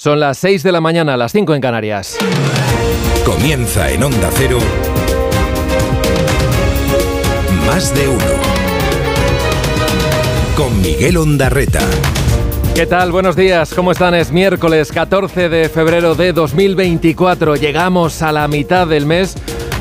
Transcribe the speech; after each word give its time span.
Son 0.00 0.20
las 0.20 0.38
6 0.38 0.62
de 0.62 0.70
la 0.70 0.80
mañana, 0.80 1.16
las 1.16 1.32
5 1.32 1.56
en 1.56 1.60
Canarias. 1.60 2.16
Comienza 3.26 3.90
en 3.90 4.04
Onda 4.04 4.30
Cero. 4.32 4.60
Más 7.66 7.92
de 7.96 8.06
uno. 8.06 8.24
Con 10.56 10.80
Miguel 10.80 11.16
Ondarreta. 11.16 11.80
¿Qué 12.76 12.86
tal? 12.86 13.10
Buenos 13.10 13.34
días, 13.34 13.74
¿cómo 13.74 13.90
están? 13.90 14.14
Es 14.14 14.30
miércoles 14.30 14.92
14 14.92 15.48
de 15.48 15.68
febrero 15.68 16.14
de 16.14 16.32
2024. 16.32 17.56
Llegamos 17.56 18.22
a 18.22 18.30
la 18.30 18.46
mitad 18.46 18.86
del 18.86 19.04
mes 19.04 19.34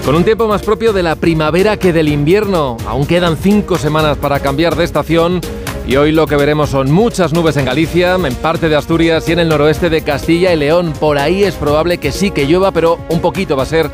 con 0.04 0.16
un 0.16 0.24
tiempo 0.24 0.48
más 0.48 0.64
propio 0.64 0.94
de 0.94 1.04
la 1.04 1.16
primavera 1.16 1.78
que 1.78 1.94
del 1.94 2.08
invierno. 2.08 2.78
Aún 2.88 3.06
quedan 3.06 3.38
cinco 3.38 3.78
semanas 3.78 4.18
para 4.18 4.40
cambiar 4.40 4.76
de 4.78 4.84
estación 4.84 5.42
y 5.88 5.96
hoy 5.96 6.12
lo 6.12 6.28
que 6.28 6.36
veremos 6.36 6.72
son 6.72 6.92
muchas 6.92 7.32
nubes 7.32 7.56
en 7.56 7.64
Galicia, 7.64 8.16
en 8.16 8.36
parte 8.36 8.68
de 8.68 8.76
Asturias 8.76 9.28
y 9.30 9.32
en 9.32 9.40
el 9.40 9.48
noroeste 9.48 9.90
de 9.90 10.02
Castilla 10.02 10.54
y 10.54 10.58
León. 10.58 10.94
Por 11.00 11.18
ahí 11.18 11.46
es 11.46 11.56
probable 11.56 11.98
que 11.98 12.12
sí 12.12 12.30
que 12.30 12.46
llueva, 12.46 12.72
pero 12.72 13.00
un 13.08 13.22
poquito 13.22 13.56
va 13.56 13.64
a 13.64 13.68
ser 13.68 13.90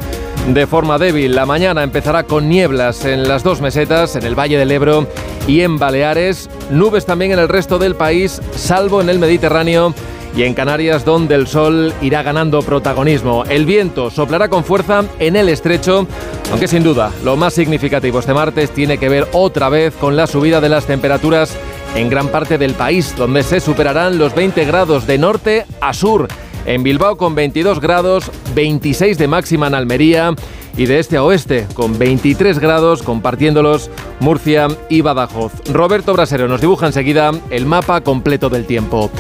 de 0.48 0.66
forma 0.66 0.98
débil. 0.98 1.36
La 1.36 1.46
mañana 1.46 1.84
empezará 1.84 2.24
con 2.24 2.50
nieblas 2.50 3.06
en 3.06 3.28
las 3.28 3.44
dos 3.44 3.62
mesetas, 3.62 4.16
en 4.16 4.24
el 4.24 4.34
Valle 4.34 4.58
del 4.58 4.72
Ebro 4.72 5.06
y 5.48 5.62
en 5.62 5.78
Baleares. 5.78 6.50
Nubes 6.72 7.06
también 7.06 7.34
en 7.34 7.40
el 7.40 7.48
resto 7.48 7.78
del 7.78 7.96
país, 7.96 8.42
salvo 8.56 9.00
en 9.00 9.10
el 9.10 9.20
Mediterráneo 9.20 9.94
y 10.36 10.44
en 10.44 10.56
Canarias 10.56 11.06
donde 11.06 11.36
el 11.36 11.46
sol 11.46 11.94
irá 12.02 12.24
ganando 12.24 12.64
protagonismo. 12.64 13.44
El 13.46 13.68
viento 13.68 14.10
soplará 14.10 14.50
con 14.50 14.64
fuerza 14.64 15.04
en 15.20 15.36
el 15.36 15.48
estrecho, 15.48 16.08
aunque 16.50 16.68
sin 16.68 16.82
duda 16.82 17.12
lo 17.24 17.36
más 17.36 17.54
significativo 17.54 18.18
este 18.18 18.34
martes 18.34 18.72
tiene 18.72 18.98
que 18.98 19.10
ver 19.10 19.28
otra 19.32 19.70
vez 19.70 19.94
con 19.94 20.16
la 20.16 20.26
subida 20.26 20.60
de 20.60 20.70
las 20.70 20.86
temperaturas 20.86 21.56
en 21.96 22.10
gran 22.10 22.28
parte 22.30 22.58
del 22.58 22.74
país, 22.74 23.14
donde 23.18 23.44
se 23.44 23.60
superarán 23.60 24.18
los 24.18 24.34
20 24.36 24.66
grados 24.66 25.06
de 25.08 25.18
norte 25.18 25.66
a 25.82 25.94
sur. 25.94 26.28
En 26.66 26.84
Bilbao 26.84 27.18
con 27.18 27.36
22 27.36 27.80
grados, 27.80 28.32
26 28.56 29.18
de 29.18 29.28
máxima 29.28 29.68
en 29.68 29.76
Almería 29.76 30.34
y 30.76 30.86
de 30.86 31.00
este 31.00 31.18
a 31.18 31.24
oeste 31.24 31.68
con 31.74 31.98
23 32.00 32.58
grados 32.60 33.04
compartiéndolos 33.04 33.92
Murcia 34.20 34.68
y 34.90 35.02
Badajoz. 35.02 35.52
Roberto 35.72 36.14
Brasero 36.14 36.48
nos 36.48 36.62
dibuja 36.62 36.88
enseguida 36.88 37.32
el 37.50 37.66
mapa 37.66 38.02
completo 38.02 38.50
del 38.50 38.66
tiempo. 38.66 39.12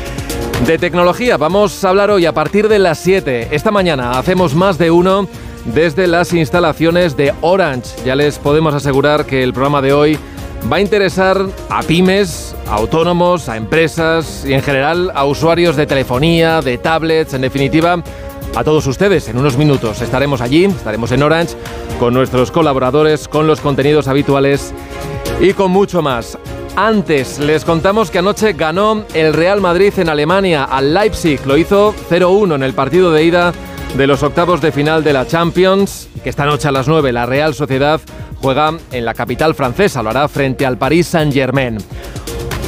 De 0.66 0.78
tecnología 0.78 1.38
vamos 1.38 1.84
a 1.84 1.90
hablar 1.90 2.10
hoy 2.10 2.26
a 2.26 2.34
partir 2.34 2.70
de 2.70 2.80
las 2.80 2.98
7. 3.00 3.50
Esta 3.52 3.72
mañana 3.72 4.18
hacemos 4.18 4.56
más 4.56 4.78
de 4.78 4.92
uno 4.92 5.28
desde 5.66 6.08
las 6.08 6.34
instalaciones 6.34 7.18
de 7.18 7.34
Orange. 7.42 7.90
Ya 8.06 8.16
les 8.16 8.40
podemos 8.40 8.74
asegurar 8.74 9.26
que 9.26 9.44
el 9.44 9.54
programa 9.54 9.82
de 9.82 9.94
hoy 9.94 10.18
va 10.72 10.78
a 10.78 10.82
interesar 10.82 11.46
a 11.70 11.82
pymes, 11.84 12.56
a 12.68 12.76
autónomos, 12.76 13.50
a 13.50 13.58
empresas 13.58 14.46
y 14.48 14.54
en 14.54 14.62
general 14.62 15.12
a 15.14 15.26
usuarios 15.26 15.76
de 15.76 15.86
telefonía, 15.86 16.62
de 16.62 16.78
tablets, 16.78 17.34
en 17.34 17.42
definitiva, 17.42 18.02
a 18.56 18.64
todos 18.64 18.86
ustedes. 18.88 19.28
En 19.30 19.38
unos 19.38 19.58
minutos 19.58 20.02
estaremos 20.02 20.42
allí, 20.42 20.66
estaremos 20.66 21.12
en 21.12 21.24
Orange 21.24 21.56
con 22.00 22.14
nuestros 22.14 22.52
colaboradores, 22.52 23.28
con 23.28 23.48
los 23.48 23.60
contenidos 23.60 24.08
habituales 24.08 24.74
y 25.42 25.54
con 25.54 25.72
mucho 25.72 26.02
más. 26.02 26.38
Antes 26.76 27.38
les 27.40 27.66
contamos 27.66 28.10
que 28.10 28.20
anoche 28.20 28.54
ganó 28.54 29.04
el 29.14 29.34
Real 29.34 29.62
Madrid 29.62 29.94
en 29.98 30.10
Alemania 30.10 30.64
al 30.64 30.94
Leipzig. 30.94 31.40
Lo 31.46 31.58
hizo 31.58 31.94
0-1 32.10 32.56
en 32.56 32.64
el 32.64 32.74
partido 32.74 33.12
de 33.12 33.24
ida 33.24 33.54
de 33.96 34.08
los 34.08 34.24
octavos 34.24 34.62
de 34.62 34.72
final 34.72 35.04
de 35.04 35.14
la 35.14 35.28
Champions, 35.28 36.10
que 36.24 36.30
esta 36.30 36.46
noche 36.46 36.68
a 36.68 36.72
las 36.72 36.88
9 36.88 37.12
la 37.12 37.26
Real 37.26 37.54
Sociedad 37.54 38.02
juega 38.42 38.74
en 38.92 39.06
la 39.06 39.14
capital 39.14 39.56
francesa, 39.56 40.02
lo 40.02 40.10
hará 40.10 40.28
frente 40.28 40.66
al 40.66 40.78
Paris 40.78 41.08
Saint-Germain. 41.08 41.78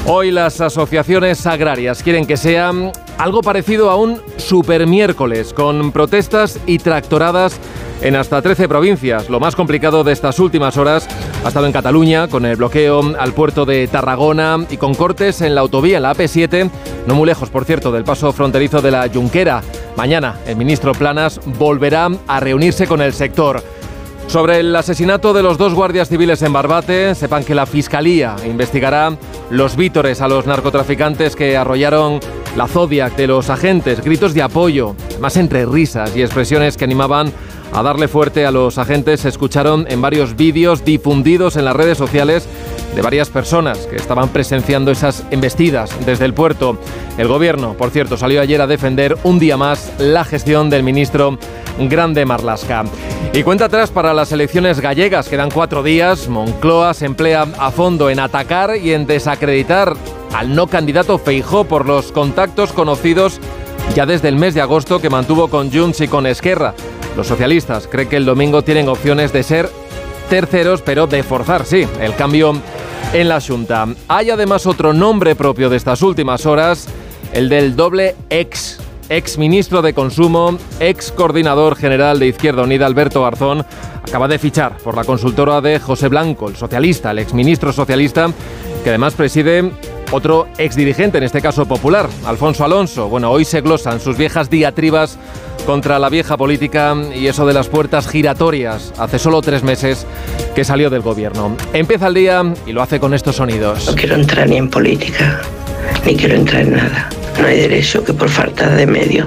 Hoy 0.07 0.29
las 0.29 0.61
asociaciones 0.61 1.47
agrarias 1.47 2.03
quieren 2.03 2.27
que 2.27 2.37
sea 2.37 2.71
algo 3.17 3.41
parecido 3.41 3.89
a 3.89 3.95
un 3.95 4.21
super 4.37 4.85
miércoles, 4.85 5.51
con 5.51 5.91
protestas 5.91 6.59
y 6.67 6.77
tractoradas 6.77 7.59
en 8.01 8.15
hasta 8.15 8.41
13 8.41 8.67
provincias. 8.67 9.29
Lo 9.29 9.39
más 9.39 9.55
complicado 9.55 10.03
de 10.03 10.13
estas 10.13 10.37
últimas 10.39 10.77
horas 10.77 11.07
ha 11.43 11.47
estado 11.47 11.65
en 11.65 11.71
Cataluña, 11.71 12.27
con 12.27 12.45
el 12.45 12.55
bloqueo 12.55 13.15
al 13.17 13.33
puerto 13.33 13.65
de 13.65 13.87
Tarragona 13.87 14.65
y 14.69 14.77
con 14.77 14.93
cortes 14.93 15.41
en 15.41 15.55
la 15.55 15.61
autovía, 15.61 15.99
la 15.99 16.13
AP7, 16.13 16.69
no 17.07 17.15
muy 17.15 17.25
lejos, 17.25 17.49
por 17.49 17.65
cierto, 17.65 17.91
del 17.91 18.03
paso 18.03 18.31
fronterizo 18.31 18.81
de 18.81 18.91
la 18.91 19.09
Junquera. 19.11 19.63
Mañana 19.97 20.35
el 20.45 20.57
ministro 20.57 20.91
Planas 20.93 21.39
volverá 21.57 22.09
a 22.27 22.39
reunirse 22.39 22.85
con 22.85 23.01
el 23.01 23.13
sector. 23.13 23.63
Sobre 24.27 24.59
el 24.59 24.75
asesinato 24.75 25.33
de 25.33 25.43
los 25.43 25.57
dos 25.57 25.73
guardias 25.73 26.09
civiles 26.09 26.41
en 26.41 26.51
Barbate, 26.51 27.15
sepan 27.15 27.43
que 27.43 27.55
la 27.55 27.65
Fiscalía 27.65 28.35
investigará 28.45 29.15
los 29.51 29.75
vítores 29.75 30.19
a 30.19 30.27
los 30.27 30.47
narcotraficantes 30.47 31.35
que 31.35 31.55
arrollaron 31.55 32.19
la 32.57 32.67
Zodiac 32.67 33.15
de 33.15 33.27
los 33.27 33.49
agentes, 33.49 34.03
gritos 34.03 34.33
de 34.33 34.41
apoyo, 34.41 34.95
más 35.19 35.37
entre 35.37 35.65
risas 35.65 36.15
y 36.15 36.23
expresiones 36.23 36.75
que 36.75 36.85
animaban 36.85 37.31
a 37.73 37.83
darle 37.83 38.07
fuerte 38.07 38.45
a 38.45 38.51
los 38.51 38.77
agentes 38.77 39.21
se 39.21 39.29
escucharon 39.29 39.85
en 39.89 40.01
varios 40.01 40.35
vídeos 40.35 40.85
difundidos 40.85 41.55
en 41.57 41.65
las 41.65 41.75
redes 41.75 41.97
sociales 41.97 42.47
de 42.95 43.01
varias 43.01 43.29
personas 43.29 43.79
que 43.87 43.97
estaban 43.97 44.29
presenciando 44.29 44.91
esas 44.91 45.23
embestidas 45.31 45.91
desde 46.05 46.25
el 46.25 46.33
puerto. 46.33 46.77
El 47.17 47.27
gobierno, 47.27 47.73
por 47.73 47.89
cierto, 47.91 48.17
salió 48.17 48.41
ayer 48.41 48.61
a 48.61 48.67
defender 48.67 49.17
un 49.23 49.39
día 49.39 49.57
más 49.57 49.91
la 49.97 50.23
gestión 50.23 50.69
del 50.69 50.83
ministro 50.83 51.37
Grande 51.77 52.25
Marlasca. 52.25 52.85
Y 53.33 53.43
cuenta 53.43 53.65
atrás 53.65 53.91
para 53.91 54.13
las 54.13 54.31
elecciones 54.31 54.79
gallegas, 54.79 55.27
quedan 55.27 55.51
cuatro 55.51 55.83
días. 55.83 56.29
Moncloa 56.29 56.93
se 56.93 57.05
emplea 57.05 57.45
a 57.57 57.71
fondo 57.71 58.09
en 58.09 58.19
atacar 58.19 58.77
y 58.77 58.93
en 58.93 59.05
desacreditar 59.05 59.93
al 60.33 60.55
no 60.55 60.67
candidato 60.67 61.17
Feijó 61.17 61.65
por 61.65 61.85
los 61.85 62.11
contactos 62.13 62.71
conocidos 62.71 63.39
ya 63.93 64.05
desde 64.05 64.29
el 64.29 64.35
mes 64.35 64.53
de 64.53 64.61
agosto 64.61 64.99
que 64.99 65.09
mantuvo 65.09 65.49
con 65.49 65.71
Junts 65.71 66.01
y 66.01 66.07
con 66.07 66.25
Esquerra. 66.25 66.73
Los 67.15 67.27
socialistas 67.27 67.87
creen 67.87 68.09
que 68.09 68.17
el 68.17 68.25
domingo 68.25 68.61
tienen 68.61 68.89
opciones 68.89 69.31
de 69.31 69.43
ser 69.43 69.69
terceros, 70.29 70.81
pero 70.81 71.07
de 71.07 71.23
forzar, 71.23 71.65
sí, 71.65 71.87
el 72.01 72.15
cambio 72.15 72.53
en 73.13 73.29
la 73.29 73.39
Junta. 73.39 73.87
Hay 74.07 74.29
además 74.29 74.65
otro 74.65 74.93
nombre 74.93 75.35
propio 75.35 75.69
de 75.69 75.77
estas 75.77 76.01
últimas 76.01 76.45
horas, 76.45 76.87
el 77.31 77.47
del 77.47 77.75
doble 77.75 78.15
ex. 78.29 78.79
Ex 79.09 79.37
ministro 79.37 79.81
de 79.81 79.93
Consumo, 79.93 80.57
ex 80.79 81.11
coordinador 81.11 81.75
general 81.75 82.17
de 82.19 82.27
Izquierda 82.27 82.63
Unida, 82.63 82.85
Alberto 82.85 83.21
Garzón, 83.23 83.63
acaba 84.03 84.27
de 84.27 84.39
fichar 84.39 84.77
por 84.77 84.95
la 84.95 85.03
consultora 85.03 85.61
de 85.61 85.79
José 85.79 86.07
Blanco, 86.07 86.49
el 86.49 86.55
socialista, 86.55 87.11
el 87.11 87.19
ex 87.19 87.33
ministro 87.33 87.71
socialista, 87.71 88.31
que 88.83 88.89
además 88.89 89.13
preside 89.13 89.71
otro 90.11 90.47
ex 90.57 90.75
dirigente, 90.75 91.17
en 91.19 91.23
este 91.23 91.41
caso 91.41 91.65
popular, 91.65 92.09
Alfonso 92.25 92.65
Alonso. 92.65 93.07
Bueno, 93.07 93.29
hoy 93.31 93.45
se 93.45 93.61
glosan 93.61 93.99
sus 93.99 94.17
viejas 94.17 94.49
diatribas 94.49 95.19
contra 95.65 95.99
la 95.99 96.09
vieja 96.09 96.37
política 96.37 96.95
y 97.13 97.27
eso 97.27 97.45
de 97.45 97.53
las 97.53 97.67
puertas 97.67 98.07
giratorias. 98.07 98.93
Hace 98.97 99.19
solo 99.19 99.41
tres 99.41 99.63
meses 99.63 100.05
que 100.53 100.63
salió 100.63 100.89
del 100.89 101.01
gobierno. 101.01 101.55
Empieza 101.73 102.07
el 102.07 102.13
día 102.13 102.53
y 102.65 102.71
lo 102.71 102.81
hace 102.81 102.99
con 102.99 103.13
estos 103.13 103.35
sonidos. 103.35 103.87
No 103.87 103.95
quiero 103.95 104.15
entrar 104.15 104.47
ni 104.47 104.57
en 104.57 104.69
política, 104.69 105.41
ni 106.05 106.15
quiero 106.15 106.35
entrar 106.35 106.61
en 106.61 106.71
nada. 106.73 107.09
No 107.39 107.47
hay 107.47 107.59
derecho 107.59 108.03
que 108.03 108.13
por 108.13 108.29
falta 108.29 108.69
de 108.69 108.87
medio 108.87 109.25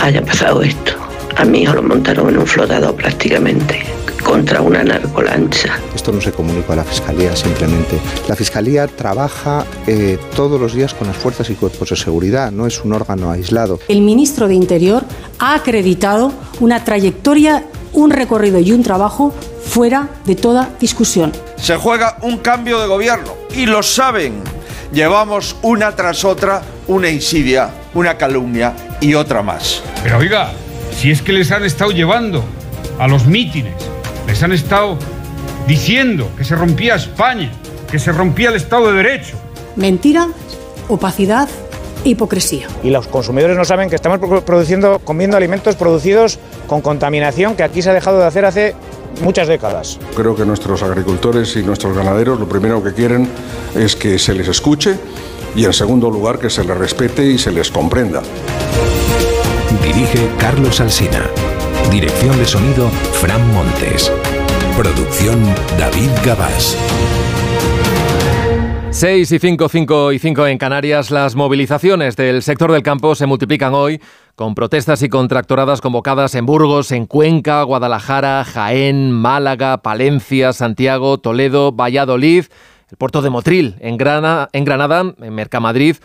haya 0.00 0.22
pasado 0.22 0.62
esto. 0.62 0.92
A 1.36 1.44
mi 1.44 1.62
hijo 1.62 1.74
lo 1.74 1.82
montaron 1.82 2.28
en 2.28 2.38
un 2.38 2.46
flotador 2.46 2.94
prácticamente 2.94 3.82
contra 4.22 4.60
una 4.60 4.82
narcolancha. 4.82 5.78
Esto 5.94 6.12
no 6.12 6.20
se 6.20 6.32
comunica 6.32 6.72
a 6.72 6.76
la 6.76 6.84
Fiscalía 6.84 7.34
simplemente. 7.36 7.98
La 8.28 8.36
Fiscalía 8.36 8.86
trabaja 8.86 9.64
eh, 9.86 10.18
todos 10.34 10.60
los 10.60 10.74
días 10.74 10.94
con 10.94 11.08
las 11.08 11.16
fuerzas 11.16 11.50
y 11.50 11.54
cuerpos 11.54 11.90
de 11.90 11.96
seguridad, 11.96 12.50
no 12.50 12.66
es 12.66 12.84
un 12.84 12.92
órgano 12.92 13.30
aislado. 13.30 13.80
El 13.88 14.02
ministro 14.02 14.48
de 14.48 14.54
Interior 14.54 15.04
ha 15.38 15.54
acreditado 15.54 16.32
una 16.60 16.84
trayectoria, 16.84 17.64
un 17.92 18.10
recorrido 18.10 18.58
y 18.60 18.72
un 18.72 18.82
trabajo 18.82 19.34
fuera 19.64 20.08
de 20.24 20.34
toda 20.34 20.70
discusión. 20.80 21.32
Se 21.56 21.76
juega 21.76 22.18
un 22.22 22.38
cambio 22.38 22.80
de 22.80 22.86
gobierno 22.86 23.34
y 23.54 23.66
lo 23.66 23.82
saben. 23.82 24.42
Llevamos 24.92 25.56
una 25.62 25.96
tras 25.96 26.22
otra 26.22 26.60
una 26.86 27.08
insidia, 27.08 27.70
una 27.94 28.18
calumnia 28.18 28.74
y 29.00 29.14
otra 29.14 29.42
más. 29.42 29.82
Pero 30.02 30.18
oiga, 30.18 30.52
si 30.94 31.10
es 31.10 31.22
que 31.22 31.32
les 31.32 31.50
han 31.50 31.64
estado 31.64 31.92
llevando 31.92 32.44
a 32.98 33.08
los 33.08 33.26
mítines, 33.26 33.74
les 34.26 34.42
han 34.42 34.52
estado 34.52 34.98
diciendo 35.66 36.28
que 36.36 36.44
se 36.44 36.56
rompía 36.56 36.96
España, 36.96 37.50
que 37.90 37.98
se 37.98 38.12
rompía 38.12 38.50
el 38.50 38.56
Estado 38.56 38.92
de 38.92 39.02
Derecho. 39.02 39.38
Mentira, 39.76 40.28
opacidad 40.88 41.48
hipocresía. 42.04 42.66
Y 42.82 42.90
los 42.90 43.06
consumidores 43.06 43.56
no 43.56 43.64
saben 43.64 43.88
que 43.88 43.96
estamos 43.96 44.18
produciendo, 44.42 44.98
comiendo 44.98 45.38
alimentos 45.38 45.74
producidos 45.76 46.38
con 46.66 46.82
contaminación 46.82 47.54
que 47.54 47.62
aquí 47.62 47.80
se 47.80 47.90
ha 47.90 47.94
dejado 47.94 48.18
de 48.18 48.26
hacer 48.26 48.44
hace 48.44 48.74
muchas 49.20 49.48
décadas. 49.48 49.98
Creo 50.16 50.34
que 50.34 50.44
nuestros 50.44 50.82
agricultores 50.82 51.56
y 51.56 51.62
nuestros 51.62 51.96
ganaderos 51.96 52.38
lo 52.38 52.48
primero 52.48 52.82
que 52.82 52.92
quieren 52.92 53.28
es 53.74 53.96
que 53.96 54.18
se 54.18 54.34
les 54.34 54.48
escuche 54.48 54.96
y 55.54 55.64
en 55.64 55.72
segundo 55.72 56.10
lugar 56.10 56.38
que 56.38 56.50
se 56.50 56.64
les 56.64 56.76
respete 56.76 57.24
y 57.24 57.38
se 57.38 57.52
les 57.52 57.70
comprenda. 57.70 58.22
Dirige 59.82 60.28
Carlos 60.38 60.80
Alsina. 60.80 61.28
Dirección 61.90 62.38
de 62.38 62.46
sonido 62.46 62.88
Fran 63.12 63.46
Montes. 63.52 64.10
Producción 64.76 65.42
David 65.78 66.10
Gabás. 66.24 66.76
6 68.92 69.32
y 69.32 69.38
5, 69.38 69.68
5 69.70 70.12
y 70.12 70.18
5 70.18 70.46
en 70.48 70.58
Canarias, 70.58 71.10
las 71.10 71.34
movilizaciones 71.34 72.14
del 72.14 72.42
sector 72.42 72.70
del 72.70 72.82
campo 72.82 73.14
se 73.14 73.24
multiplican 73.24 73.72
hoy 73.72 74.00
con 74.34 74.54
protestas 74.54 75.02
y 75.02 75.08
contractoradas 75.08 75.80
convocadas 75.80 76.34
en 76.34 76.46
Burgos, 76.46 76.90
en 76.92 77.06
Cuenca, 77.06 77.62
Guadalajara, 77.62 78.44
Jaén, 78.44 79.12
Málaga, 79.12 79.82
Palencia, 79.82 80.52
Santiago, 80.52 81.18
Toledo, 81.18 81.72
Valladolid, 81.72 82.46
el 82.90 82.96
puerto 82.96 83.22
de 83.22 83.30
Motril, 83.30 83.76
en, 83.80 83.96
Granada, 83.96 84.48
en 84.52 84.64
Granada, 84.64 85.14
en 85.20 85.34
Mercamadrid 85.34 85.96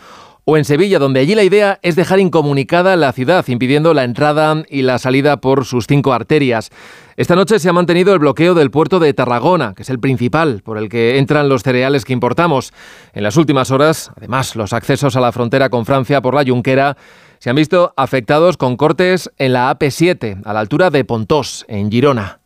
o 0.44 0.56
en 0.56 0.64
Sevilla, 0.64 0.98
donde 0.98 1.20
allí 1.20 1.34
la 1.34 1.42
idea 1.42 1.78
es 1.82 1.94
dejar 1.94 2.20
incomunicada 2.20 2.96
la 2.96 3.12
ciudad, 3.12 3.46
impidiendo 3.48 3.92
la 3.92 4.04
entrada 4.04 4.62
y 4.70 4.80
la 4.80 4.98
salida 4.98 5.38
por 5.42 5.66
sus 5.66 5.86
cinco 5.86 6.14
arterias. 6.14 6.70
Esta 7.18 7.34
noche 7.34 7.58
se 7.58 7.68
ha 7.68 7.74
mantenido 7.74 8.14
el 8.14 8.18
bloqueo 8.18 8.54
del 8.54 8.70
puerto 8.70 8.98
de 8.98 9.12
Tarragona, 9.12 9.74
que 9.74 9.82
es 9.82 9.90
el 9.90 10.00
principal 10.00 10.62
por 10.64 10.78
el 10.78 10.88
que 10.88 11.18
entran 11.18 11.50
los 11.50 11.62
cereales 11.62 12.06
que 12.06 12.14
importamos. 12.14 12.72
En 13.12 13.24
las 13.24 13.36
últimas 13.36 13.70
horas, 13.70 14.10
además, 14.16 14.56
los 14.56 14.72
accesos 14.72 15.16
a 15.16 15.20
la 15.20 15.32
frontera 15.32 15.68
con 15.68 15.84
Francia 15.84 16.22
por 16.22 16.34
la 16.34 16.44
Yunquera 16.44 16.96
se 17.38 17.50
han 17.50 17.56
visto 17.56 17.92
afectados 17.96 18.56
con 18.56 18.76
cortes 18.76 19.30
en 19.38 19.52
la 19.52 19.76
AP7, 19.76 20.42
a 20.44 20.52
la 20.52 20.60
altura 20.60 20.90
de 20.90 21.04
Pontós, 21.04 21.64
en 21.68 21.90
Girona. 21.90 22.40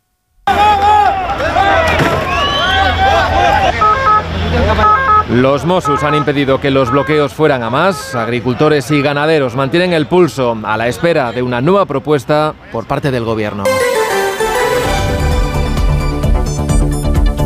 Los 5.29 5.65
Mossos 5.65 6.03
han 6.03 6.13
impedido 6.13 6.61
que 6.61 6.69
los 6.69 6.91
bloqueos 6.91 7.33
fueran 7.33 7.63
a 7.63 7.71
más. 7.71 8.13
Agricultores 8.13 8.91
y 8.91 9.01
ganaderos 9.01 9.55
mantienen 9.55 9.93
el 9.93 10.05
pulso 10.05 10.55
a 10.63 10.77
la 10.77 10.87
espera 10.87 11.31
de 11.31 11.41
una 11.41 11.59
nueva 11.59 11.87
propuesta 11.87 12.53
por 12.71 12.85
parte 12.85 13.09
del 13.09 13.23
gobierno. 13.23 13.63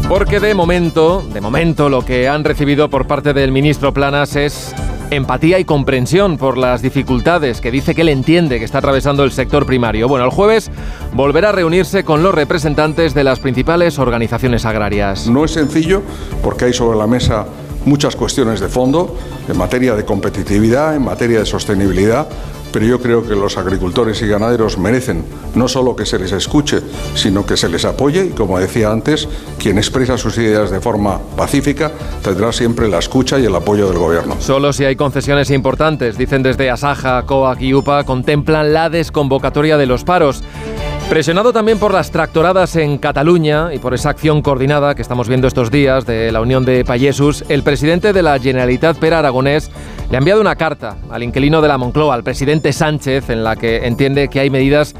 Porque 0.09 0.39
de 0.39 0.53
momento, 0.53 1.21
de 1.33 1.39
momento 1.39 1.87
lo 1.87 2.03
que 2.03 2.27
han 2.27 2.43
recibido 2.43 2.89
por 2.89 3.07
parte 3.07 3.33
del 3.33 3.51
ministro 3.51 3.93
Planas 3.93 4.35
es 4.35 4.73
empatía 5.11 5.59
y 5.59 5.65
comprensión 5.65 6.37
por 6.37 6.57
las 6.57 6.81
dificultades 6.81 7.61
que 7.61 7.71
dice 7.71 7.95
que 7.95 8.01
él 8.01 8.09
entiende 8.09 8.59
que 8.59 8.65
está 8.65 8.79
atravesando 8.79 9.23
el 9.23 9.31
sector 9.31 9.65
primario. 9.65 10.07
Bueno, 10.07 10.25
el 10.25 10.31
jueves 10.31 10.69
volverá 11.13 11.49
a 11.49 11.51
reunirse 11.51 12.03
con 12.03 12.23
los 12.23 12.33
representantes 12.33 13.13
de 13.13 13.23
las 13.23 13.39
principales 13.39 13.99
organizaciones 13.99 14.65
agrarias. 14.65 15.27
No 15.27 15.45
es 15.45 15.51
sencillo 15.51 16.01
porque 16.43 16.65
hay 16.65 16.73
sobre 16.73 16.97
la 16.97 17.07
mesa 17.07 17.45
muchas 17.85 18.15
cuestiones 18.15 18.59
de 18.59 18.67
fondo 18.67 19.15
en 19.47 19.57
materia 19.57 19.95
de 19.95 20.03
competitividad, 20.03 20.95
en 20.95 21.03
materia 21.03 21.39
de 21.39 21.45
sostenibilidad, 21.45 22.27
pero 22.71 22.85
yo 22.85 22.99
creo 22.99 23.27
que 23.27 23.35
los 23.35 23.57
agricultores 23.57 24.21
y 24.21 24.27
ganaderos 24.27 24.77
merecen 24.77 25.23
no 25.55 25.67
solo 25.67 25.95
que 25.95 26.05
se 26.05 26.19
les 26.19 26.31
escuche, 26.31 26.81
sino 27.15 27.45
que 27.45 27.57
se 27.57 27.69
les 27.69 27.85
apoye 27.85 28.25
y, 28.25 28.29
como 28.29 28.59
decía 28.59 28.91
antes, 28.91 29.27
quien 29.57 29.77
expresa 29.77 30.17
sus 30.17 30.37
ideas 30.37 30.71
de 30.71 30.79
forma 30.79 31.19
pacífica 31.35 31.91
tendrá 32.23 32.51
siempre 32.51 32.87
la 32.87 32.99
escucha 32.99 33.39
y 33.39 33.45
el 33.45 33.55
apoyo 33.55 33.87
del 33.89 33.97
Gobierno. 33.97 34.35
Solo 34.39 34.73
si 34.73 34.85
hay 34.85 34.95
concesiones 34.95 35.49
importantes, 35.51 36.17
dicen 36.17 36.43
desde 36.43 36.69
Asaja, 36.69 37.23
COAC 37.23 37.61
y 37.61 37.73
UPA, 37.73 38.03
contemplan 38.03 38.73
la 38.73 38.89
desconvocatoria 38.89 39.77
de 39.77 39.85
los 39.85 40.03
paros. 40.03 40.43
Presionado 41.09 41.53
también 41.53 41.79
por 41.79 41.93
las 41.93 42.11
tractoradas 42.11 42.75
en 42.75 42.97
Cataluña 42.97 43.73
y 43.73 43.79
por 43.79 43.93
esa 43.93 44.09
acción 44.09 44.41
coordinada 44.41 44.93
que 44.93 45.01
estamos 45.01 45.29
viendo 45.29 45.47
estos 45.47 45.71
días 45.71 46.05
de 46.05 46.33
la 46.33 46.41
Unión 46.41 46.65
de 46.65 46.83
Payesus, 46.83 47.45
el 47.47 47.63
presidente 47.63 48.11
de 48.11 48.21
la 48.21 48.37
Generalitat, 48.37 48.97
Per 48.97 49.13
Aragonés, 49.13 49.71
le 50.09 50.17
ha 50.17 50.19
enviado 50.19 50.41
una 50.41 50.57
carta 50.57 50.97
al 51.09 51.23
inquilino 51.23 51.61
de 51.61 51.69
la 51.69 51.77
Moncloa, 51.77 52.13
al 52.13 52.23
presidente 52.23 52.56
Sánchez, 52.61 53.29
en 53.29 53.43
la 53.43 53.55
que 53.55 53.87
entiende 53.87 54.27
que 54.27 54.39
hay 54.39 54.49
medidas 54.49 54.93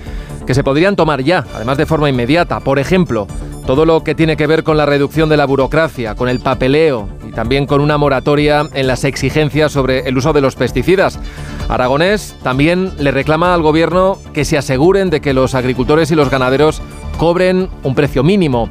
que 0.46 0.54
se 0.54 0.64
podrían 0.64 0.96
tomar 0.96 1.22
ya, 1.24 1.46
además 1.54 1.78
de 1.78 1.86
forma 1.86 2.10
inmediata. 2.10 2.60
Por 2.62 2.80
ejemplo, 2.80 3.28
todo 3.66 3.86
lo 3.86 4.04
que 4.04 4.16
tiene 4.16 4.38
que 4.38 4.48
ver 4.48 4.64
con 4.64 4.78
la 4.78 4.86
reducción 4.86 5.28
de 5.28 5.36
la 5.36 5.46
burocracia, 5.46 6.16
con 6.16 6.30
el 6.30 6.40
papeleo 6.40 7.10
y 7.28 7.34
también 7.34 7.66
con 7.66 7.82
una 7.82 7.98
moratoria 7.98 8.66
en 8.74 8.88
las 8.88 9.04
exigencias 9.04 9.74
sobre 9.74 10.08
el 10.08 10.18
uso 10.18 10.32
de 10.32 10.40
los 10.40 10.56
pesticidas. 10.56 11.20
Aragonés 11.68 12.36
también 12.44 12.94
le 12.98 13.12
reclama 13.12 13.54
al 13.54 13.62
gobierno 13.62 14.18
que 14.34 14.46
se 14.46 14.58
aseguren 14.58 15.10
de 15.10 15.20
que 15.20 15.34
los 15.34 15.54
agricultores 15.54 16.12
y 16.12 16.16
los 16.16 16.30
ganaderos 16.30 16.82
cobren 17.18 17.68
un 17.84 17.94
precio 17.94 18.24
mínimo. 18.24 18.70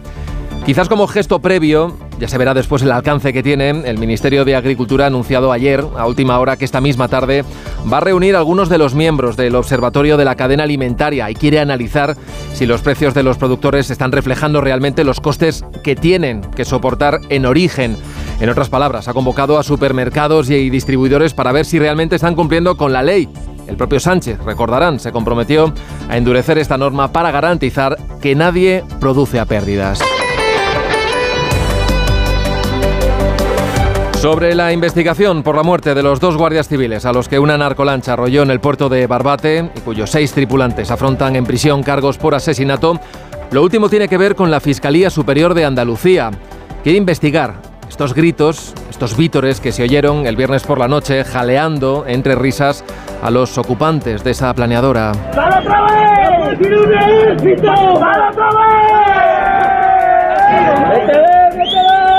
Quizás 0.66 0.88
como 0.88 1.06
gesto 1.06 1.38
previo, 1.38 1.96
ya 2.18 2.26
se 2.26 2.38
verá 2.38 2.52
después 2.52 2.82
el 2.82 2.90
alcance 2.90 3.32
que 3.32 3.44
tiene, 3.44 3.70
el 3.70 3.98
Ministerio 3.98 4.44
de 4.44 4.56
Agricultura 4.56 5.04
ha 5.04 5.06
anunciado 5.06 5.52
ayer, 5.52 5.84
a 5.96 6.08
última 6.08 6.40
hora, 6.40 6.56
que 6.56 6.64
esta 6.64 6.80
misma 6.80 7.06
tarde 7.06 7.44
va 7.90 7.98
a 7.98 8.00
reunir 8.00 8.34
a 8.34 8.38
algunos 8.38 8.68
de 8.68 8.76
los 8.76 8.92
miembros 8.92 9.36
del 9.36 9.54
Observatorio 9.54 10.16
de 10.16 10.24
la 10.24 10.34
Cadena 10.34 10.64
Alimentaria 10.64 11.30
y 11.30 11.36
quiere 11.36 11.60
analizar 11.60 12.16
si 12.52 12.66
los 12.66 12.82
precios 12.82 13.14
de 13.14 13.22
los 13.22 13.38
productores 13.38 13.90
están 13.90 14.10
reflejando 14.10 14.60
realmente 14.60 15.04
los 15.04 15.20
costes 15.20 15.64
que 15.84 15.94
tienen 15.94 16.40
que 16.40 16.64
soportar 16.64 17.20
en 17.28 17.46
origen. 17.46 17.96
En 18.40 18.48
otras 18.48 18.68
palabras, 18.68 19.06
ha 19.06 19.14
convocado 19.14 19.60
a 19.60 19.62
supermercados 19.62 20.50
y 20.50 20.68
distribuidores 20.68 21.32
para 21.32 21.52
ver 21.52 21.64
si 21.64 21.78
realmente 21.78 22.16
están 22.16 22.34
cumpliendo 22.34 22.76
con 22.76 22.92
la 22.92 23.04
ley. 23.04 23.28
El 23.68 23.76
propio 23.76 24.00
Sánchez, 24.00 24.40
recordarán, 24.42 24.98
se 24.98 25.12
comprometió 25.12 25.72
a 26.08 26.16
endurecer 26.16 26.58
esta 26.58 26.76
norma 26.76 27.12
para 27.12 27.30
garantizar 27.30 27.96
que 28.20 28.34
nadie 28.34 28.82
produce 28.98 29.38
a 29.38 29.44
pérdidas. 29.44 30.00
Sobre 34.26 34.56
la 34.56 34.72
investigación 34.72 35.44
por 35.44 35.54
la 35.54 35.62
muerte 35.62 35.94
de 35.94 36.02
los 36.02 36.18
dos 36.18 36.36
guardias 36.36 36.66
civiles 36.66 37.06
a 37.06 37.12
los 37.12 37.28
que 37.28 37.38
una 37.38 37.56
narcolancha 37.56 38.14
arrolló 38.14 38.42
en 38.42 38.50
el 38.50 38.58
puerto 38.58 38.88
de 38.88 39.06
Barbate 39.06 39.70
y 39.72 39.80
cuyos 39.82 40.10
seis 40.10 40.32
tripulantes 40.32 40.90
afrontan 40.90 41.36
en 41.36 41.44
prisión 41.44 41.84
cargos 41.84 42.18
por 42.18 42.34
asesinato, 42.34 42.98
lo 43.52 43.62
último 43.62 43.88
tiene 43.88 44.08
que 44.08 44.18
ver 44.18 44.34
con 44.34 44.50
la 44.50 44.58
Fiscalía 44.58 45.10
Superior 45.10 45.54
de 45.54 45.64
Andalucía. 45.64 46.32
Quiere 46.82 46.98
investigar 46.98 47.54
estos 47.88 48.14
gritos, 48.14 48.74
estos 48.90 49.16
vítores 49.16 49.60
que 49.60 49.70
se 49.70 49.84
oyeron 49.84 50.26
el 50.26 50.34
viernes 50.34 50.64
por 50.64 50.80
la 50.80 50.88
noche 50.88 51.22
jaleando 51.22 52.02
entre 52.08 52.34
risas 52.34 52.82
a 53.22 53.30
los 53.30 53.56
ocupantes 53.58 54.24
de 54.24 54.32
esa 54.32 54.52
planeadora. 54.54 55.12
otra 55.30 55.84
vez! 58.64 59.06
Otra 60.50 60.90
vez! 60.90 61.35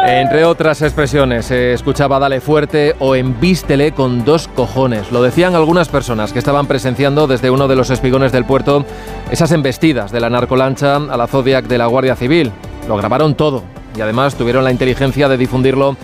Entre 0.10 0.46
otras 0.46 0.82
expresiones, 0.82 1.48
se 1.48 1.74
escuchaba 1.74 2.18
Dale 2.18 2.40
fuerte 2.40 2.96
o 3.00 3.14
embístele 3.14 3.92
con 3.92 4.24
dos 4.24 4.48
cojones. 4.48 5.12
Lo 5.12 5.22
decían 5.22 5.54
algunas 5.54 5.90
personas 5.90 6.32
que 6.32 6.40
estaban 6.40 6.66
presenciando 6.66 7.28
desde 7.28 7.50
uno 7.50 7.68
de 7.68 7.76
los 7.76 7.90
espigones 7.90 8.32
del 8.32 8.46
puerto 8.46 8.86
esas 9.32 9.52
embestidas 9.52 10.14
de 10.14 10.22
la 10.22 10.30
narcolancha 10.30 10.96
a 10.96 11.18
la 11.18 11.28
Zodiac 11.28 11.68
de 11.68 11.78
la 11.78 11.88
Guardia 11.88 12.16
Civil. 12.16 12.54
Lo 12.88 12.96
grabaron 12.96 13.36
todo 13.36 13.64
y 13.98 14.00
además 14.00 14.36
tuvieron 14.36 14.64
la 14.64 14.72
inteligencia 14.72 15.28
de 15.28 15.38
difundirlo 15.38 15.98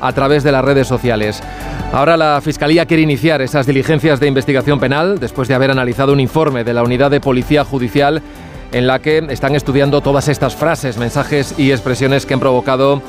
a 0.00 0.12
través 0.14 0.42
de 0.42 0.52
las 0.52 0.64
redes 0.64 0.88
sociales. 0.88 1.42
Ahora 1.92 2.16
la 2.16 2.40
Fiscalía 2.42 2.86
quiere 2.86 3.02
iniciar 3.02 3.42
esas 3.42 3.66
diligencias 3.66 4.20
de 4.20 4.26
investigación 4.26 4.80
penal 4.80 5.20
después 5.20 5.48
de 5.48 5.54
haber 5.54 5.70
analizado 5.70 6.14
un 6.14 6.20
informe 6.20 6.64
de 6.64 6.72
la 6.72 6.82
Unidad 6.82 7.10
de 7.10 7.20
Policía 7.20 7.62
Judicial 7.66 8.22
en 8.72 8.86
la 8.86 9.00
que 9.00 9.18
están 9.28 9.54
estudiando 9.54 10.00
todas 10.00 10.28
estas 10.28 10.54
frases, 10.54 10.96
mensajes 10.96 11.54
y 11.58 11.72
expresiones 11.72 12.24
que 12.24 12.34
han 12.34 12.40
provocado 12.40 13.02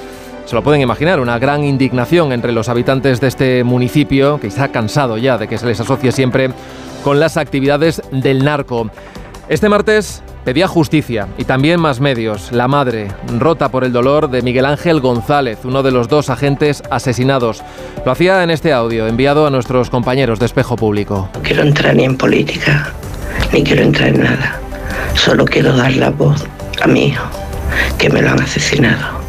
se 0.45 0.55
lo 0.55 0.63
pueden 0.63 0.81
imaginar, 0.81 1.19
una 1.19 1.39
gran 1.39 1.63
indignación 1.63 2.31
entre 2.31 2.51
los 2.51 2.69
habitantes 2.69 3.21
de 3.21 3.27
este 3.27 3.63
municipio 3.63 4.39
que 4.39 4.47
está 4.47 4.69
cansado 4.69 5.17
ya 5.17 5.37
de 5.37 5.47
que 5.47 5.57
se 5.57 5.65
les 5.65 5.79
asocie 5.79 6.11
siempre 6.11 6.51
con 7.03 7.19
las 7.19 7.37
actividades 7.37 8.01
del 8.11 8.43
narco. 8.43 8.89
Este 9.49 9.69
martes 9.69 10.23
pedía 10.43 10.67
justicia 10.67 11.27
y 11.37 11.43
también 11.43 11.79
más 11.79 11.99
medios. 11.99 12.51
La 12.51 12.67
madre, 12.67 13.09
rota 13.37 13.69
por 13.69 13.83
el 13.83 13.91
dolor 13.91 14.29
de 14.29 14.41
Miguel 14.41 14.65
Ángel 14.65 14.99
González, 14.99 15.59
uno 15.63 15.83
de 15.83 15.91
los 15.91 16.07
dos 16.07 16.29
agentes 16.29 16.83
asesinados. 16.89 17.61
Lo 18.05 18.11
hacía 18.11 18.43
en 18.43 18.49
este 18.49 18.73
audio 18.73 19.07
enviado 19.07 19.45
a 19.45 19.49
nuestros 19.49 19.89
compañeros 19.89 20.39
de 20.39 20.45
Espejo 20.45 20.75
Público. 20.75 21.29
No 21.33 21.41
quiero 21.41 21.63
entrar 21.63 21.95
ni 21.95 22.05
en 22.05 22.17
política, 22.17 22.93
ni 23.51 23.63
quiero 23.63 23.83
entrar 23.83 24.09
en 24.09 24.23
nada. 24.23 24.59
Solo 25.15 25.45
quiero 25.45 25.75
dar 25.75 25.93
la 25.93 26.09
voz 26.09 26.45
a 26.81 26.87
mi 26.87 27.07
hijo, 27.07 27.25
que 27.97 28.09
me 28.09 28.21
lo 28.21 28.31
han 28.31 28.41
asesinado. 28.41 29.20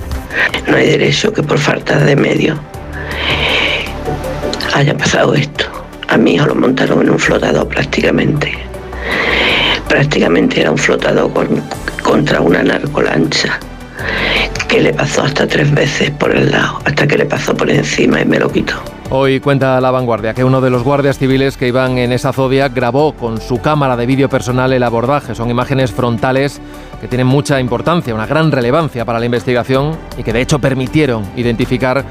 No 0.67 0.77
hay 0.77 0.87
derecho 0.87 1.33
que 1.33 1.43
por 1.43 1.59
falta 1.59 1.99
de 1.99 2.17
medios 2.17 2.59
haya 4.75 4.97
pasado 4.97 5.35
esto. 5.35 5.65
A 6.09 6.17
mi 6.17 6.35
hijo 6.35 6.47
lo 6.47 6.55
montaron 6.55 7.03
en 7.03 7.11
un 7.11 7.19
flotador 7.19 7.69
prácticamente. 7.69 8.53
Prácticamente 9.89 10.61
era 10.61 10.71
un 10.71 10.79
flotador 10.79 11.31
contra 12.03 12.41
una 12.41 12.63
narcolancha 12.63 13.59
que 14.69 14.81
le 14.81 14.93
pasó 14.95 15.23
hasta 15.23 15.47
tres 15.47 15.73
veces 15.75 16.11
por 16.13 16.35
el 16.35 16.51
lado, 16.51 16.79
hasta 16.85 17.07
que 17.07 17.19
le 17.19 17.27
pasó 17.27 17.55
por 17.55 17.71
encima 17.71 18.21
y 18.21 18.25
me 18.25 18.39
lo 18.39 18.51
quitó. 18.51 18.75
Hoy 19.11 19.41
cuenta 19.41 19.79
la 19.83 19.91
vanguardia 19.91 20.33
que 20.33 20.43
uno 20.43 20.63
de 20.63 20.71
los 20.71 20.83
guardias 20.83 21.19
civiles 21.19 21.59
que 21.59 21.69
iban 21.69 21.99
en 21.99 22.13
esa 22.13 22.33
zodia 22.33 22.71
grabó 22.71 23.13
con 23.13 23.39
su 23.43 23.61
cámara 23.61 23.95
de 23.99 24.07
vídeo 24.07 24.31
personal 24.31 24.73
el 24.73 24.83
abordaje. 24.83 25.35
Son 25.35 25.51
imágenes 25.51 25.93
frontales 25.93 26.63
que 27.03 27.09
tienen 27.09 27.27
mucha 27.27 27.59
importancia, 27.59 28.15
una 28.15 28.29
gran 28.29 28.53
relevancia 28.53 29.05
para 29.05 29.19
la 29.19 29.27
investigación 29.27 29.97
y 30.17 30.23
que 30.23 30.33
de 30.33 30.41
hecho 30.41 30.61
permitieron 30.61 31.25
identificar 31.35 32.05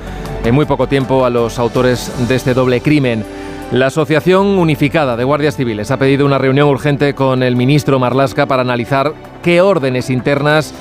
en 0.44 0.54
muy 0.54 0.66
poco 0.66 0.88
tiempo 0.88 1.26
a 1.26 1.30
los 1.30 1.60
autores 1.60 2.12
de 2.28 2.36
este 2.36 2.54
doble 2.54 2.82
crimen. 2.82 3.24
La 3.72 3.88
Asociación 3.88 4.48
Unificada 4.60 5.16
de 5.16 5.24
Guardias 5.24 5.56
Civiles 5.56 5.92
ha 5.92 5.98
pedido 5.98 6.26
una 6.26 6.40
reunión 6.40 6.68
urgente 6.68 7.16
con 7.16 7.42
el 7.42 7.56
ministro 7.56 8.00
Marlasca 8.00 8.48
para 8.48 8.64
analizar 8.64 9.14
qué 9.42 9.62
órdenes 9.62 10.10
internas 10.10 10.74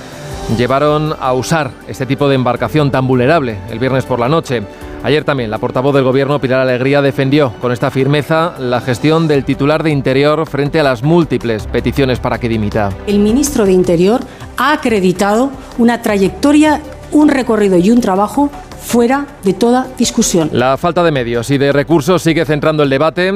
llevaron 0.58 1.14
a 1.20 1.32
usar 1.32 1.70
este 1.86 2.04
tipo 2.04 2.28
de 2.28 2.34
embarcación 2.34 2.90
tan 2.90 3.06
vulnerable 3.06 3.58
el 3.70 3.78
viernes 3.78 4.06
por 4.06 4.18
la 4.18 4.28
noche. 4.28 4.64
Ayer 5.02 5.24
también 5.24 5.50
la 5.50 5.58
portavoz 5.58 5.94
del 5.94 6.04
Gobierno, 6.04 6.40
Pilar 6.40 6.60
Alegría, 6.60 7.00
defendió 7.00 7.54
con 7.60 7.72
esta 7.72 7.90
firmeza 7.90 8.54
la 8.58 8.82
gestión 8.82 9.28
del 9.28 9.44
titular 9.44 9.82
de 9.82 9.90
Interior 9.90 10.46
frente 10.46 10.78
a 10.78 10.82
las 10.82 11.02
múltiples 11.02 11.66
peticiones 11.66 12.20
para 12.20 12.38
que 12.38 12.50
dimita. 12.50 12.90
El 13.06 13.20
ministro 13.20 13.64
de 13.64 13.72
Interior 13.72 14.20
ha 14.58 14.72
acreditado 14.72 15.50
una 15.78 16.02
trayectoria, 16.02 16.82
un 17.12 17.28
recorrido 17.28 17.78
y 17.78 17.90
un 17.90 18.02
trabajo 18.02 18.50
fuera 18.78 19.26
de 19.42 19.54
toda 19.54 19.88
discusión. 19.96 20.50
La 20.52 20.76
falta 20.76 21.02
de 21.02 21.12
medios 21.12 21.50
y 21.50 21.56
de 21.56 21.72
recursos 21.72 22.22
sigue 22.22 22.44
centrando 22.44 22.82
el 22.82 22.90
debate. 22.90 23.28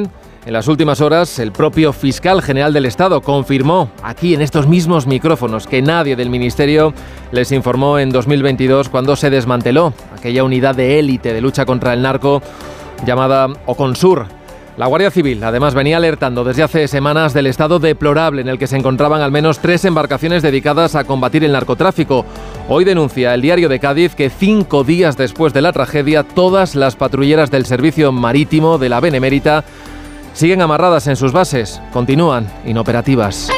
En 0.46 0.52
las 0.52 0.68
últimas 0.68 1.00
horas, 1.00 1.38
el 1.38 1.52
propio 1.52 1.94
fiscal 1.94 2.42
general 2.42 2.74
del 2.74 2.84
Estado 2.84 3.22
confirmó 3.22 3.90
aquí 4.02 4.34
en 4.34 4.42
estos 4.42 4.66
mismos 4.66 5.06
micrófonos 5.06 5.66
que 5.66 5.80
nadie 5.80 6.16
del 6.16 6.28
Ministerio 6.28 6.92
les 7.32 7.50
informó 7.50 7.98
en 7.98 8.10
2022 8.10 8.90
cuando 8.90 9.16
se 9.16 9.30
desmanteló 9.30 9.94
aquella 10.24 10.42
unidad 10.42 10.74
de 10.74 10.98
élite 10.98 11.34
de 11.34 11.42
lucha 11.42 11.66
contra 11.66 11.92
el 11.92 12.00
narco 12.00 12.40
llamada 13.04 13.46
Oconsur. 13.66 14.24
La 14.78 14.86
Guardia 14.86 15.10
Civil 15.10 15.44
además 15.44 15.74
venía 15.74 15.98
alertando 15.98 16.44
desde 16.44 16.62
hace 16.62 16.88
semanas 16.88 17.34
del 17.34 17.46
estado 17.46 17.78
deplorable 17.78 18.40
en 18.40 18.48
el 18.48 18.58
que 18.58 18.66
se 18.66 18.78
encontraban 18.78 19.20
al 19.20 19.30
menos 19.30 19.58
tres 19.58 19.84
embarcaciones 19.84 20.42
dedicadas 20.42 20.94
a 20.94 21.04
combatir 21.04 21.44
el 21.44 21.52
narcotráfico. 21.52 22.24
Hoy 22.70 22.84
denuncia 22.84 23.34
el 23.34 23.42
diario 23.42 23.68
de 23.68 23.78
Cádiz 23.78 24.14
que 24.14 24.30
cinco 24.30 24.82
días 24.82 25.18
después 25.18 25.52
de 25.52 25.60
la 25.60 25.74
tragedia 25.74 26.22
todas 26.22 26.74
las 26.74 26.96
patrulleras 26.96 27.50
del 27.50 27.66
servicio 27.66 28.10
marítimo 28.10 28.78
de 28.78 28.88
la 28.88 29.00
Benemérita 29.00 29.62
siguen 30.32 30.62
amarradas 30.62 31.06
en 31.06 31.16
sus 31.16 31.32
bases, 31.32 31.82
continúan 31.92 32.50
inoperativas. 32.64 33.50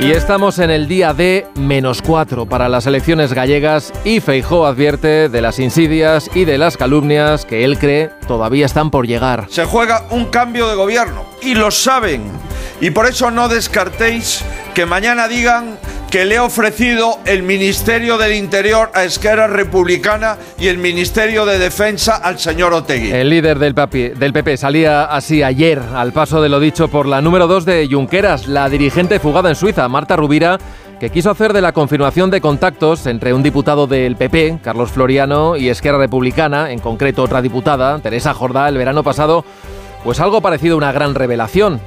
Y 0.00 0.12
estamos 0.12 0.60
en 0.60 0.70
el 0.70 0.86
día 0.86 1.12
de 1.12 1.48
menos 1.56 2.02
cuatro 2.02 2.46
para 2.46 2.68
las 2.68 2.86
elecciones 2.86 3.32
gallegas 3.32 3.92
y 4.04 4.20
Feijó 4.20 4.64
advierte 4.64 5.28
de 5.28 5.42
las 5.42 5.58
insidias 5.58 6.30
y 6.34 6.44
de 6.44 6.56
las 6.56 6.76
calumnias 6.76 7.44
que 7.44 7.64
él 7.64 7.80
cree 7.80 8.10
todavía 8.28 8.64
están 8.64 8.92
por 8.92 9.08
llegar. 9.08 9.46
Se 9.50 9.64
juega 9.64 10.04
un 10.10 10.26
cambio 10.26 10.68
de 10.68 10.76
gobierno 10.76 11.24
y 11.42 11.56
lo 11.56 11.72
saben. 11.72 12.30
Y 12.80 12.90
por 12.90 13.06
eso 13.06 13.32
no 13.32 13.48
descartéis 13.48 14.44
que 14.72 14.86
mañana 14.86 15.26
digan 15.26 15.76
que 16.10 16.24
le 16.24 16.38
ha 16.38 16.44
ofrecido 16.44 17.18
el 17.26 17.42
Ministerio 17.42 18.16
del 18.16 18.34
Interior 18.34 18.90
a 18.94 19.04
Esquerra 19.04 19.46
Republicana 19.46 20.38
y 20.58 20.68
el 20.68 20.78
Ministerio 20.78 21.44
de 21.44 21.58
Defensa 21.58 22.16
al 22.16 22.38
señor 22.38 22.72
Otegui. 22.72 23.12
El 23.12 23.28
líder 23.28 23.58
del, 23.58 23.74
del 23.74 24.32
PP 24.32 24.56
salía 24.56 25.04
así 25.04 25.42
ayer, 25.42 25.80
al 25.94 26.12
paso 26.12 26.40
de 26.40 26.48
lo 26.48 26.60
dicho 26.60 26.88
por 26.88 27.06
la 27.06 27.20
número 27.20 27.46
2 27.46 27.64
de 27.66 27.88
Junqueras, 27.90 28.48
la 28.48 28.70
dirigente 28.70 29.20
fugada 29.20 29.50
en 29.50 29.54
Suiza, 29.54 29.86
Marta 29.88 30.16
Rubira, 30.16 30.58
que 30.98 31.10
quiso 31.10 31.30
hacer 31.30 31.52
de 31.52 31.60
la 31.60 31.72
confirmación 31.72 32.30
de 32.30 32.40
contactos 32.40 33.06
entre 33.06 33.34
un 33.34 33.42
diputado 33.42 33.86
del 33.86 34.16
PP, 34.16 34.60
Carlos 34.62 34.90
Floriano, 34.90 35.56
y 35.56 35.68
Esquerra 35.68 35.98
Republicana, 35.98 36.72
en 36.72 36.78
concreto 36.78 37.22
otra 37.22 37.42
diputada, 37.42 37.98
Teresa 37.98 38.32
Jordá, 38.32 38.68
el 38.68 38.78
verano 38.78 39.02
pasado, 39.02 39.44
pues 40.04 40.20
algo 40.20 40.40
parecido 40.40 40.74
a 40.74 40.78
una 40.78 40.92
gran 40.92 41.14
revelación. 41.14 41.80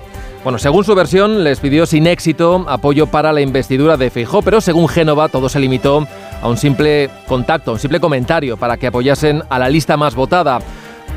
Bueno, 0.44 0.58
según 0.58 0.84
su 0.84 0.96
versión, 0.96 1.44
les 1.44 1.60
pidió 1.60 1.86
sin 1.86 2.08
éxito 2.08 2.66
apoyo 2.68 3.06
para 3.06 3.32
la 3.32 3.42
investidura 3.42 3.96
de 3.96 4.10
Feijó, 4.10 4.42
pero 4.42 4.60
según 4.60 4.88
Génova 4.88 5.30
todo 5.30 5.50
se 5.50 5.60
limitó 5.60 6.08
a 6.42 6.50
un 6.50 6.58
simple 6.58 7.12
contacto, 7.28 7.70
a 7.70 7.74
un 7.76 7.80
simple 7.80 8.00
comentario 8.00 8.58
para 8.58 8.78
que 8.78 8.88
apoyasen 8.88 9.44
a 9.50 9.60
la 9.60 9.70
lista 9.70 9.98
más 9.98 10.16
votada. 10.16 10.58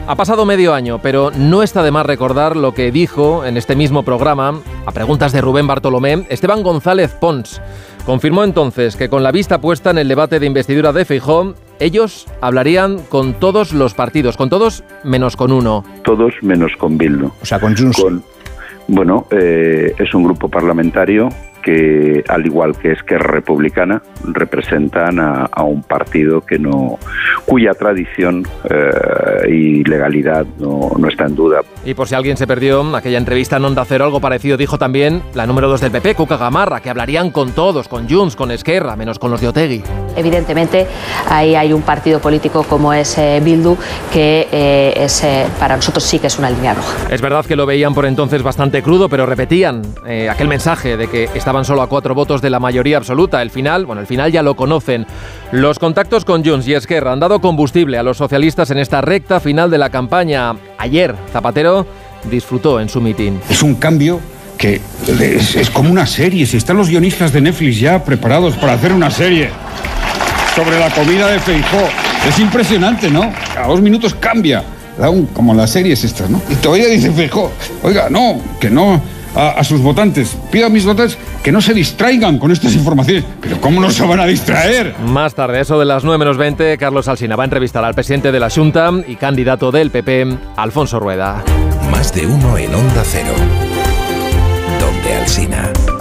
Ha 0.07 0.15
pasado 0.15 0.45
medio 0.45 0.75
año, 0.75 1.01
pero 1.03 1.31
no 1.31 1.63
está 1.63 1.83
de 1.83 1.91
más 1.91 2.05
recordar 2.05 2.55
lo 2.55 2.75
que 2.75 2.93
dijo 2.93 3.47
en 3.47 3.57
este 3.57 3.75
mismo 3.75 4.03
programa, 4.03 4.61
a 4.85 4.93
preguntas 4.93 5.33
de 5.33 5.41
Rubén 5.41 5.67
Bartolomé, 5.67 6.27
Esteban 6.29 6.63
González 6.63 7.13
Pons. 7.19 7.63
Confirmó 8.05 8.45
entonces 8.45 8.97
que 8.97 9.09
con 9.09 9.23
la 9.23 9.33
vista 9.33 9.63
puesta 9.63 9.89
en 9.89 9.97
el 9.97 10.09
debate 10.09 10.39
de 10.39 10.45
investidura 10.45 10.93
de 10.93 11.07
Feijó, 11.07 11.55
ellos 11.81 12.27
hablarían 12.43 12.99
con 12.99 13.33
todos 13.33 13.73
los 13.73 13.95
partidos, 13.95 14.37
con 14.37 14.51
todos 14.51 14.85
menos 15.03 15.37
con 15.37 15.51
uno. 15.51 15.83
Todos 16.05 16.35
menos 16.43 16.73
con 16.79 16.99
Bildu. 16.99 17.31
O 17.41 17.47
sea, 17.47 17.59
con 17.59 17.75
Junts. 17.75 18.03
Con, 18.03 18.23
bueno, 18.89 19.27
eh, 19.31 19.95
es 19.99 20.15
un 20.15 20.25
grupo 20.25 20.49
parlamentario 20.49 21.29
que, 21.65 22.23
al 22.29 22.47
igual 22.47 22.77
que 22.77 22.93
Esquerra 22.93 23.33
Republicana, 23.33 24.03
representan 24.25 25.19
a, 25.19 25.47
a 25.51 25.63
un 25.63 25.83
partido 25.83 26.41
que 26.43 26.59
no, 26.59 26.99
cuya 27.47 27.73
tradición 27.73 28.47
eh, 28.71 29.51
y 29.51 29.85
legalidad 29.85 30.45
no, 30.59 30.93
no, 30.99 31.09
está 31.09 31.25
en 31.25 31.35
duda. 31.35 31.61
Y 31.85 31.95
por 31.95 32.09
si 32.09 32.15
alguien 32.15 32.37
se 32.37 32.47
perdió, 32.47 32.85
aquella 32.95 33.19
entrevista 33.19 33.57
en 33.57 33.65
Onda 33.65 33.85
Cero, 33.85 34.05
algo 34.05 34.21
parecido 34.21 34.57
dijo 34.57 34.79
también 34.79 35.23
la 35.35 35.47
número 35.47 35.69
2 35.69 35.81
del 35.81 35.91
PP, 35.91 36.15
Cuca 36.15 36.37
Gamarra, 36.37 36.81
que 36.81 36.91
hablarían 36.91 37.31
con 37.31 37.53
todos, 37.53 37.89
con 37.89 38.09
Junts, 38.09 38.37
con 38.37 38.51
Esquerra, 38.51 38.97
menos 38.97 39.19
con 39.19 39.31
los 39.31 39.41
de 39.41 39.49
Otegui. 39.49 39.83
Evidentemente, 40.17 40.87
ahí 41.29 41.55
hay 41.55 41.73
un 41.73 41.83
partido 41.83 42.21
político 42.21 42.65
como 42.65 42.93
es 42.93 43.17
eh, 43.19 43.41
Bildu, 43.43 43.77
que 44.13 44.49
eh, 44.53 44.93
es, 44.97 45.25
eh, 45.25 45.47
para 45.59 45.77
nosotros 45.77 46.05
sí 46.05 46.19
que 46.19 46.27
es 46.27 46.39
una 46.39 46.51
línea 46.51 46.75
roja. 46.75 46.95
Es 47.11 47.21
verdad 47.21 47.45
que 47.45 47.57
lo 47.57 47.67
veían 47.67 47.95
por 47.95 48.07
entonces 48.07 48.43
bastante 48.43 48.83
crudo, 48.83 49.09
pero 49.09 49.27
repetían 49.27 49.83
eh, 50.07 50.29
aquel 50.29 50.49
mensaje 50.49 50.97
de 50.97 51.09
que 51.09 51.29
estaban 51.35 51.54
solo 51.63 51.83
a 51.83 51.89
cuatro 51.89 52.15
votos 52.15 52.41
de 52.41 52.49
la 52.49 52.59
mayoría 52.59 52.97
absoluta. 52.97 53.43
El 53.43 53.51
final, 53.51 53.85
bueno, 53.85 54.01
el 54.01 54.07
final 54.07 54.33
ya 54.33 54.43
lo 54.43 54.57
conocen. 54.57 55.07
Los 55.53 55.79
contactos 55.79 56.25
con 56.25 56.43
Junts 56.43 56.67
y 56.67 56.73
Esquerra 56.73 57.13
han 57.13 57.21
dado 57.21 57.41
combustible 57.41 57.99
a 57.99 58.03
los 58.03 58.17
socialistas 58.17 58.71
en 58.71 58.79
esta 58.79 59.03
recta 59.03 59.41
final 59.41 59.71
de 59.71 59.77
la 59.77 59.91
campaña. 59.91 60.57
Ayer, 60.79 61.15
Zapatero 61.31 61.87
disfrutó 62.31 62.81
en 62.81 62.89
su 62.89 63.03
mitin. 63.03 63.41
Es 63.51 63.63
un 63.63 63.75
cambio 63.75 64.21
que 64.57 64.81
es, 65.07 65.57
es, 65.57 65.69
como 65.69 65.91
una 65.91 66.07
serie. 66.07 66.47
Si 66.47 66.57
están 66.57 66.79
los 66.79 66.89
guionistas 66.89 67.33
de 67.33 67.43
Netflix 67.43 67.79
ya 67.79 68.03
preparados 68.03 68.55
para 68.55 68.73
hacer 68.73 68.93
una 68.93 69.11
serie 69.11 69.51
sobre 70.55 70.79
la 70.79 70.89
comida 70.91 71.29
de 71.29 71.41
Feijó. 71.41 71.89
Es 72.29 72.39
impresionante, 72.39 73.11
¿no? 73.11 73.33
A 73.57 73.67
dos 73.67 73.81
minutos 73.81 74.15
cambia. 74.15 74.63
Un, 74.97 75.27
como 75.27 75.53
las 75.53 75.71
series 75.71 76.05
estas, 76.05 76.31
¿no? 76.31 76.41
Y 76.49 76.55
todavía 76.55 76.87
dice 76.87 77.11
Feijó, 77.11 77.51
oiga, 77.83 78.09
no, 78.09 78.41
que 78.61 78.71
no, 78.71 79.03
a, 79.35 79.51
a, 79.51 79.65
sus 79.65 79.81
votantes, 79.81 80.37
pido 80.51 80.67
a 80.67 80.69
mis 80.69 80.85
votantes 80.85 81.19
que 81.43 81.53
no 81.53 81.61
se 81.61 81.75
distraigan 81.75 82.39
con 82.39 82.51
estas 82.51 82.75
informaciones. 82.75 83.25
Pero 83.41 83.61
¿cómo 83.61 83.81
no 83.81 83.91
se 83.91 84.07
van 84.07 84.21
a 84.21 84.27
distraer? 84.27 84.95
Más 85.07 85.35
tarde, 85.35 85.61
eso 85.61 85.79
de 85.79 85.85
las 85.85 86.05
9 86.05 86.19
menos 86.19 86.37
20, 86.37 86.77
Carlos 86.79 87.09
Alsina 87.09 87.37
va 87.37 87.45
a 87.45 87.47
entrevistar 87.47 87.85
al 87.85 87.95
presidente 87.95 88.33
de 88.33 88.41
la 88.41 88.51
Junta 88.51 88.91
y 89.07 89.17
candidato 89.17 89.71
del 89.71 89.91
PP, 89.91 90.37
Alfonso 90.57 91.01
Rueda. 91.01 91.43
Más 91.91 92.15
de 92.15 92.27
uno 92.27 92.57
en 92.59 92.75
Onda 92.75 93.03
Cero. 93.05 93.35
Donde 94.81 95.15
Alsina. 95.15 95.94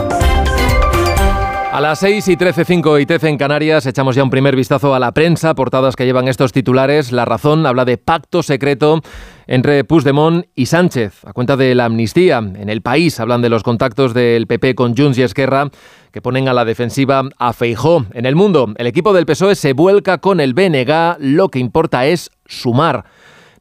A 1.73 1.81
las 1.81 1.97
6 2.01 2.27
y 2.27 2.37
13, 2.37 2.65
5 2.65 2.99
y 2.99 3.07
13 3.07 3.29
en 3.29 3.37
Canarias 3.39 3.87
echamos 3.87 4.15
ya 4.15 4.23
un 4.23 4.29
primer 4.29 4.55
vistazo 4.55 4.93
a 4.93 4.99
la 4.99 5.11
prensa, 5.11 5.55
portadas 5.55 5.95
que 5.95 6.05
llevan 6.05 6.27
estos 6.27 6.51
titulares. 6.51 7.11
La 7.11 7.25
razón 7.25 7.65
habla 7.65 7.83
de 7.83 7.97
pacto 7.97 8.43
secreto 8.43 9.01
entre 9.47 9.83
Puigdemont 9.83 10.45
y 10.53 10.67
Sánchez, 10.67 11.25
a 11.25 11.33
cuenta 11.33 11.57
de 11.57 11.73
la 11.73 11.85
amnistía. 11.85 12.37
En 12.37 12.69
el 12.69 12.83
país 12.83 13.19
hablan 13.19 13.41
de 13.41 13.49
los 13.49 13.63
contactos 13.63 14.13
del 14.13 14.45
PP 14.45 14.75
con 14.75 14.95
Junts 14.95 15.17
y 15.17 15.23
Esquerra, 15.23 15.71
que 16.11 16.21
ponen 16.21 16.47
a 16.47 16.53
la 16.53 16.63
defensiva 16.63 17.23
a 17.39 17.53
Feijó. 17.53 18.05
En 18.13 18.27
el 18.27 18.35
mundo, 18.35 18.71
el 18.77 18.85
equipo 18.85 19.11
del 19.11 19.25
PSOE 19.25 19.55
se 19.55 19.73
vuelca 19.73 20.19
con 20.19 20.41
el 20.41 20.53
BNG, 20.53 21.17
lo 21.21 21.49
que 21.49 21.57
importa 21.57 22.05
es 22.05 22.29
sumar. 22.45 23.03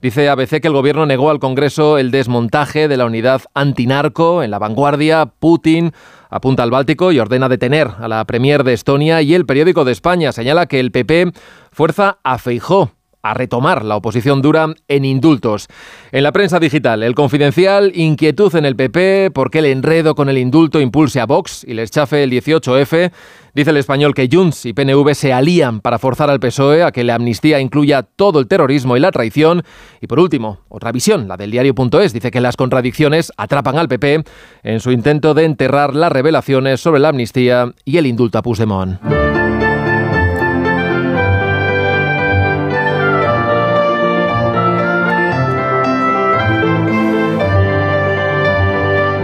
Dice 0.02 0.28
ABC 0.28 0.60
que 0.60 0.66
el 0.66 0.72
gobierno 0.72 1.06
negó 1.06 1.30
al 1.30 1.38
Congreso 1.38 1.96
el 1.96 2.10
desmontaje 2.10 2.88
de 2.88 2.96
la 2.96 3.06
unidad 3.06 3.42
antinarco 3.54 4.42
en 4.42 4.50
la 4.50 4.58
vanguardia. 4.58 5.26
Putin 5.26 5.92
apunta 6.28 6.64
al 6.64 6.72
Báltico 6.72 7.12
y 7.12 7.20
ordena 7.20 7.48
detener 7.48 7.88
a 8.00 8.08
la 8.08 8.24
Premier 8.24 8.64
de 8.64 8.72
Estonia 8.72 9.22
y 9.22 9.32
el 9.32 9.46
periódico 9.46 9.84
de 9.84 9.92
España 9.92 10.32
señala 10.32 10.66
que 10.66 10.80
el 10.80 10.90
PP 10.90 11.30
fuerza 11.70 12.18
a 12.24 12.38
Feijó 12.38 12.90
a 13.22 13.34
retomar 13.34 13.84
la 13.84 13.96
oposición 13.96 14.42
dura 14.42 14.74
en 14.88 15.04
indultos. 15.04 15.68
En 16.10 16.24
la 16.24 16.32
prensa 16.32 16.58
digital, 16.58 17.02
el 17.02 17.14
confidencial, 17.14 17.92
inquietud 17.94 18.54
en 18.56 18.64
el 18.64 18.76
PP, 18.76 19.30
porque 19.32 19.60
el 19.60 19.66
enredo 19.66 20.14
con 20.14 20.28
el 20.28 20.38
indulto 20.38 20.80
impulse 20.80 21.20
a 21.20 21.26
Vox 21.26 21.64
y 21.64 21.74
les 21.74 21.90
chafe 21.90 22.22
el 22.24 22.30
18F. 22.32 23.12
Dice 23.54 23.70
el 23.70 23.76
español 23.76 24.14
que 24.14 24.28
Junts 24.32 24.64
y 24.64 24.72
PNV 24.72 25.14
se 25.14 25.32
alían 25.32 25.80
para 25.80 25.98
forzar 25.98 26.30
al 26.30 26.40
PSOE 26.40 26.82
a 26.82 26.90
que 26.90 27.04
la 27.04 27.16
amnistía 27.16 27.60
incluya 27.60 28.02
todo 28.02 28.40
el 28.40 28.48
terrorismo 28.48 28.96
y 28.96 29.00
la 29.00 29.10
traición. 29.10 29.62
Y 30.00 30.06
por 30.06 30.20
último, 30.20 30.60
otra 30.68 30.90
visión, 30.90 31.28
la 31.28 31.36
del 31.36 31.50
diario.es, 31.50 32.14
dice 32.14 32.30
que 32.30 32.40
las 32.40 32.56
contradicciones 32.56 33.30
atrapan 33.36 33.76
al 33.76 33.88
PP 33.88 34.24
en 34.62 34.80
su 34.80 34.90
intento 34.90 35.34
de 35.34 35.44
enterrar 35.44 35.94
las 35.94 36.10
revelaciones 36.10 36.80
sobre 36.80 37.00
la 37.00 37.10
amnistía 37.10 37.72
y 37.84 37.98
el 37.98 38.06
indulto 38.06 38.38
a 38.38 38.42
Puigdemont. 38.42 39.31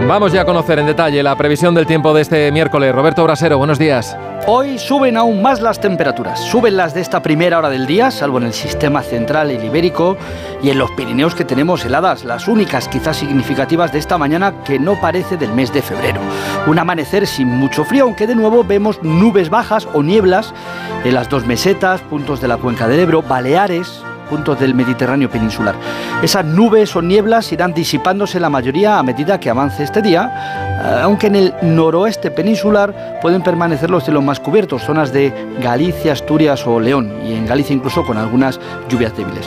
Vamos 0.09 0.33
ya 0.33 0.41
a 0.41 0.45
conocer 0.45 0.79
en 0.79 0.87
detalle 0.87 1.21
la 1.21 1.35
previsión 1.35 1.75
del 1.75 1.85
tiempo 1.85 2.15
de 2.15 2.23
este 2.23 2.51
miércoles. 2.51 2.95
Roberto 2.95 3.23
Brasero, 3.23 3.59
buenos 3.59 3.77
días. 3.77 4.17
Hoy 4.47 4.79
suben 4.79 5.15
aún 5.15 5.39
más 5.43 5.61
las 5.61 5.79
temperaturas. 5.79 6.39
Suben 6.45 6.77
las 6.77 6.95
de 6.95 7.01
esta 7.01 7.21
primera 7.21 7.59
hora 7.59 7.69
del 7.69 7.85
día, 7.85 8.09
salvo 8.09 8.39
en 8.39 8.45
el 8.45 8.53
sistema 8.53 9.03
central 9.03 9.51
el 9.51 9.63
ibérico 9.63 10.17
y 10.63 10.71
en 10.71 10.79
los 10.79 10.89
Pirineos 10.89 11.35
que 11.35 11.45
tenemos 11.45 11.85
heladas, 11.85 12.25
las 12.25 12.47
únicas 12.47 12.87
quizás 12.87 13.17
significativas 13.17 13.91
de 13.91 13.99
esta 13.99 14.17
mañana 14.17 14.63
que 14.63 14.79
no 14.79 14.99
parece 14.99 15.37
del 15.37 15.53
mes 15.53 15.71
de 15.71 15.83
febrero. 15.83 16.21
Un 16.65 16.79
amanecer 16.79 17.27
sin 17.27 17.47
mucho 17.47 17.85
frío, 17.85 18.05
aunque 18.05 18.25
de 18.25 18.33
nuevo 18.33 18.63
vemos 18.63 19.03
nubes 19.03 19.51
bajas 19.51 19.87
o 19.93 20.01
nieblas 20.01 20.55
en 21.03 21.13
las 21.13 21.29
dos 21.29 21.45
mesetas, 21.45 22.01
puntos 22.01 22.41
de 22.41 22.47
la 22.47 22.57
cuenca 22.57 22.87
del 22.87 23.01
Ebro, 23.01 23.21
Baleares, 23.21 24.01
puntos 24.29 24.59
del 24.59 24.73
Mediterráneo 24.75 25.29
peninsular. 25.29 25.75
Esas 26.21 26.45
nubes 26.45 26.95
o 26.95 27.01
nieblas 27.01 27.51
irán 27.51 27.73
disipándose 27.73 28.39
la 28.39 28.49
mayoría 28.49 28.99
a 28.99 29.03
medida 29.03 29.39
que 29.39 29.49
avance 29.49 29.83
este 29.83 30.01
día, 30.01 30.79
eh, 30.81 31.01
aunque 31.01 31.27
en 31.27 31.35
el 31.35 31.53
noroeste 31.61 32.31
peninsular 32.31 33.19
pueden 33.21 33.41
permanecer 33.41 33.89
los 33.89 34.03
cielos 34.03 34.23
más 34.23 34.39
cubiertos, 34.39 34.83
zonas 34.83 35.11
de 35.11 35.33
Galicia, 35.61 36.13
Asturias 36.13 36.65
o 36.65 36.79
León, 36.79 37.11
y 37.25 37.33
en 37.33 37.45
Galicia 37.45 37.75
incluso 37.75 38.05
con 38.05 38.17
algunas 38.17 38.59
lluvias 38.87 39.15
débiles. 39.17 39.45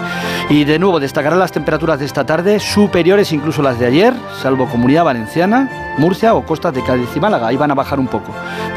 Y 0.50 0.64
de 0.64 0.78
nuevo 0.78 1.00
destacarán 1.00 1.38
las 1.38 1.52
temperaturas 1.52 1.98
de 1.98 2.06
esta 2.06 2.24
tarde, 2.24 2.60
superiores 2.60 3.32
incluso 3.32 3.62
las 3.62 3.78
de 3.78 3.86
ayer, 3.86 4.12
salvo 4.42 4.68
Comunidad 4.68 5.04
Valenciana, 5.04 5.94
Murcia 5.98 6.34
o 6.34 6.44
costas 6.44 6.74
de 6.74 6.82
Cádiz 6.82 7.08
y 7.14 7.20
Málaga, 7.20 7.46
ahí 7.46 7.56
van 7.56 7.70
a 7.70 7.74
bajar 7.74 8.00
un 8.00 8.08
poco. 8.08 8.32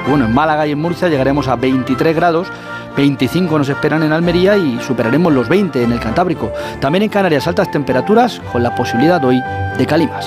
Bueno, 0.08 0.26
en 0.26 0.34
Málaga 0.34 0.68
y 0.68 0.72
en 0.72 0.80
Murcia 0.80 1.08
llegaremos 1.08 1.48
a 1.48 1.56
23 1.56 2.16
grados, 2.16 2.48
25 2.96 3.58
nos 3.58 3.70
esperan 3.70 4.04
en 4.04 4.12
Almería 4.12 4.58
y 4.58 4.80
superaremos 4.80 5.34
los 5.34 5.50
20 5.50 5.84
en 5.84 5.92
el 5.92 6.00
Cantábrico. 6.00 6.52
También 6.80 7.04
en 7.04 7.10
Canarias 7.10 7.48
altas 7.48 7.72
temperaturas 7.72 8.42
con 8.52 8.64
la 8.64 8.74
posibilidad 8.76 9.24
hoy 9.24 9.42
de 9.78 9.86
calimas. 9.86 10.26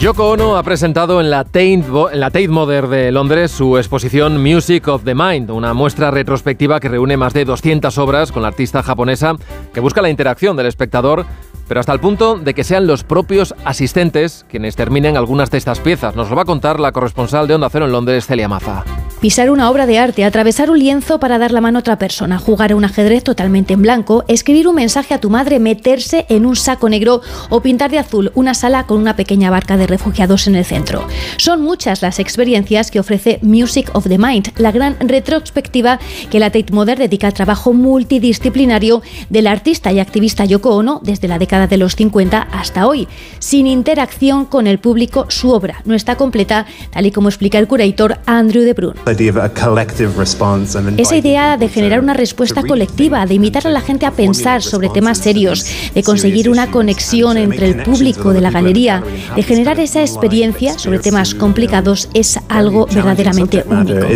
Yoko 0.00 0.30
Ono 0.30 0.56
ha 0.56 0.62
presentado 0.62 1.20
en 1.20 1.28
la, 1.28 1.44
Tate, 1.44 1.74
en 1.74 2.20
la 2.20 2.30
Tate 2.30 2.48
Modern 2.48 2.90
de 2.90 3.12
Londres 3.12 3.50
su 3.50 3.76
exposición 3.76 4.42
Music 4.42 4.88
of 4.88 5.04
the 5.04 5.14
Mind, 5.14 5.50
una 5.50 5.74
muestra 5.74 6.10
retrospectiva 6.10 6.80
que 6.80 6.88
reúne 6.88 7.18
más 7.18 7.34
de 7.34 7.44
200 7.44 7.98
obras 7.98 8.32
con 8.32 8.40
la 8.40 8.48
artista 8.48 8.82
japonesa 8.82 9.34
que 9.74 9.80
busca 9.80 10.00
la 10.00 10.08
interacción 10.08 10.56
del 10.56 10.64
espectador 10.64 11.26
pero 11.70 11.78
hasta 11.78 11.92
el 11.92 12.00
punto 12.00 12.34
de 12.34 12.52
que 12.52 12.64
sean 12.64 12.88
los 12.88 13.04
propios 13.04 13.54
asistentes 13.64 14.44
quienes 14.48 14.74
terminen 14.74 15.16
algunas 15.16 15.52
de 15.52 15.58
estas 15.58 15.78
piezas. 15.78 16.16
Nos 16.16 16.28
lo 16.28 16.34
va 16.34 16.42
a 16.42 16.44
contar 16.44 16.80
la 16.80 16.90
corresponsal 16.90 17.46
de 17.46 17.54
Onda 17.54 17.70
Cero 17.70 17.84
en 17.84 17.92
Londres, 17.92 18.26
Celia 18.26 18.48
Maza. 18.48 18.82
Pisar 19.20 19.50
una 19.50 19.70
obra 19.70 19.84
de 19.84 19.98
arte, 19.98 20.24
atravesar 20.24 20.70
un 20.70 20.78
lienzo 20.78 21.20
para 21.20 21.36
dar 21.36 21.52
la 21.52 21.60
mano 21.60 21.76
a 21.78 21.80
otra 21.80 21.98
persona, 21.98 22.38
jugar 22.38 22.72
a 22.72 22.76
un 22.76 22.86
ajedrez 22.86 23.22
totalmente 23.22 23.74
en 23.74 23.82
blanco, 23.82 24.24
escribir 24.28 24.66
un 24.66 24.76
mensaje 24.76 25.12
a 25.12 25.20
tu 25.20 25.28
madre, 25.28 25.58
meterse 25.58 26.24
en 26.30 26.46
un 26.46 26.56
saco 26.56 26.88
negro 26.88 27.20
o 27.50 27.60
pintar 27.60 27.90
de 27.90 27.98
azul 27.98 28.32
una 28.34 28.54
sala 28.54 28.86
con 28.86 28.98
una 28.98 29.16
pequeña 29.16 29.50
barca 29.50 29.76
de 29.76 29.86
refugiados 29.86 30.46
en 30.46 30.54
el 30.54 30.64
centro. 30.64 31.06
Son 31.36 31.60
muchas 31.60 32.00
las 32.00 32.18
experiencias 32.18 32.90
que 32.90 32.98
ofrece 32.98 33.40
Music 33.42 33.90
of 33.92 34.08
the 34.08 34.16
Mind, 34.16 34.52
la 34.56 34.72
gran 34.72 34.96
retrospectiva 35.00 36.00
que 36.30 36.40
la 36.40 36.50
Tate 36.50 36.72
Modern 36.72 37.00
dedica 37.00 37.26
al 37.26 37.34
trabajo 37.34 37.74
multidisciplinario 37.74 39.02
del 39.28 39.48
artista 39.48 39.92
y 39.92 40.00
activista 40.00 40.46
Yoko 40.46 40.76
Ono 40.76 40.98
desde 41.04 41.28
la 41.28 41.38
década 41.38 41.66
de 41.66 41.76
los 41.76 41.94
50 41.94 42.40
hasta 42.52 42.86
hoy. 42.86 43.06
Sin 43.38 43.66
interacción 43.66 44.46
con 44.46 44.66
el 44.66 44.78
público, 44.78 45.26
su 45.28 45.50
obra 45.50 45.82
no 45.84 45.94
está 45.94 46.16
completa, 46.16 46.64
tal 46.90 47.04
y 47.04 47.10
como 47.10 47.28
explica 47.28 47.58
el 47.58 47.68
curator 47.68 48.16
Andrew 48.24 48.64
de 48.64 48.72
Brun. 48.72 48.94
Esa 50.96 51.16
idea 51.16 51.56
de 51.56 51.68
generar 51.68 52.00
una 52.00 52.14
respuesta 52.14 52.62
colectiva, 52.62 53.26
de 53.26 53.34
invitar 53.34 53.66
a 53.66 53.70
la 53.70 53.80
gente 53.80 54.06
a 54.06 54.10
pensar 54.10 54.62
sobre 54.62 54.88
temas 54.88 55.18
serios, 55.18 55.66
de 55.94 56.02
conseguir 56.02 56.48
una 56.48 56.70
conexión 56.70 57.36
entre 57.36 57.68
el 57.68 57.82
público 57.82 58.32
de 58.32 58.40
la 58.40 58.50
galería, 58.50 59.02
de 59.34 59.42
generar 59.42 59.80
esa 59.80 60.00
experiencia 60.00 60.78
sobre 60.78 60.98
temas 60.98 61.34
complicados 61.34 62.08
es 62.14 62.38
algo 62.48 62.86
verdaderamente 62.86 63.64
único. 63.66 64.06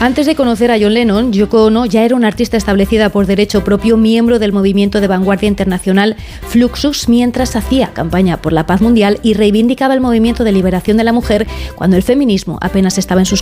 Antes 0.00 0.26
de 0.26 0.34
conocer 0.34 0.70
a 0.70 0.78
John 0.80 0.94
Lennon, 0.94 1.32
Yoko 1.32 1.64
Ono 1.64 1.86
ya 1.86 2.04
era 2.04 2.16
una 2.16 2.28
artista 2.28 2.56
establecida 2.56 3.10
por 3.10 3.26
derecho 3.26 3.64
propio, 3.64 3.96
miembro 3.96 4.38
del 4.38 4.52
movimiento 4.52 5.00
de 5.00 5.06
vanguardia 5.06 5.48
internacional 5.48 6.16
Fluxus, 6.48 7.08
mientras 7.08 7.56
hacía 7.56 7.92
campaña 7.92 8.40
por 8.40 8.52
la 8.52 8.66
paz 8.66 8.80
mundial 8.80 9.20
y 9.22 9.34
reivindicaba 9.34 9.94
el 9.94 10.00
movimiento 10.00 10.44
de 10.44 10.52
liberación 10.52 10.96
de 10.96 11.04
la 11.04 11.12
mujer 11.12 11.46
cuando 11.76 11.96
el 11.96 12.02
feminismo 12.02 12.58
apenas 12.60 12.98
estaba 12.98 13.20
en 13.20 13.26
sus 13.26 13.41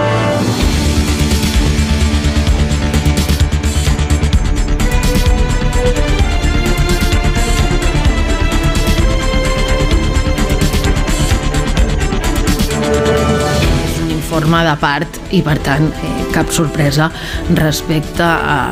Forma 14.41 14.63
de 14.65 14.73
part 14.81 15.17
i 15.37 15.43
per 15.45 15.59
tant 15.61 15.91
eh, 16.01 16.11
cap 16.33 16.49
sorpresa 16.49 17.11
respecte 17.59 18.25
a 18.25 18.71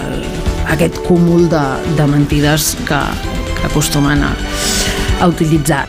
aquest 0.74 0.98
cúmul 1.06 1.46
de, 1.52 1.62
de 1.98 2.08
mentides 2.10 2.72
que, 2.88 3.00
que 3.60 3.68
acostumen 3.70 4.24
a, 4.26 4.34
a 5.22 5.28
utilitzar. 5.30 5.86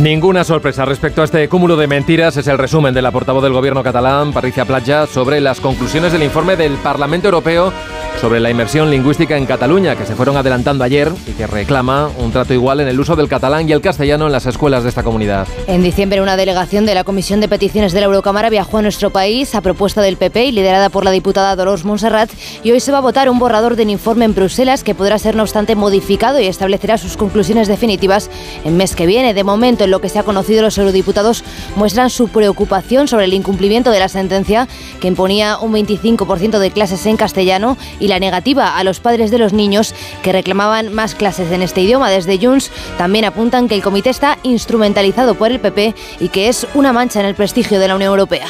Ninguna 0.00 0.44
sorpresa 0.44 0.84
respecto 0.84 1.22
a 1.22 1.24
este 1.24 1.48
cúmulo 1.48 1.76
de 1.76 1.86
mentiras 1.86 2.36
es 2.36 2.46
el 2.48 2.58
resumen 2.58 2.94
de 2.94 3.02
la 3.02 3.10
portavoz 3.10 3.42
del 3.42 3.52
gobierno 3.52 3.82
catalán, 3.82 4.32
Patricia 4.32 4.64
Platja, 4.64 5.06
sobre 5.06 5.40
las 5.40 5.60
conclusiones 5.60 6.12
del 6.12 6.22
informe 6.22 6.56
del 6.56 6.72
Parlamento 6.74 7.28
Europeo 7.28 7.72
sobre 8.20 8.40
la 8.40 8.50
inmersión 8.50 8.90
lingüística 8.90 9.36
en 9.36 9.46
Cataluña, 9.46 9.96
que 9.96 10.06
se 10.06 10.14
fueron 10.14 10.36
adelantando 10.36 10.84
ayer 10.84 11.10
y 11.26 11.32
que 11.32 11.46
reclama 11.46 12.08
un 12.18 12.30
trato 12.30 12.54
igual 12.54 12.80
en 12.80 12.88
el 12.88 13.00
uso 13.00 13.16
del 13.16 13.28
catalán 13.28 13.68
y 13.68 13.72
el 13.72 13.80
castellano 13.80 14.26
en 14.26 14.32
las 14.32 14.46
escuelas 14.46 14.82
de 14.82 14.90
esta 14.90 15.02
comunidad. 15.02 15.48
En 15.66 15.82
diciembre, 15.82 16.20
una 16.20 16.36
delegación 16.36 16.86
de 16.86 16.94
la 16.94 17.04
Comisión 17.04 17.40
de 17.40 17.48
Peticiones 17.48 17.92
de 17.92 18.00
la 18.00 18.06
Eurocámara 18.06 18.50
viajó 18.50 18.78
a 18.78 18.82
nuestro 18.82 19.10
país 19.10 19.54
a 19.54 19.60
propuesta 19.60 20.02
del 20.02 20.16
PP 20.16 20.46
y 20.46 20.52
liderada 20.52 20.88
por 20.88 21.04
la 21.04 21.10
diputada 21.10 21.56
Dolores 21.56 21.84
Montserrat, 21.84 22.30
y 22.62 22.70
hoy 22.70 22.80
se 22.80 22.92
va 22.92 22.98
a 22.98 23.00
votar 23.02 23.28
un 23.28 23.38
borrador 23.38 23.76
del 23.76 23.90
informe 23.90 24.24
en 24.24 24.34
Bruselas 24.34 24.84
que 24.84 24.94
podrá 24.94 25.18
ser, 25.18 25.34
no 25.34 25.42
obstante, 25.42 25.74
modificado 25.74 26.40
y 26.40 26.46
establecerá 26.46 26.98
sus 26.98 27.16
conclusiones 27.16 27.68
definitivas 27.68 28.30
en 28.64 28.76
mes 28.76 28.94
que 28.94 29.06
viene. 29.06 29.34
De 29.34 29.44
momento, 29.44 29.84
en 29.84 29.90
lo 29.90 30.00
que 30.00 30.08
se 30.08 30.18
ha 30.18 30.22
conocido, 30.22 30.62
los 30.62 30.78
eurodiputados 30.78 31.44
muestran 31.76 32.10
su 32.10 32.28
preocupación 32.28 33.08
sobre 33.08 33.24
el 33.24 33.34
incumplimiento 33.34 33.90
de 33.90 33.98
la 33.98 34.08
sentencia 34.08 34.68
que 35.00 35.08
imponía 35.08 35.58
un 35.58 35.72
25% 35.72 36.58
de 36.58 36.70
clases 36.70 37.04
en 37.06 37.16
castellano 37.16 37.76
y 38.02 38.08
la 38.08 38.18
negativa 38.18 38.76
a 38.76 38.84
los 38.84 39.00
padres 39.00 39.30
de 39.30 39.38
los 39.38 39.52
niños 39.52 39.94
que 40.22 40.32
reclamaban 40.32 40.92
más 40.92 41.14
clases 41.14 41.52
en 41.52 41.62
este 41.62 41.80
idioma. 41.80 42.10
Desde 42.10 42.38
Junts 42.38 42.70
también 42.98 43.24
apuntan 43.24 43.68
que 43.68 43.76
el 43.76 43.82
comité 43.82 44.10
está 44.10 44.38
instrumentalizado 44.42 45.36
por 45.36 45.52
el 45.52 45.60
PP 45.60 45.94
y 46.18 46.28
que 46.28 46.48
es 46.48 46.66
una 46.74 46.92
mancha 46.92 47.20
en 47.20 47.26
el 47.26 47.36
prestigio 47.36 47.78
de 47.78 47.88
la 47.88 47.94
Unión 47.94 48.10
Europea. 48.10 48.48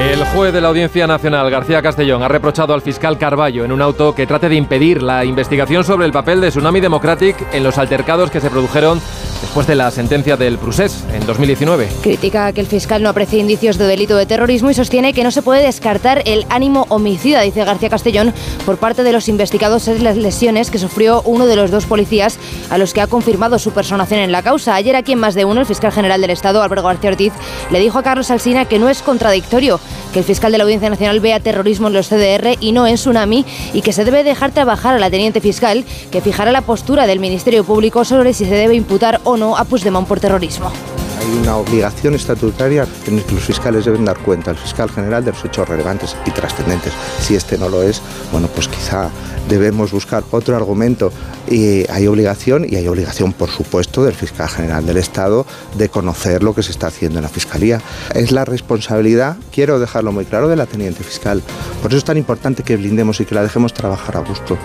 El 0.00 0.24
juez 0.26 0.52
de 0.52 0.60
la 0.60 0.68
Audiencia 0.68 1.06
Nacional, 1.06 1.50
García 1.50 1.80
Castellón, 1.82 2.22
ha 2.22 2.28
reprochado 2.28 2.74
al 2.74 2.82
fiscal 2.82 3.16
Carballo 3.16 3.64
en 3.64 3.72
un 3.72 3.80
auto 3.80 4.14
que 4.14 4.26
trate 4.26 4.48
de 4.48 4.54
impedir 4.54 5.02
la 5.02 5.24
investigación 5.24 5.84
sobre 5.84 6.04
el 6.04 6.12
papel 6.12 6.40
de 6.40 6.50
Tsunami 6.50 6.80
Democratic 6.80 7.36
en 7.52 7.64
los 7.64 7.78
altercados 7.78 8.30
que 8.30 8.40
se 8.40 8.50
produjeron 8.50 9.00
después 9.40 9.66
de 9.66 9.74
la 9.74 9.90
sentencia 9.90 10.36
del 10.36 10.58
Prusés 10.58 11.04
en 11.12 11.26
2019. 11.26 11.88
Critica 12.02 12.52
que 12.52 12.60
el 12.60 12.66
fiscal 12.66 13.02
no 13.02 13.08
aprecie 13.08 13.38
indicios 13.38 13.78
de 13.78 13.86
delito 13.86 14.16
de 14.16 14.26
terrorismo 14.26 14.70
y 14.70 14.74
sostiene 14.74 15.12
que 15.12 15.24
no 15.24 15.30
se 15.30 15.42
puede 15.42 15.62
descartar 15.62 16.22
el 16.24 16.46
ánimo 16.48 16.86
homicida, 16.88 17.40
dice 17.42 17.64
García 17.64 17.90
Castellón, 17.90 18.32
por 18.64 18.78
parte 18.78 19.02
de 19.02 19.12
los 19.12 19.28
investigados 19.28 19.88
en 19.88 20.04
las 20.04 20.16
lesiones 20.16 20.70
que 20.70 20.78
sufrió 20.78 21.22
uno 21.22 21.46
de 21.46 21.56
los 21.56 21.70
dos 21.70 21.86
policías 21.86 22.38
a 22.70 22.78
los 22.78 22.92
que 22.92 23.00
ha 23.00 23.06
confirmado 23.06 23.58
su 23.58 23.72
personación 23.72 24.20
en 24.20 24.32
la 24.32 24.42
causa. 24.42 24.74
Ayer 24.74 24.96
aquí 24.96 25.12
en 25.12 25.18
más 25.18 25.34
de 25.34 25.44
uno, 25.44 25.60
el 25.60 25.66
fiscal 25.66 25.92
general 25.92 26.20
del 26.20 26.30
Estado, 26.30 26.62
Álvaro 26.62 26.82
García 26.82 27.10
Ortiz, 27.10 27.32
le 27.70 27.80
dijo 27.80 27.98
a 27.98 28.02
Carlos 28.02 28.30
Alsina 28.30 28.66
que 28.66 28.78
no 28.78 28.88
es 28.88 29.02
contradictorio 29.02 29.80
que 30.12 30.20
el 30.20 30.24
fiscal 30.24 30.52
de 30.52 30.58
la 30.58 30.64
Audiencia 30.64 30.90
Nacional 30.90 31.20
vea 31.20 31.40
terrorismo 31.40 31.88
en 31.88 31.94
los 31.94 32.08
CDR 32.08 32.56
y 32.60 32.72
no 32.72 32.86
en 32.86 32.94
Tsunami 32.94 33.44
y 33.72 33.82
que 33.82 33.92
se 33.92 34.04
debe 34.04 34.24
dejar 34.24 34.52
trabajar 34.52 34.94
a 34.94 34.98
la 34.98 35.10
teniente 35.10 35.40
fiscal 35.40 35.84
que 36.10 36.20
fijará 36.20 36.52
la 36.52 36.62
postura 36.62 37.06
del 37.06 37.20
Ministerio 37.20 37.64
Público 37.64 38.04
sobre 38.04 38.32
si 38.32 38.44
se 38.44 38.54
debe 38.54 38.74
imputar 38.74 39.20
o 39.26 39.36
no 39.36 39.56
a 39.56 39.64
Puigdemont 39.64 40.06
por 40.06 40.20
terrorismo. 40.20 40.70
Hay 41.18 41.38
una 41.38 41.56
obligación 41.56 42.14
estatutaria 42.14 42.86
en 43.06 43.16
la 43.16 43.22
que 43.22 43.34
los 43.34 43.44
fiscales 43.44 43.84
deben 43.84 44.04
dar 44.04 44.18
cuenta 44.18 44.52
al 44.52 44.56
fiscal 44.56 44.88
general 44.90 45.24
de 45.24 45.32
los 45.32 45.44
hechos 45.44 45.68
relevantes 45.68 46.16
y 46.24 46.30
trascendentes. 46.30 46.92
Si 47.20 47.34
este 47.34 47.58
no 47.58 47.68
lo 47.68 47.82
es, 47.82 48.00
bueno, 48.30 48.48
pues 48.48 48.68
quizá 48.68 49.10
debemos 49.48 49.90
buscar 49.90 50.22
otro 50.30 50.54
argumento. 50.54 51.10
Y 51.48 51.90
hay 51.90 52.06
obligación, 52.06 52.66
y 52.68 52.76
hay 52.76 52.86
obligación, 52.86 53.32
por 53.32 53.50
supuesto, 53.50 54.04
del 54.04 54.14
fiscal 54.14 54.48
general 54.48 54.86
del 54.86 54.98
Estado 54.98 55.46
de 55.76 55.88
conocer 55.88 56.42
lo 56.42 56.54
que 56.54 56.62
se 56.62 56.70
está 56.70 56.88
haciendo 56.88 57.18
en 57.18 57.24
la 57.24 57.28
fiscalía. 57.28 57.80
Es 58.14 58.30
la 58.30 58.44
responsabilidad, 58.44 59.36
quiero 59.52 59.80
dejarlo 59.80 60.12
muy 60.12 60.26
claro, 60.26 60.48
de 60.48 60.56
la 60.56 60.66
teniente 60.66 61.02
fiscal. 61.02 61.42
Por 61.82 61.90
eso 61.90 61.98
es 61.98 62.04
tan 62.04 62.18
importante 62.18 62.62
que 62.62 62.76
blindemos 62.76 63.20
y 63.20 63.24
que 63.24 63.34
la 63.34 63.42
dejemos 63.42 63.72
trabajar 63.74 64.18
a 64.18 64.20
gusto. 64.20 64.58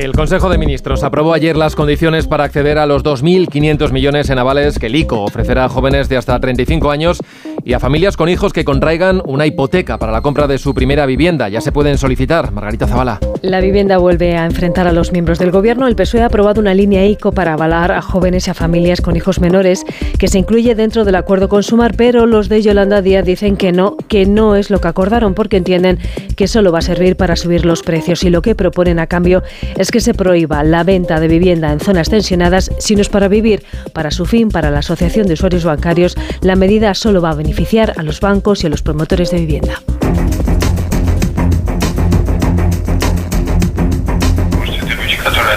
El 0.00 0.10
Consejo 0.10 0.48
de 0.48 0.58
Ministros 0.58 1.04
aprobó 1.04 1.34
ayer 1.34 1.56
las 1.56 1.76
condiciones 1.76 2.26
para 2.26 2.42
acceder 2.42 2.78
a 2.78 2.86
los 2.86 3.04
2.500 3.04 3.92
millones 3.92 4.28
en 4.28 4.40
avales 4.40 4.80
que 4.80 4.86
el 4.86 4.96
ICO 4.96 5.22
ofrecerá 5.22 5.66
a 5.66 5.68
jóvenes 5.68 6.08
de 6.08 6.16
hasta 6.16 6.40
35 6.40 6.90
años 6.90 7.18
y 7.64 7.72
a 7.72 7.80
familias 7.80 8.16
con 8.16 8.28
hijos 8.28 8.52
que 8.52 8.64
contraigan 8.64 9.22
una 9.24 9.46
hipoteca 9.46 9.98
para 9.98 10.12
la 10.12 10.20
compra 10.20 10.46
de 10.46 10.58
su 10.58 10.74
primera 10.74 11.06
vivienda. 11.06 11.48
Ya 11.48 11.62
se 11.62 11.72
pueden 11.72 11.96
solicitar. 11.96 12.52
Margarita 12.52 12.86
Zavala. 12.86 13.20
La 13.40 13.60
vivienda 13.60 13.96
vuelve 13.96 14.36
a 14.36 14.44
enfrentar 14.44 14.86
a 14.86 14.92
los 14.92 15.12
miembros 15.12 15.38
del 15.38 15.50
Gobierno. 15.50 15.86
El 15.86 15.96
PSOE 15.96 16.22
ha 16.22 16.26
aprobado 16.26 16.60
una 16.60 16.74
línea 16.74 17.06
ICO 17.06 17.32
para 17.32 17.54
avalar 17.54 17.92
a 17.92 18.02
jóvenes 18.02 18.46
y 18.46 18.50
a 18.50 18.54
familias 18.54 19.00
con 19.00 19.16
hijos 19.16 19.40
menores 19.40 19.84
que 20.18 20.28
se 20.28 20.38
incluye 20.38 20.74
dentro 20.74 21.04
del 21.04 21.14
acuerdo 21.14 21.48
con 21.48 21.62
Sumar, 21.62 21.94
pero 21.96 22.26
los 22.26 22.48
de 22.48 22.60
Yolanda 22.60 23.00
Díaz 23.00 23.24
dicen 23.24 23.56
que 23.56 23.72
no, 23.72 23.96
que 24.08 24.26
no 24.26 24.56
es 24.56 24.70
lo 24.70 24.80
que 24.80 24.88
acordaron 24.88 25.34
porque 25.34 25.56
entienden 25.56 25.98
que 26.36 26.48
solo 26.48 26.70
va 26.70 26.80
a 26.80 26.82
servir 26.82 27.16
para 27.16 27.36
subir 27.36 27.64
los 27.64 27.82
precios 27.82 28.24
y 28.24 28.30
lo 28.30 28.42
que 28.42 28.54
proponen 28.54 28.98
a 28.98 29.06
cambio 29.06 29.42
es 29.78 29.90
que 29.90 30.00
se 30.00 30.12
prohíba 30.12 30.62
la 30.64 30.84
venta 30.84 31.18
de 31.18 31.28
vivienda 31.28 31.72
en 31.72 31.80
zonas 31.80 32.10
tensionadas 32.10 32.70
si 32.78 32.94
no 32.94 33.00
es 33.00 33.08
para 33.08 33.28
vivir. 33.28 33.62
Para 33.92 34.10
su 34.10 34.26
fin, 34.26 34.50
para 34.50 34.70
la 34.70 34.80
Asociación 34.80 35.26
de 35.26 35.34
Usuarios 35.34 35.64
Bancarios, 35.64 36.14
la 36.42 36.56
medida 36.56 36.94
solo 36.94 37.22
va 37.22 37.30
a 37.30 37.34
beneficiar 37.34 37.53
a 37.96 38.02
los 38.02 38.20
bancos 38.20 38.64
y 38.64 38.66
a 38.66 38.70
los 38.70 38.82
promotores 38.82 39.30
de 39.30 39.38
vivienda. 39.38 39.80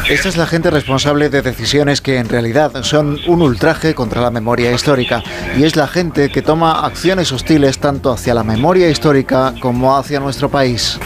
Esta 0.08 0.30
es 0.30 0.38
la 0.38 0.46
gente 0.46 0.70
responsable 0.70 1.30
de 1.30 1.42
decisiones 1.42 2.00
que 2.00 2.18
en 2.18 2.30
realidad 2.30 2.72
son 2.84 3.20
un 3.28 3.42
ultraje 3.42 3.94
contra 3.94 4.22
la 4.22 4.32
memoria 4.32 4.72
histórica 4.72 5.22
y 5.58 5.64
es 5.64 5.76
la 5.76 5.88
gente 5.88 6.30
que 6.30 6.42
toma 6.42 6.86
acciones 6.86 7.32
hostiles 7.32 7.80
tanto 7.80 8.12
hacia 8.12 8.34
la 8.34 8.44
memoria 8.44 8.90
histórica 8.90 9.54
como 9.60 9.98
hacia 9.98 10.20
nuestro 10.20 10.50
país. 10.50 10.98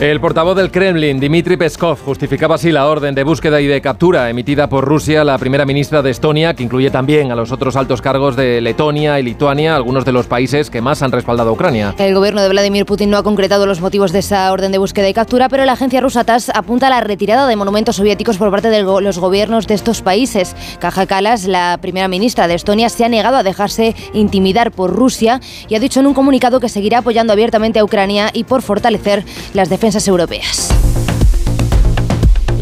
El 0.00 0.18
portavoz 0.18 0.56
del 0.56 0.70
Kremlin, 0.70 1.20
Dmitry 1.20 1.58
Peskov, 1.58 2.02
justificaba 2.02 2.54
así 2.54 2.72
la 2.72 2.88
orden 2.88 3.14
de 3.14 3.22
búsqueda 3.22 3.60
y 3.60 3.66
de 3.66 3.82
captura 3.82 4.30
emitida 4.30 4.66
por 4.66 4.86
Rusia, 4.86 5.24
la 5.24 5.36
primera 5.36 5.66
ministra 5.66 6.00
de 6.00 6.08
Estonia, 6.08 6.54
que 6.54 6.62
incluye 6.62 6.90
también 6.90 7.30
a 7.30 7.34
los 7.34 7.52
otros 7.52 7.76
altos 7.76 8.00
cargos 8.00 8.34
de 8.34 8.62
Letonia 8.62 9.20
y 9.20 9.22
Lituania, 9.22 9.76
algunos 9.76 10.06
de 10.06 10.12
los 10.12 10.26
países 10.26 10.70
que 10.70 10.80
más 10.80 11.02
han 11.02 11.12
respaldado 11.12 11.50
a 11.50 11.52
Ucrania. 11.52 11.94
El 11.98 12.14
gobierno 12.14 12.40
de 12.40 12.48
Vladimir 12.48 12.86
Putin 12.86 13.10
no 13.10 13.18
ha 13.18 13.22
concretado 13.22 13.66
los 13.66 13.82
motivos 13.82 14.10
de 14.10 14.20
esa 14.20 14.50
orden 14.50 14.72
de 14.72 14.78
búsqueda 14.78 15.06
y 15.06 15.12
captura, 15.12 15.50
pero 15.50 15.66
la 15.66 15.72
agencia 15.72 16.00
rusa 16.00 16.24
TASS 16.24 16.48
apunta 16.54 16.86
a 16.86 16.90
la 16.90 17.02
retirada 17.02 17.46
de 17.46 17.56
monumentos 17.56 17.96
soviéticos 17.96 18.38
por 18.38 18.50
parte 18.50 18.70
de 18.70 18.82
los 18.82 19.18
gobiernos 19.18 19.66
de 19.66 19.74
estos 19.74 20.00
países. 20.00 20.56
Kaja 20.78 21.04
Kallas, 21.04 21.44
la 21.44 21.76
primera 21.78 22.08
ministra 22.08 22.48
de 22.48 22.54
Estonia, 22.54 22.88
se 22.88 23.04
ha 23.04 23.10
negado 23.10 23.36
a 23.36 23.42
dejarse 23.42 23.94
intimidar 24.14 24.72
por 24.72 24.96
Rusia 24.96 25.42
y 25.68 25.74
ha 25.74 25.78
dicho 25.78 26.00
en 26.00 26.06
un 26.06 26.14
comunicado 26.14 26.58
que 26.58 26.70
seguirá 26.70 27.00
apoyando 27.00 27.34
abiertamente 27.34 27.80
a 27.80 27.84
Ucrania 27.84 28.30
y 28.32 28.44
por 28.44 28.62
fortalecer 28.62 29.26
las 29.52 29.68
defensas 29.68 29.89
europeas. 30.08 30.79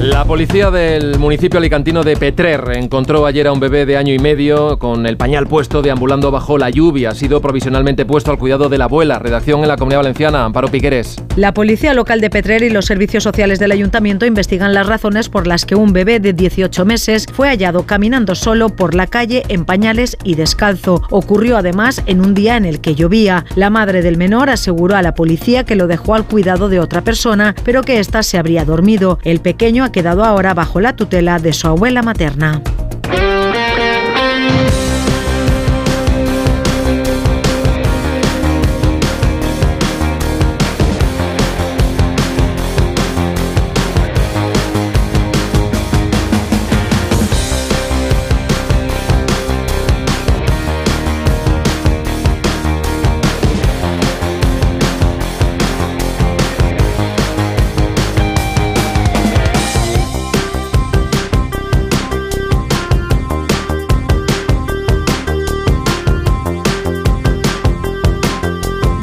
La 0.02 0.24
policía 0.24 0.70
del 0.70 1.18
municipio 1.18 1.58
alicantino 1.58 2.04
de 2.04 2.16
Petrer 2.16 2.76
encontró 2.76 3.26
ayer 3.26 3.48
a 3.48 3.52
un 3.52 3.58
bebé 3.58 3.84
de 3.84 3.96
año 3.96 4.14
y 4.14 4.20
medio 4.20 4.78
con 4.78 5.06
el 5.06 5.16
pañal 5.16 5.48
puesto 5.48 5.82
deambulando 5.82 6.30
bajo 6.30 6.56
la 6.56 6.70
lluvia. 6.70 7.10
Ha 7.10 7.14
sido 7.16 7.40
provisionalmente 7.40 8.06
puesto 8.06 8.30
al 8.30 8.38
cuidado 8.38 8.68
de 8.68 8.78
la 8.78 8.84
abuela. 8.84 9.18
Redacción 9.18 9.62
en 9.62 9.68
la 9.68 9.76
Comunidad 9.76 9.98
Valenciana, 9.98 10.44
Amparo 10.44 10.68
Piqueres. 10.68 11.16
La 11.34 11.52
policía 11.52 11.94
local 11.94 12.20
de 12.20 12.30
Petrer 12.30 12.62
y 12.62 12.70
los 12.70 12.86
servicios 12.86 13.24
sociales 13.24 13.58
del 13.58 13.72
ayuntamiento 13.72 14.24
investigan 14.24 14.72
las 14.72 14.86
razones 14.86 15.28
por 15.28 15.48
las 15.48 15.66
que 15.66 15.74
un 15.74 15.92
bebé 15.92 16.20
de 16.20 16.32
18 16.32 16.84
meses 16.84 17.26
fue 17.32 17.48
hallado 17.48 17.84
caminando 17.84 18.36
solo 18.36 18.68
por 18.68 18.94
la 18.94 19.08
calle 19.08 19.42
en 19.48 19.64
pañales 19.64 20.16
y 20.22 20.36
descalzo. 20.36 21.02
Ocurrió 21.10 21.56
además 21.56 22.04
en 22.06 22.20
un 22.20 22.34
día 22.34 22.56
en 22.56 22.66
el 22.66 22.80
que 22.80 22.94
llovía. 22.94 23.44
La 23.56 23.68
madre 23.68 24.02
del 24.02 24.16
menor 24.16 24.48
aseguró 24.48 24.94
a 24.94 25.02
la 25.02 25.14
policía 25.14 25.64
que 25.64 25.74
lo 25.74 25.88
dejó 25.88 26.14
al 26.14 26.24
cuidado 26.24 26.68
de 26.68 26.78
otra 26.78 27.02
persona, 27.02 27.56
pero 27.64 27.82
que 27.82 27.98
ésta 27.98 28.22
se 28.22 28.38
habría 28.38 28.64
dormido. 28.64 29.18
El 29.24 29.40
pequeño 29.40 29.87
ha 29.88 29.92
quedado 29.92 30.22
ahora 30.22 30.52
bajo 30.52 30.80
la 30.80 30.94
tutela 30.94 31.38
de 31.38 31.52
su 31.52 31.66
abuela 31.66 32.02
materna. 32.02 32.60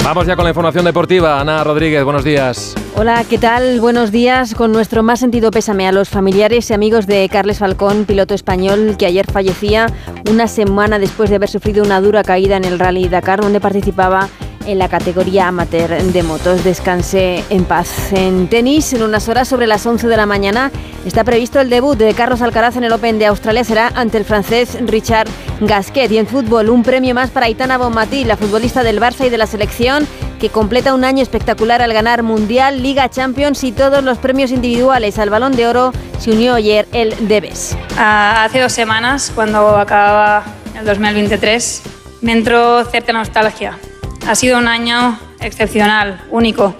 Vamos 0.06 0.24
ya 0.24 0.36
con 0.36 0.44
la 0.44 0.50
información 0.50 0.84
deportiva. 0.84 1.40
Ana 1.40 1.64
Rodríguez, 1.64 2.04
buenos 2.04 2.22
días. 2.22 2.76
Hola, 2.94 3.24
¿qué 3.28 3.38
tal? 3.38 3.80
Buenos 3.80 4.12
días. 4.12 4.54
Con 4.54 4.70
nuestro 4.70 5.02
más 5.02 5.18
sentido 5.18 5.50
pésame 5.50 5.88
a 5.88 5.90
los 5.90 6.08
familiares 6.08 6.70
y 6.70 6.74
amigos 6.74 7.08
de 7.08 7.28
Carles 7.28 7.58
Falcón, 7.58 8.04
piloto 8.04 8.32
español 8.32 8.94
que 8.96 9.06
ayer 9.06 9.26
fallecía 9.28 9.88
una 10.30 10.46
semana 10.46 11.00
después 11.00 11.28
de 11.28 11.36
haber 11.36 11.48
sufrido 11.48 11.82
una 11.82 12.00
dura 12.00 12.22
caída 12.22 12.56
en 12.56 12.64
el 12.64 12.78
Rally 12.78 13.08
Dakar, 13.08 13.40
donde 13.40 13.58
participaba 13.58 14.28
en 14.66 14.78
la 14.78 14.88
categoría 14.88 15.48
amateur 15.48 15.90
de 16.02 16.22
motos. 16.22 16.64
Descanse 16.64 17.44
en 17.50 17.64
paz. 17.64 18.12
En 18.12 18.48
tenis, 18.48 18.92
en 18.92 19.02
unas 19.02 19.28
horas 19.28 19.48
sobre 19.48 19.66
las 19.66 19.84
11 19.86 20.08
de 20.08 20.16
la 20.16 20.26
mañana, 20.26 20.70
está 21.04 21.24
previsto 21.24 21.60
el 21.60 21.70
debut 21.70 21.96
de 21.96 22.14
Carlos 22.14 22.42
Alcaraz 22.42 22.76
en 22.76 22.84
el 22.84 22.92
Open 22.92 23.18
de 23.18 23.26
Australia. 23.26 23.64
Será 23.64 23.88
ante 23.94 24.18
el 24.18 24.24
francés 24.24 24.78
Richard 24.80 25.28
Gasquet. 25.60 26.10
Y 26.10 26.18
en 26.18 26.26
fútbol, 26.26 26.70
un 26.70 26.82
premio 26.82 27.14
más 27.14 27.30
para 27.30 27.46
Aitana 27.46 27.78
Bonmatí, 27.78 28.24
la 28.24 28.36
futbolista 28.36 28.82
del 28.82 29.00
Barça 29.00 29.26
y 29.26 29.30
de 29.30 29.38
la 29.38 29.46
selección, 29.46 30.06
que 30.40 30.50
completa 30.50 30.94
un 30.94 31.04
año 31.04 31.22
espectacular 31.22 31.82
al 31.82 31.92
ganar 31.92 32.22
Mundial, 32.22 32.82
Liga 32.82 33.08
Champions 33.08 33.64
y 33.64 33.72
todos 33.72 34.02
los 34.04 34.18
premios 34.18 34.50
individuales. 34.50 35.18
Al 35.18 35.30
Balón 35.30 35.52
de 35.52 35.66
Oro 35.66 35.92
se 36.18 36.32
unió 36.32 36.54
ayer 36.54 36.86
el 36.92 37.28
Debes. 37.28 37.76
Ah, 37.96 38.44
hace 38.44 38.60
dos 38.60 38.72
semanas, 38.72 39.32
cuando 39.34 39.76
acababa 39.76 40.44
el 40.78 40.84
2023, 40.84 41.82
me 42.20 42.32
entró 42.32 42.84
cierta 42.84 43.12
nostalgia. 43.12 43.78
Ha 44.26 44.34
sido 44.34 44.58
un 44.58 44.66
año 44.66 45.18
excepcional, 45.40 46.20
único, 46.30 46.74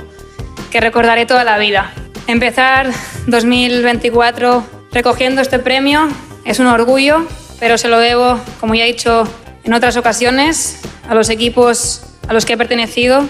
que 0.72 0.80
recordaré 0.80 1.26
toda 1.26 1.44
la 1.44 1.58
vida. 1.58 1.92
Empezar 2.26 2.90
2024 3.28 4.66
recogiendo 4.90 5.40
este 5.42 5.60
premio 5.60 6.08
es 6.44 6.58
un 6.58 6.66
orgullo, 6.66 7.24
pero 7.60 7.78
se 7.78 7.86
lo 7.86 8.00
debo, 8.00 8.40
como 8.58 8.74
ya 8.74 8.82
he 8.82 8.88
dicho 8.88 9.28
en 9.62 9.74
otras 9.74 9.96
ocasiones, 9.96 10.80
a 11.08 11.14
los 11.14 11.28
equipos 11.28 12.02
a 12.26 12.32
los 12.32 12.44
que 12.44 12.54
he 12.54 12.56
pertenecido, 12.56 13.24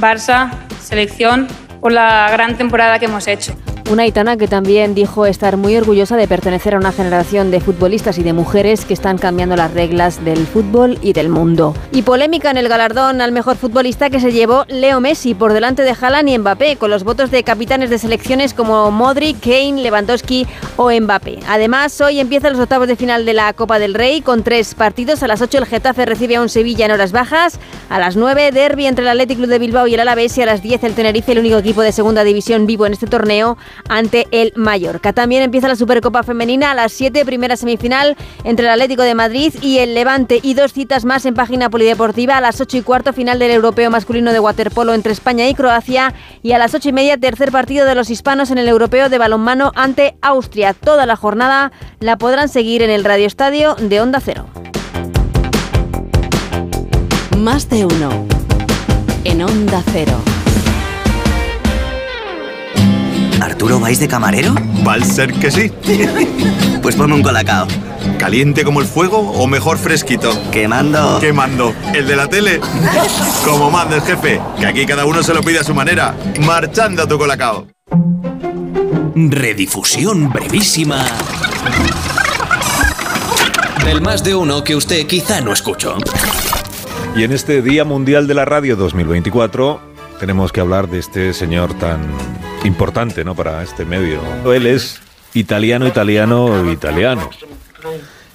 Barça, 0.00 0.50
selección, 0.82 1.46
por 1.80 1.92
la 1.92 2.28
gran 2.32 2.56
temporada 2.56 2.98
que 2.98 3.04
hemos 3.04 3.28
hecho. 3.28 3.56
Una 3.90 4.02
Aitana 4.02 4.36
que 4.36 4.48
también 4.48 4.94
dijo 4.94 5.24
estar 5.24 5.56
muy 5.56 5.74
orgullosa 5.74 6.18
de 6.18 6.28
pertenecer 6.28 6.74
a 6.74 6.78
una 6.78 6.92
generación 6.92 7.50
de 7.50 7.58
futbolistas 7.58 8.18
y 8.18 8.22
de 8.22 8.34
mujeres 8.34 8.84
que 8.84 8.92
están 8.92 9.16
cambiando 9.16 9.56
las 9.56 9.72
reglas 9.72 10.22
del 10.26 10.46
fútbol 10.46 10.98
y 11.00 11.14
del 11.14 11.30
mundo. 11.30 11.74
Y 11.90 12.02
polémica 12.02 12.50
en 12.50 12.58
el 12.58 12.68
galardón 12.68 13.22
al 13.22 13.32
mejor 13.32 13.56
futbolista 13.56 14.10
que 14.10 14.20
se 14.20 14.30
llevó 14.30 14.66
Leo 14.68 15.00
Messi 15.00 15.34
por 15.34 15.54
delante 15.54 15.84
de 15.84 15.96
Haaland 15.98 16.28
y 16.28 16.38
Mbappé, 16.38 16.76
con 16.76 16.90
los 16.90 17.02
votos 17.02 17.30
de 17.30 17.42
capitanes 17.44 17.88
de 17.88 17.98
selecciones 17.98 18.52
como 18.52 18.90
Modric, 18.90 19.40
Kane, 19.40 19.80
Lewandowski 19.80 20.46
o 20.76 20.90
Mbappé. 20.90 21.38
Además, 21.48 21.98
hoy 22.02 22.20
empiezan 22.20 22.52
los 22.52 22.60
octavos 22.60 22.88
de 22.88 22.96
final 22.96 23.24
de 23.24 23.32
la 23.32 23.54
Copa 23.54 23.78
del 23.78 23.94
Rey 23.94 24.20
con 24.20 24.42
tres 24.42 24.74
partidos. 24.74 25.22
A 25.22 25.28
las 25.28 25.40
8 25.40 25.56
el 25.56 25.66
Getafe 25.66 26.04
recibe 26.04 26.36
a 26.36 26.42
un 26.42 26.50
Sevilla 26.50 26.84
en 26.84 26.90
horas 26.90 27.12
bajas. 27.12 27.58
A 27.88 27.98
las 27.98 28.16
9 28.16 28.52
derby 28.52 28.84
entre 28.84 29.04
el 29.04 29.08
Athletic 29.08 29.38
Club 29.38 29.48
de 29.48 29.58
Bilbao 29.58 29.86
y 29.86 29.94
el 29.94 30.00
Alavés 30.00 30.36
y 30.36 30.42
a 30.42 30.46
las 30.46 30.60
10 30.60 30.84
el 30.84 30.92
Tenerife, 30.92 31.32
el 31.32 31.38
único 31.38 31.56
equipo 31.56 31.80
de 31.80 31.92
segunda 31.92 32.22
división 32.22 32.66
vivo 32.66 32.84
en 32.84 32.92
este 32.92 33.06
torneo 33.06 33.56
ante 33.88 34.26
el 34.30 34.52
Mallorca. 34.56 35.12
También 35.12 35.42
empieza 35.42 35.68
la 35.68 35.76
Supercopa 35.76 36.22
Femenina 36.22 36.70
a 36.70 36.74
las 36.74 36.92
7, 36.92 37.24
primera 37.24 37.56
semifinal 37.56 38.16
entre 38.44 38.66
el 38.66 38.72
Atlético 38.72 39.02
de 39.02 39.14
Madrid 39.14 39.54
y 39.60 39.78
el 39.78 39.94
Levante 39.94 40.40
y 40.42 40.54
dos 40.54 40.72
citas 40.72 41.04
más 41.04 41.24
en 41.26 41.34
página 41.34 41.70
polideportiva 41.70 42.36
a 42.36 42.40
las 42.40 42.60
8 42.60 42.78
y 42.78 42.82
cuarto 42.82 43.12
final 43.12 43.38
del 43.38 43.50
Europeo 43.50 43.90
masculino 43.90 44.32
de 44.32 44.40
waterpolo 44.40 44.94
entre 44.94 45.12
España 45.12 45.48
y 45.48 45.54
Croacia 45.54 46.14
y 46.42 46.52
a 46.52 46.58
las 46.58 46.74
8 46.74 46.88
y 46.88 46.92
media 46.92 47.18
tercer 47.18 47.52
partido 47.52 47.86
de 47.86 47.94
los 47.94 48.10
hispanos 48.10 48.50
en 48.50 48.58
el 48.58 48.68
Europeo 48.68 49.08
de 49.08 49.18
balonmano 49.18 49.72
ante 49.74 50.16
Austria. 50.20 50.74
Toda 50.74 51.06
la 51.06 51.16
jornada 51.16 51.72
la 52.00 52.16
podrán 52.18 52.48
seguir 52.48 52.82
en 52.82 52.90
el 52.90 53.04
Radio 53.04 53.26
Estadio 53.26 53.74
de 53.76 54.00
Onda 54.00 54.20
Cero. 54.20 54.46
Más 57.36 57.68
de 57.68 57.84
uno. 57.84 58.26
En 59.24 59.42
Onda 59.42 59.82
Cero. 59.92 60.27
¿Arturo 63.40 63.78
vais 63.78 64.00
de 64.00 64.08
camarero? 64.08 64.54
Va 64.86 64.94
a 64.94 65.04
ser 65.04 65.32
que 65.32 65.50
sí. 65.50 65.70
pues 66.82 66.96
ponme 66.96 67.14
un 67.14 67.22
colacao. 67.22 67.66
¿Caliente 68.18 68.64
como 68.64 68.80
el 68.80 68.86
fuego 68.86 69.18
o 69.18 69.46
mejor 69.46 69.78
fresquito? 69.78 70.30
Quemando. 70.50 71.18
Quemando. 71.20 71.74
¿El 71.94 72.06
de 72.06 72.16
la 72.16 72.28
tele? 72.28 72.60
como 73.44 73.70
mandes, 73.70 74.02
jefe. 74.04 74.40
Que 74.58 74.66
aquí 74.66 74.86
cada 74.86 75.04
uno 75.04 75.22
se 75.22 75.34
lo 75.34 75.42
pide 75.42 75.60
a 75.60 75.64
su 75.64 75.74
manera. 75.74 76.16
Marchando 76.40 77.02
a 77.04 77.08
tu 77.08 77.18
colacao. 77.18 77.66
Redifusión 79.14 80.30
brevísima. 80.30 81.04
Del 83.84 84.00
más 84.00 84.22
de 84.24 84.34
uno 84.34 84.64
que 84.64 84.76
usted 84.76 85.06
quizá 85.06 85.40
no 85.40 85.52
escuchó. 85.52 85.96
Y 87.16 87.24
en 87.24 87.32
este 87.32 87.62
Día 87.62 87.84
Mundial 87.84 88.26
de 88.26 88.34
la 88.34 88.44
Radio 88.44 88.76
2024 88.76 89.80
tenemos 90.20 90.52
que 90.52 90.60
hablar 90.60 90.88
de 90.88 90.98
este 90.98 91.32
señor 91.32 91.74
tan 91.74 92.00
importante 92.64 93.24
¿no? 93.24 93.34
para 93.34 93.62
este 93.62 93.84
medio. 93.84 94.20
Él 94.52 94.66
es 94.66 95.00
italiano, 95.34 95.86
italiano, 95.86 96.70
italiano. 96.70 97.30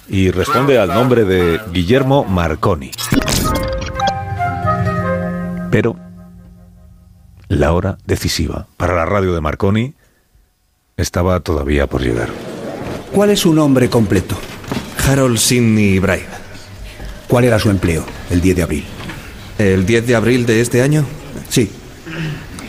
Y 0.08 0.30
responde 0.30 0.78
al 0.78 0.88
nombre 0.88 1.24
de 1.24 1.60
Guillermo 1.72 2.24
Marconi. 2.24 2.90
Pero 5.70 5.96
la 7.48 7.72
hora 7.72 7.98
decisiva 8.06 8.66
para 8.76 8.94
la 8.94 9.06
radio 9.06 9.34
de 9.34 9.40
Marconi 9.40 9.94
estaba 10.96 11.40
todavía 11.40 11.86
por 11.86 12.02
llegar. 12.02 12.28
¿Cuál 13.12 13.30
es 13.30 13.40
su 13.40 13.52
nombre 13.52 13.88
completo? 13.88 14.36
Harold 15.06 15.38
Sidney 15.38 15.98
Bright. 15.98 16.26
¿Cuál 17.28 17.44
era 17.44 17.58
su 17.58 17.70
empleo 17.70 18.04
el 18.30 18.40
10 18.40 18.56
de 18.56 18.62
abril? 18.62 18.84
¿El 19.58 19.86
10 19.86 20.06
de 20.06 20.14
abril 20.14 20.46
de 20.46 20.60
este 20.60 20.82
año? 20.82 21.04
Sí. 21.48 21.70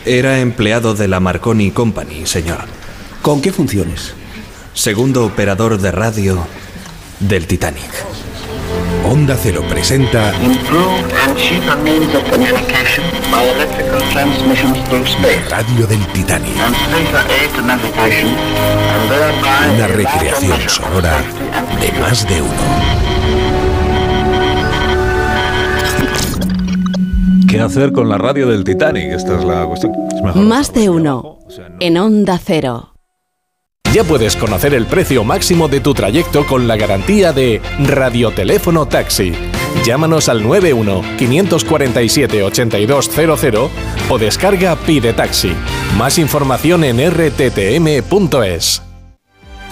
Era 0.06 0.38
empleado 0.38 0.94
de 0.94 1.08
la 1.08 1.18
Marconi 1.18 1.72
Company, 1.72 2.26
señor. 2.26 2.60
¿Con 3.22 3.42
qué 3.42 3.50
funciones? 3.50 4.14
Segundo 4.72 5.26
operador 5.26 5.78
de 5.78 5.90
radio 5.90 6.46
del 7.18 7.48
Titanic. 7.48 7.90
Onda 9.04 9.36
Cero 9.36 9.64
presenta 9.68 10.32
Radio 15.50 15.86
del 15.88 16.06
Titanic. 16.12 16.54
Una 19.74 19.86
recreación 19.88 20.68
sonora 20.68 21.20
de 21.80 22.00
más 22.00 22.28
de 22.28 22.42
uno. 22.42 23.25
¿Qué 27.48 27.60
hacer 27.60 27.92
con 27.92 28.08
la 28.08 28.18
radio 28.18 28.48
del 28.48 28.64
Titanic? 28.64 29.12
Esta 29.12 29.38
es 29.38 29.44
la 29.44 29.64
cuestión. 29.66 29.92
Es 30.14 30.22
mejor 30.22 30.42
Más 30.42 30.72
de 30.72 30.88
uno. 30.88 31.38
En 31.80 31.96
Onda 31.96 32.40
Cero. 32.42 32.94
Ya 33.94 34.04
puedes 34.04 34.36
conocer 34.36 34.74
el 34.74 34.86
precio 34.86 35.24
máximo 35.24 35.68
de 35.68 35.80
tu 35.80 35.94
trayecto 35.94 36.44
con 36.46 36.68
la 36.68 36.76
garantía 36.76 37.32
de 37.32 37.62
Radioteléfono 37.78 38.86
Taxi. 38.86 39.32
Llámanos 39.84 40.28
al 40.28 40.42
91 40.42 41.02
547 41.16 42.42
8200 42.42 43.70
o 44.10 44.18
descarga 44.18 44.76
Pide 44.76 45.12
Taxi. 45.12 45.52
Más 45.96 46.18
información 46.18 46.84
en 46.84 47.10
rttm.es. 47.10 48.85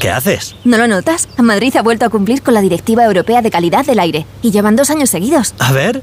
¿Qué 0.00 0.08
haces? 0.08 0.56
¿No 0.64 0.78
lo 0.78 0.88
notas? 0.88 1.28
Madrid 1.36 1.76
ha 1.76 1.82
vuelto 1.82 2.06
a 2.06 2.08
cumplir 2.08 2.42
con 2.42 2.54
la 2.54 2.62
Directiva 2.62 3.04
Europea 3.04 3.42
de 3.42 3.50
Calidad 3.50 3.84
del 3.84 4.00
Aire 4.00 4.24
y 4.40 4.50
llevan 4.50 4.74
dos 4.74 4.88
años 4.88 5.10
seguidos. 5.10 5.54
A 5.58 5.72
ver. 5.72 6.02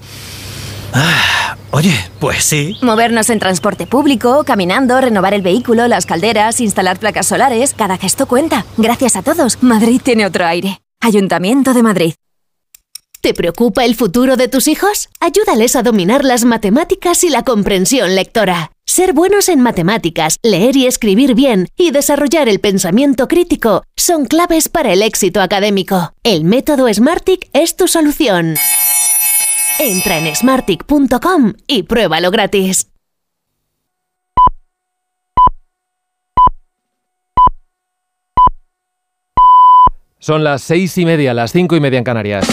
Oye, 1.72 1.96
pues 2.20 2.44
sí. 2.44 2.78
Movernos 2.84 3.32
en 3.32 3.40
transporte 3.40 3.88
público, 3.88 4.44
caminando, 4.46 5.02
renovar 5.02 5.34
el 5.34 5.42
vehículo, 5.42 5.88
las 5.88 6.06
calderas, 6.06 6.62
instalar 6.62 7.00
placas 7.00 7.26
solares, 7.26 7.74
cada 7.74 7.98
gesto 7.98 8.28
cuenta. 8.28 8.68
Gracias 8.78 9.16
a 9.16 9.24
todos, 9.24 9.58
Madrid 9.64 10.00
tiene 10.04 10.28
otro 10.28 10.46
aire. 10.46 10.80
Ayuntamiento 11.02 11.74
de 11.74 11.82
Madrid. 11.82 12.14
¿Te 13.22 13.34
preocupa 13.34 13.84
el 13.84 13.96
futuro 13.96 14.38
de 14.38 14.48
tus 14.48 14.68
hijos? 14.68 15.10
Ayúdales 15.20 15.76
a 15.76 15.82
dominar 15.82 16.24
las 16.24 16.46
matemáticas 16.46 17.24
y 17.24 17.30
la 17.30 17.44
comprensión 17.44 18.14
lectora. 18.14 18.72
Ser 18.98 19.14
buenos 19.14 19.48
en 19.48 19.62
matemáticas, 19.62 20.40
leer 20.42 20.76
y 20.76 20.88
escribir 20.88 21.36
bien 21.36 21.68
y 21.78 21.92
desarrollar 21.92 22.50
el 22.50 22.60
pensamiento 22.60 23.28
crítico 23.28 23.84
son 23.96 24.26
claves 24.26 24.70
para 24.70 24.92
el 24.92 25.04
éxito 25.04 25.40
académico. 25.40 26.14
El 26.24 26.46
método 26.46 26.92
Smartick 26.92 27.48
es 27.54 27.76
tu 27.76 27.88
solución. 27.88 28.56
Entra 29.78 30.18
en 30.18 30.36
smartick.com 30.36 31.54
y 31.68 31.84
pruébalo 31.84 32.32
gratis. 32.32 32.90
Son 40.18 40.44
las 40.44 40.64
seis 40.64 40.98
y 40.98 41.06
media, 41.06 41.36
las 41.36 41.52
cinco 41.52 41.76
y 41.76 41.80
media 41.80 42.00
en 42.00 42.04
Canarias. 42.04 42.48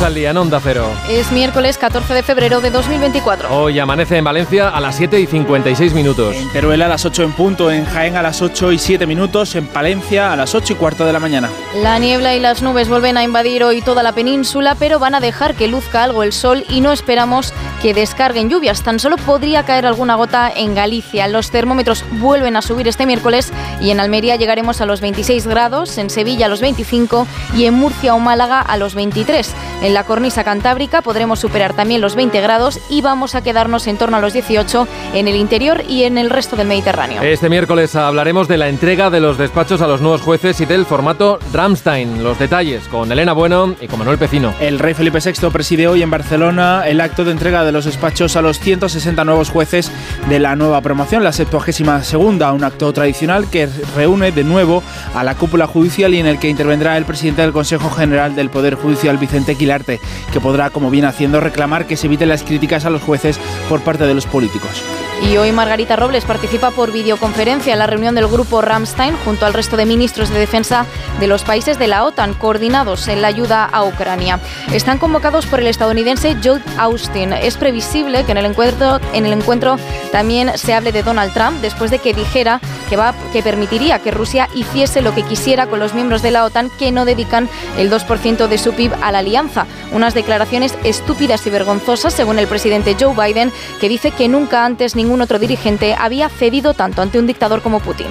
Comienza 0.00 0.18
el 0.18 0.22
día 0.22 0.30
en 0.30 0.36
Onda 0.38 0.60
Cero. 0.62 0.86
Es 1.10 1.30
miércoles 1.30 1.76
14 1.76 2.14
de 2.14 2.22
febrero 2.22 2.62
de 2.62 2.70
2024. 2.70 3.54
Hoy 3.54 3.78
amanece 3.78 4.16
en 4.16 4.24
Valencia 4.24 4.70
a 4.70 4.80
las 4.80 4.96
7 4.96 5.20
y 5.20 5.26
56 5.26 5.92
minutos. 5.92 6.34
En 6.34 6.50
Teruel 6.52 6.80
a 6.80 6.88
las 6.88 7.04
8 7.04 7.22
en 7.22 7.32
punto, 7.34 7.70
en 7.70 7.84
Jaén 7.84 8.16
a 8.16 8.22
las 8.22 8.40
8 8.40 8.72
y 8.72 8.78
7 8.78 9.06
minutos, 9.06 9.54
en 9.56 9.66
Palencia 9.66 10.32
a 10.32 10.36
las 10.36 10.54
8 10.54 10.72
y 10.72 10.76
cuarto 10.76 11.04
de 11.04 11.12
la 11.12 11.20
mañana. 11.20 11.50
La 11.82 11.98
niebla 11.98 12.34
y 12.34 12.40
las 12.40 12.62
nubes 12.62 12.88
vuelven 12.88 13.18
a 13.18 13.24
invadir 13.24 13.62
hoy 13.62 13.82
toda 13.82 14.02
la 14.02 14.12
península, 14.12 14.74
pero 14.74 14.98
van 14.98 15.14
a 15.14 15.20
dejar 15.20 15.54
que 15.54 15.68
luzca 15.68 16.02
algo 16.02 16.22
el 16.22 16.32
sol 16.32 16.64
y 16.70 16.80
no 16.80 16.92
esperamos 16.92 17.52
que 17.82 17.92
descarguen 17.92 18.48
lluvias. 18.48 18.82
Tan 18.82 19.00
solo 19.00 19.18
podría 19.18 19.64
caer 19.64 19.84
alguna 19.84 20.14
gota 20.14 20.50
en 20.54 20.74
Galicia. 20.74 21.28
Los 21.28 21.50
termómetros 21.50 22.06
vuelven 22.12 22.56
a 22.56 22.62
subir 22.62 22.88
este 22.88 23.04
miércoles 23.04 23.52
y 23.82 23.90
en 23.90 24.00
Almería 24.00 24.36
llegaremos 24.36 24.80
a 24.80 24.86
los 24.86 25.02
26 25.02 25.46
grados, 25.46 25.98
en 25.98 26.08
Sevilla 26.08 26.46
a 26.46 26.48
los 26.48 26.62
25 26.62 27.26
y 27.54 27.66
en 27.66 27.74
Murcia 27.74 28.14
o 28.14 28.18
Málaga 28.18 28.60
a 28.60 28.78
los 28.78 28.94
23. 28.94 29.54
En 29.90 29.94
la 29.94 30.04
cornisa 30.04 30.44
cantábrica 30.44 31.02
podremos 31.02 31.40
superar 31.40 31.74
también 31.74 32.00
los 32.00 32.14
20 32.14 32.40
grados 32.40 32.78
y 32.88 33.00
vamos 33.00 33.34
a 33.34 33.42
quedarnos 33.42 33.88
en 33.88 33.98
torno 33.98 34.18
a 34.18 34.20
los 34.20 34.32
18 34.32 34.86
en 35.14 35.26
el 35.26 35.34
interior 35.34 35.82
y 35.88 36.04
en 36.04 36.16
el 36.16 36.30
resto 36.30 36.54
del 36.54 36.68
Mediterráneo. 36.68 37.22
Este 37.22 37.48
miércoles 37.48 37.96
hablaremos 37.96 38.46
de 38.46 38.56
la 38.56 38.68
entrega 38.68 39.10
de 39.10 39.18
los 39.18 39.36
despachos 39.36 39.80
a 39.80 39.88
los 39.88 40.00
nuevos 40.00 40.20
jueces 40.20 40.60
y 40.60 40.64
del 40.64 40.86
formato 40.86 41.40
Ramstein. 41.52 42.22
Los 42.22 42.38
detalles 42.38 42.86
con 42.86 43.10
Elena 43.10 43.32
Bueno 43.32 43.74
y 43.80 43.88
con 43.88 43.98
Manuel 43.98 44.16
Pecino. 44.16 44.54
El 44.60 44.78
rey 44.78 44.94
Felipe 44.94 45.18
VI 45.18 45.50
preside 45.50 45.88
hoy 45.88 46.04
en 46.04 46.10
Barcelona 46.10 46.84
el 46.86 47.00
acto 47.00 47.24
de 47.24 47.32
entrega 47.32 47.64
de 47.64 47.72
los 47.72 47.84
despachos 47.84 48.36
a 48.36 48.42
los 48.42 48.60
160 48.60 49.24
nuevos 49.24 49.50
jueces 49.50 49.90
de 50.28 50.38
la 50.38 50.54
nueva 50.54 50.82
promoción, 50.82 51.24
la 51.24 51.32
72 51.32 52.06
segunda, 52.06 52.52
un 52.52 52.62
acto 52.62 52.92
tradicional 52.92 53.50
que 53.50 53.68
reúne 53.96 54.30
de 54.30 54.44
nuevo 54.44 54.84
a 55.16 55.24
la 55.24 55.34
cúpula 55.34 55.66
judicial 55.66 56.14
y 56.14 56.20
en 56.20 56.26
el 56.26 56.38
que 56.38 56.48
intervendrá 56.48 56.96
el 56.96 57.06
presidente 57.06 57.42
del 57.42 57.50
Consejo 57.50 57.90
General 57.90 58.36
del 58.36 58.50
Poder 58.50 58.76
Judicial, 58.76 59.18
Vicente 59.18 59.56
Que 59.84 60.40
podrá, 60.40 60.70
como 60.70 60.90
viene 60.90 61.08
haciendo, 61.08 61.40
reclamar 61.40 61.86
que 61.86 61.96
se 61.96 62.06
eviten 62.06 62.28
las 62.28 62.42
críticas 62.42 62.84
a 62.84 62.90
los 62.90 63.02
jueces 63.02 63.38
por 63.68 63.80
parte 63.80 64.06
de 64.06 64.14
los 64.14 64.26
políticos. 64.26 64.82
Y 65.22 65.36
hoy 65.36 65.52
Margarita 65.52 65.96
Robles 65.96 66.24
participa 66.24 66.70
por 66.70 66.92
videoconferencia 66.92 67.74
en 67.74 67.78
la 67.78 67.86
reunión 67.86 68.14
del 68.14 68.26
grupo 68.26 68.62
Ramstein 68.62 69.14
junto 69.24 69.44
al 69.44 69.52
resto 69.52 69.76
de 69.76 69.84
ministros 69.84 70.30
de 70.30 70.38
defensa 70.38 70.86
de 71.18 71.26
los 71.26 71.44
países 71.44 71.78
de 71.78 71.88
la 71.88 72.04
OTAN 72.04 72.32
coordinados 72.32 73.06
en 73.06 73.20
la 73.20 73.28
ayuda 73.28 73.66
a 73.66 73.84
Ucrania. 73.84 74.40
Están 74.72 74.98
convocados 74.98 75.44
por 75.44 75.60
el 75.60 75.66
estadounidense 75.66 76.36
Joe 76.42 76.62
Austin. 76.78 77.34
Es 77.34 77.58
previsible 77.58 78.24
que 78.24 78.32
en 78.32 78.38
el 78.38 78.46
encuentro, 78.46 78.98
en 79.12 79.26
el 79.26 79.34
encuentro 79.34 79.76
también 80.10 80.56
se 80.56 80.72
hable 80.72 80.90
de 80.90 81.02
Donald 81.02 81.34
Trump 81.34 81.60
después 81.60 81.90
de 81.90 81.98
que 81.98 82.14
dijera 82.14 82.60
que, 82.88 82.96
va, 82.96 83.14
que 83.32 83.42
permitiría 83.42 83.98
que 83.98 84.10
Rusia 84.10 84.48
hiciese 84.54 85.02
lo 85.02 85.14
que 85.14 85.22
quisiera 85.22 85.66
con 85.66 85.80
los 85.80 85.92
miembros 85.92 86.22
de 86.22 86.30
la 86.30 86.44
OTAN 86.44 86.70
que 86.78 86.92
no 86.92 87.04
dedican 87.04 87.48
el 87.76 87.90
2% 87.90 88.48
de 88.48 88.58
su 88.58 88.72
PIB 88.72 88.94
a 89.02 89.12
la 89.12 89.18
alianza. 89.18 89.66
Unas 89.92 90.14
declaraciones 90.14 90.74
estúpidas 90.84 91.46
y 91.46 91.50
vergonzosas 91.50 92.14
según 92.14 92.38
el 92.38 92.46
presidente 92.46 92.96
Joe 92.98 93.14
Biden 93.14 93.52
que 93.80 93.88
dice 93.88 94.10
que 94.10 94.28
nunca 94.28 94.64
antes 94.64 94.96
ningún 94.96 95.20
otro 95.20 95.38
dirigente 95.38 95.94
había 95.98 96.28
cedido 96.28 96.74
tanto 96.74 97.02
ante 97.02 97.18
un 97.18 97.26
dictador 97.26 97.62
como 97.62 97.80
Putin. 97.80 98.08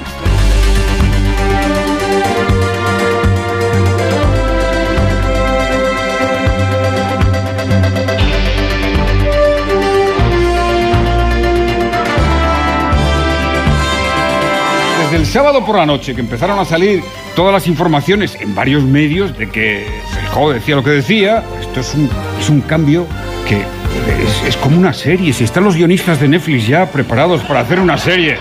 Desde 15.09 15.23
el 15.23 15.25
sábado 15.25 15.65
por 15.65 15.75
la 15.75 15.87
noche 15.87 16.13
que 16.13 16.21
empezaron 16.21 16.59
a 16.59 16.65
salir 16.65 17.03
todas 17.35 17.51
las 17.51 17.65
informaciones 17.65 18.35
en 18.39 18.53
varios 18.53 18.83
medios 18.83 19.35
de 19.35 19.49
que 19.49 19.87
Feijóo 20.29 20.53
decía 20.53 20.75
lo 20.75 20.83
que 20.83 20.91
decía, 20.91 21.43
esto 21.59 21.79
es 21.79 21.93
un, 21.95 22.09
es 22.39 22.49
un 22.49 22.61
cambio 22.61 23.07
que 23.47 23.57
es, 23.57 24.47
es, 24.47 24.57
como 24.57 24.77
una 24.77 24.93
serie. 24.93 25.33
Si 25.33 25.43
están 25.43 25.63
los 25.63 25.75
guionistas 25.75 26.19
de 26.19 26.27
Netflix 26.27 26.67
ya 26.67 26.85
preparados 26.85 27.41
para 27.41 27.61
hacer 27.61 27.79
una 27.79 27.97
serie 27.97 28.37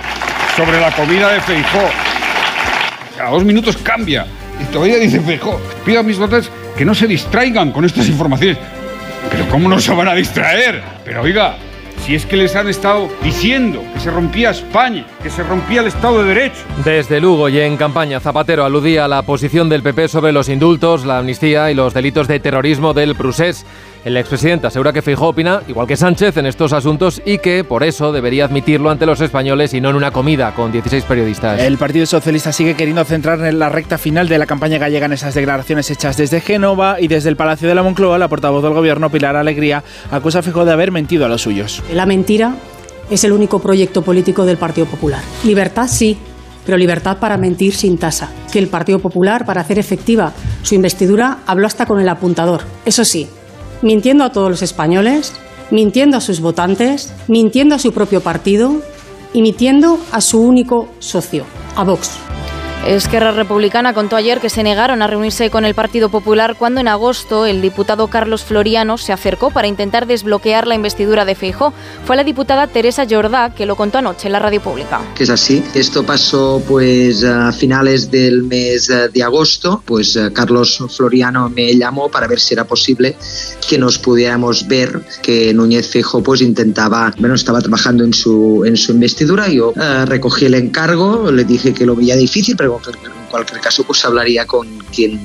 sobre 0.57 0.81
la 0.81 0.90
comida 0.92 1.33
de 1.33 1.40
Feijó, 1.40 1.88
a 3.24 3.31
dos 3.31 3.44
minutos 3.44 3.77
cambia. 3.79 4.27
Y 4.61 4.64
todavía 4.72 4.98
dice 4.98 5.20
Feijó, 5.20 5.61
pido 5.85 6.01
a 6.01 6.03
mis 6.03 6.18
votantes 6.18 6.51
que 6.77 6.85
no 6.85 6.94
se 6.94 7.07
distraigan 7.07 7.72
con 7.72 7.85
estas 7.85 8.07
informaciones. 8.09 8.59
Pero 9.31 9.48
¿cómo 9.48 9.68
no 9.68 9.81
se 9.81 9.92
van 9.92 10.09
a 10.09 10.14
distraer? 10.14 10.83
Pero 11.05 11.22
oiga, 11.22 11.57
si 12.09 12.14
es 12.14 12.25
que 12.25 12.38
les 12.38 12.57
han 12.57 12.71
estado 12.71 13.11
diciendo 13.23 13.83
que 13.92 14.01
se 14.01 14.11
rompía 14.11 14.49
España, 14.49 15.07
que 15.23 15.29
se 15.29 15.42
rompía 15.42 15.83
el 15.83 15.88
Estado 15.88 16.23
de 16.23 16.35
Derecho. 16.35 16.62
Desde 16.83 17.21
Lugo 17.21 17.51
y 17.51 17.61
en 17.61 17.77
campaña, 17.77 18.18
Zapatero 18.18 18.64
aludía 18.64 19.05
a 19.05 19.09
la 19.09 19.21
posición 19.21 19.68
del 19.68 19.83
PP 19.83 20.09
sobre 20.09 20.33
los 20.33 20.49
indultos, 20.49 21.05
la 21.05 21.18
amnistía 21.18 21.71
y 21.71 21.75
los 21.75 21.92
delitos 21.92 22.27
de 22.27 22.40
terrorismo 22.40 22.94
del 22.94 23.14
Prusés. 23.14 23.66
El 24.04 24.16
expresidente 24.16 24.66
asegura 24.66 24.92
que 24.92 25.02
Feijóo 25.02 25.28
opina, 25.28 25.62
igual 25.68 25.87
que 25.87 25.96
Sánchez, 25.96 26.37
en 26.37 26.46
estos 26.46 26.72
asuntos 26.72 27.20
y 27.24 27.38
que 27.38 27.64
por 27.64 27.82
eso 27.82 28.12
debería 28.12 28.44
admitirlo 28.44 28.90
ante 28.90 29.06
los 29.06 29.20
españoles 29.20 29.74
y 29.74 29.80
no 29.80 29.90
en 29.90 29.96
una 29.96 30.11
comida 30.11 30.54
con 30.54 30.70
16 30.70 31.04
periodistas. 31.04 31.61
El 31.61 31.78
Partido 31.78 32.06
Socialista 32.06 32.52
sigue 32.52 32.74
queriendo 32.74 33.04
centrar 33.04 33.44
en 33.44 33.58
la 33.58 33.68
recta 33.68 33.98
final 33.98 34.28
de 34.28 34.38
la 34.38 34.46
campaña 34.46 34.78
gallega 34.78 35.06
en 35.06 35.12
esas 35.12 35.34
declaraciones 35.34 35.90
hechas 35.90 36.16
desde 36.16 36.40
Génova 36.40 37.00
y 37.00 37.08
desde 37.08 37.28
el 37.28 37.37
Palacio 37.37 37.68
de 37.68 37.74
la 37.74 37.82
Moncloa. 37.82 38.18
La 38.18 38.28
portavoz 38.28 38.62
del 38.62 38.72
Gobierno, 38.72 39.11
Pilar 39.11 39.37
Alegría, 39.37 39.82
acusa 40.11 40.38
a 40.40 40.42
Feijóo 40.42 40.64
de 40.64 40.72
haber 40.72 40.92
mentido 40.92 41.26
a 41.26 41.28
los 41.28 41.42
suyos. 41.42 41.82
La 41.92 42.06
mentira 42.06 42.54
es 43.11 43.24
el 43.24 43.32
único 43.32 43.58
proyecto 43.58 44.02
político 44.02 44.44
del 44.44 44.58
Partido 44.58 44.87
Popular. 44.87 45.22
Libertad 45.44 45.88
sí, 45.88 46.16
pero 46.64 46.76
libertad 46.76 47.18
para 47.18 47.37
mentir 47.37 47.74
sin 47.74 47.98
tasa. 47.98 48.30
Que 48.52 48.58
el 48.58 48.68
Partido 48.68 48.98
Popular, 48.98 49.44
para 49.44 49.62
hacer 49.62 49.78
efectiva 49.78 50.32
su 50.62 50.74
investidura, 50.74 51.38
habló 51.46 51.66
hasta 51.66 51.87
con 51.87 52.00
el 52.00 52.08
apuntador. 52.08 52.62
Eso 52.84 53.04
sí, 53.04 53.28
mintiendo 53.82 54.24
a 54.24 54.32
todos 54.32 54.50
los 54.50 54.62
españoles, 54.62 55.32
mintiendo 55.70 56.16
a 56.16 56.20
sus 56.20 56.40
votantes, 56.40 57.12
mintiendo 57.26 57.74
a 57.74 57.78
su 57.78 57.92
propio 57.92 58.20
partido 58.20 58.80
y 59.32 59.42
mintiendo 59.42 59.98
a 60.12 60.20
su 60.20 60.40
único 60.40 60.88
socio, 60.98 61.44
a 61.76 61.84
Vox. 61.84 62.10
Esquerra 62.86 63.32
Republicana 63.32 63.92
contó 63.92 64.16
ayer 64.16 64.40
que 64.40 64.48
se 64.48 64.62
negaron 64.62 65.02
a 65.02 65.06
reunirse 65.06 65.50
con 65.50 65.66
el 65.66 65.74
Partido 65.74 66.08
Popular 66.08 66.56
cuando 66.56 66.80
en 66.80 66.88
agosto 66.88 67.44
el 67.44 67.60
diputado 67.60 68.08
Carlos 68.08 68.44
Floriano 68.44 68.96
se 68.96 69.12
acercó 69.12 69.50
para 69.50 69.68
intentar 69.68 70.06
desbloquear 70.06 70.66
la 70.66 70.74
investidura 70.74 71.26
de 71.26 71.34
Feijó. 71.34 71.74
Fue 72.06 72.16
la 72.16 72.24
diputada 72.24 72.66
Teresa 72.66 73.06
Jordá 73.08 73.54
que 73.54 73.66
lo 73.66 73.76
contó 73.76 73.98
anoche 73.98 74.28
en 74.28 74.32
la 74.32 74.38
radio 74.38 74.62
pública. 74.62 75.00
Que 75.14 75.24
es 75.24 75.30
así. 75.30 75.62
Esto 75.74 76.02
pasó 76.04 76.62
pues 76.66 77.24
a 77.24 77.52
finales 77.52 78.10
del 78.10 78.44
mes 78.44 78.90
de 79.12 79.22
agosto. 79.22 79.82
Pues 79.84 80.18
Carlos 80.32 80.82
Floriano 80.96 81.50
me 81.50 81.76
llamó 81.76 82.10
para 82.10 82.26
ver 82.26 82.40
si 82.40 82.54
era 82.54 82.64
posible 82.64 83.16
que 83.68 83.76
nos 83.76 83.98
pudiéramos 83.98 84.66
ver 84.66 85.02
que 85.20 85.52
Núñez 85.52 85.88
Feijó 85.88 86.22
pues 86.22 86.40
intentaba, 86.40 87.12
bueno, 87.18 87.34
estaba 87.34 87.60
trabajando 87.60 88.04
en 88.04 88.14
su, 88.14 88.64
en 88.64 88.76
su 88.76 88.92
investidura. 88.92 89.48
Yo 89.48 89.70
uh, 89.70 90.06
recogí 90.06 90.46
el 90.46 90.54
encargo, 90.54 91.30
le 91.30 91.44
dije 91.44 91.74
que 91.74 91.84
lo 91.84 91.94
veía 91.94 92.16
difícil, 92.16 92.56
pero 92.56 92.67
en 92.76 93.26
cualquier 93.31 93.61
caso 93.61 93.85
pues 93.85 94.04
hablaría 94.04 94.46
con 94.46 94.78
quien 94.94 95.20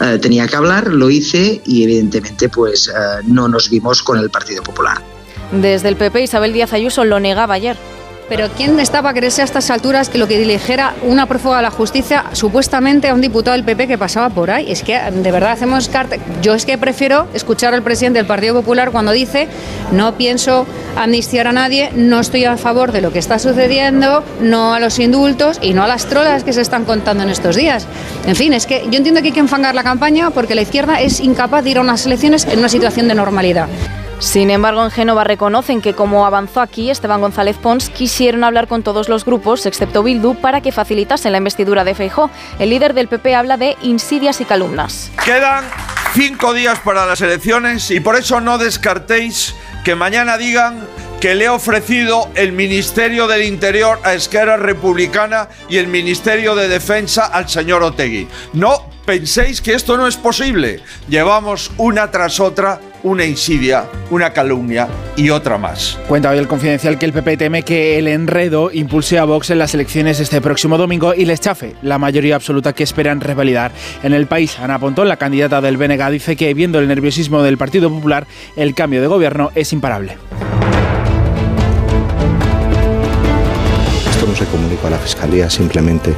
uh, 0.00 0.18
tenía 0.18 0.46
que 0.46 0.56
hablar, 0.56 0.88
lo 0.88 1.10
hice 1.10 1.60
y 1.64 1.84
evidentemente 1.84 2.48
pues 2.48 2.88
uh, 2.88 3.22
no 3.24 3.48
nos 3.48 3.70
vimos 3.70 4.02
con 4.02 4.18
el 4.18 4.30
Partido 4.30 4.62
Popular. 4.62 5.02
Desde 5.52 5.88
el 5.88 5.96
PP 5.96 6.22
Isabel 6.22 6.52
Díaz 6.52 6.72
Ayuso 6.72 7.04
lo 7.04 7.20
negaba 7.20 7.54
ayer. 7.54 7.76
Pero 8.28 8.48
¿quién 8.56 8.80
está 8.80 9.02
para 9.02 9.14
creerse 9.14 9.42
a 9.42 9.44
estas 9.44 9.70
alturas 9.70 10.08
que 10.08 10.18
lo 10.18 10.26
que 10.26 10.38
dijera 10.38 10.94
una 11.02 11.26
prófuga 11.26 11.58
de 11.58 11.62
la 11.62 11.70
justicia 11.70 12.24
supuestamente 12.32 13.08
a 13.08 13.14
un 13.14 13.20
diputado 13.20 13.52
del 13.56 13.64
PP 13.64 13.86
que 13.86 13.98
pasaba 13.98 14.30
por 14.30 14.50
ahí? 14.50 14.70
Es 14.70 14.82
que 14.82 14.98
de 14.98 15.32
verdad 15.32 15.52
hacemos 15.52 15.88
carta. 15.88 16.16
Yo 16.42 16.54
es 16.54 16.66
que 16.66 16.76
prefiero 16.76 17.28
escuchar 17.34 17.72
al 17.72 17.82
presidente 17.82 18.18
del 18.18 18.26
Partido 18.26 18.54
Popular 18.54 18.90
cuando 18.90 19.12
dice 19.12 19.46
no 19.92 20.16
pienso 20.16 20.66
amnistiar 20.96 21.46
a 21.46 21.52
nadie, 21.52 21.90
no 21.94 22.18
estoy 22.18 22.44
a 22.46 22.56
favor 22.56 22.90
de 22.90 23.00
lo 23.00 23.12
que 23.12 23.20
está 23.20 23.38
sucediendo, 23.38 24.24
no 24.40 24.74
a 24.74 24.80
los 24.80 24.98
indultos 24.98 25.60
y 25.62 25.72
no 25.72 25.84
a 25.84 25.88
las 25.88 26.06
trolas 26.06 26.42
que 26.42 26.52
se 26.52 26.62
están 26.62 26.84
contando 26.84 27.22
en 27.22 27.30
estos 27.30 27.54
días. 27.54 27.86
En 28.26 28.34
fin, 28.34 28.52
es 28.52 28.66
que 28.66 28.86
yo 28.90 28.96
entiendo 28.96 29.20
que 29.20 29.28
hay 29.28 29.34
que 29.34 29.40
enfangar 29.40 29.76
la 29.76 29.84
campaña 29.84 30.30
porque 30.30 30.56
la 30.56 30.62
izquierda 30.62 31.00
es 31.00 31.20
incapaz 31.20 31.62
de 31.62 31.70
ir 31.70 31.78
a 31.78 31.82
unas 31.82 32.04
elecciones 32.06 32.44
en 32.46 32.58
una 32.58 32.68
situación 32.68 33.06
de 33.06 33.14
normalidad. 33.14 33.68
Sin 34.18 34.50
embargo, 34.50 34.82
en 34.82 34.90
Génova 34.90 35.24
reconocen 35.24 35.82
que, 35.82 35.92
como 35.92 36.26
avanzó 36.26 36.60
aquí 36.60 36.90
Esteban 36.90 37.20
González 37.20 37.56
Pons, 37.56 37.90
quisieron 37.90 38.44
hablar 38.44 38.66
con 38.66 38.82
todos 38.82 39.08
los 39.08 39.24
grupos, 39.24 39.66
excepto 39.66 40.02
Bildu, 40.02 40.34
para 40.36 40.62
que 40.62 40.72
facilitasen 40.72 41.32
la 41.32 41.38
investidura 41.38 41.84
de 41.84 41.94
Feijó. 41.94 42.30
El 42.58 42.70
líder 42.70 42.94
del 42.94 43.08
PP 43.08 43.34
habla 43.34 43.56
de 43.56 43.76
insidias 43.82 44.40
y 44.40 44.46
calumnas. 44.46 45.10
Quedan 45.24 45.64
cinco 46.14 46.54
días 46.54 46.78
para 46.80 47.04
las 47.04 47.20
elecciones 47.20 47.90
y 47.90 48.00
por 48.00 48.16
eso 48.16 48.40
no 48.40 48.56
descartéis 48.56 49.54
que 49.84 49.94
mañana 49.94 50.38
digan 50.38 50.86
que 51.20 51.34
le 51.34 51.46
he 51.46 51.48
ofrecido 51.48 52.30
el 52.34 52.52
Ministerio 52.52 53.26
del 53.26 53.42
Interior 53.42 54.00
a 54.02 54.14
Esquerra 54.14 54.56
Republicana 54.56 55.48
y 55.68 55.76
el 55.76 55.88
Ministerio 55.88 56.54
de 56.54 56.68
Defensa 56.68 57.26
al 57.26 57.48
señor 57.48 57.82
Otegui. 57.82 58.28
No 58.54 58.95
penséis 59.06 59.62
que 59.62 59.72
esto 59.72 59.96
no 59.96 60.06
es 60.06 60.16
posible. 60.16 60.80
Llevamos 61.08 61.70
una 61.78 62.10
tras 62.10 62.40
otra 62.40 62.80
una 63.04 63.24
insidia, 63.24 63.84
una 64.10 64.32
calumnia 64.32 64.88
y 65.16 65.30
otra 65.30 65.58
más. 65.58 65.96
Cuenta 66.08 66.30
hoy 66.30 66.38
el 66.38 66.48
confidencial 66.48 66.98
que 66.98 67.06
el 67.06 67.12
PP 67.12 67.36
teme 67.36 67.62
que 67.62 67.98
el 67.98 68.08
enredo 68.08 68.70
impulse 68.72 69.18
a 69.18 69.24
Vox 69.24 69.50
en 69.50 69.60
las 69.60 69.74
elecciones 69.74 70.18
este 70.18 70.40
próximo 70.40 70.76
domingo 70.76 71.14
y 71.14 71.24
les 71.24 71.40
chafe 71.40 71.76
la 71.82 71.98
mayoría 71.98 72.34
absoluta 72.34 72.72
que 72.72 72.82
esperan 72.82 73.20
revalidar. 73.20 73.70
En 74.02 74.12
el 74.12 74.26
país, 74.26 74.58
Ana 74.58 74.80
Pontón, 74.80 75.08
la 75.08 75.18
candidata 75.18 75.60
del 75.60 75.76
BNG, 75.76 76.10
dice 76.10 76.36
que 76.36 76.52
viendo 76.52 76.80
el 76.80 76.88
nerviosismo 76.88 77.44
del 77.44 77.58
Partido 77.58 77.88
Popular, 77.88 78.26
el 78.56 78.74
cambio 78.74 79.00
de 79.00 79.06
gobierno 79.06 79.52
es 79.54 79.72
imparable. 79.72 80.16
se 84.36 84.44
comunica 84.46 84.65
a 84.84 84.90
la 84.90 84.98
Fiscalía 84.98 85.48
simplemente. 85.48 86.14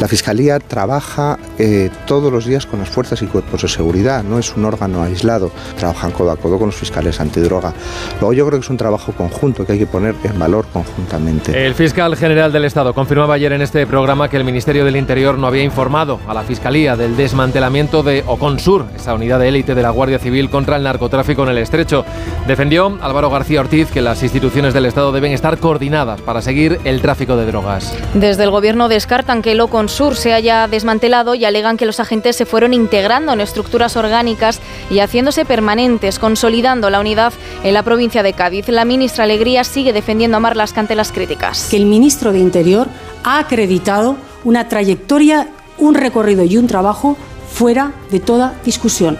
La 0.00 0.08
Fiscalía 0.08 0.58
trabaja 0.58 1.38
eh, 1.58 1.90
todos 2.06 2.32
los 2.32 2.44
días 2.44 2.66
con 2.66 2.80
las 2.80 2.88
fuerzas 2.88 3.22
y 3.22 3.26
cuerpos 3.26 3.62
de 3.62 3.68
seguridad, 3.68 4.22
no 4.22 4.38
es 4.38 4.54
un 4.56 4.64
órgano 4.64 5.02
aislado, 5.02 5.50
trabajan 5.78 6.10
codo 6.10 6.30
a 6.30 6.36
codo 6.36 6.58
con 6.58 6.66
los 6.66 6.76
fiscales 6.76 7.20
antidroga. 7.20 7.72
Luego 8.20 8.32
yo 8.32 8.46
creo 8.46 8.58
que 8.58 8.64
es 8.64 8.70
un 8.70 8.76
trabajo 8.76 9.12
conjunto 9.12 9.64
que 9.64 9.72
hay 9.72 9.78
que 9.78 9.86
poner 9.86 10.14
en 10.24 10.38
valor 10.38 10.66
conjuntamente. 10.72 11.66
El 11.66 11.74
fiscal 11.74 12.16
general 12.16 12.52
del 12.52 12.64
Estado 12.64 12.94
confirmaba 12.94 13.34
ayer 13.34 13.52
en 13.52 13.62
este 13.62 13.86
programa 13.86 14.28
que 14.28 14.36
el 14.36 14.44
Ministerio 14.44 14.84
del 14.84 14.96
Interior 14.96 15.38
no 15.38 15.46
había 15.46 15.62
informado 15.62 16.20
a 16.26 16.34
la 16.34 16.42
Fiscalía 16.42 16.96
del 16.96 17.16
desmantelamiento 17.16 18.02
de 18.02 18.24
Oconsur, 18.26 18.86
esa 18.96 19.14
unidad 19.14 19.38
de 19.38 19.48
élite 19.48 19.74
de 19.74 19.82
la 19.82 19.90
Guardia 19.90 20.18
Civil 20.18 20.50
contra 20.50 20.76
el 20.76 20.82
narcotráfico 20.82 21.42
en 21.44 21.50
el 21.50 21.58
estrecho. 21.58 22.04
Defendió 22.46 22.98
Álvaro 23.00 23.30
García 23.30 23.60
Ortiz 23.60 23.90
que 23.90 24.02
las 24.02 24.22
instituciones 24.22 24.74
del 24.74 24.86
Estado 24.86 25.12
deben 25.12 25.32
estar 25.32 25.58
coordinadas 25.58 26.20
para 26.20 26.42
seguir 26.42 26.80
el 26.84 27.00
tráfico 27.00 27.36
de 27.36 27.46
drogas. 27.46 27.94
Desde 28.14 28.44
el 28.44 28.50
gobierno 28.50 28.88
descartan 28.88 29.40
que 29.40 29.52
el 29.52 29.60
Oconsur 29.60 30.16
se 30.16 30.34
haya 30.34 30.68
desmantelado 30.68 31.34
y 31.34 31.46
alegan 31.46 31.78
que 31.78 31.86
los 31.86 31.98
agentes 31.98 32.36
se 32.36 32.44
fueron 32.44 32.74
integrando 32.74 33.32
en 33.32 33.40
estructuras 33.40 33.96
orgánicas 33.96 34.60
y 34.90 34.98
haciéndose 34.98 35.46
permanentes, 35.46 36.18
consolidando 36.18 36.90
la 36.90 37.00
unidad 37.00 37.32
en 37.64 37.72
la 37.72 37.82
provincia 37.82 38.22
de 38.22 38.34
Cádiz. 38.34 38.68
La 38.68 38.84
ministra 38.84 39.24
Alegría 39.24 39.64
sigue 39.64 39.94
defendiendo 39.94 40.36
a 40.36 40.40
Marlas 40.40 40.76
ante 40.76 40.94
las 40.94 41.10
críticas. 41.10 41.68
Que 41.70 41.78
el 41.78 41.86
ministro 41.86 42.32
de 42.32 42.38
Interior 42.40 42.88
ha 43.24 43.38
acreditado 43.38 44.16
una 44.44 44.68
trayectoria, 44.68 45.48
un 45.78 45.94
recorrido 45.94 46.44
y 46.44 46.58
un 46.58 46.66
trabajo 46.66 47.16
fuera 47.50 47.92
de 48.10 48.20
toda 48.20 48.54
discusión. 48.62 49.16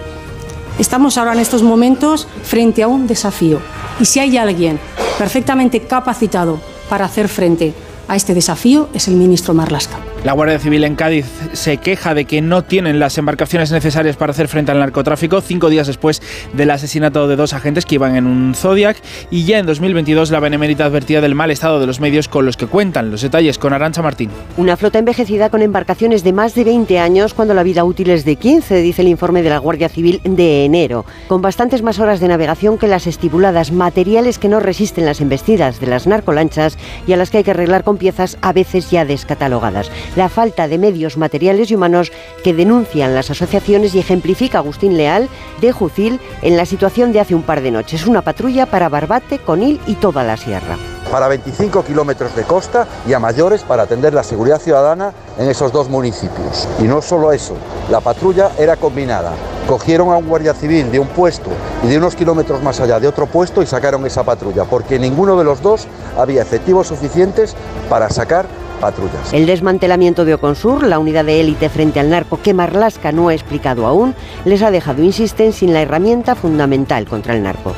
Estamos 0.78 1.16
ahora 1.16 1.32
en 1.32 1.38
estos 1.38 1.62
momentos 1.62 2.28
frente 2.42 2.82
a 2.82 2.88
un 2.88 3.06
desafío 3.06 3.60
y 4.00 4.04
si 4.04 4.20
hay 4.20 4.36
alguien 4.36 4.78
perfectamente 5.18 5.80
capacitado 5.80 6.60
para 6.88 7.04
hacer 7.04 7.28
frente 7.28 7.74
a 8.08 8.16
este 8.16 8.34
desafío 8.34 8.88
es 8.94 9.08
el 9.08 9.14
ministro 9.14 9.54
Marlasca. 9.54 9.98
La 10.24 10.34
Guardia 10.34 10.60
Civil 10.60 10.84
en 10.84 10.94
Cádiz 10.94 11.26
se 11.52 11.78
queja 11.78 12.14
de 12.14 12.26
que 12.26 12.40
no 12.40 12.62
tienen 12.62 13.00
las 13.00 13.18
embarcaciones 13.18 13.72
necesarias 13.72 14.16
para 14.16 14.30
hacer 14.30 14.46
frente 14.46 14.70
al 14.70 14.78
narcotráfico 14.78 15.40
cinco 15.40 15.68
días 15.68 15.88
después 15.88 16.22
del 16.52 16.70
asesinato 16.70 17.26
de 17.26 17.34
dos 17.34 17.52
agentes 17.54 17.84
que 17.84 17.96
iban 17.96 18.14
en 18.14 18.26
un 18.26 18.54
Zodiac 18.54 18.96
y 19.32 19.44
ya 19.44 19.58
en 19.58 19.66
2022 19.66 20.30
la 20.30 20.38
Benemérita 20.38 20.84
advertía 20.84 21.20
del 21.20 21.34
mal 21.34 21.50
estado 21.50 21.80
de 21.80 21.88
los 21.88 21.98
medios 21.98 22.28
con 22.28 22.46
los 22.46 22.56
que 22.56 22.66
cuentan. 22.66 23.10
Los 23.10 23.22
detalles 23.22 23.58
con 23.58 23.72
Arancha 23.72 24.00
Martín. 24.00 24.30
Una 24.56 24.76
flota 24.76 25.00
envejecida 25.00 25.50
con 25.50 25.60
embarcaciones 25.60 26.22
de 26.22 26.32
más 26.32 26.54
de 26.54 26.64
20 26.64 27.00
años 27.00 27.34
cuando 27.34 27.54
la 27.54 27.64
vida 27.64 27.82
útil 27.82 28.10
es 28.10 28.24
de 28.24 28.36
15, 28.36 28.80
dice 28.80 29.02
el 29.02 29.08
informe 29.08 29.42
de 29.42 29.50
la 29.50 29.58
Guardia 29.58 29.88
Civil 29.88 30.20
de 30.22 30.64
enero, 30.64 31.04
con 31.26 31.42
bastantes 31.42 31.82
más 31.82 31.98
horas 31.98 32.20
de 32.20 32.28
navegación 32.28 32.78
que 32.78 32.86
las 32.86 33.08
estipuladas, 33.08 33.72
materiales 33.72 34.38
que 34.38 34.48
no 34.48 34.60
resisten 34.60 35.04
las 35.04 35.20
embestidas 35.20 35.80
de 35.80 35.88
las 35.88 36.06
narcolanchas 36.06 36.78
y 37.08 37.12
a 37.12 37.16
las 37.16 37.30
que 37.30 37.38
hay 37.38 37.44
que 37.44 37.50
arreglar 37.50 37.82
con 37.82 37.91
piezas 37.98 38.38
a 38.42 38.52
veces 38.52 38.90
ya 38.90 39.04
descatalogadas 39.04 39.90
la 40.16 40.28
falta 40.28 40.68
de 40.68 40.78
medios 40.78 41.16
materiales 41.16 41.70
y 41.70 41.74
humanos 41.74 42.12
que 42.44 42.54
denuncian 42.54 43.14
las 43.14 43.30
asociaciones 43.30 43.94
y 43.94 43.98
ejemplifica 43.98 44.58
Agustín 44.58 44.96
Leal 44.96 45.28
de 45.60 45.72
Jucil 45.72 46.20
en 46.42 46.56
la 46.56 46.66
situación 46.66 47.12
de 47.12 47.20
hace 47.20 47.34
un 47.34 47.42
par 47.42 47.60
de 47.60 47.70
noches. 47.70 48.06
Una 48.06 48.22
patrulla 48.22 48.66
para 48.66 48.88
Barbate, 48.88 49.38
Conil 49.38 49.80
y 49.86 49.94
toda 49.94 50.24
la 50.24 50.36
sierra 50.36 50.76
para 51.12 51.28
25 51.28 51.84
kilómetros 51.84 52.34
de 52.34 52.42
costa 52.44 52.86
y 53.06 53.12
a 53.12 53.18
mayores 53.18 53.62
para 53.62 53.82
atender 53.82 54.14
la 54.14 54.22
seguridad 54.22 54.58
ciudadana 54.58 55.12
en 55.38 55.46
esos 55.50 55.70
dos 55.70 55.90
municipios. 55.90 56.66
Y 56.80 56.84
no 56.84 57.02
solo 57.02 57.32
eso, 57.32 57.54
la 57.90 58.00
patrulla 58.00 58.52
era 58.58 58.76
combinada. 58.76 59.32
Cogieron 59.68 60.10
a 60.10 60.16
un 60.16 60.26
guardia 60.26 60.54
civil 60.54 60.90
de 60.90 60.98
un 60.98 61.08
puesto 61.08 61.50
y 61.84 61.88
de 61.88 61.98
unos 61.98 62.16
kilómetros 62.16 62.62
más 62.62 62.80
allá 62.80 62.98
de 62.98 63.08
otro 63.08 63.26
puesto 63.26 63.62
y 63.62 63.66
sacaron 63.66 64.06
esa 64.06 64.24
patrulla, 64.24 64.64
porque 64.64 64.98
ninguno 64.98 65.36
de 65.36 65.44
los 65.44 65.60
dos 65.60 65.86
había 66.16 66.40
efectivos 66.40 66.86
suficientes 66.86 67.54
para 67.88 68.08
sacar 68.10 68.46
patrullas. 68.80 69.32
El 69.32 69.46
desmantelamiento 69.46 70.24
de 70.24 70.34
Oconsur, 70.34 70.84
la 70.86 70.98
unidad 70.98 71.24
de 71.24 71.40
élite 71.40 71.68
frente 71.68 72.00
al 72.00 72.10
narco 72.10 72.40
que 72.42 72.54
Marlasca 72.54 73.12
no 73.12 73.28
ha 73.28 73.34
explicado 73.34 73.86
aún, 73.86 74.14
les 74.44 74.62
ha 74.62 74.70
dejado, 74.70 75.02
insisten, 75.02 75.52
sin 75.52 75.72
la 75.72 75.82
herramienta 75.82 76.34
fundamental 76.34 77.06
contra 77.06 77.34
el 77.34 77.42
narco. 77.42 77.74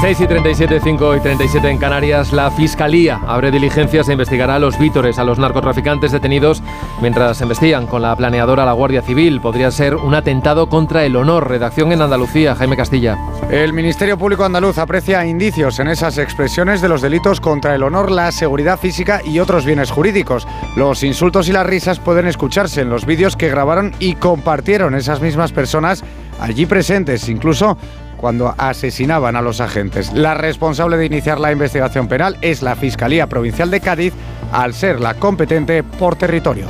6 0.00 0.20
y 0.20 0.26
37, 0.26 0.80
5 0.84 1.16
y 1.16 1.20
37 1.20 1.70
en 1.70 1.78
Canarias, 1.78 2.32
la 2.32 2.50
Fiscalía 2.50 3.18
abre 3.26 3.50
diligencias 3.50 4.08
e 4.08 4.12
investigará 4.12 4.56
a 4.56 4.58
los 4.58 4.78
vítores, 4.78 5.18
a 5.18 5.24
los 5.24 5.38
narcotraficantes 5.38 6.12
detenidos 6.12 6.62
mientras 7.00 7.40
investigan 7.40 7.86
con 7.86 8.02
la 8.02 8.14
planeadora 8.14 8.66
la 8.66 8.72
Guardia 8.72 9.00
Civil. 9.00 9.40
Podría 9.40 9.70
ser 9.70 9.96
un 9.96 10.14
atentado 10.14 10.68
contra 10.68 11.04
el 11.04 11.16
honor. 11.16 11.48
Redacción 11.48 11.92
en 11.92 12.02
Andalucía, 12.02 12.54
Jaime 12.54 12.76
Castilla. 12.76 13.18
El 13.50 13.72
Ministerio 13.72 14.18
Público 14.18 14.44
Andaluz 14.44 14.76
aprecia 14.76 15.24
indicios 15.24 15.78
en 15.78 15.88
esas 15.88 16.18
expresiones 16.18 16.82
de 16.82 16.88
los 16.88 17.00
delitos 17.00 17.40
contra 17.40 17.74
el 17.74 17.82
honor, 17.82 18.10
la 18.10 18.30
seguridad 18.32 18.78
física 18.78 19.22
y 19.24 19.38
otros 19.38 19.64
bienes 19.64 19.90
jurídicos. 19.90 20.46
Los 20.76 21.02
insultos 21.04 21.48
y 21.48 21.52
las 21.52 21.66
risas 21.66 22.00
pueden 22.00 22.26
escucharse 22.26 22.82
en 22.82 22.90
los 22.90 23.06
vídeos 23.06 23.34
que 23.34 23.48
grabaron 23.48 23.94
y 23.98 24.14
compartieron 24.14 24.94
esas 24.94 25.22
mismas 25.22 25.52
personas 25.52 26.04
allí 26.38 26.66
presentes, 26.66 27.28
incluso 27.28 27.78
cuando 28.16 28.54
asesinaban 28.58 29.36
a 29.36 29.42
los 29.42 29.60
agentes. 29.60 30.12
La 30.12 30.34
responsable 30.34 30.96
de 30.96 31.06
iniciar 31.06 31.40
la 31.40 31.52
investigación 31.52 32.08
penal 32.08 32.36
es 32.40 32.62
la 32.62 32.76
Fiscalía 32.76 33.26
Provincial 33.28 33.70
de 33.70 33.80
Cádiz, 33.80 34.12
al 34.52 34.74
ser 34.74 35.00
la 35.00 35.14
competente 35.14 35.82
por 35.82 36.16
territorio. 36.16 36.66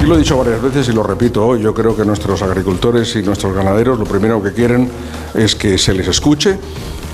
Y 0.00 0.04
lo 0.04 0.14
he 0.14 0.18
dicho 0.18 0.38
varias 0.38 0.62
veces 0.62 0.88
y 0.88 0.92
lo 0.92 1.02
repito 1.02 1.46
hoy, 1.46 1.60
yo 1.60 1.74
creo 1.74 1.96
que 1.96 2.04
nuestros 2.04 2.42
agricultores 2.42 3.16
y 3.16 3.22
nuestros 3.22 3.54
ganaderos 3.54 3.98
lo 3.98 4.04
primero 4.04 4.42
que 4.42 4.52
quieren 4.52 4.88
es 5.34 5.56
que 5.56 5.78
se 5.78 5.94
les 5.94 6.06
escuche 6.06 6.58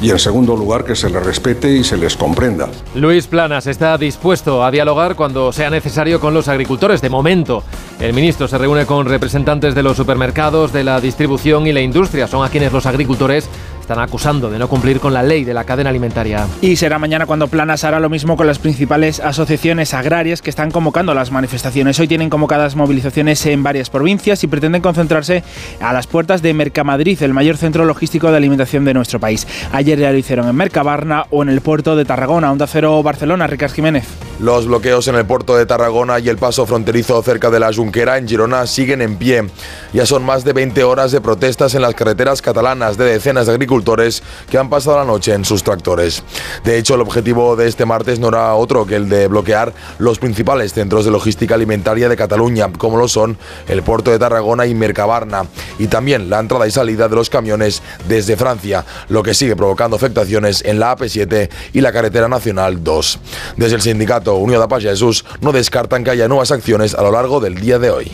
y 0.02 0.10
en 0.10 0.18
segundo 0.18 0.56
lugar 0.56 0.84
que 0.84 0.96
se 0.96 1.08
les 1.08 1.24
respete 1.24 1.70
y 1.70 1.84
se 1.84 1.96
les 1.96 2.16
comprenda. 2.16 2.68
Luis 2.96 3.28
Planas 3.28 3.68
está 3.68 3.96
dispuesto 3.96 4.64
a 4.64 4.70
dialogar 4.72 5.14
cuando 5.14 5.52
sea 5.52 5.70
necesario 5.70 6.18
con 6.18 6.34
los 6.34 6.48
agricultores. 6.48 7.00
De 7.00 7.08
momento, 7.08 7.62
el 8.00 8.12
ministro 8.12 8.48
se 8.48 8.58
reúne 8.58 8.84
con 8.84 9.06
representantes 9.06 9.76
de 9.76 9.82
los 9.84 9.96
supermercados, 9.96 10.72
de 10.72 10.82
la 10.82 11.00
distribución 11.00 11.68
y 11.68 11.72
la 11.72 11.80
industria. 11.80 12.26
Son 12.26 12.44
a 12.44 12.48
quienes 12.48 12.72
los 12.72 12.84
agricultores 12.84 13.48
están 13.82 13.98
acusando 13.98 14.48
de 14.48 14.58
no 14.58 14.68
cumplir 14.68 15.00
con 15.00 15.12
la 15.12 15.22
ley 15.22 15.44
de 15.44 15.52
la 15.52 15.64
cadena 15.64 15.90
alimentaria. 15.90 16.46
Y 16.60 16.76
será 16.76 16.98
mañana 16.98 17.26
cuando 17.26 17.48
Planas 17.48 17.84
hará 17.84 18.00
lo 18.00 18.08
mismo 18.08 18.36
con 18.36 18.46
las 18.46 18.58
principales 18.58 19.20
asociaciones 19.20 19.92
agrarias 19.92 20.40
que 20.40 20.50
están 20.50 20.70
convocando 20.70 21.12
las 21.14 21.30
manifestaciones. 21.30 21.98
Hoy 21.98 22.08
tienen 22.08 22.30
convocadas 22.30 22.76
movilizaciones 22.76 23.44
en 23.46 23.62
varias 23.62 23.90
provincias 23.90 24.42
y 24.44 24.46
pretenden 24.46 24.82
concentrarse 24.82 25.42
a 25.80 25.92
las 25.92 26.06
puertas 26.06 26.42
de 26.42 26.54
Mercamadrid, 26.54 27.22
el 27.22 27.34
mayor 27.34 27.56
centro 27.56 27.84
logístico 27.84 28.30
de 28.30 28.36
alimentación 28.36 28.84
de 28.84 28.94
nuestro 28.94 29.18
país. 29.18 29.46
Ayer 29.72 29.98
ya 29.98 30.12
lo 30.12 30.18
hicieron 30.18 30.48
en 30.48 30.54
Mercabarna 30.54 31.26
o 31.30 31.42
en 31.42 31.48
el 31.48 31.60
puerto 31.60 31.96
de 31.96 32.04
Tarragona, 32.04 32.52
Onda 32.52 32.66
Cero 32.68 33.02
Barcelona, 33.02 33.48
Ricardo 33.48 33.74
Jiménez. 33.74 34.04
Los 34.38 34.66
bloqueos 34.66 35.08
en 35.08 35.16
el 35.16 35.26
puerto 35.26 35.56
de 35.56 35.66
Tarragona 35.66 36.20
y 36.20 36.28
el 36.28 36.36
paso 36.36 36.66
fronterizo 36.66 37.20
cerca 37.22 37.50
de 37.50 37.60
la 37.60 37.72
Junquera 37.72 38.16
en 38.16 38.28
Girona 38.28 38.66
siguen 38.66 39.02
en 39.02 39.16
pie. 39.16 39.44
Ya 39.92 40.06
son 40.06 40.24
más 40.24 40.44
de 40.44 40.52
20 40.52 40.84
horas 40.84 41.12
de 41.12 41.20
protestas 41.20 41.74
en 41.74 41.82
las 41.82 41.94
carreteras 41.94 42.42
catalanas 42.42 42.96
de 42.96 43.04
decenas 43.04 43.46
de 43.46 43.52
agricultores 43.52 43.71
agricultores 43.72 44.22
que 44.50 44.58
han 44.58 44.68
pasado 44.68 44.98
la 44.98 45.04
noche 45.04 45.32
en 45.32 45.46
sus 45.46 45.62
tractores. 45.62 46.22
De 46.62 46.76
hecho, 46.76 46.94
el 46.94 47.00
objetivo 47.00 47.56
de 47.56 47.68
este 47.68 47.86
martes 47.86 48.20
no 48.20 48.28
era 48.28 48.54
otro 48.54 48.86
que 48.86 48.96
el 48.96 49.08
de 49.08 49.28
bloquear 49.28 49.72
los 49.98 50.18
principales 50.18 50.74
centros 50.74 51.06
de 51.06 51.10
logística 51.10 51.54
alimentaria 51.54 52.10
de 52.10 52.16
Cataluña, 52.16 52.70
como 52.76 52.98
lo 52.98 53.08
son 53.08 53.38
el 53.68 53.82
puerto 53.82 54.10
de 54.10 54.18
Tarragona 54.18 54.66
y 54.66 54.74
Mercabarna, 54.74 55.46
y 55.78 55.86
también 55.86 56.28
la 56.28 56.38
entrada 56.38 56.66
y 56.66 56.70
salida 56.70 57.08
de 57.08 57.16
los 57.16 57.30
camiones 57.30 57.82
desde 58.06 58.36
Francia, 58.36 58.84
lo 59.08 59.22
que 59.22 59.32
sigue 59.32 59.56
provocando 59.56 59.96
afectaciones 59.96 60.62
en 60.66 60.78
la 60.78 60.94
AP7 60.94 61.48
y 61.72 61.80
la 61.80 61.92
carretera 61.92 62.28
nacional 62.28 62.84
2. 62.84 63.18
Desde 63.56 63.76
el 63.76 63.82
sindicato 63.82 64.34
Unión 64.34 64.62
de 64.68 64.80
Jesús 64.82 65.24
no 65.40 65.50
descartan 65.52 66.04
que 66.04 66.10
haya 66.10 66.28
nuevas 66.28 66.50
acciones 66.50 66.94
a 66.94 67.02
lo 67.02 67.10
largo 67.10 67.40
del 67.40 67.54
día 67.54 67.78
de 67.78 67.90
hoy. 67.90 68.12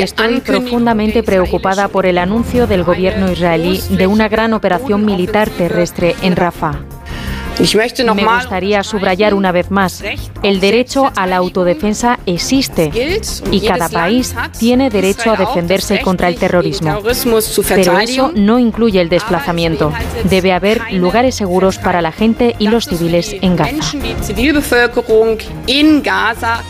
Estoy 0.00 0.40
profundamente 0.40 1.22
preocupada 1.22 1.88
por 1.88 2.06
el 2.06 2.18
anuncio 2.18 2.66
del 2.66 2.82
gobierno 2.84 3.30
israelí 3.30 3.80
de 3.90 4.06
una 4.06 4.28
gran 4.28 4.54
operación 4.54 5.04
militar 5.04 5.50
terrestre 5.50 6.16
en 6.22 6.36
Rafah. 6.36 6.97
Me 7.58 8.24
gustaría 8.24 8.82
subrayar 8.84 9.34
una 9.34 9.50
vez 9.50 9.70
más, 9.70 10.04
el 10.42 10.60
derecho 10.60 11.10
a 11.16 11.26
la 11.26 11.36
autodefensa 11.36 12.18
existe 12.24 12.92
y 13.50 13.60
cada 13.60 13.88
país 13.88 14.34
tiene 14.58 14.90
derecho 14.90 15.32
a 15.32 15.36
defenderse 15.36 16.00
contra 16.00 16.28
el 16.28 16.36
terrorismo. 16.36 17.00
Pero 17.68 17.98
eso 17.98 18.32
no 18.34 18.58
incluye 18.58 19.00
el 19.00 19.08
desplazamiento. 19.08 19.92
Debe 20.24 20.52
haber 20.52 20.92
lugares 20.92 21.34
seguros 21.34 21.78
para 21.78 22.00
la 22.00 22.12
gente 22.12 22.54
y 22.58 22.68
los 22.68 22.86
civiles 22.86 23.34
en 23.40 23.56
Gaza. 23.56 23.82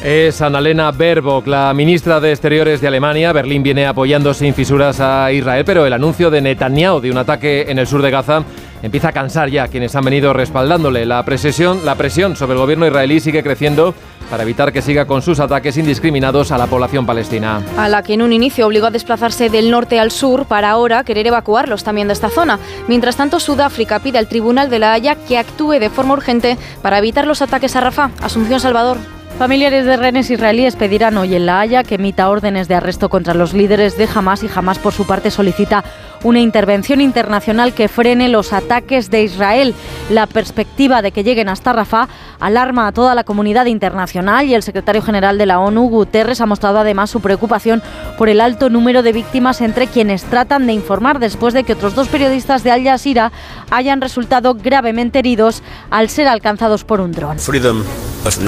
Es 0.03 0.41
Annalena 0.41 0.91
Baerbock, 0.91 1.47
la 1.47 1.75
ministra 1.75 2.19
de 2.19 2.31
Exteriores 2.31 2.81
de 2.81 2.89
Alemania. 2.89 3.33
Berlín 3.33 3.63
viene 3.63 3.87
apoyando 3.87 4.33
sin 4.33 4.55
fisuras 4.55 5.01
a 5.01 5.31
Israel, 5.33 5.65
pero 5.67 5.85
el 5.85 5.93
anuncio 5.93 6.31
de 6.31 6.41
Netanyahu 6.41 7.01
de 7.01 7.11
un 7.11 7.19
ataque 7.19 7.67
en 7.69 7.79
el 7.79 7.87
sur 7.87 8.01
de 8.01 8.11
Gaza 8.11 8.45
empieza 8.83 9.09
a 9.09 9.13
cansar 9.13 9.51
ya 9.51 9.65
a 9.65 9.69
quienes 9.69 9.95
han 9.95 10.05
venido 10.05 10.33
respaldándole. 10.33 11.07
La 11.07 11.25
presión, 11.25 11.85
la 11.85 11.95
presión 11.95 12.37
sobre 12.37 12.55
el 12.55 12.59
gobierno 12.59 12.87
israelí 12.87 13.21
sigue 13.21 13.43
creciendo 13.43 13.95
para 14.31 14.43
evitar 14.43 14.73
que 14.73 14.83
siga 14.83 15.07
con 15.07 15.23
sus 15.23 15.41
ataques 15.41 15.77
indiscriminados 15.77 16.53
a 16.53 16.59
la 16.59 16.67
población 16.67 17.07
palestina. 17.07 17.63
A 17.77 17.89
la 17.89 18.03
que 18.03 18.15
en 18.15 18.23
un 18.23 18.33
inicio 18.33 18.67
obligó 18.67 18.87
a 18.87 18.91
desplazarse 18.91 19.49
del 19.49 19.71
norte 19.71 19.99
al 19.99 20.11
sur 20.11 20.47
para 20.47 20.71
ahora 20.71 21.05
querer 21.05 21.27
evacuarlos 21.27 21.85
también 21.85 22.09
de 22.09 22.15
esta 22.15 22.29
zona. 22.29 22.59
Mientras 22.89 23.17
tanto, 23.17 23.41
Sudáfrica 23.41 24.01
pide 24.01 24.19
al 24.19 24.29
Tribunal 24.29 24.71
de 24.71 24.79
la 24.79 24.93
Haya 24.93 25.15
que 25.15 25.39
actúe 25.39 25.79
de 25.79 25.91
forma 25.91 26.15
urgente 26.15 26.59
para 26.83 26.99
evitar 26.99 27.27
los 27.27 27.43
ataques 27.43 27.75
a 27.77 27.81
Rafah. 27.81 28.11
Asunción 28.21 28.61
Salvador. 28.61 28.99
Familiares 29.39 29.85
de 29.85 29.97
rehenes 29.97 30.31
israelíes 30.31 30.75
pedirán 30.75 31.17
hoy 31.17 31.37
en 31.37 31.47
La 31.47 31.61
Haya 31.61 31.85
que 31.85 31.95
emita 31.95 32.29
órdenes 32.29 32.67
de 32.67 32.75
arresto 32.75 33.09
contra 33.09 33.35
los 33.35 33.53
líderes 33.53 33.97
de 33.97 34.09
Hamas 34.13 34.43
y 34.43 34.51
Hamas 34.53 34.81
por 34.81 34.93
su 34.93 35.07
parte 35.07 35.31
solicita 35.31 35.85
una 36.25 36.41
intervención 36.41 37.01
internacional 37.01 37.73
que 37.75 37.89
frene 37.89 38.29
los 38.29 38.53
ataques 38.53 39.11
de 39.11 39.23
Israel. 39.23 39.75
La 40.11 40.27
perspectiva 40.27 41.03
de 41.03 41.13
que 41.13 41.25
lleguen 41.25 41.49
hasta 41.49 41.73
Rafah 41.73 42.09
alarma 42.41 42.87
a 42.87 42.93
toda 42.93 43.15
la 43.15 43.25
comunidad 43.25 43.67
internacional 43.67 44.47
y 44.47 44.55
el 44.55 44.63
secretario 44.63 45.03
general 45.03 45.39
de 45.39 45.47
la 45.47 45.61
ONU, 45.61 45.89
Guterres, 45.89 46.41
ha 46.41 46.47
mostrado 46.47 46.79
además 46.79 47.11
su 47.11 47.21
preocupación 47.21 47.83
por 48.17 48.29
el 48.29 48.41
alto 48.41 48.71
número 48.71 49.03
de 49.03 49.13
víctimas 49.13 49.61
entre 49.61 49.87
quienes 49.87 50.25
tratan 50.25 50.67
de 50.67 50.73
informar 50.73 51.19
después 51.19 51.55
de 51.55 51.65
que 51.65 51.75
otros 51.75 51.95
dos 51.95 52.09
periodistas 52.09 52.65
de 52.65 52.71
Al 52.71 52.85
Jazeera 52.85 53.33
hayan 53.71 54.01
resultado 54.01 54.55
gravemente 54.55 55.19
heridos 55.19 55.63
al 55.91 56.09
ser 56.09 56.29
alcanzados 56.29 56.85
por 56.85 57.01
un 57.01 57.13
dron. 57.13 57.37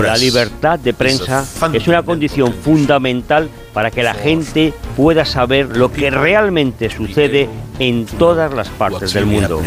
La 0.02 0.16
libertad 0.16 0.78
de 0.78 0.92
prensa 0.92 1.46
es 1.72 1.88
una 1.88 2.02
condición 2.02 2.52
fundamental 2.52 3.48
para 3.72 3.90
que 3.90 4.02
la 4.02 4.14
gente 4.14 4.72
pueda 4.96 5.24
saber 5.24 5.76
lo 5.76 5.92
que 5.92 6.10
realmente 6.10 6.90
sucede 6.90 7.48
en 7.80 8.04
todas 8.04 8.52
las 8.52 8.68
partes 8.68 9.12
del 9.14 9.26
mundo. 9.26 9.60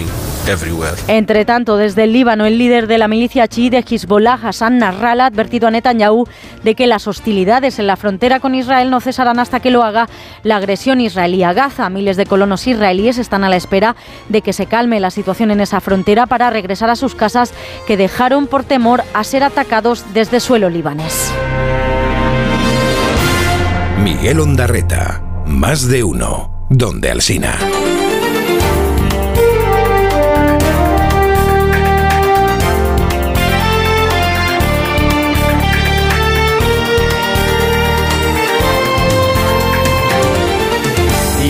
Entre 1.07 1.45
tanto, 1.45 1.77
desde 1.77 2.03
el 2.03 2.13
Líbano, 2.13 2.45
el 2.45 2.57
líder 2.57 2.85
de 2.87 2.99
la 2.99 3.07
milicia 3.07 3.47
chií 3.47 3.69
de 3.69 3.79
Hezbollah, 3.79 4.39
Hassan 4.41 4.77
Nasrallah, 4.77 5.23
ha 5.23 5.27
advertido 5.27 5.67
a 5.67 5.71
Netanyahu 5.71 6.27
de 6.63 6.75
que 6.75 6.85
las 6.85 7.07
hostilidades 7.07 7.79
en 7.79 7.87
la 7.87 7.97
frontera 7.97 8.39
con 8.39 8.53
Israel 8.53 8.91
no 8.91 9.01
cesarán 9.01 9.39
hasta 9.39 9.59
que 9.59 9.71
lo 9.71 9.83
haga 9.83 10.07
la 10.43 10.57
agresión 10.57 11.01
israelí 11.01 11.43
a 11.43 11.53
Gaza. 11.53 11.89
Miles 11.89 12.15
de 12.15 12.27
colonos 12.27 12.67
israelíes 12.67 13.17
están 13.17 13.43
a 13.43 13.49
la 13.49 13.55
espera 13.55 13.95
de 14.29 14.41
que 14.41 14.53
se 14.53 14.67
calme 14.67 14.99
la 14.99 15.09
situación 15.09 15.49
en 15.49 15.61
esa 15.61 15.81
frontera 15.81 16.27
para 16.27 16.51
regresar 16.51 16.91
a 16.91 16.95
sus 16.95 17.15
casas 17.15 17.53
que 17.87 17.97
dejaron 17.97 18.45
por 18.45 18.63
temor 18.63 19.03
a 19.13 19.23
ser 19.23 19.43
atacados 19.43 20.05
desde 20.13 20.39
suelo 20.39 20.69
libanés. 20.69 21.31
Miguel 24.03 24.39
Ondarreta, 24.39 25.23
más 25.45 25.87
de 25.87 26.03
uno, 26.03 26.67
donde 26.69 27.09
Alsina. 27.09 27.57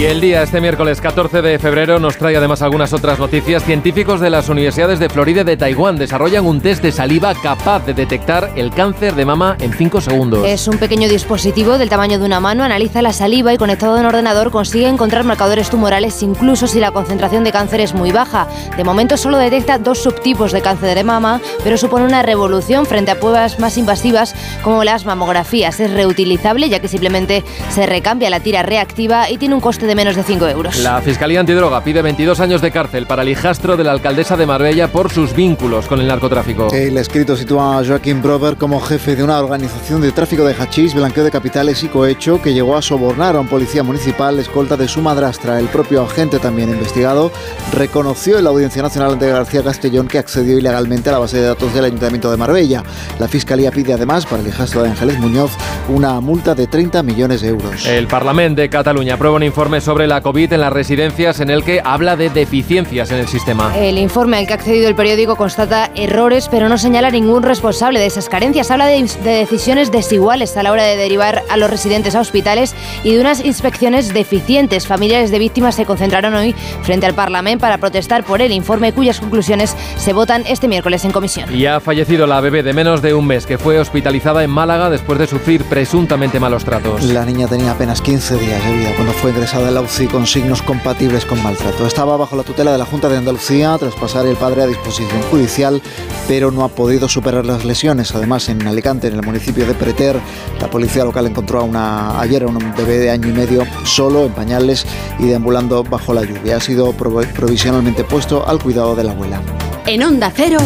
El 0.04 0.20
día, 0.20 0.44
este 0.44 0.60
miércoles 0.60 1.00
14 1.00 1.42
de 1.42 1.58
febrero, 1.60 1.98
nos 1.98 2.18
trae 2.18 2.36
además 2.36 2.62
algunas 2.62 2.92
otras 2.92 3.20
noticias. 3.20 3.64
Científicos 3.64 4.20
de 4.20 4.30
las 4.30 4.50
universidades 4.50 5.00
de 5.00 5.08
Florida 5.08 5.42
y 5.42 5.44
de 5.46 5.56
Taiwán 5.56 5.96
desarrollan 5.96 6.46
un 6.46 6.60
test 6.60 6.84
de 6.84 6.92
saliva 6.92 7.34
capaz 7.34 7.86
de 7.86 7.94
detectar 7.94 8.52
el 8.58 8.72
cáncer 8.72 9.16
de 9.16 9.24
mama 9.24 9.56
en 9.62 9.72
5 9.72 10.02
segundos. 10.02 10.46
Es 10.46 10.68
un 10.68 10.78
pequeño 10.78 11.08
dispositivo 11.08 11.78
del 11.78 11.88
tamaño 11.88 12.20
de 12.20 12.26
una 12.26 12.42
mano, 12.42 12.66
analiza 12.66 13.02
la 13.02 13.14
saliva 13.14 13.54
y 13.54 13.58
conectado 13.58 13.96
a 13.96 14.02
un 14.02 14.06
ordenador 14.06 14.52
consigue 14.52 14.90
encontrar 14.90 15.24
marcadores 15.24 15.70
tumorales 15.70 16.22
incluso 16.22 16.68
si 16.68 16.82
la 16.82 16.92
concentración 16.92 17.46
de 17.46 17.54
cáncer 17.54 17.80
es 17.80 17.94
muy 17.94 18.12
baja. 18.12 18.48
De 18.76 18.84
momento 18.84 19.16
solo 19.16 19.38
detecta 19.38 19.78
dos 19.78 20.00
subtipos 20.00 20.52
de 20.52 20.62
cáncer 20.62 20.96
de 20.96 21.06
mama, 21.06 21.40
pero 21.64 21.78
supone 21.78 22.06
una 22.06 22.24
revolución 22.24 22.86
frente 22.86 23.12
a 23.12 23.20
pruebas 23.22 23.58
más 23.58 23.78
invasivas 23.78 24.36
como 24.64 24.84
las 24.84 25.06
mamografías. 25.06 25.80
Es 25.80 25.92
reutilizable 25.92 26.68
ya 26.68 26.80
que 26.80 26.90
simplemente 26.90 27.46
se 27.70 27.86
recambia 27.86 28.30
la 28.30 28.42
tira 28.42 28.64
reactiva 28.64 29.30
y 29.30 29.38
tiene 29.38 29.56
un 29.56 29.62
coste 29.62 29.88
de 29.88 29.93
menos 29.96 30.16
de 30.16 30.24
5 30.24 30.48
euros. 30.48 30.78
La 30.80 31.02
Fiscalía 31.02 31.40
Antidroga 31.40 31.84
pide 31.84 32.02
22 32.02 32.40
años 32.40 32.62
de 32.62 32.72
cárcel 32.72 33.06
para 33.06 33.24
el 33.24 33.30
hijastro 33.30 33.78
de 33.78 33.84
la 33.84 33.92
alcaldesa 33.92 34.38
de 34.38 34.46
Marbella 34.46 34.88
por 34.88 35.12
sus 35.12 35.34
vínculos 35.34 35.88
con 35.88 36.00
el 36.00 36.08
narcotráfico. 36.08 36.68
El 36.72 36.98
escrito 36.98 37.36
sitúa 37.36 37.80
a 37.80 37.86
Joaquín 37.86 38.22
Brover 38.22 38.58
como 38.58 38.80
jefe 38.80 39.16
de 39.16 39.24
una 39.24 39.40
organización 39.40 40.02
de 40.02 40.12
tráfico 40.12 40.44
de 40.44 40.54
hachís, 40.54 40.94
blanqueo 40.94 41.24
de 41.24 41.32
capitales 41.32 41.84
y 41.84 41.88
cohecho 41.88 42.42
que 42.42 42.54
llegó 42.54 42.76
a 42.78 42.82
sobornar 42.82 43.36
a 43.36 43.40
un 43.40 43.48
policía 43.48 43.84
municipal 43.84 44.40
escolta 44.40 44.78
de 44.78 44.88
su 44.88 45.02
madrastra. 45.02 45.60
El 45.60 45.68
propio 45.68 46.04
agente 46.04 46.40
también 46.40 46.70
investigado 46.70 47.32
reconoció 47.74 48.38
en 48.38 48.46
la 48.46 48.50
Audiencia 48.50 48.82
Nacional 48.82 49.14
ante 49.14 49.28
García 49.28 49.64
Castellón 49.64 50.08
que 50.08 50.18
accedió 50.18 50.58
ilegalmente 50.58 51.10
a 51.10 51.14
la 51.14 51.20
base 51.20 51.38
de 51.38 51.48
datos 51.48 51.74
del 51.74 51.86
Ayuntamiento 51.86 52.32
de 52.32 52.38
Marbella. 52.38 52.84
La 53.20 53.28
Fiscalía 53.28 53.72
pide 53.72 53.94
además 53.94 54.26
para 54.26 54.42
el 54.42 54.48
hijastro 54.48 54.84
de 54.84 54.90
Ángeles 54.90 55.20
Muñoz 55.20 55.52
una 55.90 56.20
multa 56.22 56.56
de 56.56 56.68
30 56.68 57.04
millones 57.04 57.42
de 57.42 57.50
euros. 57.50 57.86
El 57.86 58.08
Parlamento 58.08 58.62
de 58.62 58.70
Cataluña 58.70 59.16
aprueba 59.16 59.36
un 59.36 59.44
informe 59.44 59.82
sobre 59.84 60.08
la 60.08 60.22
COVID 60.22 60.54
en 60.54 60.62
las 60.62 60.74
residencias 60.74 61.40
en 61.40 61.50
el 61.50 61.64
que 61.64 61.82
habla 61.84 62.16
de 62.16 62.30
deficiencias 62.30 63.12
en 63.12 63.18
el 63.18 63.28
sistema. 63.28 63.78
El 63.78 63.98
informe 63.98 64.38
al 64.38 64.48
que 64.48 64.54
ha 64.54 64.56
accedido 64.56 64.88
el 64.88 64.96
periódico 64.96 65.36
constata 65.36 65.92
errores, 65.96 66.48
pero 66.50 66.70
no 66.70 66.78
señala 66.78 67.12
ningún 67.12 67.44
responsable 67.44 68.00
de 68.00 68.06
esas 68.06 68.30
carencias. 68.30 68.72
Habla 68.72 68.88
de, 68.88 69.04
de, 69.24 69.32
decisiones 69.32 69.92
desiguales 69.92 70.56
a 70.58 70.64
la 70.64 70.72
hora 70.72 70.84
de 70.84 70.96
derivar 70.96 71.44
a 71.50 71.58
los 71.58 71.70
residentes 71.70 72.16
a 72.16 72.22
hospitales 72.22 72.76
y 73.04 73.14
de 73.14 73.22
unas 73.22 73.44
inspecciones 73.44 74.14
deficientes. 74.14 74.88
Familiares 74.88 75.32
de 75.32 75.40
víctimas 75.40 75.76
se 75.76 75.86
concentraron 75.86 76.34
hoy 76.34 76.56
frente 76.82 77.06
al 77.06 77.14
Parlamento 77.14 77.62
para 77.62 77.78
protestar 77.78 78.24
por 78.24 78.42
el 78.42 78.52
informe 78.52 78.94
cuyas 78.94 79.20
conclusiones 79.20 79.76
se 79.98 80.14
votan 80.14 80.44
este 80.48 80.68
miércoles 80.68 81.04
en 81.06 81.12
comisión. 81.12 81.54
Y 81.54 81.66
ha 81.66 81.80
fallecido 81.80 82.26
la 82.26 82.40
bebé 82.42 82.64
de 82.64 82.74
menos 82.74 83.02
de 83.02 83.14
un 83.14 83.28
mes 83.28 83.46
que 83.46 83.58
fue 83.58 83.80
hospitalizada 83.80 84.44
en 84.44 84.50
Málaga 84.50 84.90
después 84.90 85.20
de 85.20 85.28
sufrir 85.28 85.64
presuntamente 85.66 86.40
malos 86.40 86.64
tratos. 86.64 87.04
La 87.04 87.26
niña 87.26 87.48
tenía 87.48 87.72
apenas 87.72 88.02
15 88.02 88.38
días 88.38 88.64
de 88.64 88.74
vida 88.74 88.92
cuando 88.96 89.14
fue 89.14 89.32
ingresada 89.32 89.68
en 89.68 89.73
la 89.74 89.82
UCI 89.82 90.08
con 90.08 90.28
signos 90.28 90.62
compatibles 90.62 91.26
con 91.26 91.42
maltrato. 91.42 91.88
Estaba 91.88 92.16
bajo 92.16 92.36
la 92.36 92.44
tutela 92.44 92.72
de 92.72 92.78
la 92.78 92.86
Junta 92.86 93.10
de 93.10 93.18
Andalucía 93.18 93.76
tras 93.80 93.96
pasar 93.96 94.28
el 94.28 94.36
padre 94.36 94.62
a 94.62 94.68
disposición 94.68 95.22
judicial, 95.32 95.82
pero 96.28 96.52
no 96.52 96.64
ha 96.64 96.70
podido 96.70 97.10
superar 97.10 97.46
las 97.46 97.66
lesiones. 97.66 98.14
Además, 98.14 98.50
en 98.50 98.66
Alicante, 98.68 99.08
en 99.08 99.16
el 99.16 99.24
municipio 99.24 99.66
de 99.66 99.74
Preter, 99.74 100.20
la 100.62 100.70
policía 100.70 101.04
local 101.04 101.26
encontró 101.26 101.60
a 101.60 101.64
una, 101.64 102.22
ayer 102.22 102.44
a 102.44 102.48
un 102.48 102.60
bebé 102.78 103.00
de 103.00 103.10
año 103.10 103.30
y 103.30 103.34
medio 103.34 103.66
solo, 103.84 104.26
en 104.26 104.34
pañales 104.34 104.86
y 105.18 105.26
deambulando 105.26 105.84
bajo 105.84 106.14
la 106.14 106.22
lluvia. 106.22 106.58
Ha 106.58 106.62
sido 106.62 106.92
provisionalmente 106.94 108.04
puesto 108.04 108.48
al 108.48 108.62
cuidado 108.62 108.96
de 108.96 109.04
la 109.04 109.12
abuela. 109.12 109.42
En 109.88 110.04
Onda 110.04 110.32
Cero, 110.34 110.60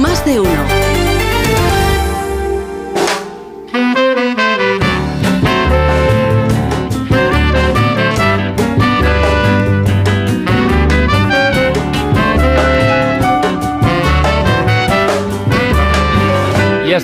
más 0.00 0.24
de 0.24 0.40
uno. 0.40 0.95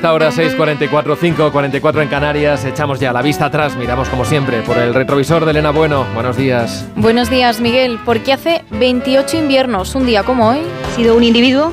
Y 0.02 0.04
hasta 0.04 0.10
ahora 0.10 0.32
6.44, 0.32 1.16
5.44 1.16 2.02
en 2.02 2.08
Canarias, 2.08 2.64
echamos 2.64 2.98
ya 2.98 3.12
la 3.12 3.22
vista 3.22 3.44
atrás, 3.44 3.76
miramos 3.76 4.08
como 4.08 4.24
siempre 4.24 4.60
por 4.62 4.76
el 4.76 4.94
retrovisor 4.94 5.44
de 5.44 5.52
Elena 5.52 5.70
Bueno. 5.70 6.04
Buenos 6.12 6.36
días. 6.36 6.84
Buenos 6.96 7.30
días, 7.30 7.60
Miguel. 7.60 8.00
Porque 8.04 8.32
hace 8.32 8.64
28 8.72 9.36
inviernos, 9.36 9.94
un 9.94 10.04
día 10.04 10.24
como 10.24 10.48
hoy. 10.48 10.58
Ha 10.58 10.96
sido 10.96 11.14
un 11.14 11.22
individuo 11.22 11.72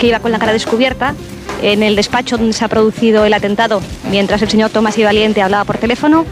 que 0.00 0.08
iba 0.08 0.18
con 0.18 0.32
la 0.32 0.40
cara 0.40 0.52
descubierta 0.52 1.14
en 1.62 1.82
el 1.82 1.96
despacho 1.96 2.38
donde 2.38 2.52
se 2.52 2.64
ha 2.64 2.68
producido 2.68 3.24
el 3.24 3.32
atentado, 3.32 3.80
mientras 4.10 4.42
el 4.42 4.50
señor 4.50 4.70
Tomás 4.70 4.98
y 4.98 5.04
Valiente 5.04 5.42
hablaba 5.42 5.64
por 5.64 5.78
teléfono. 5.78 6.26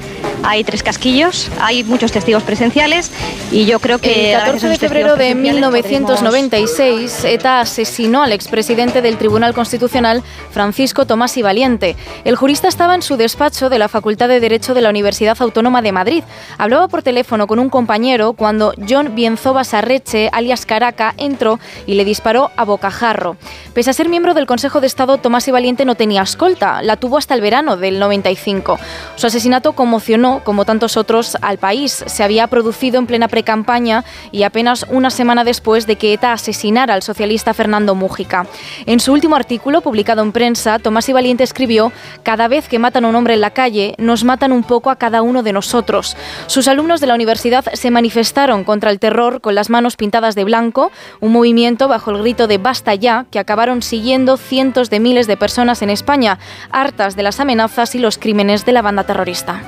Hay 0.45 0.63
tres 0.63 0.83
casquillos, 0.83 1.51
hay 1.61 1.83
muchos 1.83 2.13
testigos 2.13 2.43
presenciales 2.45 3.11
y 3.51 3.67
yo 3.67 3.81
creo 3.81 3.99
que... 3.99 4.33
El 4.33 4.39
14 4.39 4.69
de 4.69 4.79
febrero 4.79 5.17
de 5.17 5.35
1996, 5.35 7.25
ETA 7.25 7.61
asesinó 7.61 8.23
al 8.23 8.33
expresidente 8.33 9.03
del 9.03 9.19
Tribunal 9.19 9.53
Constitucional, 9.53 10.23
Francisco 10.53 11.07
Tomás 11.07 11.37
y 11.37 11.43
Valiente. 11.43 11.97
El 12.25 12.37
jurista 12.37 12.69
estaba 12.69 12.95
en 12.95 13.03
su 13.03 13.17
despacho 13.17 13.69
de 13.69 13.79
la 13.79 13.89
Facultad 13.89 14.29
de 14.29 14.41
Derecho 14.41 14.75
de 14.75 14.81
la 14.81 14.91
Universidad 14.91 15.37
Autónoma 15.41 15.83
de 15.83 15.93
Madrid. 15.93 16.25
Hablaba 16.57 16.89
por 16.89 17.03
teléfono 17.03 17.47
con 17.47 17.59
un 17.59 17.69
compañero 17.69 18.33
cuando 18.33 18.73
John 18.89 19.15
Bienzoba 19.15 19.65
Sarreche, 19.65 20.31
alias 20.33 20.67
Caraca, 20.67 21.15
entró 21.17 21.59
y 21.87 21.95
le 21.95 22.05
disparó 22.05 22.51
a 22.57 22.65
bocajarro. 22.65 23.37
Pese 23.75 23.91
a 23.91 23.93
ser 23.93 24.09
miembro 24.09 24.35
del 24.35 24.47
Consejo 24.47 24.81
de 24.81 24.87
Estado, 24.87 25.18
Tomás 25.19 25.47
y 25.49 25.51
Valiente 25.51 25.85
no 25.85 25.95
tenía 25.95 26.23
escolta, 26.23 26.83
la 26.83 26.97
tuvo 26.97 27.19
hasta 27.19 27.35
el 27.35 27.41
verano 27.41 27.77
del 27.77 27.99
95. 27.99 28.79
Su 29.17 29.27
asesinato 29.27 29.73
conmocionó 29.73 30.43
como 30.45 30.65
tantos 30.65 30.97
otros, 30.97 31.37
al 31.41 31.59
país. 31.59 32.05
Se 32.07 32.23
había 32.23 32.47
producido 32.47 32.99
en 32.99 33.07
plena 33.07 33.29
precampaña 33.29 34.05
y 34.33 34.43
apenas 34.43 34.87
una 34.91 35.11
semana 35.11 35.45
después 35.45 35.87
de 35.87 35.97
que 35.97 36.13
ETA 36.13 36.33
asesinara 36.33 36.95
al 36.95 37.03
socialista 37.03 37.55
Fernando 37.55 37.95
Mújica. 37.95 38.47
En 38.87 39.01
su 39.01 39.13
último 39.13 39.37
artículo, 39.37 39.81
publicado 39.81 40.23
en 40.23 40.33
prensa, 40.33 40.79
Tomás 40.79 41.09
y 41.09 41.13
Valiente 41.13 41.45
escribió, 41.45 41.93
Cada 42.23 42.49
vez 42.49 42.69
que 42.69 42.79
matan 42.79 43.05
a 43.05 43.09
un 43.09 43.17
hombre 43.17 43.35
en 43.35 43.41
la 43.41 43.51
calle, 43.51 43.95
nos 43.99 44.25
matan 44.25 44.53
un 44.53 44.63
poco 44.63 44.91
a 44.91 44.97
cada 44.97 45.23
uno 45.23 45.43
de 45.43 45.53
nosotros. 45.53 46.17
Sus 46.47 46.69
alumnos 46.69 47.01
de 47.01 47.07
la 47.07 47.15
universidad 47.15 47.65
se 47.73 47.91
manifestaron 47.91 48.65
contra 48.65 48.91
el 48.91 48.99
terror 48.99 49.41
con 49.41 49.55
las 49.55 49.71
manos 49.71 49.97
pintadas 49.97 50.35
de 50.35 50.45
blanco, 50.45 50.91
un 51.21 51.33
movimiento 51.33 51.89
bajo 51.89 52.11
el 52.11 52.19
grito 52.19 52.47
de 52.47 52.59
Basta 52.59 52.95
ya, 52.95 53.27
que 53.31 53.39
acabaron 53.39 53.83
siguiendo 53.83 54.37
cientos 54.37 54.91
de 54.91 55.01
miles 55.01 55.08
de 55.09 55.37
personas 55.39 55.81
en 55.81 55.89
España, 55.89 56.39
hartas 56.71 57.17
de 57.17 57.23
las 57.23 57.41
amenazas 57.41 57.95
y 57.95 57.99
los 57.99 58.19
crímenes 58.19 58.67
de 58.67 58.73
la 58.73 58.83
banda 58.83 59.05
terrorista. 59.05 59.63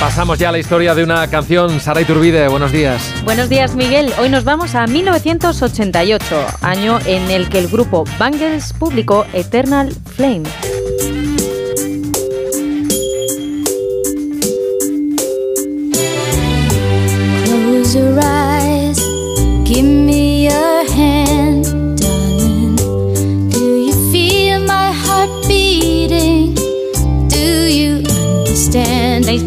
Pasamos 0.00 0.38
ya 0.38 0.48
a 0.48 0.52
la 0.52 0.58
historia 0.58 0.94
de 0.94 1.02
una 1.02 1.28
canción. 1.28 1.80
Sara 1.80 2.00
Iturbide, 2.00 2.46
buenos 2.48 2.70
días. 2.70 3.12
Buenos 3.24 3.48
días, 3.48 3.74
Miguel. 3.74 4.12
Hoy 4.18 4.28
nos 4.28 4.44
vamos 4.44 4.74
a 4.74 4.86
1988, 4.86 6.46
año 6.62 6.98
en 7.04 7.30
el 7.30 7.48
que 7.48 7.58
el 7.58 7.68
grupo 7.68 8.04
Bangles 8.16 8.72
publicó 8.72 9.26
Eternal 9.32 9.92
Flame. 10.16 10.44
is. 17.94 18.37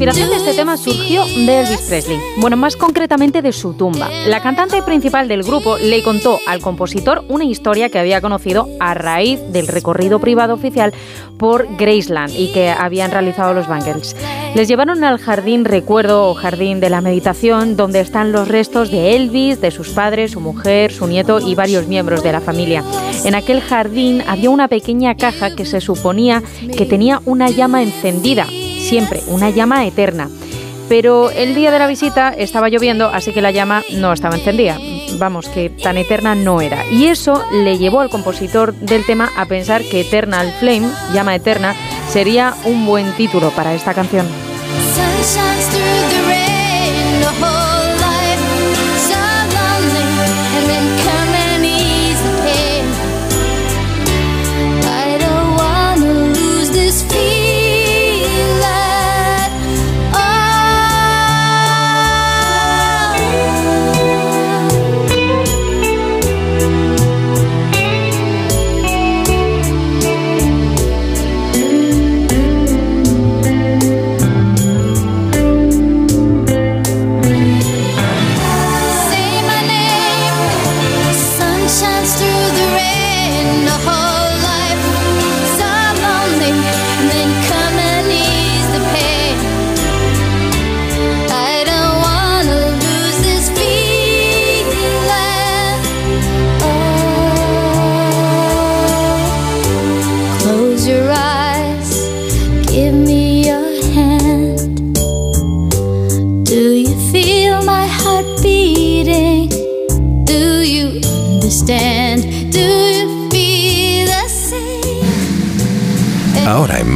Inspiración 0.01 0.31
de 0.31 0.37
este 0.37 0.55
tema 0.55 0.77
surgió 0.77 1.23
de 1.25 1.61
Elvis 1.61 1.81
Presley, 1.81 2.17
bueno, 2.37 2.57
más 2.57 2.75
concretamente 2.75 3.43
de 3.43 3.51
su 3.51 3.75
tumba. 3.75 4.09
La 4.25 4.41
cantante 4.41 4.81
principal 4.81 5.27
del 5.27 5.43
grupo 5.43 5.77
le 5.77 6.01
contó 6.01 6.39
al 6.47 6.59
compositor 6.59 7.23
una 7.29 7.43
historia 7.43 7.89
que 7.89 7.99
había 7.99 8.19
conocido 8.19 8.67
a 8.79 8.95
raíz 8.95 9.39
del 9.49 9.67
recorrido 9.67 10.17
privado 10.17 10.55
oficial 10.55 10.91
por 11.37 11.67
Graceland 11.77 12.33
y 12.35 12.51
que 12.51 12.71
habían 12.71 13.11
realizado 13.11 13.53
los 13.53 13.67
Bangles. 13.67 14.15
Les 14.55 14.67
llevaron 14.67 15.03
al 15.03 15.19
jardín 15.19 15.65
recuerdo 15.65 16.29
o 16.29 16.33
jardín 16.33 16.79
de 16.79 16.89
la 16.89 17.01
meditación 17.01 17.77
donde 17.77 17.99
están 17.99 18.31
los 18.31 18.47
restos 18.47 18.89
de 18.89 19.15
Elvis, 19.15 19.61
de 19.61 19.69
sus 19.69 19.89
padres, 19.89 20.31
su 20.31 20.39
mujer, 20.39 20.91
su 20.91 21.05
nieto 21.05 21.39
y 21.39 21.53
varios 21.53 21.87
miembros 21.87 22.23
de 22.23 22.31
la 22.31 22.41
familia. 22.41 22.83
En 23.23 23.35
aquel 23.35 23.61
jardín 23.61 24.23
había 24.27 24.49
una 24.49 24.67
pequeña 24.67 25.13
caja 25.13 25.55
que 25.55 25.65
se 25.67 25.79
suponía 25.79 26.41
que 26.75 26.87
tenía 26.87 27.21
una 27.25 27.51
llama 27.51 27.83
encendida 27.83 28.47
siempre, 28.91 29.21
una 29.27 29.49
llama 29.49 29.85
eterna. 29.85 30.29
Pero 30.89 31.31
el 31.31 31.55
día 31.55 31.71
de 31.71 31.79
la 31.79 31.87
visita 31.87 32.33
estaba 32.33 32.67
lloviendo, 32.67 33.07
así 33.07 33.31
que 33.31 33.41
la 33.41 33.51
llama 33.51 33.83
no 33.93 34.11
estaba 34.11 34.35
encendida. 34.35 34.77
Vamos, 35.17 35.47
que 35.47 35.69
tan 35.69 35.97
eterna 35.97 36.35
no 36.35 36.59
era. 36.59 36.85
Y 36.91 37.05
eso 37.05 37.41
le 37.53 37.77
llevó 37.77 38.01
al 38.01 38.09
compositor 38.09 38.73
del 38.73 39.05
tema 39.05 39.29
a 39.37 39.45
pensar 39.45 39.81
que 39.81 40.01
Eternal 40.01 40.53
Flame, 40.59 40.89
llama 41.13 41.33
eterna, 41.33 41.73
sería 42.09 42.53
un 42.65 42.85
buen 42.85 43.13
título 43.13 43.51
para 43.51 43.73
esta 43.73 43.93
canción. 43.93 44.27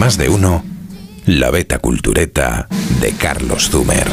Más 0.05 0.19
de 0.19 0.29
uno, 0.29 0.63
la 1.25 1.49
beta 1.49 1.79
cultureta 1.79 2.67
de 3.01 3.13
Carlos 3.13 3.71
Zumer. 3.71 4.05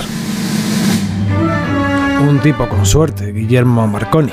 Un 2.27 2.41
tipo 2.41 2.67
con 2.67 2.87
suerte, 2.87 3.31
Guillermo 3.31 3.87
Marconi. 3.87 4.33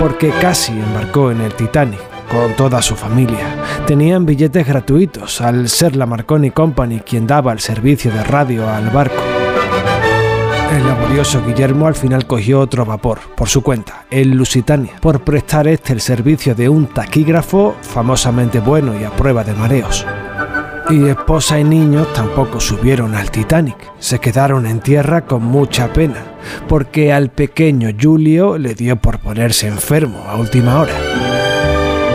Porque 0.00 0.32
casi 0.40 0.72
embarcó 0.72 1.30
en 1.30 1.40
el 1.40 1.54
Titanic 1.54 2.00
con 2.28 2.56
toda 2.56 2.82
su 2.82 2.96
familia. 2.96 3.54
Tenían 3.86 4.26
billetes 4.26 4.66
gratuitos 4.66 5.40
al 5.40 5.68
ser 5.68 5.94
la 5.94 6.06
Marconi 6.06 6.50
Company 6.50 6.98
quien 6.98 7.28
daba 7.28 7.52
el 7.52 7.60
servicio 7.60 8.10
de 8.10 8.24
radio 8.24 8.68
al 8.68 8.90
barco. 8.90 9.29
El 10.70 10.86
laborioso 10.86 11.42
Guillermo 11.44 11.88
al 11.88 11.96
final 11.96 12.28
cogió 12.28 12.60
otro 12.60 12.84
vapor, 12.86 13.18
por 13.36 13.48
su 13.48 13.60
cuenta, 13.60 14.04
el 14.08 14.30
Lusitania, 14.30 14.92
por 15.00 15.20
prestar 15.22 15.66
este 15.66 15.92
el 15.92 16.00
servicio 16.00 16.54
de 16.54 16.68
un 16.68 16.86
taquígrafo 16.86 17.74
famosamente 17.82 18.60
bueno 18.60 18.98
y 18.98 19.02
a 19.02 19.10
prueba 19.10 19.42
de 19.42 19.52
mareos. 19.52 20.06
Y 20.88 21.08
esposa 21.08 21.58
y 21.58 21.64
niños 21.64 22.12
tampoco 22.12 22.60
subieron 22.60 23.16
al 23.16 23.32
Titanic, 23.32 23.76
se 23.98 24.20
quedaron 24.20 24.64
en 24.64 24.78
tierra 24.78 25.26
con 25.26 25.44
mucha 25.44 25.92
pena, 25.92 26.22
porque 26.68 27.12
al 27.12 27.30
pequeño 27.30 27.90
Julio 28.00 28.56
le 28.56 28.74
dio 28.74 28.94
por 28.94 29.18
ponerse 29.18 29.66
enfermo 29.66 30.24
a 30.28 30.36
última 30.36 30.80
hora. 30.80 30.94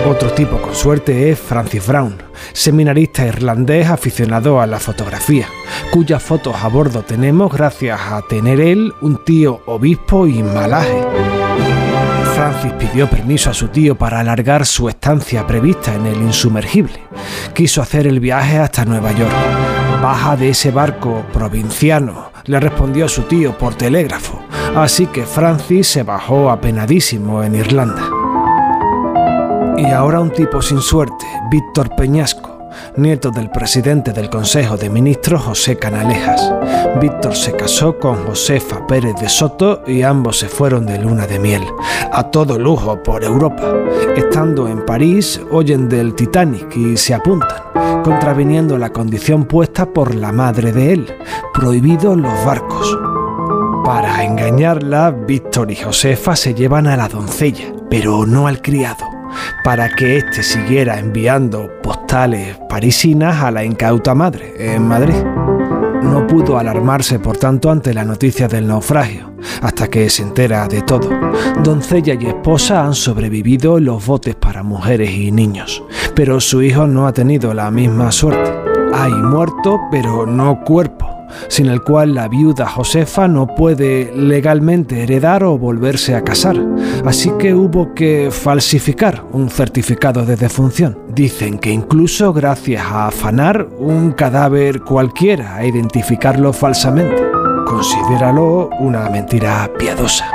Otro 0.10 0.32
tipo 0.32 0.62
con 0.62 0.76
suerte 0.76 1.30
es 1.30 1.39
Francis 1.39 1.86
Brown, 1.86 2.16
seminarista 2.54 3.26
irlandés 3.26 3.88
aficionado 3.88 4.62
a 4.62 4.68
la 4.68 4.80
fotografía, 4.80 5.48
cuyas 5.91 6.22
fotos 6.22 6.56
a 6.62 6.68
bordo 6.68 7.04
tenemos 7.04 7.52
gracias 7.52 8.00
a 8.00 8.22
tener 8.22 8.60
él 8.60 8.93
un 9.02 9.24
tío 9.24 9.62
obispo 9.66 10.28
y 10.28 10.43
malaje. 10.43 11.04
Francis 12.36 12.74
pidió 12.74 13.10
permiso 13.10 13.50
a 13.50 13.54
su 13.54 13.70
tío 13.70 13.96
para 13.96 14.20
alargar 14.20 14.66
su 14.66 14.89
estancia 14.89 15.48
prevista 15.48 15.93
en 15.93 16.06
el 16.06 16.22
insumergible. 16.22 17.00
Quiso 17.54 17.82
hacer 17.82 18.08
el 18.08 18.20
viaje 18.20 18.60
hasta 18.60 18.84
Nueva 18.84 19.14
York. 19.14 19.34
Baja 20.02 20.36
de 20.36 20.50
ese 20.50 20.72
barco 20.72 21.24
provinciano, 21.32 22.32
le 22.46 22.60
respondió 22.60 23.08
su 23.08 23.24
tío 23.24 23.58
por 23.58 23.76
telégrafo, 23.76 24.41
así 24.76 25.08
que 25.08 25.24
Francis 25.24 25.88
se 25.88 26.04
bajó 26.04 26.52
apenadísimo 26.52 27.41
en 27.41 27.56
Irlanda. 27.56 28.24
Y 29.78 29.86
ahora 29.88 30.19
un 30.19 30.32
tipo 30.32 30.61
sin 30.61 30.82
suerte, 30.82 31.26
Víctor 31.49 31.95
Peñasco 31.95 32.55
nieto 32.97 33.32
del 33.32 33.49
presidente 33.49 34.11
del 34.13 34.30
Consejo 34.30 34.78
de 34.78 34.89
Ministros 34.89 35.41
José 35.43 35.78
Canalejas. 35.78 36.53
Víctor 36.99 37.36
se 37.36 37.53
casó 37.53 37.97
con 37.97 38.26
Josefa 38.26 38.86
Pérez 38.88 39.15
de 39.19 39.30
Soto 39.30 39.82
y 39.86 40.01
ambos 40.01 40.39
se 40.39 40.47
fueron 40.47 40.86
de 40.86 40.99
luna 40.99 41.28
de 41.28 41.39
miel, 41.39 41.63
a 42.11 42.23
todo 42.32 42.57
lujo 42.57 43.01
por 43.03 43.23
Europa. 43.23 43.73
Estando 44.15 44.67
en 44.67 44.86
París, 44.86 45.41
oyen 45.51 45.89
del 45.89 46.15
Titanic 46.15 46.76
y 46.76 46.97
se 46.97 47.13
apuntan, 47.13 47.63
contraviniendo 48.03 48.78
la 48.78 48.91
condición 48.91 49.45
puesta 49.45 49.86
por 49.86 50.15
la 50.15 50.32
madre 50.32 50.71
de 50.71 50.93
él, 50.93 51.17
prohibido 51.53 52.15
los 52.15 52.45
barcos. 52.45 52.97
Para 53.84 54.23
engañarla, 54.23 55.11
Víctor 55.11 55.69
y 55.69 55.76
Josefa 55.76 56.36
se 56.36 56.53
llevan 56.53 56.88
a 56.88 56.97
la 56.97 57.07
doncella, 57.07 57.71
pero 57.89 58.26
no 58.26 58.47
al 58.47 58.61
criado 58.61 59.14
para 59.63 59.89
que 59.89 60.17
éste 60.17 60.43
siguiera 60.43 60.99
enviando 60.99 61.69
postales 61.82 62.57
parisinas 62.69 63.43
a 63.43 63.51
la 63.51 63.63
incauta 63.63 64.13
madre 64.13 64.53
en 64.57 64.88
Madrid. 64.88 65.23
No 66.03 66.28
pudo 66.28 66.59
alarmarse, 66.59 67.19
por 67.19 67.38
tanto, 67.38 67.71
ante 67.71 67.93
la 67.93 68.05
noticia 68.05 68.47
del 68.47 68.67
naufragio, 68.67 69.34
hasta 69.61 69.88
que 69.88 70.09
se 70.09 70.21
entera 70.21 70.67
de 70.67 70.82
todo. 70.84 71.09
Doncella 71.63 72.13
y 72.13 72.28
esposa 72.28 72.86
han 72.86 72.93
sobrevivido 72.93 73.80
los 73.80 74.05
botes 74.05 74.36
para 74.36 74.61
mujeres 74.61 75.09
y 75.09 75.32
niños, 75.32 75.84
pero 76.13 76.39
su 76.39 76.61
hijo 76.61 76.86
no 76.86 77.07
ha 77.07 77.13
tenido 77.13 77.53
la 77.53 77.71
misma 77.71 78.11
suerte. 78.11 78.53
Hay 78.93 79.11
muerto, 79.11 79.80
pero 79.91 80.26
no 80.26 80.63
cuerpo 80.63 81.14
sin 81.48 81.68
el 81.68 81.82
cual 81.82 82.14
la 82.14 82.28
viuda 82.28 82.68
Josefa 82.68 83.28
no 83.28 83.48
puede 83.48 84.12
legalmente 84.16 85.04
heredar 85.04 85.44
o 85.44 85.58
volverse 85.58 86.16
a 86.16 86.24
casar. 86.24 86.58
Así 87.06 87.32
que 87.40 87.54
hubo 87.54 87.94
que 87.94 88.30
falsificar 88.32 89.24
un 89.32 89.50
certificado 89.50 90.26
de 90.26 90.36
defunción. 90.36 90.98
Dicen 91.14 91.60
que 91.60 91.72
incluso 91.72 92.34
gracias 92.34 92.84
a 92.86 93.08
afanar 93.08 93.68
un 93.78 94.12
cadáver 94.12 94.82
cualquiera 94.82 95.64
e 95.64 95.68
identificarlo 95.68 96.54
falsamente. 96.54 97.24
Considéralo 97.66 98.70
una 98.80 99.10
mentira 99.10 99.70
piadosa. 99.78 100.30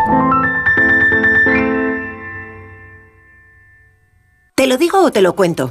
¿Te 4.55 4.67
lo 4.67 4.77
digo 4.77 5.05
o 5.05 5.11
te 5.11 5.23
lo 5.23 5.35
cuento? 5.35 5.71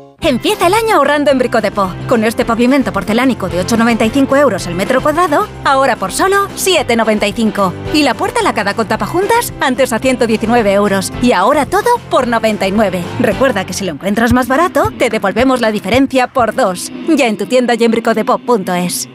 Empieza 0.23 0.67
el 0.67 0.75
año 0.75 0.97
ahorrando 0.97 1.31
en 1.31 1.39
Bricodepo. 1.39 1.91
Con 2.07 2.23
este 2.23 2.45
pavimento 2.45 2.93
porcelánico 2.93 3.49
de 3.49 3.65
8,95 3.65 4.39
euros 4.39 4.67
el 4.67 4.75
metro 4.75 5.01
cuadrado, 5.01 5.47
ahora 5.65 5.95
por 5.95 6.11
solo 6.11 6.47
7,95. 6.49 7.73
Y 7.95 8.03
la 8.03 8.13
puerta 8.13 8.43
lacada 8.43 8.75
con 8.75 8.87
tapajuntas, 8.87 9.51
antes 9.59 9.91
a 9.93 9.99
119 9.99 10.73
euros. 10.73 11.11
Y 11.23 11.31
ahora 11.31 11.65
todo 11.65 11.89
por 12.11 12.27
99. 12.27 13.03
Recuerda 13.19 13.65
que 13.65 13.73
si 13.73 13.83
lo 13.83 13.93
encuentras 13.93 14.31
más 14.31 14.47
barato, 14.47 14.91
te 14.95 15.09
devolvemos 15.09 15.59
la 15.59 15.71
diferencia 15.71 16.27
por 16.27 16.53
dos. 16.53 16.91
Ya 17.09 17.27
en 17.27 17.37
tu 17.37 17.47
tienda 17.47 17.73
y 17.73 17.83
en 17.83 17.89
bricodepo.es. 17.89 19.09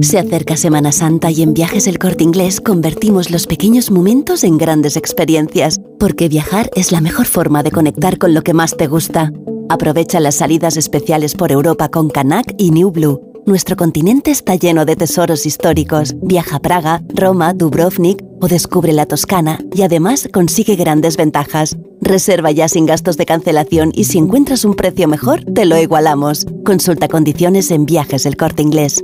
Se 0.00 0.18
acerca 0.18 0.56
Semana 0.56 0.90
Santa 0.90 1.30
y 1.30 1.42
en 1.42 1.54
Viajes 1.54 1.86
El 1.86 1.98
Corte 1.98 2.24
Inglés 2.24 2.60
convertimos 2.60 3.30
los 3.30 3.46
pequeños 3.46 3.92
momentos 3.92 4.42
en 4.42 4.58
grandes 4.58 4.96
experiencias, 4.96 5.80
porque 6.00 6.28
viajar 6.28 6.70
es 6.74 6.90
la 6.90 7.00
mejor 7.00 7.26
forma 7.26 7.62
de 7.62 7.70
conectar 7.70 8.18
con 8.18 8.34
lo 8.34 8.42
que 8.42 8.52
más 8.52 8.76
te 8.76 8.88
gusta. 8.88 9.30
Aprovecha 9.68 10.20
las 10.20 10.36
salidas 10.36 10.76
especiales 10.76 11.34
por 11.34 11.52
Europa 11.52 11.88
con 11.88 12.10
Canac 12.10 12.54
y 12.58 12.70
New 12.70 12.90
Blue. 12.90 13.20
Nuestro 13.44 13.76
continente 13.76 14.30
está 14.30 14.54
lleno 14.54 14.84
de 14.84 14.94
tesoros 14.94 15.46
históricos. 15.46 16.14
Viaja 16.22 16.56
a 16.56 16.60
Praga, 16.60 17.02
Roma, 17.14 17.54
Dubrovnik 17.54 18.22
o 18.40 18.46
descubre 18.46 18.92
la 18.92 19.06
Toscana 19.06 19.58
y 19.74 19.82
además 19.82 20.28
consigue 20.32 20.76
grandes 20.76 21.16
ventajas. 21.16 21.76
Reserva 22.00 22.50
ya 22.52 22.68
sin 22.68 22.86
gastos 22.86 23.16
de 23.16 23.26
cancelación 23.26 23.90
y 23.94 24.04
si 24.04 24.18
encuentras 24.18 24.64
un 24.64 24.74
precio 24.74 25.08
mejor, 25.08 25.44
te 25.44 25.64
lo 25.64 25.76
igualamos. 25.76 26.46
Consulta 26.64 27.08
condiciones 27.08 27.70
en 27.70 27.86
Viajes 27.86 28.26
El 28.26 28.36
Corte 28.36 28.62
Inglés. 28.62 29.02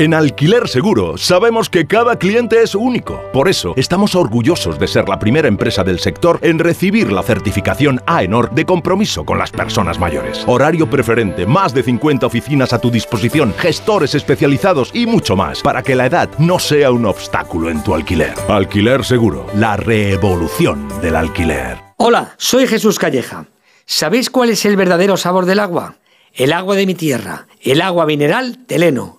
En 0.00 0.14
Alquiler 0.14 0.68
Seguro 0.68 1.18
sabemos 1.18 1.68
que 1.68 1.84
cada 1.84 2.16
cliente 2.16 2.62
es 2.62 2.76
único. 2.76 3.20
Por 3.32 3.48
eso 3.48 3.74
estamos 3.76 4.14
orgullosos 4.14 4.78
de 4.78 4.86
ser 4.86 5.08
la 5.08 5.18
primera 5.18 5.48
empresa 5.48 5.82
del 5.82 5.98
sector 5.98 6.38
en 6.42 6.60
recibir 6.60 7.10
la 7.10 7.24
certificación 7.24 8.00
AENOR 8.06 8.52
de 8.52 8.64
compromiso 8.64 9.24
con 9.24 9.38
las 9.38 9.50
personas 9.50 9.98
mayores. 9.98 10.44
Horario 10.46 10.88
preferente, 10.88 11.46
más 11.46 11.74
de 11.74 11.82
50 11.82 12.24
oficinas 12.24 12.72
a 12.72 12.78
tu 12.78 12.92
disposición, 12.92 13.52
gestores 13.58 14.14
especializados 14.14 14.92
y 14.94 15.04
mucho 15.04 15.34
más 15.34 15.62
para 15.62 15.82
que 15.82 15.96
la 15.96 16.06
edad 16.06 16.30
no 16.38 16.60
sea 16.60 16.92
un 16.92 17.04
obstáculo 17.04 17.68
en 17.68 17.82
tu 17.82 17.92
alquiler. 17.92 18.34
Alquiler 18.46 19.04
Seguro, 19.04 19.48
la 19.56 19.76
revolución 19.76 20.88
del 21.02 21.16
alquiler. 21.16 21.76
Hola, 21.96 22.36
soy 22.36 22.68
Jesús 22.68 23.00
Calleja. 23.00 23.46
¿Sabéis 23.84 24.30
cuál 24.30 24.50
es 24.50 24.64
el 24.64 24.76
verdadero 24.76 25.16
sabor 25.16 25.44
del 25.44 25.58
agua? 25.58 25.96
El 26.34 26.52
agua 26.52 26.76
de 26.76 26.86
mi 26.86 26.94
tierra, 26.94 27.48
el 27.60 27.80
agua 27.80 28.06
mineral 28.06 28.58
Teleno 28.64 29.18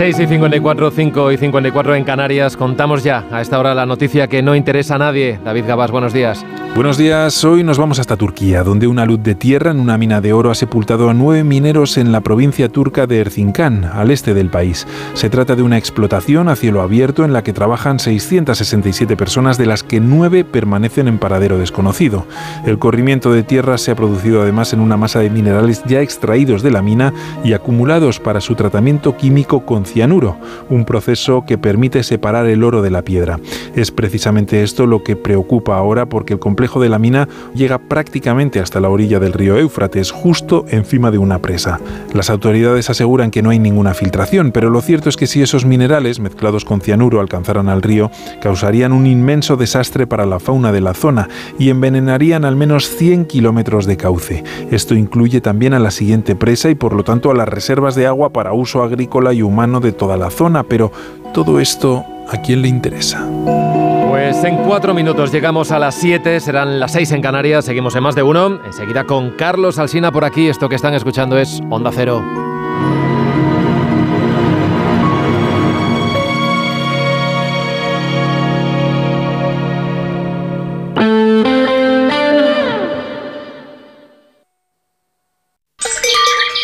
6 0.00 0.18
y 0.18 0.26
54, 0.28 0.90
5 0.92 1.32
y 1.32 1.36
54 1.36 1.94
en 1.94 2.04
Canarias. 2.04 2.56
Contamos 2.56 3.04
ya 3.04 3.26
a 3.30 3.42
esta 3.42 3.58
hora 3.58 3.74
la 3.74 3.84
noticia 3.84 4.28
que 4.28 4.40
no 4.40 4.56
interesa 4.56 4.94
a 4.94 4.98
nadie. 4.98 5.38
David 5.44 5.66
Gabás, 5.66 5.90
buenos 5.90 6.14
días. 6.14 6.42
Buenos 6.74 6.96
días, 6.96 7.44
hoy 7.44 7.64
nos 7.64 7.78
vamos 7.78 7.98
hasta 7.98 8.16
Turquía, 8.16 8.62
donde 8.62 8.86
una 8.86 9.04
luz 9.04 9.20
de 9.24 9.34
tierra 9.34 9.72
en 9.72 9.80
una 9.80 9.98
mina 9.98 10.20
de 10.20 10.32
oro 10.32 10.52
ha 10.52 10.54
sepultado 10.54 11.10
a 11.10 11.14
nueve 11.14 11.42
mineros 11.42 11.98
en 11.98 12.12
la 12.12 12.20
provincia 12.20 12.68
turca 12.68 13.08
de 13.08 13.18
Erzincan, 13.18 13.84
al 13.84 14.12
este 14.12 14.34
del 14.34 14.50
país. 14.50 14.86
Se 15.14 15.28
trata 15.28 15.56
de 15.56 15.64
una 15.64 15.78
explotación 15.78 16.48
a 16.48 16.54
cielo 16.54 16.80
abierto 16.80 17.24
en 17.24 17.32
la 17.32 17.42
que 17.42 17.52
trabajan 17.52 17.98
667 17.98 19.16
personas, 19.16 19.58
de 19.58 19.66
las 19.66 19.82
que 19.82 19.98
nueve 19.98 20.44
permanecen 20.44 21.08
en 21.08 21.18
paradero 21.18 21.58
desconocido. 21.58 22.24
El 22.64 22.78
corrimiento 22.78 23.32
de 23.32 23.42
tierra 23.42 23.76
se 23.76 23.90
ha 23.90 23.96
producido 23.96 24.40
además 24.40 24.72
en 24.72 24.78
una 24.78 24.96
masa 24.96 25.18
de 25.18 25.28
minerales 25.28 25.82
ya 25.86 26.00
extraídos 26.00 26.62
de 26.62 26.70
la 26.70 26.82
mina 26.82 27.12
y 27.42 27.52
acumulados 27.52 28.20
para 28.20 28.40
su 28.40 28.54
tratamiento 28.54 29.16
químico 29.16 29.66
con 29.66 29.86
cianuro, 29.90 30.36
un 30.68 30.84
proceso 30.84 31.44
que 31.46 31.58
permite 31.58 32.02
separar 32.02 32.46
el 32.46 32.64
oro 32.64 32.82
de 32.82 32.90
la 32.90 33.02
piedra. 33.02 33.40
Es 33.74 33.90
precisamente 33.90 34.62
esto 34.62 34.86
lo 34.86 35.02
que 35.02 35.16
preocupa 35.16 35.76
ahora 35.76 36.06
porque 36.06 36.34
el 36.34 36.38
complejo 36.38 36.80
de 36.80 36.88
la 36.88 36.98
mina 36.98 37.28
llega 37.54 37.78
prácticamente 37.78 38.60
hasta 38.60 38.80
la 38.80 38.88
orilla 38.88 39.20
del 39.20 39.32
río 39.32 39.56
Éufrates, 39.56 40.10
justo 40.10 40.64
encima 40.68 41.10
de 41.10 41.18
una 41.18 41.40
presa. 41.40 41.80
Las 42.12 42.30
autoridades 42.30 42.90
aseguran 42.90 43.30
que 43.30 43.42
no 43.42 43.50
hay 43.50 43.58
ninguna 43.58 43.94
filtración, 43.94 44.52
pero 44.52 44.70
lo 44.70 44.80
cierto 44.80 45.08
es 45.08 45.16
que 45.16 45.26
si 45.26 45.42
esos 45.42 45.64
minerales 45.64 46.20
mezclados 46.20 46.64
con 46.64 46.80
cianuro 46.80 47.20
alcanzaran 47.20 47.68
al 47.68 47.82
río, 47.82 48.10
causarían 48.40 48.92
un 48.92 49.06
inmenso 49.06 49.56
desastre 49.56 50.06
para 50.06 50.26
la 50.26 50.40
fauna 50.40 50.72
de 50.72 50.80
la 50.80 50.94
zona 50.94 51.28
y 51.58 51.70
envenenarían 51.70 52.44
al 52.44 52.56
menos 52.56 52.88
100 52.88 53.26
kilómetros 53.26 53.86
de 53.86 53.96
cauce. 53.96 54.44
Esto 54.70 54.94
incluye 54.94 55.40
también 55.40 55.74
a 55.74 55.78
la 55.78 55.90
siguiente 55.90 56.36
presa 56.36 56.70
y 56.70 56.74
por 56.74 56.94
lo 56.94 57.04
tanto 57.04 57.30
a 57.30 57.34
las 57.34 57.48
reservas 57.48 57.94
de 57.94 58.06
agua 58.06 58.32
para 58.32 58.52
uso 58.52 58.82
agrícola 58.82 59.32
y 59.32 59.42
humano 59.42 59.79
de 59.80 59.92
toda 59.92 60.16
la 60.16 60.30
zona, 60.30 60.62
pero 60.62 60.92
todo 61.32 61.60
esto, 61.60 62.04
¿a 62.28 62.40
quién 62.42 62.62
le 62.62 62.68
interesa? 62.68 63.26
Pues 64.08 64.44
en 64.44 64.56
cuatro 64.58 64.94
minutos 64.94 65.32
llegamos 65.32 65.70
a 65.72 65.78
las 65.78 65.94
7, 65.94 66.40
serán 66.40 66.78
las 66.78 66.92
6 66.92 67.12
en 67.12 67.22
Canarias, 67.22 67.64
seguimos 67.64 67.96
en 67.96 68.02
más 68.02 68.14
de 68.14 68.22
uno. 68.22 68.60
Enseguida 68.64 69.04
con 69.04 69.30
Carlos 69.30 69.78
Alsina 69.78 70.12
por 70.12 70.24
aquí, 70.24 70.48
esto 70.48 70.68
que 70.68 70.76
están 70.76 70.94
escuchando 70.94 71.38
es 71.38 71.60
Onda 71.70 71.90
Cero. 71.92 72.22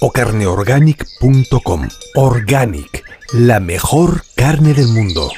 o 0.00 0.10
carneorganic.com. 0.10 1.88
Organic, 2.14 3.04
la 3.32 3.60
mejor 3.60 4.22
carne 4.34 4.74
del 4.74 4.88
mundo. 4.88 5.30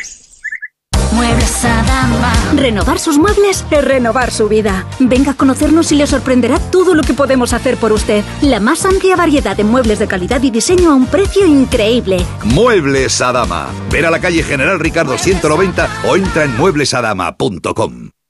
Muebles 1.12 1.64
Adama. 1.64 2.32
Renovar 2.54 2.98
sus 2.98 3.18
muebles 3.18 3.64
es 3.70 3.84
renovar 3.84 4.30
su 4.30 4.48
vida. 4.48 4.86
Venga 4.98 5.32
a 5.32 5.34
conocernos 5.34 5.90
y 5.92 5.96
le 5.96 6.06
sorprenderá 6.06 6.59
todo 6.59 6.94
lo 6.94 7.02
que 7.02 7.14
podemos 7.14 7.52
hacer 7.52 7.76
por 7.76 7.92
usted. 7.92 8.24
La 8.42 8.61
más 8.61 8.84
amplia 8.84 9.16
variedad 9.16 9.56
de 9.56 9.64
muebles 9.64 9.98
de 9.98 10.06
calidad 10.06 10.42
y 10.42 10.50
diseño 10.50 10.90
a 10.90 10.94
un 10.94 11.06
precio 11.06 11.46
increíble. 11.46 12.24
Muebles 12.44 13.20
Adama. 13.20 13.68
Ver 13.90 14.06
a 14.06 14.11
la 14.11 14.20
calle 14.20 14.42
General 14.42 14.78
Ricardo 14.78 15.16
190 15.16 15.88
o 16.06 16.16
entra 16.16 16.44
en 16.44 16.56
mueblesadama.com. 16.56 18.11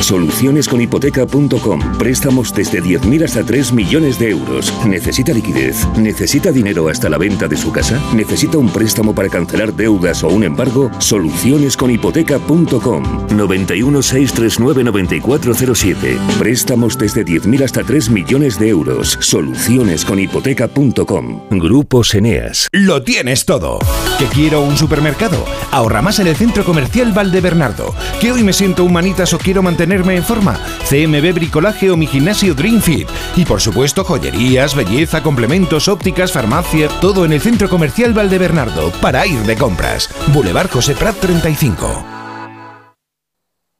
Solucionesconhipoteca.com. 0.00 1.98
Préstamos 1.98 2.54
desde 2.54 2.82
10.000 2.82 3.24
hasta 3.24 3.44
3 3.44 3.72
millones 3.72 4.18
de 4.18 4.30
euros. 4.30 4.72
¿Necesita 4.86 5.32
liquidez? 5.32 5.86
¿Necesita 5.96 6.52
dinero 6.52 6.88
hasta 6.88 7.08
la 7.08 7.18
venta 7.18 7.48
de 7.48 7.56
su 7.56 7.72
casa? 7.72 8.00
¿Necesita 8.14 8.58
un 8.58 8.68
préstamo 8.68 9.14
para 9.14 9.28
cancelar 9.28 9.74
deudas 9.74 10.22
o 10.22 10.28
un 10.28 10.44
embargo? 10.44 10.90
Solucionesconhipoteca.com. 10.98 13.26
91 13.34 14.02
639 14.02 14.84
9407. 14.84 16.18
Préstamos 16.38 16.98
desde 16.98 17.24
10.000 17.24 17.64
hasta 17.64 17.82
3 17.82 18.10
millones 18.10 18.58
de 18.58 18.68
euros. 18.68 19.16
Solucionesconhipoteca.com. 19.20 21.40
Grupos 21.50 22.14
Eneas. 22.14 22.68
Lo 22.72 23.02
tienes 23.02 23.44
todo. 23.44 23.78
¿Que 24.18 24.26
quiero 24.26 24.60
un 24.60 24.76
supermercado? 24.76 25.44
Ahorra 25.70 26.02
más 26.02 26.18
en 26.18 26.26
el 26.26 26.36
Centro 26.36 26.64
Comercial 26.64 27.12
Valdebernardo. 27.12 27.94
¿Que 28.20 28.32
hoy 28.32 28.42
me 28.42 28.52
siento 28.52 28.84
humanitas 28.84 29.32
o 29.32 29.38
quiero 29.38 29.62
en 29.94 30.24
forma? 30.24 30.58
CMB 30.88 31.34
Bricolaje 31.34 31.90
o 31.90 31.96
mi 31.96 32.06
gimnasio 32.06 32.54
Dream 32.54 32.80
Fit. 32.80 33.08
Y 33.36 33.44
por 33.44 33.60
supuesto 33.60 34.04
joyerías, 34.04 34.74
belleza, 34.74 35.22
complementos, 35.22 35.88
ópticas, 35.88 36.32
farmacia, 36.32 36.88
todo 37.00 37.24
en 37.24 37.32
el 37.32 37.40
Centro 37.40 37.68
Comercial 37.68 38.12
Valdebernardo 38.12 38.90
para 39.00 39.26
ir 39.26 39.40
de 39.40 39.56
compras. 39.56 40.10
Boulevard 40.32 40.70
José 40.70 40.94
Prat 40.94 41.16
35. 41.16 42.13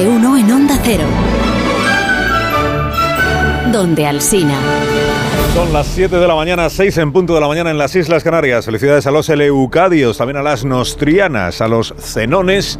de 0.00 0.08
uno 0.08 0.34
en 0.38 0.50
Onda 0.50 0.78
Cero. 0.82 1.04
Donde 3.70 4.06
Alsina. 4.06 4.58
Son 5.54 5.70
las 5.74 5.88
7 5.88 6.16
de 6.16 6.26
la 6.26 6.34
mañana, 6.34 6.70
6 6.70 6.96
en 6.96 7.12
punto 7.12 7.34
de 7.34 7.40
la 7.40 7.48
mañana 7.48 7.70
en 7.70 7.76
las 7.76 7.94
Islas 7.94 8.24
Canarias. 8.24 8.64
Felicidades 8.64 9.06
a 9.06 9.10
los 9.10 9.28
Eleucadios, 9.28 10.16
también 10.16 10.38
a 10.38 10.42
las 10.42 10.64
Nostrianas, 10.64 11.60
a 11.60 11.68
los 11.68 11.92
Cenones, 11.98 12.78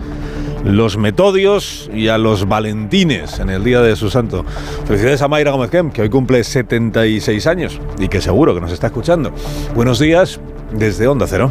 los 0.64 0.97
Metodios 0.97 1.91
y 1.93 2.09
a 2.09 2.16
los 2.16 2.49
Valentines 2.49 3.39
en 3.39 3.51
el 3.51 3.64
día 3.64 3.83
de 3.83 3.97
su 3.97 4.09
santo. 4.09 4.47
Felicidades 4.87 5.21
a 5.21 5.29
Mayra 5.29 5.51
Gómez 5.51 5.71
Kem, 5.71 5.91
que 5.91 6.01
hoy 6.01 6.09
cumple 6.09 6.43
76 6.43 7.47
años 7.47 7.79
y 7.99 8.09
que 8.09 8.23
seguro 8.23 8.55
que 8.55 8.62
nos 8.62 8.73
está 8.73 8.87
escuchando. 8.87 9.31
Buenos 9.75 9.99
días 9.99 10.41
desde 10.73 11.07
Onda 11.07 11.27
Cero. 11.29 11.51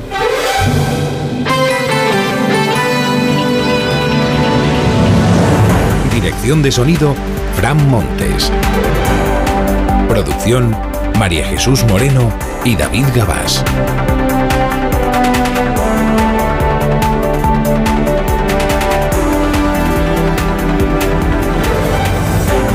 De 6.49 6.71
sonido, 6.71 7.15
Fran 7.57 7.77
Montes. 7.91 8.51
Producción, 10.09 10.75
María 11.19 11.45
Jesús 11.45 11.83
Moreno 11.83 12.33
y 12.65 12.75
David 12.75 13.05
Gabás. 13.15 13.63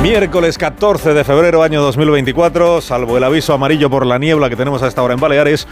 Miércoles 0.01 0.57
14 0.57 1.13
de 1.13 1.25
febrero 1.25 1.65
año 1.65 1.83
2024, 1.83 2.81
salvo 2.81 3.17
el 3.17 3.25
aviso 3.25 3.55
amarillo 3.55 3.91
por 3.91 4.07
la 4.07 4.19
niebla 4.19 4.49
que 4.49 4.57
tenemos 4.57 4.83
a 4.85 4.87
esta 4.87 5.03
hora 5.03 5.15
en 5.15 5.21
Baleares, 5.21 5.67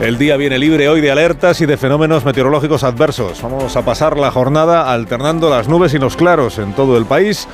el 0.00 0.18
día 0.18 0.36
viene 0.36 0.58
libre 0.58 0.88
hoy 0.88 1.00
de 1.00 1.10
alertas 1.10 1.60
y 1.60 1.66
de 1.66 1.76
fenómenos 1.76 2.24
meteorológicos 2.24 2.82
adversos. 2.82 3.40
Vamos 3.42 3.76
a 3.76 3.84
pasar 3.84 4.18
la 4.18 4.30
jornada 4.30 4.92
alternando 4.92 5.48
las 5.50 5.68
nubes 5.68 5.94
y 5.94 5.98
los 5.98 6.16
claros 6.16 6.58
en 6.58 6.72
todo 6.72 6.98
el 6.98 7.06
país, 7.06 7.46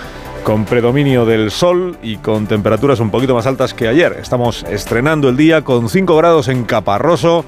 con 0.42 0.64
predominio 0.64 1.26
del 1.26 1.50
sol 1.50 1.98
y 2.02 2.16
con 2.16 2.46
temperaturas 2.46 3.00
un 3.00 3.10
poquito 3.10 3.34
más 3.34 3.46
altas 3.46 3.74
que 3.74 3.88
ayer. 3.88 4.16
Estamos 4.20 4.64
estrenando 4.64 5.28
el 5.28 5.36
día 5.36 5.62
con 5.62 5.88
5 5.88 6.16
grados 6.16 6.48
en 6.48 6.64
Caparroso, 6.64 7.44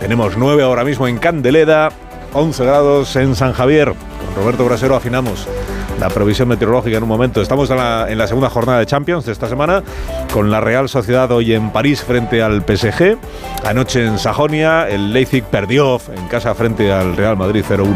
tenemos 0.00 0.36
9 0.36 0.62
ahora 0.62 0.84
mismo 0.84 1.06
en 1.06 1.18
Candeleda, 1.18 1.90
11 2.32 2.64
grados 2.64 3.16
en 3.16 3.34
San 3.34 3.52
Javier. 3.52 3.88
Con 3.88 4.42
Roberto 4.42 4.64
Brasero 4.64 4.96
afinamos 4.96 5.46
la 6.00 6.08
provisión 6.08 6.48
meteorológica 6.48 6.96
en 6.96 7.02
un 7.02 7.08
momento. 7.08 7.42
Estamos 7.42 7.70
en 7.70 7.76
la, 7.76 8.06
en 8.08 8.18
la, 8.18 8.26
segunda 8.26 8.48
jornada 8.48 8.78
de 8.78 8.86
Champions 8.86 9.26
de 9.26 9.32
esta 9.32 9.48
semana, 9.48 9.82
con 10.32 10.50
la 10.50 10.60
Real 10.60 10.88
Sociedad 10.88 11.30
hoy 11.30 11.52
en 11.52 11.70
París 11.70 12.02
frente 12.02 12.42
al 12.42 12.62
PSG. 12.62 13.18
Anoche 13.64 14.06
en 14.06 14.18
Sajonia, 14.18 14.88
el 14.88 15.12
Leipzig 15.12 15.44
perdió 15.44 16.00
en 16.16 16.26
casa 16.28 16.54
frente 16.54 16.90
al 16.90 17.16
Real 17.16 17.36
Madrid 17.36 17.64
0-1. 17.68 17.94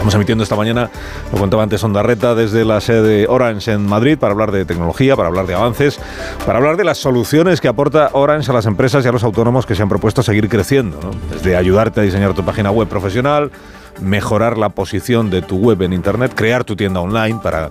Estamos 0.00 0.14
emitiendo 0.14 0.44
esta 0.44 0.56
mañana, 0.56 0.88
lo 1.30 1.38
contaba 1.38 1.62
antes 1.62 1.84
Ondarreta, 1.84 2.34
desde 2.34 2.64
la 2.64 2.80
sede 2.80 3.26
Orange 3.28 3.72
en 3.72 3.84
Madrid 3.86 4.16
para 4.18 4.32
hablar 4.32 4.50
de 4.50 4.64
tecnología, 4.64 5.14
para 5.14 5.28
hablar 5.28 5.46
de 5.46 5.54
avances, 5.54 6.00
para 6.46 6.58
hablar 6.58 6.78
de 6.78 6.84
las 6.84 6.96
soluciones 6.96 7.60
que 7.60 7.68
aporta 7.68 8.08
Orange 8.14 8.50
a 8.50 8.54
las 8.54 8.64
empresas 8.64 9.04
y 9.04 9.08
a 9.08 9.12
los 9.12 9.24
autónomos 9.24 9.66
que 9.66 9.74
se 9.74 9.82
han 9.82 9.90
propuesto 9.90 10.22
seguir 10.22 10.48
creciendo. 10.48 10.98
¿no? 11.02 11.10
Desde 11.34 11.54
ayudarte 11.54 12.00
a 12.00 12.02
diseñar 12.02 12.32
tu 12.32 12.42
página 12.42 12.70
web 12.70 12.88
profesional, 12.88 13.50
mejorar 14.00 14.58
la 14.58 14.70
posición 14.70 15.30
de 15.30 15.42
tu 15.42 15.56
web 15.56 15.82
en 15.82 15.92
Internet, 15.92 16.32
crear 16.34 16.64
tu 16.64 16.76
tienda 16.76 17.00
online 17.00 17.40
para 17.42 17.70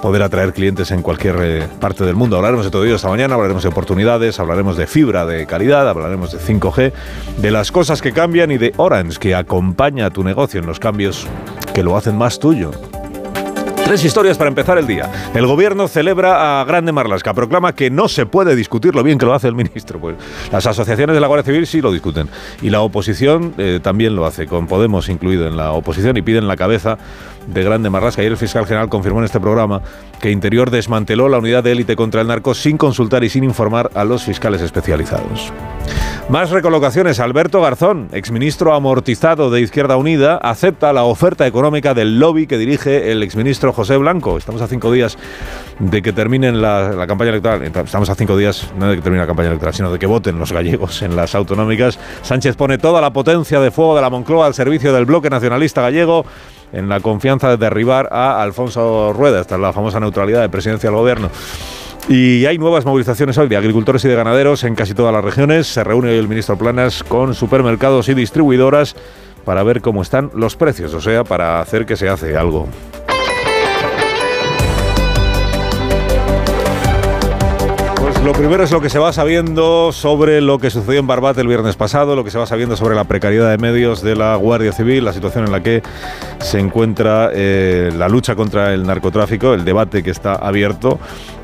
poder 0.00 0.22
atraer 0.22 0.52
clientes 0.52 0.90
en 0.90 1.02
cualquier 1.02 1.36
eh, 1.40 1.68
parte 1.80 2.04
del 2.04 2.14
mundo. 2.14 2.36
Hablaremos 2.36 2.64
de 2.64 2.70
todo 2.70 2.84
ello 2.84 2.96
esta 2.96 3.08
mañana, 3.08 3.34
hablaremos 3.34 3.62
de 3.62 3.68
oportunidades, 3.68 4.38
hablaremos 4.38 4.76
de 4.76 4.86
fibra 4.86 5.26
de 5.26 5.46
calidad, 5.46 5.88
hablaremos 5.88 6.32
de 6.32 6.38
5G, 6.38 6.92
de 7.38 7.50
las 7.50 7.72
cosas 7.72 8.00
que 8.00 8.12
cambian 8.12 8.50
y 8.50 8.58
de 8.58 8.72
Orange, 8.76 9.18
que 9.18 9.34
acompaña 9.34 10.06
a 10.06 10.10
tu 10.10 10.22
negocio 10.22 10.60
en 10.60 10.66
los 10.66 10.78
cambios 10.78 11.26
que 11.74 11.82
lo 11.82 11.96
hacen 11.96 12.16
más 12.16 12.38
tuyo. 12.38 12.70
Tres 13.88 14.04
historias 14.04 14.36
para 14.36 14.48
empezar 14.48 14.76
el 14.76 14.86
día. 14.86 15.10
El 15.34 15.46
gobierno 15.46 15.88
celebra 15.88 16.60
a 16.60 16.64
Grande 16.66 16.92
Marlasca, 16.92 17.32
proclama 17.32 17.74
que 17.74 17.88
no 17.88 18.06
se 18.06 18.26
puede 18.26 18.54
discutir 18.54 18.94
lo 18.94 19.02
bien 19.02 19.16
que 19.16 19.24
lo 19.24 19.32
hace 19.32 19.48
el 19.48 19.54
ministro. 19.54 19.98
Pues 19.98 20.16
las 20.52 20.66
asociaciones 20.66 21.14
de 21.14 21.20
la 21.20 21.26
Guardia 21.26 21.44
Civil 21.44 21.66
sí 21.66 21.80
lo 21.80 21.90
discuten. 21.90 22.28
Y 22.60 22.68
la 22.68 22.82
oposición 22.82 23.54
eh, 23.56 23.80
también 23.82 24.14
lo 24.14 24.26
hace, 24.26 24.46
con 24.46 24.66
Podemos 24.66 25.08
incluido 25.08 25.48
en 25.48 25.56
la 25.56 25.72
oposición, 25.72 26.18
y 26.18 26.22
piden 26.22 26.46
la 26.46 26.56
cabeza 26.56 26.98
de 27.48 27.64
Grande 27.64 27.90
Marlasca. 27.90 28.20
Ayer 28.22 28.32
el 28.32 28.38
fiscal 28.38 28.66
general 28.66 28.88
confirmó 28.88 29.18
en 29.20 29.24
este 29.24 29.40
programa 29.40 29.82
que 30.20 30.30
Interior 30.30 30.70
desmanteló 30.70 31.28
la 31.28 31.38
unidad 31.38 31.64
de 31.64 31.72
élite 31.72 31.96
contra 31.96 32.20
el 32.20 32.28
narco 32.28 32.54
sin 32.54 32.76
consultar 32.76 33.24
y 33.24 33.28
sin 33.28 33.44
informar 33.44 33.90
a 33.94 34.04
los 34.04 34.24
fiscales 34.24 34.60
especializados. 34.60 35.52
Más 36.28 36.50
recolocaciones. 36.50 37.20
Alberto 37.20 37.62
Garzón, 37.62 38.10
exministro 38.12 38.74
amortizado 38.74 39.50
de 39.50 39.62
Izquierda 39.62 39.96
Unida, 39.96 40.36
acepta 40.36 40.92
la 40.92 41.04
oferta 41.04 41.46
económica 41.46 41.94
del 41.94 42.18
lobby 42.18 42.46
que 42.46 42.58
dirige 42.58 43.10
el 43.10 43.22
exministro 43.22 43.72
José 43.72 43.96
Blanco. 43.96 44.36
Estamos 44.36 44.60
a 44.60 44.66
cinco 44.66 44.92
días 44.92 45.16
de 45.78 46.02
que 46.02 46.12
terminen 46.12 46.60
la, 46.60 46.90
la, 46.90 47.06
campaña 47.06 47.30
electoral. 47.30 47.62
Estamos 47.62 48.10
a 48.10 48.14
cinco 48.14 48.36
días, 48.36 48.70
no 48.78 48.88
de 48.90 48.96
que 48.96 49.02
termine 49.02 49.22
la 49.22 49.26
campaña 49.26 49.48
electoral, 49.48 49.72
sino 49.72 49.90
de 49.90 49.98
que 49.98 50.04
voten 50.04 50.38
los 50.38 50.52
gallegos 50.52 51.00
en 51.00 51.16
las 51.16 51.34
autonómicas. 51.34 51.98
Sánchez 52.20 52.56
pone 52.56 52.76
toda 52.76 53.00
la 53.00 53.10
potencia 53.10 53.58
de 53.60 53.70
fuego 53.70 53.96
de 53.96 54.02
la 54.02 54.10
Moncloa 54.10 54.44
al 54.44 54.54
servicio 54.54 54.92
del 54.92 55.06
bloque 55.06 55.30
nacionalista 55.30 55.80
gallego 55.80 56.26
en 56.72 56.88
la 56.88 57.00
confianza 57.00 57.50
de 57.50 57.56
derribar 57.56 58.08
a 58.12 58.42
Alfonso 58.42 59.12
Rueda, 59.12 59.40
esta 59.40 59.54
es 59.56 59.60
la 59.60 59.72
famosa 59.72 60.00
neutralidad 60.00 60.40
de 60.40 60.48
presidencia 60.48 60.90
del 60.90 60.98
gobierno. 60.98 61.30
Y 62.08 62.46
hay 62.46 62.56
nuevas 62.56 62.86
movilizaciones 62.86 63.36
hoy 63.36 63.48
de 63.48 63.56
agricultores 63.56 64.02
y 64.04 64.08
de 64.08 64.14
ganaderos 64.14 64.64
en 64.64 64.74
casi 64.74 64.94
todas 64.94 65.12
las 65.12 65.22
regiones. 65.22 65.66
Se 65.66 65.84
reúne 65.84 66.10
hoy 66.10 66.16
el 66.16 66.26
ministro 66.26 66.56
Planas 66.56 67.02
con 67.04 67.34
supermercados 67.34 68.08
y 68.08 68.14
distribuidoras 68.14 68.96
para 69.44 69.62
ver 69.62 69.82
cómo 69.82 70.00
están 70.00 70.30
los 70.34 70.56
precios, 70.56 70.94
o 70.94 71.00
sea, 71.00 71.24
para 71.24 71.60
hacer 71.60 71.84
que 71.84 71.96
se 71.96 72.08
hace 72.08 72.36
algo. 72.36 72.66
Lo 78.24 78.32
primero 78.32 78.64
es 78.64 78.70
lo 78.70 78.80
que 78.80 78.90
se 78.90 78.98
va 78.98 79.12
sabiendo 79.12 79.92
sobre 79.92 80.40
lo 80.40 80.58
que 80.58 80.70
sucedió 80.70 81.00
en 81.00 81.06
Barbate 81.06 81.40
el 81.40 81.46
viernes 81.46 81.76
pasado, 81.76 82.16
lo 82.16 82.24
que 82.24 82.30
se 82.30 82.38
va 82.38 82.46
sabiendo 82.46 82.76
sobre 82.76 82.96
la 82.96 83.04
precariedad 83.04 83.50
de 83.50 83.58
medios 83.58 84.02
de 84.02 84.16
la 84.16 84.34
Guardia 84.36 84.72
Civil, 84.72 85.04
la 85.04 85.12
situación 85.12 85.44
en 85.44 85.52
la 85.52 85.62
que 85.62 85.82
se 86.40 86.58
encuentra 86.58 87.30
eh, 87.32 87.90
la 87.96 88.08
lucha 88.08 88.34
contra 88.34 88.74
el 88.74 88.86
narcotráfico, 88.86 89.54
el 89.54 89.64
debate 89.64 90.02
que 90.02 90.10
está 90.10 90.34
abierto 90.34 90.98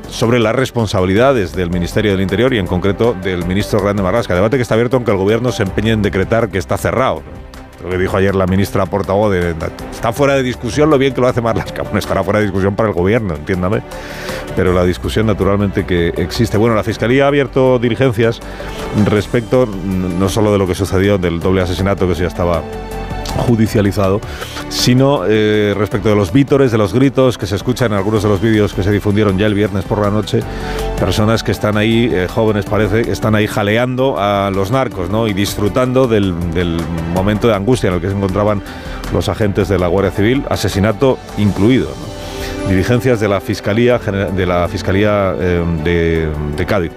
sobre 0.09 0.39
las 0.39 0.55
responsabilidades 0.55 1.55
del 1.55 1.69
Ministerio 1.69 2.11
del 2.11 2.21
Interior 2.21 2.53
y 2.53 2.59
en 2.59 2.67
concreto 2.67 3.15
del 3.21 3.45
ministro 3.45 3.81
Grande 3.81 4.03
Marrasca. 4.03 4.35
Debate 4.35 4.57
que 4.57 4.63
está 4.63 4.75
abierto 4.75 4.97
aunque 4.97 5.11
el 5.11 5.17
gobierno 5.17 5.51
se 5.51 5.63
empeñe 5.63 5.91
en 5.91 6.01
decretar 6.01 6.49
que 6.49 6.57
está 6.57 6.77
cerrado. 6.77 7.23
Lo 7.85 7.91
que 7.91 7.99
dijo 7.99 8.17
ayer 8.17 8.33
la 8.33 8.47
ministra 8.47 8.87
portavoz 8.87 9.31
de, 9.31 9.53
está 9.91 10.11
fuera 10.11 10.33
de 10.33 10.41
discusión 10.41 10.89
lo 10.89 10.97
bien 10.97 11.13
que 11.13 11.21
lo 11.21 11.27
hace 11.27 11.39
Marlaska. 11.39 11.83
Bueno, 11.85 11.99
estará 11.99 12.23
fuera 12.23 12.39
de 12.39 12.45
discusión 12.45 12.75
para 12.75 12.89
el 12.89 12.95
gobierno, 12.95 13.35
entiéndame. 13.35 13.83
Pero 14.55 14.73
la 14.73 14.83
discusión 14.83 15.27
naturalmente 15.27 15.85
que 15.85 16.07
existe. 16.17 16.57
Bueno, 16.57 16.75
la 16.75 16.83
Fiscalía 16.83 17.25
ha 17.25 17.27
abierto 17.27 17.77
diligencias 17.77 18.39
respecto 19.05 19.67
no 19.67 20.27
solo 20.29 20.51
de 20.51 20.57
lo 20.57 20.65
que 20.65 20.73
sucedió 20.73 21.19
del 21.19 21.39
doble 21.39 21.61
asesinato 21.61 22.07
que 22.07 22.15
ya 22.15 22.25
estaba 22.25 22.63
judicializado, 23.25 24.21
sino 24.69 25.23
eh, 25.27 25.73
respecto 25.77 26.09
de 26.09 26.15
los 26.15 26.31
vítores, 26.31 26.71
de 26.71 26.77
los 26.77 26.93
gritos 26.93 27.37
que 27.37 27.47
se 27.47 27.55
escuchan 27.55 27.91
en 27.91 27.97
algunos 27.97 28.23
de 28.23 28.29
los 28.29 28.41
vídeos 28.41 28.73
que 28.73 28.83
se 28.83 28.91
difundieron 28.91 29.37
ya 29.37 29.47
el 29.47 29.53
viernes 29.53 29.83
por 29.85 29.99
la 29.99 30.09
noche, 30.09 30.39
personas 30.99 31.43
que 31.43 31.51
están 31.51 31.77
ahí, 31.77 32.09
eh, 32.11 32.27
jóvenes 32.29 32.65
parece, 32.65 33.11
están 33.11 33.35
ahí 33.35 33.47
jaleando 33.47 34.15
a 34.17 34.51
los 34.51 34.71
narcos 34.71 35.09
¿no? 35.09 35.27
y 35.27 35.33
disfrutando 35.33 36.07
del, 36.07 36.33
momento 37.13 37.47
de 37.47 37.55
angustia 37.55 37.87
en 37.89 37.95
el 37.95 38.01
que 38.01 38.07
se 38.07 38.15
encontraban 38.15 38.61
los 39.13 39.29
agentes 39.29 39.67
de 39.67 39.79
la 39.79 39.87
Guardia 39.87 40.11
Civil, 40.11 40.43
asesinato 40.49 41.17
incluido. 41.37 41.87
Dirigencias 42.67 43.19
de 43.19 43.27
la 43.27 43.41
Fiscalía, 43.41 43.99
de 43.99 44.45
la 44.45 44.67
Fiscalía 44.67 45.35
eh, 45.39 45.63
de 46.55 46.65
Cádiz. 46.65 46.91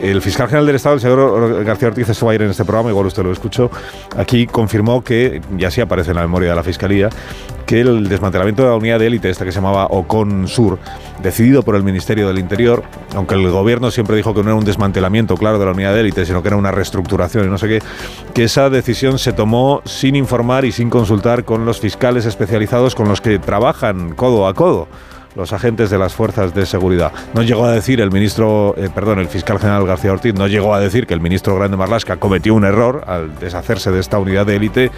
El 0.00 0.20
fiscal 0.20 0.46
general 0.46 0.66
del 0.66 0.76
Estado, 0.76 0.96
el 0.96 1.00
señor 1.00 1.64
García 1.64 1.88
Ortiz, 1.88 2.08
estuvo 2.08 2.30
ayer 2.30 2.42
en 2.42 2.50
este 2.50 2.64
programa, 2.64 2.90
igual 2.90 3.06
usted 3.06 3.22
lo 3.22 3.32
escuchó, 3.32 3.70
aquí 4.16 4.46
confirmó 4.46 5.02
que, 5.02 5.40
y 5.56 5.64
así 5.64 5.80
aparece 5.80 6.10
en 6.10 6.16
la 6.16 6.22
memoria 6.22 6.50
de 6.50 6.56
la 6.56 6.62
Fiscalía, 6.62 7.08
que 7.64 7.80
el 7.80 8.08
desmantelamiento 8.08 8.62
de 8.62 8.68
la 8.68 8.76
unidad 8.76 8.98
de 8.98 9.06
élite, 9.06 9.30
esta 9.30 9.44
que 9.44 9.52
se 9.52 9.56
llamaba 9.56 9.86
Ocon 9.86 10.48
Sur, 10.48 10.78
decidido 11.22 11.62
por 11.62 11.76
el 11.76 11.82
Ministerio 11.82 12.28
del 12.28 12.38
Interior, 12.38 12.82
aunque 13.14 13.34
el 13.34 13.50
gobierno 13.50 13.90
siempre 13.90 14.16
dijo 14.16 14.34
que 14.34 14.42
no 14.42 14.50
era 14.50 14.54
un 14.56 14.64
desmantelamiento, 14.64 15.34
claro, 15.36 15.58
de 15.58 15.64
la 15.64 15.72
unidad 15.72 15.94
de 15.94 16.00
élite, 16.00 16.26
sino 16.26 16.42
que 16.42 16.48
era 16.48 16.56
una 16.56 16.70
reestructuración 16.70 17.46
y 17.46 17.48
no 17.48 17.58
sé 17.58 17.66
qué, 17.66 17.82
que 18.34 18.44
esa 18.44 18.68
decisión 18.68 19.18
se 19.18 19.32
tomó 19.32 19.80
sin 19.84 20.14
informar 20.14 20.64
y 20.64 20.72
sin 20.72 20.90
consultar 20.90 21.44
con 21.44 21.64
los 21.64 21.80
fiscales 21.80 22.26
especializados 22.26 22.94
con 22.94 23.08
los 23.08 23.20
que 23.20 23.38
trabajan 23.38 24.14
codo 24.14 24.46
a 24.46 24.54
codo 24.54 24.88
los 25.36 25.52
agentes 25.52 25.90
de 25.90 25.98
las 25.98 26.14
fuerzas 26.14 26.54
de 26.54 26.66
seguridad. 26.66 27.12
No 27.34 27.42
llegó 27.42 27.66
a 27.66 27.72
decir 27.72 28.00
el 28.00 28.10
ministro, 28.10 28.74
eh, 28.76 28.88
perdón, 28.92 29.18
el 29.18 29.28
fiscal 29.28 29.58
general 29.58 29.86
García 29.86 30.12
Ortiz, 30.12 30.34
no 30.34 30.48
llegó 30.48 30.74
a 30.74 30.80
decir 30.80 31.06
que 31.06 31.14
el 31.14 31.20
ministro 31.20 31.54
Grande 31.56 31.76
Marlasca 31.76 32.16
cometió 32.16 32.54
un 32.54 32.64
error 32.64 33.04
al 33.06 33.38
deshacerse 33.38 33.90
de 33.90 34.00
esta 34.00 34.18
unidad 34.18 34.46
de 34.46 34.56
élite, 34.56 34.90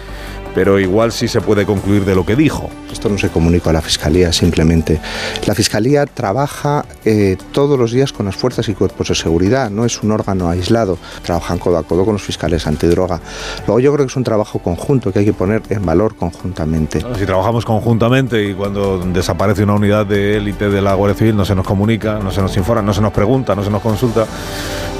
pero 0.55 0.79
igual 0.79 1.11
sí 1.11 1.27
se 1.27 1.41
puede 1.41 1.65
concluir 1.65 2.05
de 2.05 2.15
lo 2.15 2.25
que 2.25 2.35
dijo. 2.35 2.69
Esto 2.91 3.09
no 3.09 3.17
se 3.17 3.29
comunica 3.29 3.69
a 3.69 3.73
la 3.73 3.81
Fiscalía 3.81 4.33
simplemente. 4.33 4.99
La 5.45 5.55
Fiscalía 5.55 6.05
trabaja 6.05 6.85
eh, 7.05 7.37
todos 7.51 7.77
los 7.77 7.91
días 7.91 8.11
con 8.11 8.25
las 8.25 8.35
fuerzas 8.35 8.67
y 8.69 8.73
cuerpos 8.73 9.09
de 9.09 9.15
seguridad, 9.15 9.69
no 9.69 9.85
es 9.85 10.01
un 10.03 10.11
órgano 10.11 10.49
aislado, 10.49 10.97
trabajan 11.23 11.59
codo 11.59 11.77
a 11.77 11.83
codo 11.83 12.05
con 12.05 12.13
los 12.13 12.23
fiscales 12.23 12.67
antidroga. 12.67 13.19
Luego 13.67 13.79
yo 13.79 13.93
creo 13.93 14.05
que 14.05 14.11
es 14.11 14.17
un 14.17 14.23
trabajo 14.23 14.59
conjunto 14.59 15.11
que 15.11 15.19
hay 15.19 15.25
que 15.25 15.33
poner 15.33 15.61
en 15.69 15.85
valor 15.85 16.15
conjuntamente. 16.15 17.01
si 17.17 17.25
trabajamos 17.25 17.65
conjuntamente 17.65 18.43
y 18.43 18.53
cuando 18.53 18.99
desaparece 18.99 19.63
una 19.63 19.75
unidad 19.75 20.05
de 20.05 20.37
élite 20.37 20.69
de 20.69 20.81
la 20.81 20.93
Guardia 20.93 21.17
Civil 21.17 21.35
no 21.35 21.45
se 21.45 21.55
nos 21.55 21.65
comunica, 21.65 22.19
no 22.19 22.31
se 22.31 22.41
nos 22.41 22.55
informa, 22.57 22.81
no 22.81 22.93
se 22.93 23.01
nos 23.01 23.13
pregunta, 23.13 23.55
no 23.55 23.63
se 23.63 23.69
nos 23.69 23.81
consulta, 23.81 24.25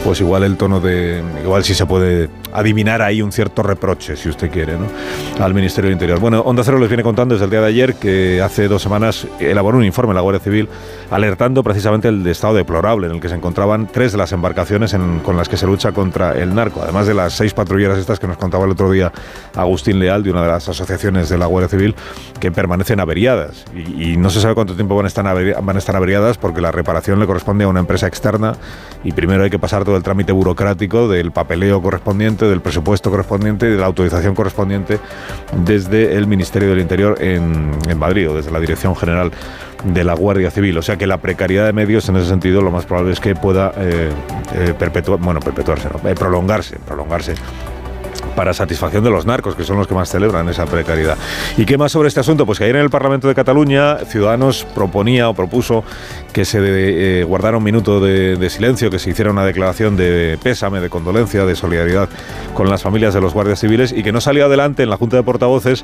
pues 0.03 0.21
igual 0.21 0.43
el 0.43 0.57
tono 0.57 0.79
de. 0.79 1.23
Igual 1.43 1.63
sí 1.63 1.73
se 1.73 1.85
puede 1.85 2.29
adivinar 2.53 3.01
ahí 3.01 3.21
un 3.21 3.31
cierto 3.31 3.63
reproche, 3.63 4.15
si 4.15 4.29
usted 4.29 4.49
quiere, 4.49 4.73
¿no? 4.73 4.85
Al 5.39 5.53
Ministerio 5.53 5.87
del 5.87 5.93
Interior. 5.93 6.19
Bueno, 6.19 6.41
Onda 6.41 6.63
Cero 6.63 6.77
les 6.79 6.89
viene 6.89 7.01
contando 7.01 7.33
desde 7.33 7.45
el 7.45 7.51
día 7.51 7.61
de 7.61 7.67
ayer 7.67 7.95
que 7.95 8.41
hace 8.41 8.67
dos 8.67 8.81
semanas 8.81 9.25
elaboró 9.39 9.77
un 9.77 9.85
informe 9.85 10.13
la 10.13 10.19
Guardia 10.19 10.41
Civil 10.41 10.67
alertando 11.09 11.63
precisamente 11.63 12.09
el 12.09 12.27
estado 12.27 12.55
deplorable 12.55 13.07
en 13.07 13.13
el 13.13 13.21
que 13.21 13.29
se 13.29 13.35
encontraban 13.35 13.87
tres 13.87 14.11
de 14.11 14.17
las 14.17 14.33
embarcaciones 14.33 14.95
con 15.23 15.37
las 15.37 15.47
que 15.47 15.55
se 15.55 15.65
lucha 15.65 15.93
contra 15.93 16.33
el 16.33 16.53
narco, 16.53 16.81
además 16.83 17.07
de 17.07 17.13
las 17.13 17.33
seis 17.33 17.53
patrulleras 17.53 17.97
estas 17.97 18.19
que 18.19 18.27
nos 18.27 18.37
contaba 18.37 18.65
el 18.65 18.71
otro 18.71 18.91
día 18.91 19.13
Agustín 19.55 19.99
Leal 19.99 20.23
de 20.23 20.31
una 20.31 20.41
de 20.41 20.49
las 20.49 20.67
asociaciones 20.67 21.29
de 21.29 21.37
la 21.37 21.45
Guardia 21.45 21.69
Civil 21.69 21.95
que 22.39 22.51
permanecen 22.51 22.99
averiadas 22.99 23.65
y, 23.73 24.17
no 24.17 24.29
se 24.29 24.41
sabe 24.41 24.55
cuánto 24.55 24.75
tiempo 24.75 24.95
van 24.95 25.05
a, 25.05 25.07
estar 25.07 25.25
van 25.63 25.75
a 25.75 25.79
estar 25.79 25.95
averiadas 25.95 26.37
porque 26.37 26.59
la 26.59 26.71
reparación 26.71 27.19
le 27.19 27.25
corresponde 27.25 27.63
a 27.63 27.69
una 27.69 27.79
empresa 27.79 28.07
externa 28.07 28.55
y 29.03 29.13
primero 29.13 29.43
hay 29.43 29.49
que 29.49 29.59
pasar 29.59 29.85
todo 29.85 29.95
el 29.95 30.03
trámite 30.03 30.33
burocrático 30.33 31.07
del 31.07 31.31
papeleo 31.31 31.81
correspondiente, 31.81 32.45
del 32.45 32.59
presupuesto 32.59 33.09
correspondiente 33.09 33.67
y 33.67 33.71
de 33.71 33.77
la 33.77 33.85
autorización 33.85 34.35
correspondiente 34.35 34.99
desde 35.65 36.15
el 36.15 36.27
Ministerio 36.27 36.69
del 36.69 36.79
Interior 36.79 37.17
en, 37.21 37.71
Madrid 37.97 38.29
o 38.29 38.35
desde 38.35 38.51
la 38.51 38.59
Dirección 38.59 38.95
General 38.95 39.31
de 39.83 40.03
la 40.03 40.13
Guardia 40.13 40.51
Civil. 40.51 40.77
O 40.77 40.81
sea 40.81 40.97
que 40.97 41.07
la 41.07 41.17
precariedad 41.17 41.65
de 41.65 41.73
medios 41.73 42.07
en 42.09 42.15
ese 42.15 42.27
sentido 42.27 42.61
lo 42.61 42.71
más 42.71 42.85
probable 42.85 43.13
es 43.13 43.19
que 43.19 43.35
pueda 43.35 43.73
eh, 43.77 44.09
eh, 44.53 44.73
perpetuar, 44.77 45.19
bueno, 45.19 45.39
perpetuarse, 45.39 45.87
eh, 45.87 46.15
prolongarse, 46.15 46.77
prolongarse 46.79 47.33
para 48.39 48.53
satisfacción 48.53 49.03
de 49.03 49.09
los 49.09 49.25
narcos, 49.25 49.53
que 49.53 49.65
son 49.65 49.75
los 49.75 49.85
que 49.85 49.93
más 49.93 50.09
celebran 50.09 50.47
esa 50.47 50.65
precariedad. 50.65 51.17
¿Y 51.57 51.65
qué 51.65 51.77
más 51.77 51.91
sobre 51.91 52.07
este 52.07 52.21
asunto? 52.21 52.45
Pues 52.45 52.57
que 52.57 52.63
ayer 52.63 52.77
en 52.77 52.83
el 52.83 52.89
Parlamento 52.89 53.27
de 53.27 53.35
Cataluña 53.35 53.97
Ciudadanos 54.05 54.65
proponía 54.73 55.27
o 55.27 55.33
propuso 55.33 55.83
que 56.31 56.45
se 56.45 56.59
eh, 56.61 57.25
guardara 57.25 57.57
un 57.57 57.65
minuto 57.65 57.99
de, 57.99 58.49
silencio, 58.49 58.89
que 58.89 58.97
se 58.97 59.09
hiciera 59.09 59.29
una 59.29 59.43
declaración 59.43 59.97
de 59.97 60.39
pésame, 60.41 60.79
de 60.79 60.89
condolencia, 60.89 61.43
de 61.43 61.53
solidaridad 61.53 62.07
con 62.53 62.69
las 62.69 62.81
familias 62.81 63.13
de 63.13 63.19
los 63.19 63.33
guardias 63.33 63.59
civiles 63.59 63.91
y 63.91 64.03
que 64.03 64.13
no 64.13 64.21
salió 64.21 64.45
adelante 64.45 64.83
en 64.83 64.89
la 64.89 64.95
Junta 64.95 65.17
de 65.17 65.23
Portavoces 65.23 65.83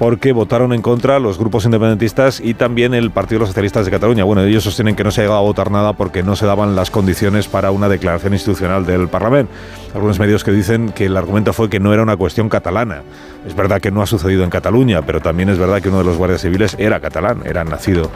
porque 0.00 0.32
votaron 0.32 0.72
en 0.72 0.80
contra 0.80 1.18
los 1.18 1.36
grupos 1.36 1.66
independentistas 1.66 2.40
y 2.40 2.54
también 2.54 2.94
el 2.94 3.10
Partido 3.10 3.36
de 3.36 3.40
los 3.40 3.48
Socialistas 3.50 3.84
de 3.84 3.90
Cataluña. 3.90 4.24
Bueno, 4.24 4.42
ellos 4.42 4.64
sostienen 4.64 4.96
que 4.96 5.04
no 5.04 5.10
se 5.10 5.20
ha 5.20 5.24
llegado 5.24 5.40
a 5.40 5.42
votar 5.42 5.70
nada 5.70 5.92
porque 5.92 6.22
no 6.22 6.36
se 6.36 6.46
daban 6.46 6.74
las 6.74 6.90
condiciones 6.90 7.48
para 7.48 7.70
una 7.70 7.86
declaración 7.86 8.32
institucional 8.32 8.86
del 8.86 9.08
Parlamento. 9.08 9.52
Algunos 9.92 10.18
medios 10.18 10.42
que 10.42 10.52
dicen 10.52 10.92
que 10.92 11.04
el 11.04 11.18
argumento 11.18 11.52
fue 11.52 11.68
que 11.68 11.80
no 11.80 11.92
era 11.92 12.02
una 12.02 12.16
cuestión 12.16 12.48
catalana. 12.48 13.02
Es 13.46 13.54
verdad 13.54 13.78
que 13.78 13.90
no 13.90 14.00
ha 14.00 14.06
sucedido 14.06 14.42
en 14.42 14.48
Cataluña, 14.48 15.02
pero 15.02 15.20
también 15.20 15.50
es 15.50 15.58
verdad 15.58 15.82
que 15.82 15.90
uno 15.90 15.98
de 15.98 16.04
los 16.04 16.16
guardias 16.16 16.40
civiles 16.40 16.76
era 16.78 16.98
catalán, 17.00 17.42
era 17.44 17.62
nacido 17.64 18.10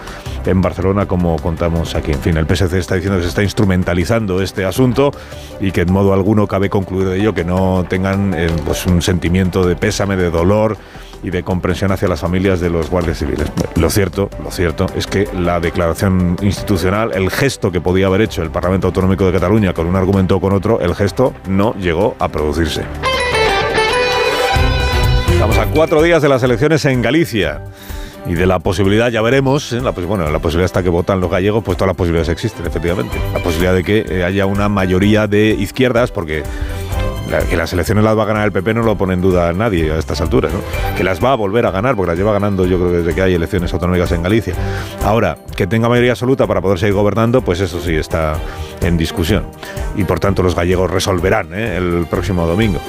en 0.46 0.62
Barcelona, 0.62 1.04
como 1.04 1.36
contamos 1.36 1.94
aquí. 1.94 2.12
En 2.12 2.20
fin, 2.20 2.38
el 2.38 2.46
PSC 2.46 2.78
está 2.78 2.94
diciendo 2.94 3.18
que 3.18 3.24
se 3.24 3.28
está 3.28 3.42
instrumentalizando 3.42 4.40
este 4.40 4.64
asunto 4.64 5.10
y 5.60 5.70
que 5.70 5.82
en 5.82 5.92
modo 5.92 6.14
alguno 6.14 6.46
cabe 6.46 6.70
concluir 6.70 7.08
de 7.08 7.20
ello 7.20 7.34
que 7.34 7.44
no 7.44 7.84
tengan 7.86 8.32
eh, 8.32 8.46
pues 8.64 8.86
un 8.86 9.02
sentimiento 9.02 9.66
de 9.66 9.76
pésame, 9.76 10.16
de 10.16 10.30
dolor 10.30 10.78
y 11.24 11.30
de 11.30 11.42
comprensión 11.42 11.90
hacia 11.90 12.06
las 12.06 12.20
familias 12.20 12.60
de 12.60 12.70
los 12.70 12.90
guardias 12.90 13.18
civiles. 13.18 13.50
Lo 13.76 13.90
cierto, 13.90 14.28
lo 14.42 14.50
cierto 14.50 14.86
es 14.94 15.06
que 15.06 15.26
la 15.34 15.58
declaración 15.58 16.36
institucional, 16.42 17.12
el 17.14 17.30
gesto 17.30 17.72
que 17.72 17.80
podía 17.80 18.06
haber 18.06 18.20
hecho 18.20 18.42
el 18.42 18.50
Parlamento 18.50 18.88
Autonómico 18.88 19.24
de 19.26 19.32
Cataluña 19.32 19.72
con 19.72 19.86
un 19.86 19.96
argumento 19.96 20.36
o 20.36 20.40
con 20.40 20.52
otro, 20.52 20.80
el 20.80 20.94
gesto 20.94 21.32
no 21.48 21.74
llegó 21.74 22.14
a 22.18 22.28
producirse. 22.28 22.82
Estamos 25.32 25.58
a 25.58 25.66
cuatro 25.66 26.02
días 26.02 26.22
de 26.22 26.28
las 26.28 26.42
elecciones 26.42 26.84
en 26.84 27.02
Galicia 27.02 27.62
y 28.26 28.34
de 28.34 28.46
la 28.46 28.58
posibilidad, 28.58 29.10
ya 29.10 29.20
veremos, 29.20 29.72
¿eh? 29.72 29.80
la, 29.80 29.90
bueno, 29.90 30.30
la 30.30 30.38
posibilidad 30.38 30.66
está 30.66 30.82
que 30.82 30.88
votan 30.88 31.20
los 31.20 31.30
gallegos, 31.30 31.62
pues 31.62 31.76
todas 31.76 31.88
las 31.88 31.96
posibilidades 31.96 32.28
existen, 32.30 32.66
efectivamente. 32.66 33.16
La 33.32 33.40
posibilidad 33.40 33.74
de 33.74 33.84
que 33.84 34.06
eh, 34.08 34.24
haya 34.24 34.46
una 34.46 34.68
mayoría 34.68 35.26
de 35.26 35.50
izquierdas, 35.50 36.10
porque 36.10 36.42
que 37.48 37.56
las 37.56 37.72
elecciones 37.72 38.04
las 38.04 38.16
va 38.16 38.22
a 38.22 38.26
ganar 38.26 38.44
el 38.44 38.52
PP 38.52 38.74
no 38.74 38.82
lo 38.82 38.96
pone 38.96 39.14
en 39.14 39.20
duda 39.20 39.52
nadie 39.52 39.90
a 39.92 39.98
estas 39.98 40.20
alturas, 40.20 40.52
¿no? 40.52 40.60
que 40.96 41.04
las 41.04 41.22
va 41.22 41.32
a 41.32 41.34
volver 41.34 41.66
a 41.66 41.70
ganar, 41.70 41.96
porque 41.96 42.10
las 42.10 42.18
lleva 42.18 42.32
ganando 42.32 42.66
yo 42.66 42.78
creo 42.78 42.92
desde 42.92 43.14
que 43.14 43.22
hay 43.22 43.34
elecciones 43.34 43.72
autonómicas 43.72 44.12
en 44.12 44.22
Galicia. 44.22 44.54
Ahora, 45.02 45.38
que 45.56 45.66
tenga 45.66 45.88
mayoría 45.88 46.12
absoluta 46.12 46.46
para 46.46 46.60
poder 46.60 46.78
seguir 46.78 46.94
gobernando, 46.94 47.42
pues 47.42 47.60
eso 47.60 47.80
sí 47.80 47.94
está 47.94 48.36
en 48.80 48.96
discusión. 48.96 49.46
Y 49.96 50.04
por 50.04 50.20
tanto 50.20 50.42
los 50.42 50.54
gallegos 50.54 50.90
resolverán 50.90 51.54
¿eh? 51.54 51.76
el 51.76 52.06
próximo 52.08 52.46
domingo. 52.46 52.80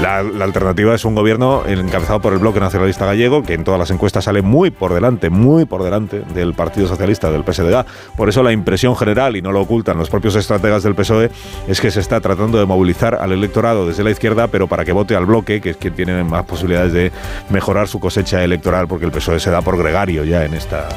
La, 0.00 0.18
alternativa 0.18 0.94
es 0.94 1.04
un 1.06 1.14
gobierno 1.14 1.62
encabezado 1.66 2.20
por 2.20 2.34
el 2.34 2.38
Bloque 2.38 2.60
Nacionalista 2.60 3.06
Gallego, 3.06 3.42
que 3.42 3.54
en 3.54 3.64
todas 3.64 3.80
las 3.80 3.90
encuestas 3.90 4.24
sale 4.24 4.42
muy 4.42 4.70
por 4.70 4.92
delante, 4.92 5.30
muy 5.30 5.64
por 5.64 5.82
delante 5.82 6.20
del 6.34 6.52
Partido 6.52 6.86
Socialista, 6.86 7.30
del 7.30 7.44
PSDG. 7.44 7.86
Por 8.14 8.28
eso 8.28 8.42
la 8.42 8.52
impresión 8.52 8.94
general, 8.94 9.36
y 9.36 9.42
no 9.42 9.52
lo 9.52 9.62
ocultan 9.62 9.96
los 9.96 10.10
propios 10.10 10.36
estrategas 10.36 10.82
del 10.82 10.94
PSOE, 10.94 11.30
es 11.66 11.80
que 11.80 11.90
se 11.90 12.00
está 12.00 12.20
tratando 12.20 12.58
de 12.58 12.66
movilizar 12.66 13.14
al 13.14 13.32
electorado 13.32 13.75
desde 13.84 14.04
la 14.04 14.10
izquierda, 14.10 14.46
pero 14.46 14.68
para 14.68 14.84
que 14.84 14.92
vote 14.92 15.16
al 15.16 15.26
bloque, 15.26 15.60
que 15.60 15.70
es 15.70 15.76
quien 15.76 15.94
tiene 15.94 16.22
más 16.22 16.44
posibilidades 16.44 16.92
de 16.92 17.12
mejorar 17.50 17.88
su 17.88 17.98
cosecha 17.98 18.44
electoral, 18.44 18.86
porque 18.86 19.04
el 19.04 19.10
PSOE 19.10 19.40
se 19.40 19.50
da 19.50 19.60
por 19.60 19.76
gregario 19.76 20.22
ya 20.24 20.44
en 20.44 20.54
esta 20.54 20.88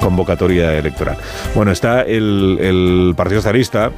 convocatoria 0.00 0.76
electoral. 0.78 1.18
Bueno, 1.54 1.72
está 1.72 2.02
el, 2.02 2.58
el 2.60 3.14
Partido 3.14 3.40
Socialista 3.40 3.92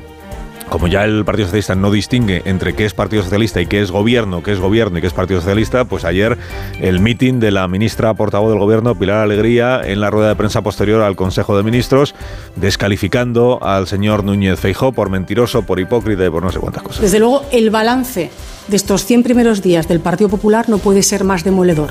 como 0.68 0.86
ya 0.86 1.04
el 1.04 1.24
Partido 1.24 1.46
Socialista 1.46 1.74
no 1.74 1.90
distingue 1.90 2.42
entre 2.44 2.74
qué 2.74 2.84
es 2.84 2.94
Partido 2.94 3.22
Socialista 3.22 3.60
y 3.60 3.66
qué 3.66 3.80
es 3.80 3.90
gobierno, 3.90 4.42
qué 4.42 4.52
es 4.52 4.60
gobierno 4.60 4.98
y 4.98 5.00
qué 5.00 5.06
es 5.06 5.12
Partido 5.12 5.40
Socialista, 5.40 5.84
pues 5.84 6.04
ayer 6.04 6.38
el 6.80 7.00
mitin 7.00 7.40
de 7.40 7.50
la 7.50 7.66
ministra 7.68 8.14
portavoz 8.14 8.50
del 8.50 8.58
gobierno, 8.58 8.94
Pilar 8.94 9.18
Alegría, 9.18 9.80
en 9.84 10.00
la 10.00 10.10
rueda 10.10 10.28
de 10.28 10.36
prensa 10.36 10.62
posterior 10.62 11.02
al 11.02 11.16
Consejo 11.16 11.56
de 11.56 11.62
Ministros, 11.62 12.14
descalificando 12.56 13.58
al 13.62 13.86
señor 13.86 14.24
Núñez 14.24 14.60
Feijó 14.60 14.92
por 14.92 15.10
mentiroso, 15.10 15.62
por 15.62 15.80
hipócrita 15.80 16.24
y 16.24 16.30
por 16.30 16.42
no 16.42 16.52
sé 16.52 16.58
cuántas 16.58 16.82
cosas. 16.82 17.02
Desde 17.02 17.18
luego, 17.18 17.44
el 17.50 17.70
balance 17.70 18.30
de 18.68 18.76
estos 18.76 19.04
100 19.04 19.22
primeros 19.22 19.62
días 19.62 19.88
del 19.88 20.00
Partido 20.00 20.28
Popular 20.28 20.68
no 20.68 20.78
puede 20.78 21.02
ser 21.02 21.24
más 21.24 21.44
demoledor. 21.44 21.90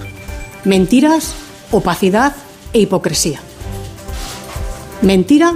Mentiras, 0.64 1.34
opacidad 1.72 2.34
e 2.74 2.80
hipocresía. 2.80 3.40
Mentira, 5.02 5.54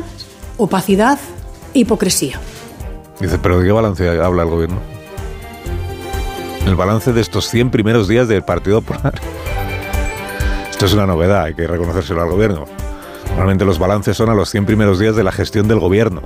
opacidad 0.58 1.20
e 1.74 1.80
hipocresía. 1.80 2.40
Dice, 3.22 3.38
¿pero 3.38 3.60
de 3.60 3.66
qué 3.66 3.72
balance 3.72 4.10
habla 4.20 4.44
el 4.44 4.50
gobierno? 4.50 4.80
El 6.66 6.76
balance 6.76 7.14
de 7.14 7.22
estos 7.22 7.48
100 7.50 7.70
primeros 7.70 8.08
días 8.08 8.28
del 8.28 8.44
Partido 8.44 8.82
Popular. 8.82 9.14
Esto 10.72 10.86
es 10.88 10.94
una 10.94 11.06
novedad, 11.06 11.44
hay 11.44 11.54
que 11.54 11.68
reconocérselo 11.68 12.22
al 12.24 12.30
gobierno. 12.30 12.66
Normalmente 13.30 13.64
los 13.64 13.78
balances 13.78 14.18
son 14.18 14.30
a 14.30 14.34
los 14.34 14.50
100 14.50 14.66
primeros 14.66 14.98
días 14.98 15.16
de 15.16 15.24
la 15.24 15.32
gestión 15.32 15.68
del 15.68 15.80
gobierno. 15.80 16.24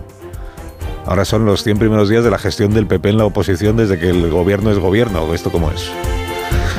Ahora 1.06 1.26
son 1.26 1.46
los 1.46 1.64
100 1.64 1.78
primeros 1.80 2.10
días 2.10 2.24
de 2.24 2.32
la 2.32 2.38
gestión 2.38 2.74
del 2.74 2.88
PP 2.88 3.10
en 3.10 3.18
la 3.18 3.26
oposición 3.26 3.76
desde 3.76 4.00
que 4.00 4.10
el 4.10 4.30
gobierno 4.32 4.72
es 4.72 4.80
gobierno. 4.80 5.34
¿Esto 5.34 5.52
cómo 5.52 5.70
es? 5.72 5.92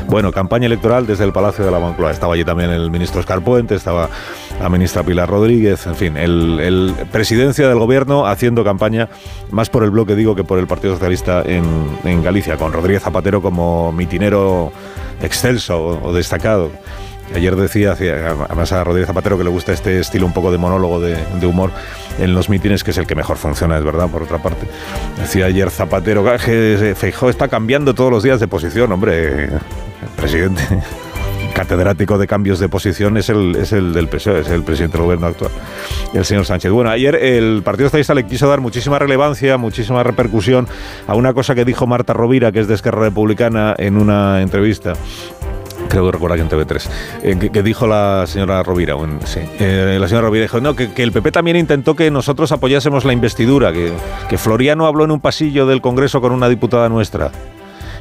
Bueno, 0.09 0.31
campaña 0.31 0.67
electoral 0.67 1.07
desde 1.07 1.25
el 1.25 1.33
Palacio 1.33 1.65
de 1.65 1.71
la 1.71 1.81
Moncloa. 1.81 2.13
Estaba 2.13 2.35
allí 2.35 2.45
también 2.45 2.71
el 2.71 2.91
ministro 2.91 3.21
Oscar 3.21 3.43
Puente, 3.43 3.75
estaba 3.75 4.09
la 4.61 4.69
ministra 4.69 5.03
Pilar 5.03 5.29
Rodríguez, 5.29 5.87
en 5.87 5.97
fin, 5.97 6.17
el, 6.17 6.95
presidencia 7.11 7.69
del 7.69 7.79
gobierno 7.79 8.27
haciendo 8.27 8.63
campaña 8.63 9.09
más 9.51 9.69
por 9.69 9.83
el 9.83 9.91
bloque, 9.91 10.15
digo, 10.15 10.37
que 10.37 10.45
por 10.45 10.59
el 10.59 10.67
Partido 10.67 10.95
Socialista 10.95 11.43
en, 11.43 11.65
en 12.05 12.23
Galicia, 12.23 12.57
con 12.57 12.73
Rodríguez 12.73 13.03
Zapatero 13.03 13.43
como 13.43 13.93
mitinero 13.93 14.73
excelso 15.21 16.01
o 16.03 16.13
destacado. 16.13 16.71
Ayer 17.35 17.57
decía, 17.57 17.93
además 17.93 18.73
a 18.73 18.85
Rodríguez 18.85 19.09
Zapatero 19.09 19.37
que 19.37 19.45
le 19.45 19.51
gusta 19.51 19.73
este 19.73 20.01
estilo 20.01 20.27
un 20.27 20.33
poco 20.33 20.53
de 20.53 20.59
monólogo 20.59 21.01
de, 21.01 21.47
humor 21.47 21.71
en 22.19 22.35
los 22.35 22.49
mítines, 22.49 22.85
que 22.85 22.93
es 22.93 22.99
el 22.99 23.07
que 23.07 23.15
mejor 23.15 23.37
funciona, 23.37 23.77
es 23.77 23.85
verdad, 23.85 24.09
por 24.09 24.23
otra 24.23 24.39
parte. 24.39 24.67
Decía 25.19 25.47
ayer 25.47 25.71
Zapatero 25.71 26.25
que 26.25 26.95
Feijó 26.97 27.29
está 27.29 27.49
cambiando 27.49 27.95
todos 27.95 28.11
los 28.11 28.23
días 28.23 28.41
de 28.41 28.49
posición, 28.49 28.93
hombre, 28.93 29.51
presidente 30.17 30.63
catedrático 31.57 32.19
de 32.19 32.27
cambios 32.27 32.59
de 32.59 32.69
posición 32.69 33.17
es 33.17 33.31
el, 33.31 33.57
es 33.57 33.73
el 33.73 33.95
del 33.95 34.05
el 34.05 34.63
presidente 34.63 34.99
del 34.99 35.05
gobierno 35.07 35.27
actual, 35.27 35.51
el 36.13 36.25
señor 36.27 36.45
Sánchez. 36.45 36.71
Bueno, 36.71 36.91
ayer 36.91 37.15
el 37.15 37.63
Partido 37.63 37.89
Socialista 37.89 38.15
le 38.15 38.27
quiso 38.27 38.47
dar 38.47 38.61
muchísima 38.61 38.99
relevancia, 38.99 39.57
muchísima 39.57 40.03
repercusión 40.03 40.69
a 41.07 41.15
una 41.15 41.33
cosa 41.33 41.55
que 41.55 41.65
dijo 41.65 41.87
Marta 41.87 42.13
Rovira, 42.13 42.53
que 42.53 42.61
es 42.61 42.69
de 42.69 42.75
Esquerra 42.75 43.01
Republicana, 43.01 43.75
en 43.79 43.97
una 43.97 44.43
entrevista 44.43 44.93
creo 45.89 46.07
que 46.07 46.13
recuerda 46.13 46.37
que 46.37 46.43
en 46.43 46.49
TV3, 46.49 46.89
eh, 47.23 47.51
que, 47.53 47.63
dijo 47.63 47.87
la 47.87 48.25
señora 48.27 48.63
Rovira. 48.63 48.95
eh, 49.59 49.97
la 50.01 50.09
señora 50.09 50.27
Rovira 50.27 50.43
dijo 50.43 50.61
no, 50.61 50.75
que, 50.75 50.91
el 50.97 51.13
PP 51.13 51.33
también 51.33 51.57
intentó 51.57 51.95
que 51.95 52.11
nosotros 52.11 52.53
apoyásemos 52.53 53.05
la 53.05 53.13
investidura, 53.13 53.73
que, 53.73 53.93
que 54.29 54.39
Floriano 54.39 54.87
habló 54.87 55.05
en 55.05 55.11
un 55.11 55.21
pasillo 55.21 55.67
del 55.67 55.81
Congreso 55.81 56.21
con 56.21 56.33
una 56.33 56.49
diputada 56.49 56.89
nuestra. 56.89 57.31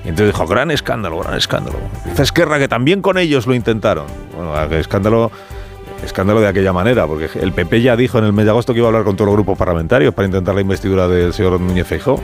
Y 0.03 0.10
entonces 0.10 0.34
dijo, 0.34 0.45
gran 0.45 0.70
escándalo, 0.70 1.20
gran 1.20 1.36
escándalo. 1.36 1.78
Dice 2.06 2.22
Esquerra 2.22 2.60
que 2.60 2.68
también 2.68 3.02
con 3.02 3.18
ellos 3.18 3.48
lo 3.48 3.56
intentaron. 3.56 4.06
Bueno, 4.36 4.56
escándalo 4.76 5.32
escándalo 6.03 6.41
de 6.41 6.48
aquella 6.48 6.74
manera, 6.74 7.07
porque 7.07 7.30
el 7.40 7.52
PP 7.52 7.82
ya 7.82 7.95
dijo 7.95 8.20
en 8.20 8.26
el 8.26 8.34
mes 8.34 8.45
de 8.45 8.52
agosto 8.52 8.74
que 8.74 8.80
iba 8.80 8.88
a 8.88 8.90
hablar 8.90 9.03
con 9.03 9.16
todos 9.16 9.28
los 9.28 9.36
grupos 9.36 9.57
parlamentarios 9.57 10.14
para 10.14 10.28
intentar 10.28 10.53
la 10.53 10.62
investidura 10.62 11.07
del 11.07 11.34
señor 11.34 11.60
Núñez 11.60 11.88
Feijóo 11.88 12.20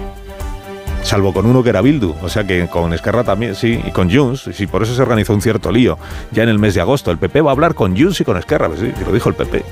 salvo 1.04 1.34
con 1.34 1.46
uno 1.46 1.64
que 1.64 1.70
era 1.70 1.82
Bildu, 1.82 2.16
o 2.22 2.30
sea 2.30 2.46
que 2.46 2.68
con 2.68 2.94
Esquerra 2.94 3.24
también, 3.24 3.56
sí, 3.56 3.82
y 3.86 3.92
con 3.92 4.12
Junts, 4.12 4.50
sí, 4.54 4.68
por 4.68 4.84
eso 4.84 4.96
se 4.96 5.02
organizó 5.02 5.34
un 5.34 5.42
cierto 5.42 5.72
lío, 5.72 5.98
ya 6.32 6.44
en 6.44 6.50
el 6.50 6.60
mes 6.60 6.76
de 6.76 6.82
agosto. 6.82 7.12
El 7.12 7.18
PP 7.18 7.42
va 7.42 7.52
a 7.52 7.54
hablar 7.54 7.76
con 7.76 7.98
Junts 7.98 8.22
y 8.22 8.24
con 8.24 8.38
Esquerra, 8.38 8.68
pues 8.68 8.80
sí, 8.80 8.92
lo 9.06 9.12
dijo 9.12 9.30
el 9.30 9.36
PP. 9.36 9.64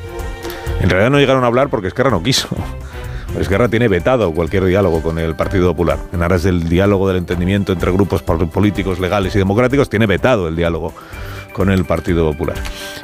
En 0.82 0.90
realidad 0.90 1.10
no 1.10 1.20
llegaron 1.20 1.44
a 1.44 1.48
hablar 1.48 1.70
porque 1.70 1.88
Esquerra 1.88 2.10
no 2.10 2.24
quiso. 2.24 2.48
Esquerra 3.40 3.68
tiene 3.68 3.88
vetado 3.88 4.34
cualquier 4.34 4.66
diálogo 4.66 5.02
con 5.02 5.20
el 5.20 5.36
Partido 5.36 5.72
Popular. 5.72 6.00
En 6.14 6.24
aras 6.24 6.44
del 6.44 6.68
diálogo, 6.68 7.08
del 7.08 7.18
entendimiento 7.18 7.74
entre 7.74 7.92
grupos 7.92 8.24
políticos, 8.24 9.00
legales 9.00 9.36
y 9.36 9.38
democráticos, 9.38 9.90
tiene 9.90 10.08
vetado 10.08 10.48
el 10.48 10.56
diálogo 10.56 10.94
con 11.54 11.70
el 11.70 11.86
Partido 11.86 12.30
Popular. 12.32 12.58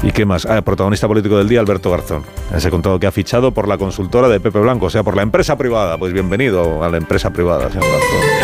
¿Y 0.04 0.12
qué 0.12 0.26
más? 0.26 0.46
Ah, 0.46 0.62
protagonista 0.62 1.08
político 1.08 1.38
del 1.38 1.50
día, 1.50 1.60
Alberto 1.60 1.92
Garzón. 1.92 2.24
Se 2.58 2.70
contó 2.70 3.00
que 3.00 3.08
ha 3.08 3.12
fichado 3.12 3.52
por 3.52 3.68
la 3.68 3.78
consultora 3.78 4.28
de 4.28 4.40
Pepe 4.40 4.60
Blanco, 4.60 4.88
o 4.88 4.90
sea, 4.90 5.04
por 5.04 5.16
la 5.16 5.24
empresa 5.24 5.58
privada. 5.58 5.98
Pues 5.98 6.14
bienvenido 6.14 6.84
a 6.84 6.90
la 6.90 6.98
empresa 6.98 7.32
privada, 7.32 7.70
señor 7.70 7.86
Garzón 7.86 8.35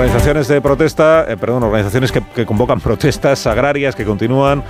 organizaciones 0.00 0.48
de 0.48 0.62
protesta, 0.62 1.26
eh, 1.28 1.36
perdón, 1.36 1.62
organizaciones 1.62 2.10
que, 2.10 2.46
convocan 2.46 2.80
protestas 2.80 3.46
agrarias 3.46 3.94
que 3.94 4.06
continúan, 4.06 4.64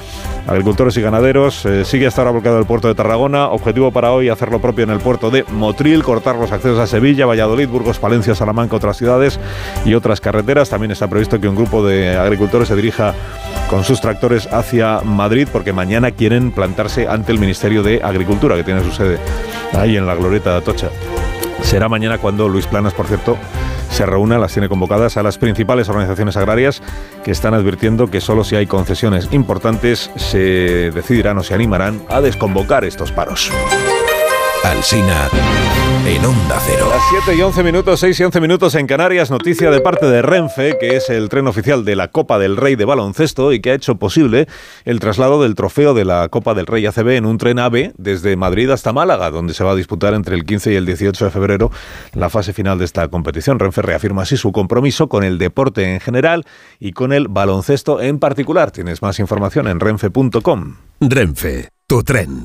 agricultores 0.48 0.96
y 0.96 1.02
ganaderos. 1.02 1.64
Eh, 1.66 1.84
sigue 1.84 2.08
hasta 2.08 2.22
ahora 2.22 2.32
bloqueado 2.32 2.58
el 2.58 2.66
puerto 2.66 2.88
de 2.88 2.96
Tarragona. 2.96 3.46
Objetivo 3.46 3.92
para 3.92 4.10
hoy 4.10 4.28
hacer 4.28 4.50
lo 4.50 4.60
propio 4.60 4.82
en 4.82 4.90
el 4.90 4.98
puerto 4.98 5.30
de 5.30 5.44
Motril, 5.44 6.02
cortar 6.02 6.34
los 6.34 6.50
accesos 6.50 6.80
a 6.80 6.88
Sevilla, 6.88 7.26
Valladolid, 7.26 7.68
Burgos, 7.68 8.00
Palencia, 8.00 8.34
Salamanca, 8.34 8.74
otras 8.74 8.96
ciudades 8.96 9.38
y 9.84 9.94
otras 9.94 10.20
carreteras. 10.20 10.68
También 10.68 10.90
está 10.90 11.06
previsto 11.06 11.40
que 11.40 11.46
un 11.46 11.54
grupo 11.54 11.86
de 11.86 12.16
agricultores 12.16 12.66
se 12.66 12.74
dirija 12.74 13.14
con 13.68 13.84
sus 13.84 14.00
tractores 14.00 14.48
hacia 14.52 15.00
Madrid 15.02 15.46
porque 15.52 15.72
mañana 15.72 16.10
quieren 16.10 16.50
plantarse 16.50 17.06
ante 17.06 17.30
el 17.30 17.38
Ministerio 17.38 17.84
de 17.84 18.00
Agricultura, 18.02 18.56
que 18.56 18.64
tiene 18.64 18.82
su 18.82 18.90
sede 18.90 19.18
ahí 19.74 19.96
en 19.96 20.08
la 20.08 20.16
Glorieta 20.16 20.50
de 20.50 20.56
Atocha. 20.56 20.88
Será 21.62 21.88
mañana 21.88 22.18
cuando 22.18 22.48
Luis 22.48 22.66
Planas, 22.66 22.94
por 22.94 23.06
cierto, 23.06 23.36
se 23.90 24.06
reúna, 24.06 24.38
las 24.38 24.52
tiene 24.52 24.68
convocadas 24.68 25.16
a 25.16 25.22
las 25.22 25.38
principales 25.38 25.88
organizaciones 25.88 26.36
agrarias 26.36 26.82
que 27.24 27.30
están 27.30 27.54
advirtiendo 27.54 28.08
que 28.08 28.20
solo 28.20 28.44
si 28.44 28.56
hay 28.56 28.66
concesiones 28.66 29.28
importantes 29.32 30.10
se 30.16 30.90
decidirán 30.92 31.38
o 31.38 31.42
se 31.42 31.54
animarán 31.54 32.02
a 32.08 32.20
desconvocar 32.20 32.84
estos 32.84 33.12
paros. 33.12 33.50
Alsina 34.64 35.28
en 36.06 36.24
Onda 36.24 36.58
Cero. 36.64 36.86
Las 36.90 37.02
7 37.24 37.38
y 37.38 37.42
11 37.42 37.62
minutos, 37.62 38.00
6 38.00 38.20
y 38.20 38.24
11 38.24 38.40
minutos 38.40 38.74
en 38.74 38.86
Canarias, 38.86 39.30
noticia 39.30 39.70
de 39.70 39.80
parte 39.80 40.06
de 40.06 40.22
Renfe, 40.22 40.76
que 40.78 40.96
es 40.96 41.08
el 41.08 41.28
tren 41.28 41.46
oficial 41.46 41.84
de 41.84 41.96
la 41.96 42.08
Copa 42.08 42.38
del 42.38 42.56
Rey 42.56 42.76
de 42.76 42.84
baloncesto 42.84 43.52
y 43.52 43.60
que 43.60 43.70
ha 43.70 43.74
hecho 43.74 43.96
posible 43.96 44.48
el 44.84 45.00
traslado 45.00 45.42
del 45.42 45.54
trofeo 45.54 45.94
de 45.94 46.04
la 46.04 46.28
Copa 46.28 46.54
del 46.54 46.66
Rey 46.66 46.84
ACB 46.86 47.10
en 47.10 47.26
un 47.26 47.38
tren 47.38 47.58
AVE 47.58 47.92
desde 47.96 48.36
Madrid 48.36 48.70
hasta 48.70 48.92
Málaga, 48.92 49.30
donde 49.30 49.54
se 49.54 49.64
va 49.64 49.72
a 49.72 49.76
disputar 49.76 50.14
entre 50.14 50.34
el 50.34 50.44
15 50.44 50.72
y 50.72 50.76
el 50.76 50.86
18 50.86 51.24
de 51.24 51.30
febrero 51.30 51.70
la 52.12 52.28
fase 52.28 52.52
final 52.52 52.78
de 52.78 52.84
esta 52.84 53.08
competición. 53.08 53.58
Renfe 53.58 53.82
reafirma 53.82 54.22
así 54.22 54.36
su 54.36 54.52
compromiso 54.52 55.08
con 55.08 55.24
el 55.24 55.38
deporte 55.38 55.94
en 55.94 56.00
general 56.00 56.44
y 56.78 56.92
con 56.92 57.12
el 57.12 57.28
baloncesto 57.28 58.00
en 58.00 58.18
particular. 58.18 58.70
Tienes 58.70 59.02
más 59.02 59.18
información 59.20 59.68
en 59.68 59.80
renfe.com. 59.80 60.76
Renfe, 61.00 61.70
tu 61.86 62.02
tren 62.02 62.44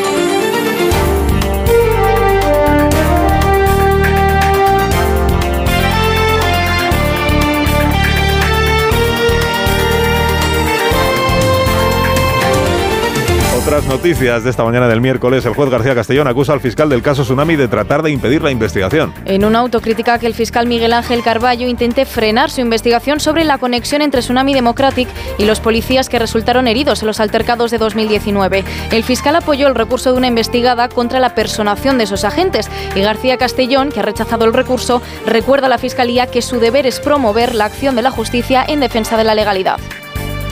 Otras 13.71 13.87
noticias 13.87 14.43
de 14.43 14.49
esta 14.49 14.65
mañana 14.65 14.89
del 14.89 14.99
miércoles, 14.99 15.45
el 15.45 15.53
juez 15.53 15.69
García 15.69 15.95
Castellón 15.95 16.27
acusa 16.27 16.51
al 16.51 16.59
fiscal 16.59 16.89
del 16.89 17.01
caso 17.01 17.23
Tsunami 17.23 17.55
de 17.55 17.69
tratar 17.69 18.03
de 18.03 18.11
impedir 18.11 18.41
la 18.41 18.51
investigación. 18.51 19.13
En 19.23 19.45
una 19.45 19.59
autocrítica 19.59 20.19
que 20.19 20.27
el 20.27 20.33
fiscal 20.33 20.67
Miguel 20.67 20.91
Ángel 20.91 21.23
Carballo 21.23 21.69
intente 21.69 22.05
frenar 22.05 22.51
su 22.51 22.59
investigación 22.59 23.21
sobre 23.21 23.45
la 23.45 23.59
conexión 23.59 24.01
entre 24.01 24.19
Tsunami 24.19 24.53
Democratic 24.53 25.07
y 25.37 25.45
los 25.45 25.61
policías 25.61 26.09
que 26.09 26.19
resultaron 26.19 26.67
heridos 26.67 27.01
en 27.01 27.07
los 27.07 27.21
altercados 27.21 27.71
de 27.71 27.77
2019. 27.77 28.65
El 28.91 29.05
fiscal 29.05 29.37
apoyó 29.37 29.69
el 29.69 29.75
recurso 29.75 30.11
de 30.11 30.17
una 30.17 30.27
investigada 30.27 30.89
contra 30.89 31.21
la 31.21 31.33
personación 31.33 31.97
de 31.97 32.03
esos 32.03 32.25
agentes 32.25 32.69
y 32.93 32.99
García 32.99 33.37
Castellón, 33.37 33.93
que 33.93 34.01
ha 34.01 34.03
rechazado 34.03 34.43
el 34.43 34.51
recurso, 34.51 35.01
recuerda 35.25 35.67
a 35.67 35.69
la 35.69 35.77
fiscalía 35.77 36.27
que 36.27 36.41
su 36.41 36.59
deber 36.59 36.87
es 36.87 36.99
promover 36.99 37.55
la 37.55 37.63
acción 37.63 37.95
de 37.95 38.01
la 38.01 38.11
justicia 38.11 38.65
en 38.67 38.81
defensa 38.81 39.15
de 39.15 39.23
la 39.23 39.33
legalidad. 39.33 39.79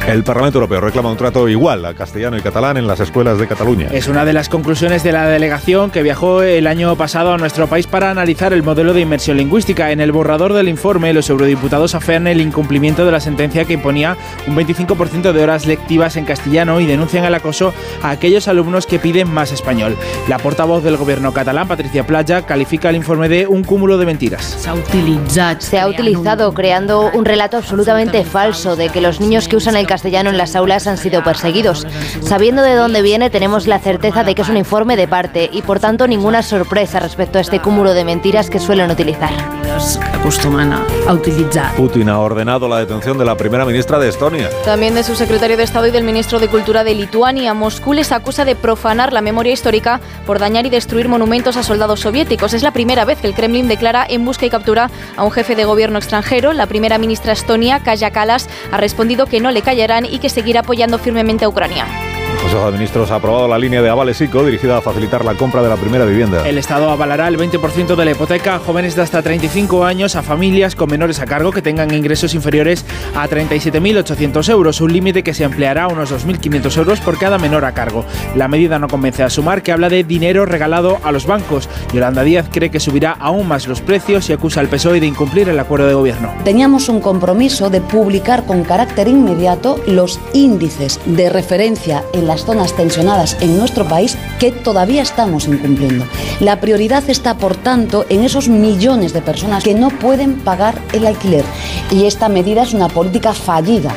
El 0.07 0.23
Parlamento 0.23 0.57
Europeo 0.57 0.81
reclama 0.81 1.11
un 1.11 1.17
trato 1.17 1.47
igual 1.47 1.85
a 1.85 1.93
castellano 1.93 2.37
y 2.37 2.41
catalán 2.41 2.77
en 2.77 2.87
las 2.87 2.99
escuelas 2.99 3.37
de 3.37 3.47
Cataluña. 3.47 3.89
Es 3.91 4.07
una 4.07 4.25
de 4.25 4.33
las 4.33 4.49
conclusiones 4.49 5.03
de 5.03 5.11
la 5.11 5.27
delegación 5.27 5.91
que 5.91 6.01
viajó 6.01 6.41
el 6.41 6.65
año 6.65 6.95
pasado 6.95 7.33
a 7.33 7.37
nuestro 7.37 7.67
país 7.67 7.85
para 7.85 8.09
analizar 8.09 8.51
el 8.53 8.63
modelo 8.63 8.93
de 8.93 9.01
inmersión 9.01 9.37
lingüística. 9.37 9.91
En 9.91 10.01
el 10.01 10.11
borrador 10.11 10.53
del 10.53 10.67
informe, 10.67 11.13
los 11.13 11.29
eurodiputados 11.29 11.93
aferran 11.93 12.27
el 12.27 12.41
incumplimiento 12.41 13.05
de 13.05 13.11
la 13.11 13.19
sentencia 13.19 13.65
que 13.65 13.73
imponía 13.73 14.17
un 14.47 14.55
25% 14.55 15.31
de 15.31 15.43
horas 15.43 15.67
lectivas 15.67 16.15
en 16.17 16.25
castellano 16.25 16.79
y 16.79 16.87
denuncian 16.87 17.25
el 17.25 17.35
acoso 17.35 17.73
a 18.01 18.09
aquellos 18.09 18.47
alumnos 18.47 18.87
que 18.87 18.97
piden 18.97 19.29
más 19.31 19.51
español. 19.51 19.95
La 20.27 20.39
portavoz 20.39 20.83
del 20.83 20.97
gobierno 20.97 21.33
catalán, 21.33 21.67
Patricia 21.67 22.07
Playa, 22.07 22.47
califica 22.47 22.89
el 22.89 22.95
informe 22.95 23.29
de 23.29 23.45
un 23.45 23.63
cúmulo 23.63 23.97
de 23.97 24.07
mentiras. 24.07 24.43
Se 25.59 25.79
ha 25.79 25.87
utilizado 25.87 26.53
creando 26.53 27.11
un 27.13 27.25
relato 27.25 27.57
absolutamente 27.57 28.23
falso 28.23 28.75
de 28.75 28.89
que 28.89 29.01
los 29.01 29.19
niños 29.19 29.47
que 29.47 29.55
usan 29.55 29.75
el 29.75 29.85
castellano 29.89 30.29
en 30.29 30.37
las 30.37 30.55
aulas 30.55 30.85
han 30.85 30.97
sido 30.97 31.23
perseguidos. 31.23 31.87
Sabiendo 32.21 32.61
de 32.61 32.75
dónde 32.75 33.01
viene, 33.01 33.31
tenemos 33.31 33.65
la 33.65 33.79
certeza 33.79 34.23
de 34.23 34.35
que 34.35 34.43
es 34.43 34.49
un 34.49 34.55
informe 34.55 34.95
de 34.95 35.07
parte 35.07 35.49
y 35.51 35.63
por 35.63 35.79
tanto 35.79 36.07
ninguna 36.07 36.43
sorpresa 36.43 36.99
respecto 36.99 37.39
a 37.39 37.41
este 37.41 37.59
cúmulo 37.59 37.93
de 37.93 38.05
mentiras 38.05 38.51
que 38.51 38.59
suelen 38.59 38.91
utilizar. 38.91 39.31
Putin 41.75 42.09
ha 42.09 42.19
ordenado 42.19 42.67
la 42.67 42.77
detención 42.77 43.17
de 43.17 43.25
la 43.25 43.35
primera 43.35 43.65
ministra 43.65 43.97
de 43.97 44.09
Estonia. 44.09 44.49
También 44.63 44.93
de 44.93 45.03
su 45.03 45.15
secretario 45.15 45.57
de 45.57 45.63
Estado 45.63 45.87
y 45.87 45.91
del 45.91 46.03
ministro 46.03 46.39
de 46.39 46.47
Cultura 46.47 46.83
de 46.83 46.93
Lituania. 46.93 47.55
Moscú 47.55 47.93
les 47.93 48.11
acusa 48.11 48.45
de 48.45 48.55
profanar 48.55 49.11
la 49.11 49.21
memoria 49.21 49.53
histórica 49.53 49.99
por 50.27 50.37
dañar 50.37 50.67
y 50.67 50.69
destruir 50.69 51.07
monumentos 51.09 51.57
a 51.57 51.63
soldados 51.63 52.01
soviéticos. 52.01 52.53
Es 52.53 52.61
la 52.61 52.71
primera 52.71 53.05
vez 53.05 53.19
que 53.19 53.27
el 53.27 53.33
Kremlin 53.33 53.67
declara 53.67 54.05
en 54.07 54.23
busca 54.23 54.45
y 54.45 54.49
captura 54.51 54.91
a 55.17 55.23
un 55.23 55.31
jefe 55.31 55.55
de 55.55 55.65
gobierno 55.65 55.97
extranjero. 55.97 56.53
La 56.53 56.67
primera 56.67 56.99
ministra 56.99 57.33
estonia, 57.33 57.79
Kaya 57.79 58.11
Kalas, 58.11 58.49
ha 58.71 58.77
respondido 58.77 59.25
que 59.25 59.39
no 59.39 59.49
le 59.49 59.63
y 60.09 60.19
que 60.19 60.29
seguirá 60.29 60.59
apoyando 60.59 60.97
firmemente 60.97 61.45
a 61.45 61.49
Ucrania. 61.49 61.85
El 62.39 62.43
Consejo 62.43 62.71
de 62.71 62.77
Ministros 62.77 63.11
ha 63.11 63.15
aprobado 63.15 63.49
la 63.49 63.59
línea 63.59 63.81
de 63.81 63.89
avales 63.89 64.21
ICO 64.21 64.45
dirigida 64.45 64.77
a 64.77 64.81
facilitar 64.81 65.25
la 65.25 65.35
compra 65.35 65.61
de 65.61 65.67
la 65.67 65.75
primera 65.75 66.05
vivienda. 66.05 66.47
El 66.47 66.57
Estado 66.57 66.89
avalará 66.89 67.27
el 67.27 67.37
20% 67.37 67.95
de 67.97 68.05
la 68.05 68.11
hipoteca 68.11 68.55
a 68.55 68.59
jóvenes 68.59 68.95
de 68.95 69.01
hasta 69.01 69.21
35 69.21 69.83
años, 69.83 70.15
a 70.15 70.23
familias 70.23 70.73
con 70.73 70.89
menores 70.89 71.19
a 71.19 71.25
cargo 71.25 71.51
que 71.51 71.61
tengan 71.61 71.93
ingresos 71.93 72.33
inferiores 72.33 72.85
a 73.13 73.27
37.800 73.27 74.49
euros, 74.51 74.79
un 74.79 74.93
límite 74.93 75.21
que 75.21 75.33
se 75.33 75.43
ampliará 75.43 75.83
a 75.83 75.87
unos 75.89 76.13
2.500 76.13 76.77
euros 76.77 77.01
por 77.01 77.19
cada 77.19 77.37
menor 77.37 77.65
a 77.65 77.73
cargo. 77.73 78.05
La 78.35 78.47
medida 78.47 78.79
no 78.79 78.87
convence 78.87 79.21
a 79.21 79.29
Sumar, 79.29 79.61
que 79.61 79.73
habla 79.73 79.89
de 79.89 80.05
dinero 80.05 80.45
regalado 80.45 80.97
a 81.03 81.11
los 81.11 81.27
bancos. 81.27 81.67
Yolanda 81.93 82.23
Díaz 82.23 82.47
cree 82.49 82.71
que 82.71 82.79
subirá 82.79 83.17
aún 83.19 83.49
más 83.49 83.67
los 83.67 83.81
precios 83.81 84.29
y 84.29 84.33
acusa 84.33 84.61
al 84.61 84.69
PSOE 84.69 85.01
de 85.01 85.07
incumplir 85.07 85.49
el 85.49 85.59
acuerdo 85.59 85.87
de 85.87 85.93
gobierno. 85.93 86.33
Teníamos 86.45 86.87
un 86.87 87.01
compromiso 87.01 87.69
de 87.69 87.81
publicar 87.81 88.45
con 88.45 88.63
carácter 88.63 89.09
inmediato 89.09 89.77
los 89.87 90.21
índices 90.31 91.01
de 91.05 91.29
referencia 91.29 92.01
en 92.13 92.28
las 92.29 92.45
zonas 92.45 92.75
tensionadas 92.75 93.35
en 93.41 93.57
nuestro 93.57 93.87
país 93.87 94.15
que 94.39 94.51
todavía 94.51 95.01
estamos 95.01 95.47
incumpliendo. 95.47 96.05
La 96.39 96.61
prioridad 96.61 97.09
está, 97.09 97.37
por 97.37 97.55
tanto, 97.55 98.05
en 98.07 98.23
esos 98.23 98.49
millones 98.49 99.13
de 99.13 99.23
personas 99.23 99.63
que 99.63 99.73
no 99.73 99.89
pueden 99.89 100.35
pagar 100.35 100.79
el 100.93 101.07
alquiler. 101.07 101.43
Y 101.89 102.05
esta 102.05 102.29
medida 102.29 102.61
es 102.61 102.75
una 102.75 102.87
política 102.87 103.33
fallida 103.33 103.91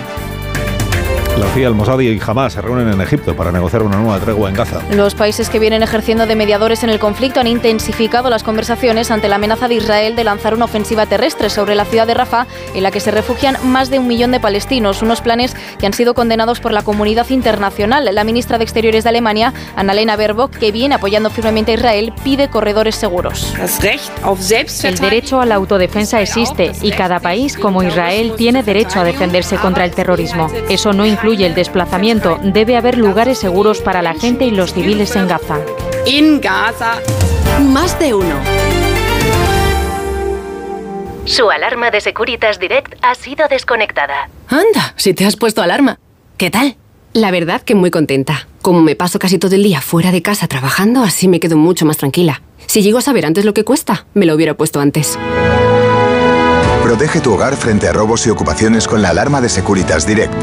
la 1.38 1.46
CIA, 1.54 1.68
el 1.68 1.74
Mossad 1.74 1.98
y 2.00 2.20
Hamas 2.24 2.52
se 2.52 2.60
reúnen 2.60 2.88
en 2.88 3.00
Egipto 3.00 3.34
para 3.34 3.50
negociar 3.50 3.82
una 3.82 3.96
nueva 3.96 4.18
tregua 4.18 4.50
en 4.50 4.54
Gaza. 4.54 4.80
Los 4.90 5.14
países 5.14 5.48
que 5.48 5.58
vienen 5.58 5.82
ejerciendo 5.82 6.26
de 6.26 6.36
mediadores 6.36 6.82
en 6.82 6.90
el 6.90 6.98
conflicto 6.98 7.40
han 7.40 7.46
intensificado 7.46 8.28
las 8.28 8.42
conversaciones 8.42 9.10
ante 9.10 9.28
la 9.28 9.36
amenaza 9.36 9.66
de 9.66 9.76
Israel 9.76 10.14
de 10.14 10.24
lanzar 10.24 10.54
una 10.54 10.66
ofensiva 10.66 11.06
terrestre 11.06 11.48
sobre 11.48 11.74
la 11.74 11.86
ciudad 11.86 12.06
de 12.06 12.14
Rafah, 12.14 12.46
en 12.74 12.82
la 12.82 12.90
que 12.90 13.00
se 13.00 13.10
refugian 13.10 13.56
más 13.64 13.88
de 13.88 13.98
un 13.98 14.08
millón 14.08 14.30
de 14.30 14.40
palestinos, 14.40 15.00
unos 15.00 15.22
planes 15.22 15.56
que 15.78 15.86
han 15.86 15.94
sido 15.94 16.12
condenados 16.12 16.60
por 16.60 16.72
la 16.72 16.82
comunidad 16.82 17.28
internacional. 17.30 18.08
La 18.12 18.24
ministra 18.24 18.58
de 18.58 18.64
Exteriores 18.64 19.04
de 19.04 19.10
Alemania, 19.10 19.54
Annalena 19.74 20.16
Baerbock, 20.16 20.50
que 20.50 20.70
viene 20.70 20.96
apoyando 20.96 21.30
firmemente 21.30 21.72
a 21.72 21.74
Israel, 21.76 22.12
pide 22.22 22.48
corredores 22.48 22.96
seguros. 22.96 23.54
El 24.84 24.98
derecho 24.98 25.40
a 25.40 25.46
la 25.46 25.54
autodefensa 25.54 26.20
existe 26.20 26.72
y 26.82 26.90
cada 26.92 27.20
país, 27.20 27.56
como 27.56 27.82
Israel, 27.82 28.34
tiene 28.36 28.62
derecho 28.62 29.00
a 29.00 29.04
defenderse 29.04 29.56
contra 29.56 29.86
el 29.86 29.92
terrorismo. 29.92 30.48
Eso 30.68 30.92
no 30.92 31.06
incluye 31.06 31.21
el 31.22 31.54
desplazamiento. 31.54 32.38
Debe 32.42 32.76
haber 32.76 32.98
lugares 32.98 33.38
seguros 33.38 33.80
para 33.80 34.02
la 34.02 34.14
gente 34.14 34.44
y 34.44 34.50
los 34.50 34.74
civiles 34.74 35.14
en 35.14 35.28
Gaza. 35.28 35.60
En 36.04 36.40
Gaza. 36.40 37.00
Más 37.60 37.98
de 37.98 38.12
uno. 38.12 38.34
Su 41.24 41.48
alarma 41.50 41.90
de 41.92 42.00
Securitas 42.00 42.58
Direct 42.58 42.94
ha 43.02 43.14
sido 43.14 43.46
desconectada. 43.48 44.28
Anda, 44.48 44.94
si 44.96 45.14
te 45.14 45.24
has 45.24 45.36
puesto 45.36 45.62
alarma. 45.62 46.00
¿Qué 46.36 46.50
tal? 46.50 46.76
La 47.12 47.30
verdad 47.30 47.62
que 47.62 47.76
muy 47.76 47.90
contenta. 47.90 48.48
Como 48.60 48.80
me 48.80 48.96
paso 48.96 49.18
casi 49.18 49.38
todo 49.38 49.54
el 49.54 49.62
día 49.62 49.80
fuera 49.80 50.10
de 50.10 50.22
casa 50.22 50.48
trabajando, 50.48 51.04
así 51.04 51.28
me 51.28 51.38
quedo 51.38 51.56
mucho 51.56 51.86
más 51.86 51.98
tranquila. 51.98 52.42
Si 52.66 52.82
llego 52.82 52.98
a 52.98 53.02
saber 53.02 53.26
antes 53.26 53.44
lo 53.44 53.54
que 53.54 53.64
cuesta, 53.64 54.06
me 54.14 54.26
lo 54.26 54.34
hubiera 54.34 54.54
puesto 54.54 54.80
antes. 54.80 55.16
Protege 56.82 57.20
tu 57.20 57.32
hogar 57.34 57.54
frente 57.54 57.86
a 57.86 57.92
robos 57.92 58.26
y 58.26 58.30
ocupaciones 58.30 58.88
con 58.88 59.02
la 59.02 59.10
alarma 59.10 59.40
de 59.40 59.48
Securitas 59.48 60.04
Direct. 60.04 60.34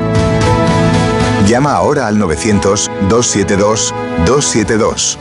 Llama 1.48 1.74
ahora 1.74 2.08
al 2.08 2.18
900-272-272. 2.18 5.18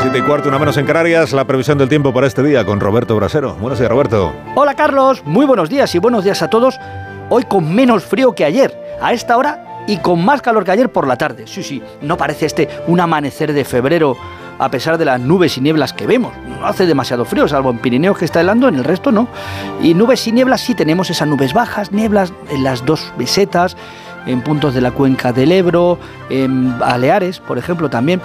Siete 0.00 0.18
y 0.18 0.22
cuarto, 0.22 0.48
una 0.48 0.58
menos 0.58 0.76
en 0.76 0.86
Canarias, 0.86 1.32
la 1.32 1.46
previsión 1.46 1.78
del 1.78 1.88
tiempo 1.88 2.12
para 2.12 2.26
este 2.26 2.42
día 2.42 2.64
con 2.64 2.80
Roberto 2.80 3.16
Brasero. 3.16 3.54
Buenos 3.54 3.78
días, 3.78 3.90
Roberto. 3.90 4.32
Hola, 4.54 4.74
Carlos. 4.74 5.22
Muy 5.24 5.46
buenos 5.46 5.68
días 5.68 5.94
y 5.94 5.98
buenos 5.98 6.24
días 6.24 6.42
a 6.42 6.50
todos. 6.50 6.78
Hoy 7.30 7.44
con 7.44 7.74
menos 7.74 8.04
frío 8.04 8.34
que 8.34 8.44
ayer. 8.44 8.76
A 9.00 9.12
esta 9.12 9.36
hora 9.36 9.84
y 9.86 9.96
con 9.96 10.24
más 10.24 10.42
calor 10.42 10.64
que 10.64 10.70
ayer 10.70 10.90
por 10.90 11.08
la 11.08 11.16
tarde. 11.16 11.46
Sí, 11.46 11.62
sí, 11.62 11.82
no 12.02 12.16
parece 12.16 12.46
este 12.46 12.68
un 12.86 13.00
amanecer 13.00 13.52
de 13.52 13.64
febrero 13.64 14.16
a 14.62 14.70
pesar 14.70 14.96
de 14.96 15.04
las 15.04 15.20
nubes 15.20 15.58
y 15.58 15.60
nieblas 15.60 15.92
que 15.92 16.06
vemos. 16.06 16.32
No 16.46 16.64
hace 16.64 16.86
demasiado 16.86 17.24
frío, 17.24 17.48
salvo 17.48 17.72
en 17.72 17.78
Pirineos 17.78 18.16
que 18.16 18.24
está 18.24 18.40
helando, 18.40 18.68
en 18.68 18.76
el 18.76 18.84
resto 18.84 19.10
no. 19.10 19.26
Y 19.82 19.94
nubes 19.94 20.24
y 20.28 20.32
nieblas 20.32 20.60
sí 20.60 20.76
tenemos 20.76 21.10
esas 21.10 21.26
nubes 21.26 21.52
bajas, 21.52 21.90
nieblas 21.90 22.32
en 22.48 22.62
las 22.62 22.86
dos 22.86 23.12
mesetas, 23.18 23.76
en 24.26 24.42
puntos 24.42 24.74
de 24.74 24.80
la 24.80 24.90
cuenca 24.90 25.32
del 25.32 25.52
Ebro, 25.52 25.98
en 26.30 26.78
Baleares, 26.78 27.40
por 27.40 27.58
ejemplo, 27.58 27.90
también, 27.90 28.20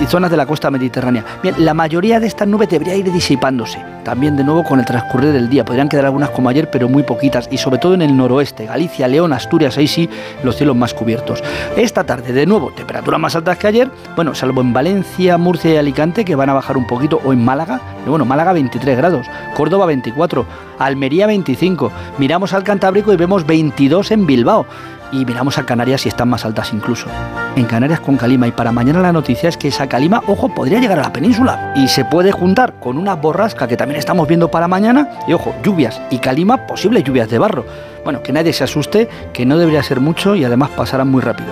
y 0.00 0.06
zonas 0.06 0.30
de 0.30 0.36
la 0.36 0.46
costa 0.46 0.70
mediterránea. 0.70 1.24
Bien, 1.42 1.54
la 1.58 1.74
mayoría 1.74 2.20
de 2.20 2.26
estas 2.26 2.48
nubes 2.48 2.68
debería 2.68 2.94
ir 2.94 3.10
disipándose, 3.12 3.78
también 4.04 4.36
de 4.36 4.44
nuevo 4.44 4.64
con 4.64 4.78
el 4.78 4.84
transcurrir 4.84 5.32
del 5.32 5.48
día. 5.48 5.64
Podrían 5.64 5.88
quedar 5.88 6.06
algunas 6.06 6.30
como 6.30 6.48
ayer, 6.48 6.70
pero 6.70 6.88
muy 6.88 7.02
poquitas, 7.02 7.48
y 7.50 7.58
sobre 7.58 7.78
todo 7.78 7.94
en 7.94 8.02
el 8.02 8.16
noroeste, 8.16 8.66
Galicia, 8.66 9.08
León, 9.08 9.32
Asturias, 9.32 9.76
ahí 9.78 9.88
sí, 9.88 10.08
los 10.42 10.56
cielos 10.56 10.76
más 10.76 10.94
cubiertos. 10.94 11.42
Esta 11.76 12.04
tarde, 12.04 12.32
de 12.32 12.46
nuevo, 12.46 12.70
temperaturas 12.70 13.20
más 13.20 13.36
altas 13.36 13.58
que 13.58 13.66
ayer, 13.66 13.90
bueno, 14.16 14.34
salvo 14.34 14.60
en 14.60 14.72
Valencia, 14.72 15.38
Murcia 15.38 15.74
y 15.74 15.76
Alicante, 15.76 16.24
que 16.24 16.34
van 16.34 16.50
a 16.50 16.54
bajar 16.54 16.76
un 16.76 16.86
poquito, 16.86 17.20
o 17.24 17.32
en 17.32 17.44
Málaga, 17.44 17.80
bueno, 18.06 18.24
Málaga 18.24 18.52
23 18.52 18.96
grados, 18.96 19.26
Córdoba 19.54 19.86
24, 19.86 20.46
Almería 20.78 21.26
25, 21.26 21.92
miramos 22.18 22.52
al 22.52 22.64
Cantábrico 22.64 23.12
y 23.12 23.16
vemos 23.16 23.46
22 23.46 24.10
en 24.10 24.26
Bilbao 24.26 24.66
y 25.12 25.24
miramos 25.24 25.58
a 25.58 25.64
Canarias 25.64 26.06
y 26.06 26.08
están 26.08 26.28
más 26.28 26.44
altas 26.44 26.72
incluso. 26.72 27.06
En 27.54 27.66
Canarias 27.66 28.00
con 28.00 28.16
calima 28.16 28.48
y 28.48 28.52
para 28.52 28.72
mañana 28.72 29.00
la 29.00 29.12
noticia 29.12 29.48
es 29.48 29.56
que 29.56 29.68
esa 29.68 29.88
calima, 29.88 30.22
ojo, 30.26 30.52
podría 30.52 30.80
llegar 30.80 30.98
a 30.98 31.02
la 31.02 31.12
península 31.12 31.72
y 31.76 31.86
se 31.88 32.04
puede 32.04 32.32
juntar 32.32 32.74
con 32.80 32.98
una 32.98 33.14
borrasca 33.14 33.68
que 33.68 33.76
también 33.76 33.98
estamos 33.98 34.26
viendo 34.26 34.50
para 34.50 34.66
mañana 34.66 35.10
y 35.28 35.34
ojo, 35.34 35.54
lluvias 35.62 36.00
y 36.10 36.18
calima, 36.18 36.66
posibles 36.66 37.04
lluvias 37.04 37.28
de 37.28 37.38
barro. 37.38 37.64
Bueno, 38.02 38.22
que 38.22 38.32
nadie 38.32 38.52
se 38.52 38.64
asuste, 38.64 39.08
que 39.32 39.46
no 39.46 39.58
debería 39.58 39.82
ser 39.82 40.00
mucho 40.00 40.34
y 40.34 40.44
además 40.44 40.70
pasarán 40.70 41.08
muy 41.08 41.20
rápido. 41.20 41.50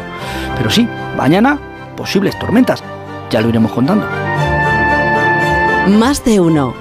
Pero 0.57 0.70
sí, 0.70 0.89
mañana 1.16 1.59
posibles 1.97 2.39
tormentas, 2.39 2.82
ya 3.31 3.41
lo 3.41 3.51
iremos 3.51 3.73
contando. 3.73 4.07
Más 5.87 6.24
de 6.24 6.41
uno 6.41 6.74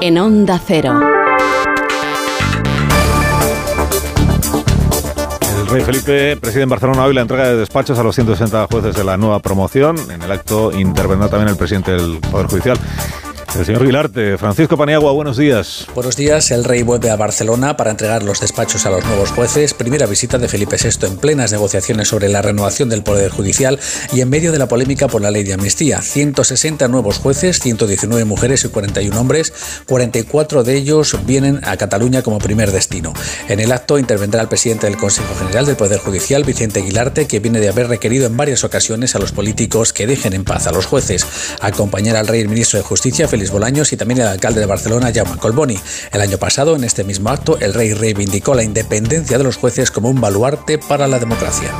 en 0.00 0.18
Onda 0.18 0.58
Cero. 0.64 1.19
Rey 5.70 5.82
Felipe 5.84 6.36
preside 6.36 6.64
en 6.64 6.68
Barcelona 6.68 7.04
hoy 7.04 7.14
la 7.14 7.20
entrega 7.20 7.48
de 7.48 7.56
despachos 7.56 7.96
a 7.98 8.02
los 8.02 8.14
160 8.16 8.66
jueces 8.70 8.96
de 8.96 9.04
la 9.04 9.16
nueva 9.16 9.38
promoción. 9.38 9.96
En 10.10 10.20
el 10.20 10.32
acto 10.32 10.72
intervendrá 10.72 11.28
también 11.28 11.48
el 11.48 11.56
presidente 11.56 11.92
del 11.92 12.18
Poder 12.18 12.46
Judicial. 12.48 12.78
El 13.58 13.66
señor 13.66 13.84
Vilarte, 13.84 14.38
Francisco 14.38 14.76
Paniagua, 14.76 15.10
buenos 15.10 15.36
días. 15.36 15.86
Buenos 15.92 16.14
días. 16.14 16.52
El 16.52 16.62
rey 16.62 16.84
vuelve 16.84 17.10
a 17.10 17.16
Barcelona 17.16 17.76
para 17.76 17.90
entregar 17.90 18.22
los 18.22 18.40
despachos 18.40 18.86
a 18.86 18.90
los 18.90 19.04
nuevos 19.04 19.32
jueces. 19.32 19.74
Primera 19.74 20.06
visita 20.06 20.38
de 20.38 20.46
Felipe 20.46 20.76
VI 20.80 21.08
en 21.08 21.16
plenas 21.16 21.50
negociaciones 21.50 22.06
sobre 22.06 22.28
la 22.28 22.42
renovación 22.42 22.88
del 22.88 23.02
Poder 23.02 23.32
Judicial 23.32 23.80
y 24.12 24.20
en 24.20 24.30
medio 24.30 24.52
de 24.52 24.58
la 24.58 24.68
polémica 24.68 25.08
por 25.08 25.20
la 25.20 25.32
ley 25.32 25.42
de 25.42 25.52
amnistía. 25.52 26.00
160 26.00 26.86
nuevos 26.86 27.18
jueces, 27.18 27.58
119 27.58 28.24
mujeres 28.24 28.64
y 28.64 28.68
41 28.68 29.20
hombres. 29.20 29.52
44 29.86 30.62
de 30.62 30.76
ellos 30.76 31.18
vienen 31.26 31.60
a 31.64 31.76
Cataluña 31.76 32.22
como 32.22 32.38
primer 32.38 32.70
destino. 32.70 33.12
En 33.48 33.58
el 33.58 33.72
acto 33.72 33.98
intervendrá 33.98 34.42
el 34.42 34.48
presidente 34.48 34.86
del 34.86 34.96
Consejo 34.96 35.34
General 35.34 35.66
del 35.66 35.76
Poder 35.76 35.98
Judicial, 35.98 36.44
Vicente 36.44 36.80
Aguilarte, 36.80 37.26
que 37.26 37.40
viene 37.40 37.58
de 37.58 37.68
haber 37.68 37.88
requerido 37.88 38.26
en 38.26 38.36
varias 38.36 38.62
ocasiones 38.62 39.16
a 39.16 39.18
los 39.18 39.32
políticos 39.32 39.92
que 39.92 40.06
dejen 40.06 40.34
en 40.34 40.44
paz 40.44 40.68
a 40.68 40.72
los 40.72 40.86
jueces. 40.86 41.26
Acompañará 41.60 42.20
al 42.20 42.28
rey 42.28 42.40
el 42.40 42.48
ministro 42.48 42.78
de 42.78 42.84
Justicia, 42.84 43.26
Felipe 43.26 43.39
Y 43.92 43.96
también 43.96 44.20
el 44.20 44.26
alcalde 44.26 44.60
de 44.60 44.66
Barcelona, 44.66 45.12
Jaume 45.14 45.38
Colboni. 45.38 45.78
El 46.12 46.20
año 46.20 46.38
pasado, 46.38 46.76
en 46.76 46.84
este 46.84 47.04
mismo 47.04 47.30
acto, 47.30 47.58
el 47.60 47.74
rey 47.74 47.92
reivindicó 47.94 48.54
la 48.54 48.62
independencia 48.62 49.38
de 49.38 49.44
los 49.44 49.56
jueces 49.56 49.90
como 49.90 50.08
un 50.08 50.20
baluarte 50.20 50.78
para 50.78 51.08
la 51.08 51.18
democracia 51.18 51.72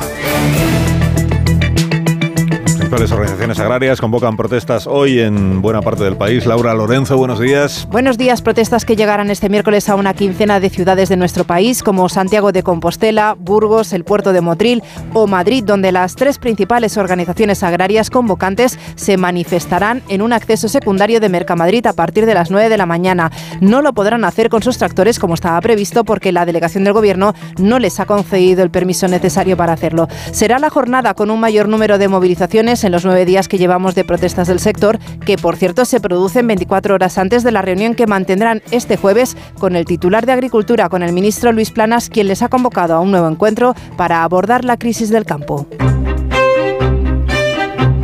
principales 2.90 3.12
organizaciones 3.12 3.60
agrarias 3.60 4.00
convocan 4.00 4.36
protestas 4.36 4.88
hoy 4.88 5.20
en 5.20 5.62
buena 5.62 5.80
parte 5.80 6.02
del 6.02 6.16
país. 6.16 6.44
Laura 6.44 6.74
Lorenzo, 6.74 7.16
buenos 7.16 7.38
días. 7.38 7.86
Buenos 7.88 8.18
días. 8.18 8.42
Protestas 8.42 8.84
que 8.84 8.96
llegarán 8.96 9.30
este 9.30 9.48
miércoles 9.48 9.88
a 9.88 9.94
una 9.94 10.12
quincena 10.12 10.58
de 10.58 10.70
ciudades 10.70 11.08
de 11.08 11.16
nuestro 11.16 11.44
país, 11.44 11.84
como 11.84 12.08
Santiago 12.08 12.50
de 12.50 12.64
Compostela, 12.64 13.36
Burgos, 13.38 13.92
el 13.92 14.02
puerto 14.02 14.32
de 14.32 14.40
Motril 14.40 14.82
o 15.12 15.28
Madrid, 15.28 15.62
donde 15.64 15.92
las 15.92 16.16
tres 16.16 16.38
principales 16.38 16.96
organizaciones 16.96 17.62
agrarias 17.62 18.10
convocantes 18.10 18.76
se 18.96 19.16
manifestarán 19.16 20.02
en 20.08 20.20
un 20.20 20.32
acceso 20.32 20.68
secundario 20.68 21.20
de 21.20 21.28
Mercamadrid 21.28 21.86
a 21.86 21.92
partir 21.92 22.26
de 22.26 22.34
las 22.34 22.50
9 22.50 22.68
de 22.68 22.76
la 22.76 22.86
mañana. 22.86 23.30
No 23.60 23.82
lo 23.82 23.92
podrán 23.92 24.24
hacer 24.24 24.48
con 24.48 24.64
sus 24.64 24.78
tractores 24.78 25.20
como 25.20 25.34
estaba 25.34 25.60
previsto 25.60 26.02
porque 26.02 26.32
la 26.32 26.44
delegación 26.44 26.82
del 26.82 26.94
gobierno 26.94 27.34
no 27.56 27.78
les 27.78 28.00
ha 28.00 28.06
concedido 28.06 28.64
el 28.64 28.72
permiso 28.72 29.06
necesario 29.06 29.56
para 29.56 29.74
hacerlo. 29.74 30.08
Será 30.32 30.58
la 30.58 30.70
jornada 30.70 31.14
con 31.14 31.30
un 31.30 31.38
mayor 31.38 31.68
número 31.68 31.96
de 31.96 32.08
movilizaciones 32.08 32.79
en 32.84 32.92
los 32.92 33.04
nueve 33.04 33.24
días 33.24 33.48
que 33.48 33.58
llevamos 33.58 33.94
de 33.94 34.04
protestas 34.04 34.48
del 34.48 34.60
sector, 34.60 34.98
que 35.24 35.36
por 35.36 35.56
cierto 35.56 35.84
se 35.84 36.00
producen 36.00 36.46
24 36.46 36.94
horas 36.94 37.18
antes 37.18 37.42
de 37.42 37.52
la 37.52 37.62
reunión 37.62 37.94
que 37.94 38.06
mantendrán 38.06 38.62
este 38.70 38.96
jueves 38.96 39.36
con 39.58 39.76
el 39.76 39.84
titular 39.84 40.26
de 40.26 40.32
Agricultura, 40.32 40.88
con 40.88 41.02
el 41.02 41.12
ministro 41.12 41.52
Luis 41.52 41.70
Planas, 41.70 42.08
quien 42.08 42.28
les 42.28 42.42
ha 42.42 42.48
convocado 42.48 42.94
a 42.94 43.00
un 43.00 43.10
nuevo 43.10 43.28
encuentro 43.28 43.74
para 43.96 44.22
abordar 44.22 44.64
la 44.64 44.78
crisis 44.78 45.10
del 45.10 45.24
campo. 45.24 45.66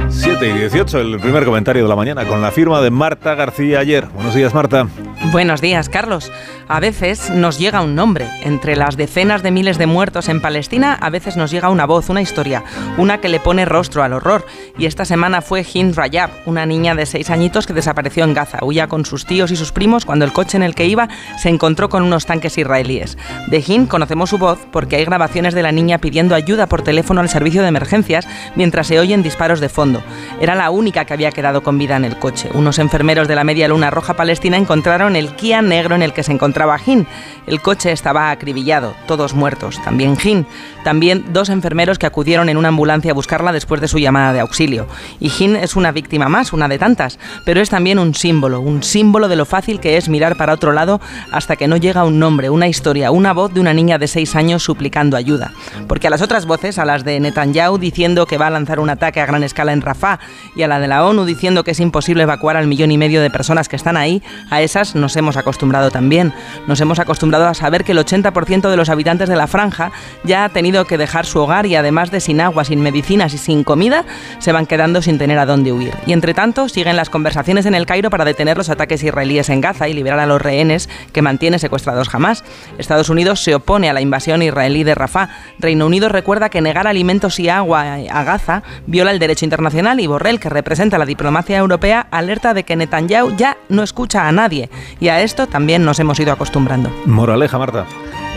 7 0.08 0.48
y 0.48 0.52
18, 0.58 1.00
el 1.00 1.20
primer 1.20 1.44
comentario 1.44 1.82
de 1.82 1.88
la 1.88 1.96
mañana 1.96 2.24
con 2.26 2.42
la 2.42 2.50
firma 2.50 2.80
de 2.80 2.90
Marta 2.90 3.34
García 3.34 3.80
ayer. 3.80 4.06
Buenos 4.14 4.34
días, 4.34 4.52
Marta. 4.54 4.86
Buenos 5.32 5.60
días, 5.60 5.88
Carlos. 5.88 6.30
A 6.68 6.78
veces 6.78 7.30
nos 7.30 7.58
llega 7.58 7.82
un 7.82 7.94
nombre. 7.96 8.28
Entre 8.42 8.76
las 8.76 8.96
decenas 8.96 9.42
de 9.42 9.50
miles 9.50 9.76
de 9.76 9.86
muertos 9.86 10.28
en 10.28 10.40
Palestina, 10.40 10.94
a 10.94 11.10
veces 11.10 11.36
nos 11.36 11.50
llega 11.50 11.68
una 11.68 11.84
voz, 11.84 12.08
una 12.10 12.22
historia, 12.22 12.62
una 12.96 13.18
que 13.18 13.28
le 13.28 13.40
pone 13.40 13.64
rostro 13.64 14.02
al 14.02 14.12
horror. 14.12 14.46
Y 14.78 14.86
esta 14.86 15.04
semana 15.04 15.42
fue 15.42 15.66
Hind 15.70 15.96
Rayab, 15.96 16.30
una 16.46 16.64
niña 16.64 16.94
de 16.94 17.06
seis 17.06 17.30
añitos 17.30 17.66
que 17.66 17.72
desapareció 17.72 18.24
en 18.24 18.34
Gaza. 18.34 18.58
Huía 18.62 18.86
con 18.86 19.04
sus 19.04 19.26
tíos 19.26 19.50
y 19.50 19.56
sus 19.56 19.72
primos 19.72 20.04
cuando 20.04 20.24
el 20.24 20.32
coche 20.32 20.56
en 20.56 20.62
el 20.62 20.74
que 20.74 20.86
iba 20.86 21.08
se 21.38 21.48
encontró 21.48 21.88
con 21.88 22.04
unos 22.04 22.26
tanques 22.26 22.56
israelíes. 22.56 23.18
De 23.48 23.64
Hind 23.66 23.88
conocemos 23.88 24.30
su 24.30 24.38
voz 24.38 24.60
porque 24.70 24.96
hay 24.96 25.04
grabaciones 25.04 25.54
de 25.54 25.62
la 25.62 25.72
niña 25.72 25.98
pidiendo 25.98 26.34
ayuda 26.34 26.66
por 26.66 26.82
teléfono 26.82 27.20
al 27.20 27.28
servicio 27.28 27.62
de 27.62 27.68
emergencias 27.68 28.28
mientras 28.54 28.86
se 28.86 29.00
oyen 29.00 29.22
disparos 29.22 29.60
de 29.60 29.68
fondo. 29.68 30.02
Era 30.40 30.54
la 30.54 30.70
única 30.70 31.04
que 31.04 31.14
había 31.14 31.32
quedado 31.32 31.62
con 31.62 31.78
vida 31.78 31.96
en 31.96 32.04
el 32.04 32.18
coche. 32.18 32.48
Unos 32.54 32.78
enfermeros 32.78 33.26
de 33.28 33.34
la 33.34 33.44
Media 33.44 33.68
Luna 33.68 33.90
Roja 33.90 34.14
Palestina 34.14 34.56
encontraron 34.56 35.15
el 35.16 35.34
Kia 35.34 35.62
negro 35.62 35.94
en 35.94 36.02
el 36.02 36.12
que 36.12 36.22
se 36.22 36.32
encontraba 36.32 36.78
Jin. 36.78 37.06
El 37.46 37.60
coche 37.60 37.92
estaba 37.92 38.30
acribillado, 38.30 38.94
todos 39.06 39.34
muertos, 39.34 39.80
también 39.82 40.16
Jin. 40.16 40.46
También 40.84 41.24
dos 41.32 41.48
enfermeros 41.48 41.98
que 41.98 42.06
acudieron 42.06 42.48
en 42.48 42.56
una 42.56 42.68
ambulancia 42.68 43.10
a 43.10 43.14
buscarla 43.14 43.52
después 43.52 43.80
de 43.80 43.88
su 43.88 43.98
llamada 43.98 44.32
de 44.32 44.40
auxilio. 44.40 44.86
Y 45.18 45.30
Jin 45.30 45.56
es 45.56 45.74
una 45.74 45.90
víctima 45.90 46.28
más, 46.28 46.52
una 46.52 46.68
de 46.68 46.78
tantas, 46.78 47.18
pero 47.44 47.60
es 47.60 47.70
también 47.70 47.98
un 47.98 48.14
símbolo, 48.14 48.60
un 48.60 48.82
símbolo 48.82 49.28
de 49.28 49.36
lo 49.36 49.46
fácil 49.46 49.80
que 49.80 49.96
es 49.96 50.08
mirar 50.08 50.36
para 50.36 50.52
otro 50.52 50.72
lado 50.72 51.00
hasta 51.32 51.56
que 51.56 51.66
no 51.68 51.76
llega 51.76 52.04
un 52.04 52.18
nombre, 52.18 52.50
una 52.50 52.68
historia, 52.68 53.10
una 53.10 53.32
voz 53.32 53.52
de 53.52 53.60
una 53.60 53.74
niña 53.74 53.98
de 53.98 54.06
seis 54.08 54.36
años 54.36 54.62
suplicando 54.62 55.16
ayuda. 55.16 55.52
Porque 55.88 56.06
a 56.06 56.10
las 56.10 56.22
otras 56.22 56.46
voces, 56.46 56.78
a 56.78 56.84
las 56.84 57.04
de 57.04 57.20
Netanyahu 57.20 57.78
diciendo 57.78 58.26
que 58.26 58.38
va 58.38 58.48
a 58.48 58.50
lanzar 58.50 58.80
un 58.80 58.90
ataque 58.90 59.20
a 59.20 59.26
gran 59.26 59.42
escala 59.42 59.72
en 59.72 59.82
Rafah 59.82 60.18
y 60.54 60.62
a 60.62 60.68
la 60.68 60.80
de 60.80 60.88
la 60.88 61.04
ONU 61.04 61.24
diciendo 61.24 61.64
que 61.64 61.72
es 61.72 61.80
imposible 61.80 62.24
evacuar 62.24 62.56
al 62.56 62.66
millón 62.66 62.90
y 62.90 62.98
medio 62.98 63.22
de 63.22 63.30
personas 63.30 63.68
que 63.68 63.76
están 63.76 63.96
ahí, 63.96 64.22
a 64.50 64.60
esas 64.60 64.94
nos 64.96 65.16
hemos 65.16 65.36
acostumbrado 65.36 65.90
también. 65.90 66.32
Nos 66.66 66.80
hemos 66.80 66.98
acostumbrado 66.98 67.46
a 67.46 67.54
saber 67.54 67.84
que 67.84 67.92
el 67.92 67.98
80% 67.98 68.70
de 68.70 68.76
los 68.76 68.88
habitantes 68.88 69.28
de 69.28 69.36
la 69.36 69.46
franja 69.46 69.92
ya 70.24 70.44
ha 70.44 70.48
tenido 70.48 70.84
que 70.84 70.98
dejar 70.98 71.26
su 71.26 71.38
hogar 71.40 71.66
y 71.66 71.76
además 71.76 72.10
de 72.10 72.20
sin 72.20 72.40
agua, 72.40 72.64
sin 72.64 72.80
medicinas 72.80 73.34
y 73.34 73.38
sin 73.38 73.64
comida, 73.64 74.04
se 74.38 74.52
van 74.52 74.66
quedando 74.66 75.02
sin 75.02 75.18
tener 75.18 75.38
a 75.38 75.46
dónde 75.46 75.72
huir. 75.72 75.94
Y 76.06 76.12
entre 76.12 76.34
tanto, 76.34 76.68
siguen 76.68 76.96
las 76.96 77.10
conversaciones 77.10 77.66
en 77.66 77.74
el 77.74 77.86
Cairo 77.86 78.10
para 78.10 78.24
detener 78.24 78.56
los 78.56 78.70
ataques 78.70 79.02
israelíes 79.02 79.48
en 79.50 79.60
Gaza 79.60 79.88
y 79.88 79.94
liberar 79.94 80.18
a 80.18 80.26
los 80.26 80.40
rehenes 80.40 80.88
que 81.12 81.22
mantiene 81.22 81.58
secuestrados 81.58 82.08
jamás. 82.08 82.44
Estados 82.78 83.08
Unidos 83.08 83.42
se 83.42 83.54
opone 83.54 83.88
a 83.88 83.92
la 83.92 84.00
invasión 84.00 84.42
israelí 84.42 84.84
de 84.84 84.94
Rafah. 84.94 85.28
Reino 85.58 85.86
Unido 85.86 86.08
recuerda 86.08 86.48
que 86.48 86.60
negar 86.60 86.86
alimentos 86.86 87.38
y 87.38 87.48
agua 87.48 87.94
a 88.10 88.24
Gaza 88.24 88.62
viola 88.86 89.10
el 89.10 89.18
derecho 89.18 89.44
internacional 89.44 90.00
y 90.00 90.06
Borrell, 90.06 90.40
que 90.40 90.48
representa 90.48 90.98
la 90.98 91.06
diplomacia 91.06 91.58
europea, 91.58 92.06
alerta 92.10 92.54
de 92.54 92.64
que 92.64 92.76
Netanyahu 92.76 93.36
ya 93.36 93.56
no 93.68 93.82
escucha 93.82 94.28
a 94.28 94.32
nadie. 94.32 94.70
Y 95.00 95.08
a 95.08 95.22
esto 95.22 95.46
también 95.46 95.84
nos 95.84 95.98
hemos 95.98 96.18
ido 96.20 96.32
acostumbrando. 96.32 96.90
Moraleja, 97.06 97.58
Marta. 97.58 97.86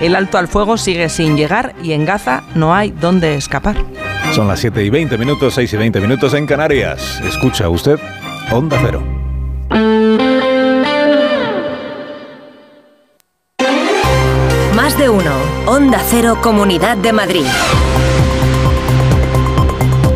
El 0.01 0.15
alto 0.15 0.37
al 0.37 0.47
fuego 0.47 0.77
sigue 0.77 1.09
sin 1.09 1.35
llegar 1.35 1.75
y 1.83 1.91
en 1.91 2.05
Gaza 2.05 2.43
no 2.55 2.73
hay 2.73 2.91
dónde 2.91 3.35
escapar. 3.35 3.75
Son 4.33 4.47
las 4.47 4.59
7 4.59 4.83
y 4.83 4.89
20 4.89 5.17
minutos, 5.17 5.55
6 5.55 5.73
y 5.73 5.77
20 5.77 5.99
minutos 5.99 6.33
en 6.33 6.45
Canarias. 6.45 7.19
Escucha 7.25 7.67
usted 7.69 7.99
Onda 8.51 8.77
Cero. 8.81 9.03
Más 14.75 14.97
de 14.97 15.09
uno. 15.09 15.31
Onda 15.65 16.01
Cero, 16.09 16.39
Comunidad 16.41 16.97
de 16.97 17.13
Madrid. 17.13 17.45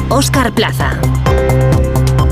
Óscar 0.10 0.52
Plaza. 0.54 1.00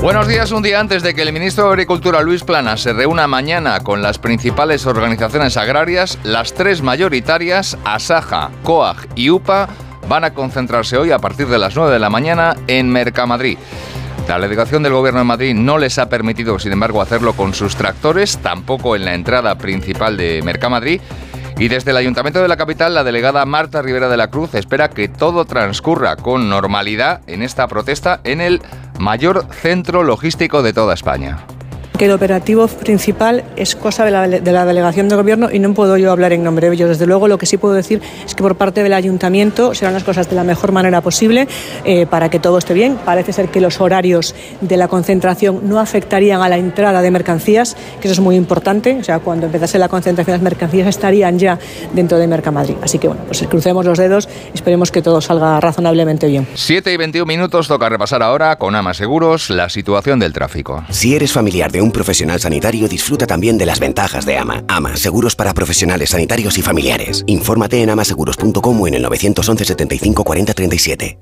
Buenos 0.02 0.26
días, 0.26 0.50
un 0.50 0.64
día 0.64 0.80
antes 0.80 1.04
de 1.04 1.14
que 1.14 1.22
el 1.22 1.32
ministro 1.32 1.66
de 1.66 1.70
Agricultura 1.70 2.22
Luis 2.22 2.42
Plana 2.42 2.76
se 2.76 2.92
reúna 2.92 3.28
mañana 3.28 3.78
con 3.84 4.02
las 4.02 4.18
principales 4.18 4.84
organizaciones 4.84 5.56
agrarias, 5.56 6.18
las 6.24 6.54
tres 6.54 6.82
mayoritarias, 6.82 7.78
Asaja, 7.84 8.50
COAG 8.64 8.96
y 9.14 9.30
UPA, 9.30 9.68
van 10.08 10.24
a 10.24 10.34
concentrarse 10.34 10.96
hoy 10.96 11.12
a 11.12 11.20
partir 11.20 11.46
de 11.46 11.56
las 11.56 11.76
9 11.76 11.92
de 11.92 12.00
la 12.00 12.10
mañana 12.10 12.56
en 12.66 12.90
Mercamadrid. 12.90 13.58
La 14.26 14.40
delegación 14.40 14.82
del 14.82 14.92
Gobierno 14.92 15.20
de 15.20 15.24
Madrid 15.24 15.54
no 15.54 15.78
les 15.78 15.96
ha 15.98 16.08
permitido, 16.08 16.58
sin 16.58 16.72
embargo, 16.72 17.00
hacerlo 17.00 17.34
con 17.34 17.54
sus 17.54 17.76
tractores, 17.76 18.38
tampoco 18.38 18.96
en 18.96 19.04
la 19.04 19.14
entrada 19.14 19.56
principal 19.56 20.16
de 20.16 20.42
Mercamadrid. 20.42 21.00
Y 21.58 21.68
desde 21.68 21.90
el 21.90 21.96
Ayuntamiento 21.96 22.40
de 22.42 22.48
la 22.48 22.56
capital, 22.56 22.94
la 22.94 23.04
delegada 23.04 23.44
Marta 23.44 23.82
Rivera 23.82 24.08
de 24.08 24.16
la 24.16 24.30
Cruz 24.30 24.54
espera 24.54 24.90
que 24.90 25.08
todo 25.08 25.44
transcurra 25.44 26.16
con 26.16 26.48
normalidad 26.48 27.20
en 27.26 27.42
esta 27.42 27.68
protesta 27.68 28.20
en 28.24 28.40
el 28.40 28.62
mayor 28.98 29.46
centro 29.52 30.02
logístico 30.02 30.62
de 30.62 30.72
toda 30.72 30.94
España 30.94 31.38
que 32.02 32.06
el 32.06 32.12
operativo 32.14 32.66
principal 32.66 33.44
es 33.54 33.76
cosa 33.76 34.04
de 34.04 34.10
la, 34.10 34.26
de 34.26 34.50
la, 34.50 34.64
delegación 34.64 35.08
de 35.08 35.14
gobierno 35.14 35.50
y 35.52 35.60
no 35.60 35.72
puedo 35.72 35.96
yo 35.96 36.10
hablar 36.10 36.32
en 36.32 36.42
nombre 36.42 36.68
de 36.68 36.74
ellos. 36.74 36.88
Desde 36.88 37.06
luego, 37.06 37.28
lo 37.28 37.38
que 37.38 37.46
sí 37.46 37.58
puedo 37.58 37.74
decir 37.74 38.02
es 38.26 38.34
que 38.34 38.42
por 38.42 38.56
parte 38.56 38.82
del 38.82 38.92
ayuntamiento 38.92 39.72
serán 39.72 39.94
las 39.94 40.02
cosas 40.02 40.28
de 40.28 40.34
la 40.34 40.42
mejor 40.42 40.72
manera 40.72 41.00
posible 41.00 41.46
eh, 41.84 42.06
para 42.06 42.28
que 42.28 42.40
todo 42.40 42.58
esté 42.58 42.74
bien. 42.74 42.98
Parece 43.04 43.32
ser 43.32 43.50
que 43.50 43.60
los 43.60 43.80
horarios 43.80 44.34
de 44.60 44.76
la 44.76 44.88
concentración 44.88 45.60
no 45.62 45.78
afectarían 45.78 46.42
a 46.42 46.48
la 46.48 46.58
entrada 46.58 47.02
de 47.02 47.10
mercancías, 47.12 47.76
que 48.00 48.08
eso 48.08 48.14
es 48.14 48.18
muy 48.18 48.34
importante. 48.34 48.96
O 48.98 49.04
sea, 49.04 49.20
cuando 49.20 49.46
empezase 49.46 49.78
la 49.78 49.88
concentración, 49.88 50.34
las 50.34 50.42
mercancías 50.42 50.88
estarían 50.88 51.38
ya 51.38 51.56
dentro 51.92 52.18
de 52.18 52.26
Mercamadrid. 52.26 52.78
Así 52.82 52.98
que, 52.98 53.06
bueno, 53.06 53.22
pues 53.28 53.46
crucemos 53.48 53.84
los 53.84 53.96
dedos 53.96 54.28
y 54.52 54.56
esperemos 54.56 54.90
que 54.90 55.02
todo 55.02 55.20
salga 55.20 55.60
razonablemente 55.60 56.26
bien. 56.26 56.48
7 56.54 56.92
y 56.92 56.96
21 56.96 57.26
minutos 57.26 57.68
toca 57.68 57.88
repasar 57.88 58.24
ahora 58.24 58.56
con 58.56 58.74
Ama 58.74 58.92
Seguros 58.92 59.50
la 59.50 59.68
situación 59.68 60.18
del 60.18 60.32
tráfico. 60.32 60.82
Si 60.90 61.14
eres 61.14 61.30
familiar 61.30 61.70
de 61.70 61.80
un 61.80 61.91
profesional 61.92 62.40
sanitario, 62.40 62.88
disfruta 62.88 63.26
también 63.26 63.58
de 63.58 63.66
las 63.66 63.80
ventajas 63.80 64.26
de 64.26 64.38
AMA. 64.38 64.64
AMA, 64.68 64.96
seguros 64.96 65.36
para 65.36 65.54
profesionales 65.54 66.10
sanitarios 66.10 66.58
y 66.58 66.62
familiares. 66.62 67.24
Infórmate 67.26 67.82
en 67.82 67.90
amaseguros.com 67.90 68.80
o 68.80 68.88
en 68.88 68.94
el 68.94 69.02
911 69.02 69.64
75 69.64 70.24
40 70.24 70.54
37. 70.54 71.18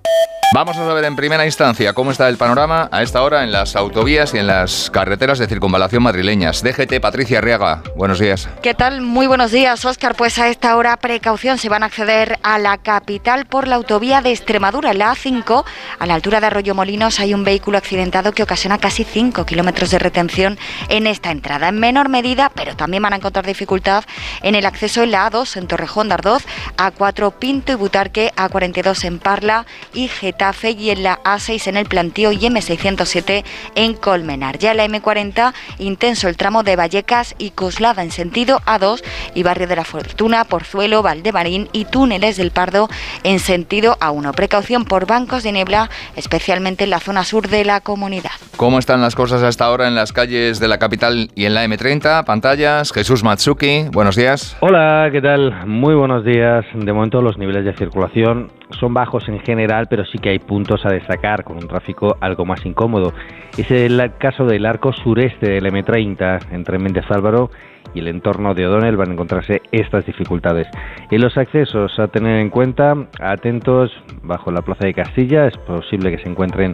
Vamos 0.52 0.76
a 0.76 0.84
saber 0.84 1.04
en 1.04 1.14
primera 1.14 1.46
instancia 1.46 1.92
cómo 1.92 2.10
está 2.10 2.28
el 2.28 2.36
panorama 2.36 2.88
a 2.90 3.04
esta 3.04 3.22
hora 3.22 3.44
en 3.44 3.52
las 3.52 3.76
autovías 3.76 4.34
y 4.34 4.38
en 4.38 4.48
las 4.48 4.90
carreteras 4.90 5.38
de 5.38 5.46
circunvalación 5.46 6.02
madrileñas. 6.02 6.64
DGT 6.64 7.00
Patricia 7.00 7.38
Arriaga, 7.38 7.84
buenos 7.94 8.18
días. 8.18 8.48
¿Qué 8.60 8.74
tal? 8.74 9.00
Muy 9.00 9.28
buenos 9.28 9.52
días, 9.52 9.84
Óscar. 9.84 10.16
Pues 10.16 10.40
a 10.40 10.48
esta 10.48 10.76
hora, 10.76 10.96
precaución, 10.96 11.56
se 11.56 11.68
van 11.68 11.84
a 11.84 11.86
acceder 11.86 12.40
a 12.42 12.58
la 12.58 12.78
capital 12.78 13.46
por 13.46 13.68
la 13.68 13.76
autovía 13.76 14.22
de 14.22 14.32
Extremadura, 14.32 14.92
la 14.92 15.12
A5. 15.12 15.64
A 16.00 16.06
la 16.06 16.14
altura 16.14 16.40
de 16.40 16.48
Arroyo 16.48 16.74
Molinos 16.74 17.20
hay 17.20 17.32
un 17.32 17.44
vehículo 17.44 17.78
accidentado 17.78 18.32
que 18.32 18.42
ocasiona 18.42 18.78
casi 18.78 19.04
5 19.04 19.46
kilómetros 19.46 19.92
de 19.92 20.00
retención 20.00 20.58
en 20.88 21.06
esta 21.06 21.30
entrada. 21.30 21.68
En 21.68 21.78
menor 21.78 22.08
medida, 22.08 22.50
pero 22.54 22.76
también 22.76 23.02
van 23.02 23.12
a 23.12 23.16
encontrar 23.16 23.46
dificultad 23.46 24.04
en 24.42 24.54
el 24.54 24.66
acceso 24.66 25.02
en 25.02 25.12
la 25.12 25.30
A2 25.30 25.56
en 25.56 25.66
Torrejón 25.66 26.08
de 26.08 26.14
Ardoz, 26.14 26.44
A4 26.76 27.34
Pinto 27.34 27.72
y 27.72 27.76
Butarque, 27.76 28.32
A42 28.36 29.04
en 29.04 29.18
Parla 29.18 29.66
y 29.94 30.08
GT 30.08 30.40
y 30.78 30.90
en 30.90 31.02
la 31.02 31.22
A6 31.22 31.68
en 31.68 31.76
el 31.76 31.86
Plantío 31.86 32.32
y 32.32 32.38
M607 32.38 33.44
en 33.74 33.94
Colmenar. 33.94 34.58
Ya 34.58 34.72
en 34.72 34.76
la 34.78 34.86
M40, 34.86 35.52
intenso 35.78 36.28
el 36.28 36.36
tramo 36.36 36.62
de 36.62 36.76
Vallecas 36.76 37.34
y 37.38 37.50
Coslada 37.50 38.02
en 38.02 38.10
sentido 38.10 38.60
A2 38.66 39.02
y 39.34 39.42
Barrio 39.42 39.66
de 39.66 39.76
la 39.76 39.84
Fortuna, 39.84 40.44
Porzuelo, 40.44 41.02
Valdemarín 41.02 41.68
y 41.72 41.84
Túneles 41.84 42.36
del 42.36 42.50
Pardo 42.50 42.88
en 43.22 43.38
sentido 43.38 43.96
A1. 44.00 44.34
Precaución 44.34 44.84
por 44.84 45.06
bancos 45.06 45.42
de 45.42 45.52
niebla, 45.52 45.90
especialmente 46.16 46.84
en 46.84 46.90
la 46.90 47.00
zona 47.00 47.24
sur 47.24 47.48
de 47.48 47.64
la 47.64 47.80
comunidad. 47.80 48.32
¿Cómo 48.56 48.78
están 48.78 49.00
las 49.00 49.14
cosas 49.14 49.42
hasta 49.42 49.64
ahora 49.64 49.88
en 49.88 49.94
las 49.94 50.12
calles 50.12 50.39
de 50.40 50.68
la 50.68 50.78
capital 50.78 51.28
y 51.34 51.44
en 51.44 51.54
la 51.54 51.66
M30? 51.66 52.24
Pantallas, 52.24 52.92
Jesús 52.92 53.22
Matsuki, 53.22 53.84
buenos 53.92 54.16
días. 54.16 54.56
Hola, 54.60 55.10
¿qué 55.12 55.20
tal? 55.20 55.66
Muy 55.66 55.94
buenos 55.94 56.24
días. 56.24 56.64
De 56.74 56.92
momento 56.92 57.20
los 57.20 57.36
niveles 57.36 57.64
de 57.66 57.74
circulación 57.74 58.50
son 58.80 58.94
bajos 58.94 59.28
en 59.28 59.38
general, 59.40 59.86
pero 59.90 60.06
sí 60.06 60.18
que 60.18 60.30
hay 60.30 60.38
puntos 60.38 60.86
a 60.86 60.88
destacar 60.88 61.44
con 61.44 61.58
un 61.58 61.68
tráfico 61.68 62.16
algo 62.20 62.46
más 62.46 62.64
incómodo. 62.64 63.12
Es 63.58 63.70
el 63.70 64.12
caso 64.18 64.46
del 64.46 64.64
arco 64.64 64.92
sureste 64.92 65.50
del 65.50 65.66
M30 65.66 66.52
entre 66.52 66.78
Méndez 66.78 67.04
Álvaro 67.10 67.50
y 67.94 68.00
el 68.00 68.08
entorno 68.08 68.54
de 68.54 68.66
O'Donnell 68.66 68.96
van 68.96 69.10
a 69.10 69.12
encontrarse 69.12 69.62
estas 69.72 70.06
dificultades. 70.06 70.68
En 71.10 71.20
los 71.20 71.36
accesos 71.36 71.98
a 71.98 72.08
tener 72.08 72.40
en 72.40 72.50
cuenta, 72.50 72.94
atentos 73.20 73.90
bajo 74.22 74.50
la 74.50 74.62
Plaza 74.62 74.86
de 74.86 74.94
Castilla, 74.94 75.46
es 75.46 75.56
posible 75.58 76.10
que 76.10 76.22
se 76.22 76.28
encuentren 76.28 76.72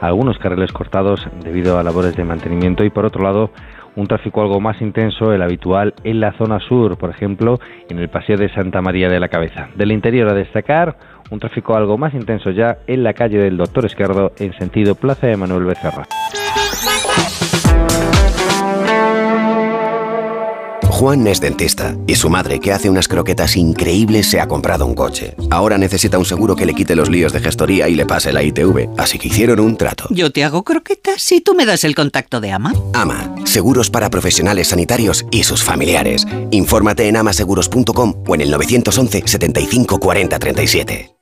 algunos 0.00 0.38
carriles 0.38 0.72
cortados 0.72 1.26
debido 1.42 1.78
a 1.78 1.82
labores 1.82 2.16
de 2.16 2.24
mantenimiento 2.24 2.84
y 2.84 2.90
por 2.90 3.06
otro 3.06 3.22
lado 3.22 3.50
un 3.96 4.06
tráfico 4.06 4.42
algo 4.42 4.60
más 4.60 4.80
intenso, 4.82 5.32
el 5.32 5.42
habitual 5.42 5.94
en 6.04 6.20
la 6.20 6.32
zona 6.32 6.60
sur, 6.60 6.98
por 6.98 7.10
ejemplo, 7.10 7.58
en 7.88 7.98
el 7.98 8.10
Paseo 8.10 8.36
de 8.36 8.52
Santa 8.52 8.82
María 8.82 9.08
de 9.08 9.18
la 9.18 9.28
Cabeza. 9.28 9.70
Del 9.74 9.90
interior 9.90 10.28
a 10.28 10.34
destacar, 10.34 10.98
un 11.30 11.40
tráfico 11.40 11.74
algo 11.74 11.96
más 11.96 12.12
intenso 12.14 12.50
ya 12.50 12.76
en 12.86 13.02
la 13.02 13.14
calle 13.14 13.38
del 13.38 13.56
Doctor 13.56 13.86
Esquerdo 13.86 14.32
en 14.38 14.52
sentido 14.58 14.94
Plaza 14.94 15.26
de 15.28 15.36
Manuel 15.36 15.64
Becerra. 15.64 16.04
Juan 20.96 21.26
es 21.26 21.42
dentista 21.42 21.94
y 22.06 22.14
su 22.14 22.30
madre, 22.30 22.58
que 22.58 22.72
hace 22.72 22.88
unas 22.88 23.06
croquetas 23.06 23.58
increíbles, 23.58 24.30
se 24.30 24.40
ha 24.40 24.48
comprado 24.48 24.86
un 24.86 24.94
coche. 24.94 25.34
Ahora 25.50 25.76
necesita 25.76 26.16
un 26.16 26.24
seguro 26.24 26.56
que 26.56 26.64
le 26.64 26.72
quite 26.72 26.96
los 26.96 27.10
líos 27.10 27.34
de 27.34 27.40
gestoría 27.40 27.86
y 27.90 27.94
le 27.94 28.06
pase 28.06 28.32
la 28.32 28.42
ITV, 28.42 28.88
así 28.96 29.18
que 29.18 29.28
hicieron 29.28 29.60
un 29.60 29.76
trato. 29.76 30.06
Yo 30.08 30.32
te 30.32 30.42
hago 30.42 30.64
croquetas 30.64 31.20
si 31.20 31.42
tú 31.42 31.54
me 31.54 31.66
das 31.66 31.84
el 31.84 31.94
contacto 31.94 32.40
de 32.40 32.50
Ama. 32.50 32.72
Ama, 32.94 33.34
seguros 33.44 33.90
para 33.90 34.08
profesionales 34.08 34.68
sanitarios 34.68 35.26
y 35.30 35.42
sus 35.42 35.62
familiares. 35.62 36.26
Infórmate 36.50 37.08
en 37.08 37.18
amaseguros.com 37.18 38.14
o 38.26 38.34
en 38.34 38.40
el 38.40 38.50
911 38.50 39.24
75 39.26 40.00
40 40.00 40.38
37. 40.38 41.15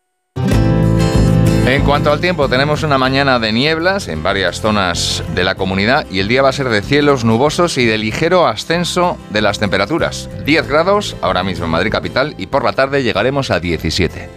En 1.66 1.82
cuanto 1.82 2.12
al 2.12 2.20
tiempo, 2.20 2.47
tenemos 2.47 2.82
una 2.82 2.99
mañana 2.99 3.39
de 3.39 3.51
nieblas 3.51 4.09
en 4.09 4.23
varias 4.23 4.61
zonas 4.61 5.24
de 5.35 5.45
la 5.45 5.55
comunidad 5.55 6.07
y 6.11 6.20
el 6.20 6.28
día 6.28 6.43
va 6.43 6.51
a 6.51 6.53
ser 6.53 6.69
de 6.69 6.82
cielos 6.82 7.24
nubosos 7.24 7.78
y 7.78 7.86
de 7.86 7.97
ligero 7.97 8.47
ascenso 8.47 9.16
de 9.31 9.41
las 9.41 9.59
temperaturas. 9.59 10.28
10 10.45 10.69
grados 10.69 11.16
ahora 11.23 11.43
mismo 11.43 11.65
en 11.65 11.70
Madrid 11.70 11.91
capital 11.91 12.35
y 12.36 12.49
por 12.49 12.65
la 12.65 12.74
tarde 12.74 13.03
llegaremos 13.03 13.51
a 13.51 13.61
17. 13.61 14.28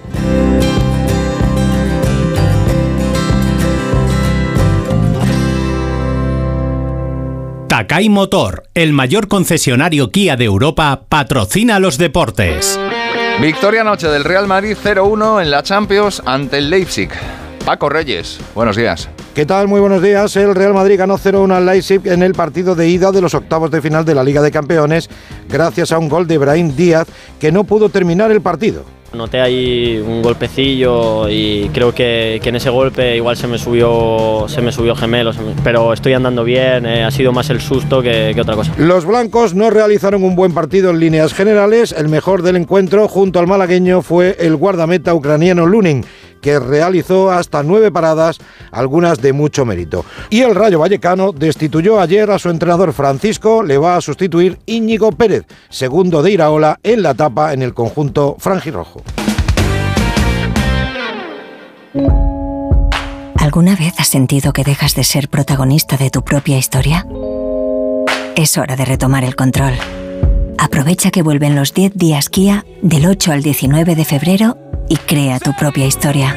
Takai 7.68 8.08
Motor, 8.08 8.64
el 8.74 8.94
mayor 8.94 9.28
concesionario 9.28 10.12
Kia 10.12 10.38
de 10.38 10.45
Europa, 10.45 11.04
patrocina 11.10 11.80
los 11.80 11.98
deportes. 11.98 12.80
Victoria 13.40 13.84
noche 13.84 14.08
del 14.08 14.24
Real 14.24 14.48
Madrid 14.48 14.76
0-1 14.84 15.44
en 15.44 15.52
la 15.52 15.62
Champions 15.62 16.24
ante 16.26 16.58
el 16.58 16.72
Leipzig. 16.72 17.12
Paco 17.68 17.89
Reyes, 17.89 18.39
buenos 18.56 18.77
días. 18.77 19.10
¿Qué 19.35 19.45
tal? 19.45 19.68
Muy 19.68 19.81
buenos 19.81 20.02
días. 20.02 20.34
El 20.38 20.56
Real 20.56 20.73
Madrid 20.73 20.98
ganó 20.98 21.18
0-1 21.18 21.52
al 21.53 21.65
Leipzig 21.65 21.99
en 22.06 22.23
el 22.23 22.31
partido 22.31 22.76
de 22.76 22.88
ida 22.88 23.11
de 23.11 23.19
los 23.19 23.34
octavos 23.34 23.69
de 23.72 23.81
final 23.81 24.06
de 24.06 24.15
la 24.15 24.23
Liga 24.23 24.41
de 24.41 24.52
Campeones 24.52 25.10
gracias 25.49 25.91
a 25.91 25.99
un 25.99 26.07
gol 26.07 26.27
de 26.27 26.38
Brahim 26.38 26.73
Díaz 26.77 27.10
que 27.41 27.52
no 27.52 27.65
pudo 27.65 27.89
terminar 27.89 28.31
el 28.31 28.39
partido. 28.39 28.85
Noté 29.14 29.41
ahí 29.41 29.98
un 29.98 30.22
golpecillo 30.22 31.27
y 31.27 31.69
creo 31.73 31.94
que, 31.94 32.39
que, 32.41 32.49
en 32.49 32.56
ese 32.56 32.69
golpe 32.69 33.18
igual 33.18 33.35
se 33.35 33.48
me 33.48 33.57
subió, 33.57 34.45
se 34.48 34.61
me 34.61 34.72
subió 34.72 34.95
gemelo, 34.95 35.31
pero 35.61 35.91
estoy 35.91 36.14
andando 36.14 36.45
bien, 36.45 36.85
eh, 36.85 37.03
ha 37.03 37.11
sido 37.11 37.34
más 37.34 37.49
el 37.49 37.60
susto 37.60 38.02
que, 38.02 38.31
que, 38.34 38.41
otra 38.41 38.56
cosa. 38.56 38.73
Los 38.77 39.06
blancos 39.06 39.56
no 39.56 39.69
realizaron 39.69 40.23
un 40.23 40.35
buen 40.35 40.53
partido 40.53 40.91
en 40.91 40.99
líneas 40.99 41.34
generales, 41.34 41.94
el 41.94 42.07
mejor 42.07 42.44
del 42.44 42.57
encuentro 42.57 43.07
junto 43.07 43.39
al 43.39 43.48
malagueño 43.48 44.02
fue 44.02 44.38
el 44.39 44.56
guardameta 44.56 45.14
ucraniano 45.14 45.65
Lunin 45.65 46.06
que 46.42 46.60
realizó 46.60 47.32
hasta 47.32 47.64
nueve 47.64 47.92
paradas, 47.92 48.40
algunas 48.72 49.22
de 49.22 49.34
mucho 49.34 49.66
mérito. 49.66 50.06
Y 50.30 50.42
el 50.42 50.56
Rayo 50.56 50.80
Vallecano 50.80 51.32
destituyó 51.32 52.00
ayer 52.00 52.30
a 52.32 52.40
su 52.40 52.50
entrenador 52.50 52.94
Francisco, 52.94 53.64
le 53.64 53.78
va 53.78 53.96
a 53.96 54.02
sustituir 54.02 54.60
Íñigo 54.66 55.12
Pérez, 55.12 55.46
segundo 55.70 56.22
de 56.22 56.32
Iraola 56.32 56.80
en 56.84 57.02
la 57.02 57.12
etapa 57.12 57.54
en 57.54 57.62
el 57.62 57.74
conjunto 57.74 58.36
franjirrojo. 58.40 59.04
¿Alguna 63.40 63.76
vez 63.76 63.94
has 64.00 64.10
sentido 64.10 64.52
que 64.52 64.64
dejas 64.64 64.94
de 64.94 65.04
ser 65.04 65.30
protagonista 65.30 65.96
de 65.98 66.10
tu 66.10 66.22
propia 66.24 66.58
historia? 66.58 67.06
Es 68.36 68.58
hora 68.58 68.76
de 68.76 68.86
retomar 68.86 69.24
el 69.24 69.36
control. 69.36 69.74
Aprovecha 70.68 71.11
que 71.11 71.23
vuelven 71.23 71.56
los 71.56 71.73
10 71.73 71.94
días 71.95 72.27
Kia 72.27 72.65
del 72.81 73.06
8 73.06 73.31
al 73.31 73.41
19 73.41 73.95
de 73.95 74.03
febrero 74.03 74.57
y 74.89 74.98
crea 74.98 75.39
tu 75.39 75.53
propia 75.53 75.85
historia. 75.85 76.35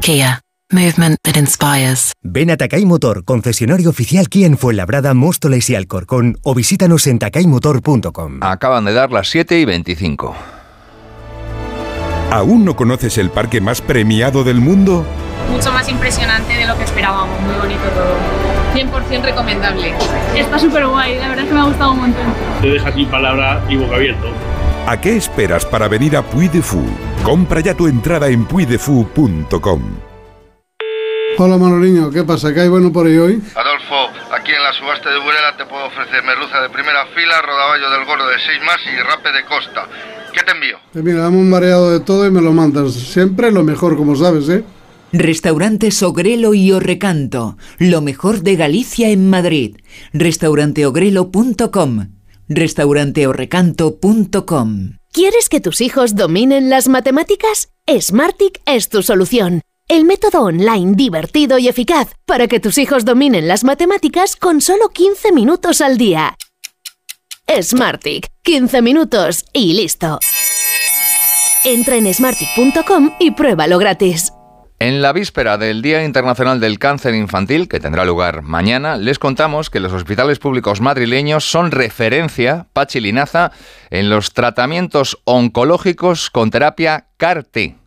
Kia. 0.00 0.40
Movement 0.72 1.18
that 1.24 1.36
inspires. 1.36 2.12
Ven 2.22 2.50
a 2.50 2.56
Takai 2.56 2.86
Motor, 2.86 3.24
concesionario 3.24 3.90
oficial 3.90 4.28
Kia 4.28 4.46
en 4.46 4.56
Fuenlabrada, 4.56 5.12
Móstoles 5.12 5.68
y 5.68 5.74
Alcorcón 5.74 6.38
o 6.42 6.54
visítanos 6.54 7.06
en 7.08 7.18
takaymotor.com. 7.18 8.38
Acaban 8.40 8.86
de 8.86 8.94
dar 8.94 9.12
las 9.12 9.28
7 9.28 9.58
y 9.58 9.64
25. 9.66 10.34
¿Aún 12.30 12.64
no 12.64 12.74
conoces 12.74 13.18
el 13.18 13.30
parque 13.30 13.60
más 13.60 13.82
premiado 13.82 14.44
del 14.44 14.60
mundo? 14.60 15.04
Mucho 15.50 15.72
más 15.72 15.88
impresionante 15.90 16.54
de 16.54 16.66
lo 16.66 16.76
que 16.78 16.84
esperábamos, 16.84 17.38
muy 17.42 17.54
bonito 17.56 17.82
todo. 17.94 18.49
100% 18.72 19.22
recomendable. 19.22 19.92
Está 20.34 20.58
súper 20.58 20.86
guay, 20.86 21.18
la 21.18 21.28
verdad 21.28 21.44
es 21.44 21.48
que 21.48 21.54
me 21.54 21.60
ha 21.60 21.64
gustado 21.64 21.92
un 21.92 22.00
montón. 22.00 22.24
Te 22.60 22.68
deja 22.68 22.92
sin 22.92 23.08
palabra 23.08 23.62
y 23.68 23.76
boca 23.76 23.96
abierto. 23.96 24.28
¿A 24.86 25.00
qué 25.00 25.16
esperas 25.16 25.64
para 25.66 25.88
venir 25.88 26.16
a 26.16 26.22
Puy 26.22 26.48
de 26.48 26.62
Fou? 26.62 26.84
Compra 27.22 27.60
ya 27.60 27.74
tu 27.74 27.86
entrada 27.86 28.28
en 28.28 28.44
puydefou.com. 28.44 29.82
Hola 31.38 31.56
Manoliño, 31.56 32.10
¿qué 32.10 32.24
pasa? 32.24 32.52
¿Qué 32.52 32.60
hay 32.60 32.68
bueno 32.68 32.92
por 32.92 33.06
ahí 33.06 33.16
hoy? 33.16 33.42
Adolfo, 33.54 34.10
aquí 34.34 34.52
en 34.52 34.62
la 34.62 34.72
subasta 34.72 35.10
de 35.10 35.18
Burela 35.20 35.56
te 35.56 35.64
puedo 35.64 35.86
ofrecer 35.86 36.22
merluza 36.22 36.60
de 36.60 36.68
primera 36.68 37.06
fila, 37.14 37.40
rodaballo 37.40 37.90
del 37.90 38.04
gordo 38.04 38.26
de 38.26 38.38
6 38.38 38.60
más 38.66 38.78
y 38.84 39.00
rape 39.02 39.32
de 39.32 39.44
costa. 39.44 39.86
¿Qué 40.32 40.42
te 40.42 40.52
envío? 40.52 40.78
Pues 40.92 41.04
mira, 41.04 41.20
dame 41.20 41.38
un 41.38 41.48
mareado 41.48 41.90
de 41.90 42.00
todo 42.00 42.26
y 42.26 42.30
me 42.30 42.40
lo 42.42 42.52
mandas. 42.52 42.92
Siempre 42.92 43.50
lo 43.50 43.62
mejor, 43.62 43.96
como 43.96 44.16
sabes, 44.16 44.48
¿eh? 44.48 44.64
Restaurantes 45.12 46.02
Ogrelo 46.02 46.54
y 46.54 46.72
Orrecanto, 46.72 47.58
lo 47.78 48.00
mejor 48.00 48.42
de 48.42 48.56
Galicia 48.56 49.10
en 49.10 49.28
Madrid. 49.28 49.76
Restauranteogrelo.com 50.12 52.08
restauranteorrecanto.com. 52.50 54.98
¿Quieres 55.12 55.48
que 55.48 55.60
tus 55.60 55.80
hijos 55.80 56.16
dominen 56.16 56.68
las 56.68 56.88
matemáticas? 56.88 57.68
Smartic 57.88 58.60
es 58.66 58.88
tu 58.88 59.02
solución. 59.02 59.62
El 59.88 60.04
método 60.04 60.42
online 60.42 60.94
divertido 60.94 61.58
y 61.58 61.68
eficaz 61.68 62.08
para 62.26 62.48
que 62.48 62.60
tus 62.60 62.78
hijos 62.78 63.04
dominen 63.04 63.48
las 63.48 63.64
matemáticas 63.64 64.36
con 64.36 64.60
solo 64.60 64.90
15 64.90 65.32
minutos 65.32 65.80
al 65.80 65.96
día. 65.96 66.36
Smartic, 67.60 68.28
15 68.42 68.82
minutos 68.82 69.44
y 69.52 69.74
listo. 69.74 70.20
Entra 71.64 71.96
en 71.96 72.12
smartic.com 72.12 73.12
y 73.18 73.32
pruébalo 73.32 73.78
gratis. 73.78 74.32
En 74.82 75.02
la 75.02 75.12
víspera 75.12 75.58
del 75.58 75.82
Día 75.82 76.02
Internacional 76.02 76.58
del 76.58 76.78
Cáncer 76.78 77.14
Infantil, 77.14 77.68
que 77.68 77.80
tendrá 77.80 78.06
lugar 78.06 78.40
mañana, 78.40 78.96
les 78.96 79.18
contamos 79.18 79.68
que 79.68 79.78
los 79.78 79.92
hospitales 79.92 80.38
públicos 80.38 80.80
madrileños 80.80 81.44
son 81.44 81.70
referencia, 81.70 82.66
Pachilinaza, 82.72 83.52
en 83.90 84.08
los 84.08 84.32
tratamientos 84.32 85.18
oncológicos 85.24 86.30
con 86.30 86.50
terapia 86.50 87.08
CAR-T. 87.18 87.79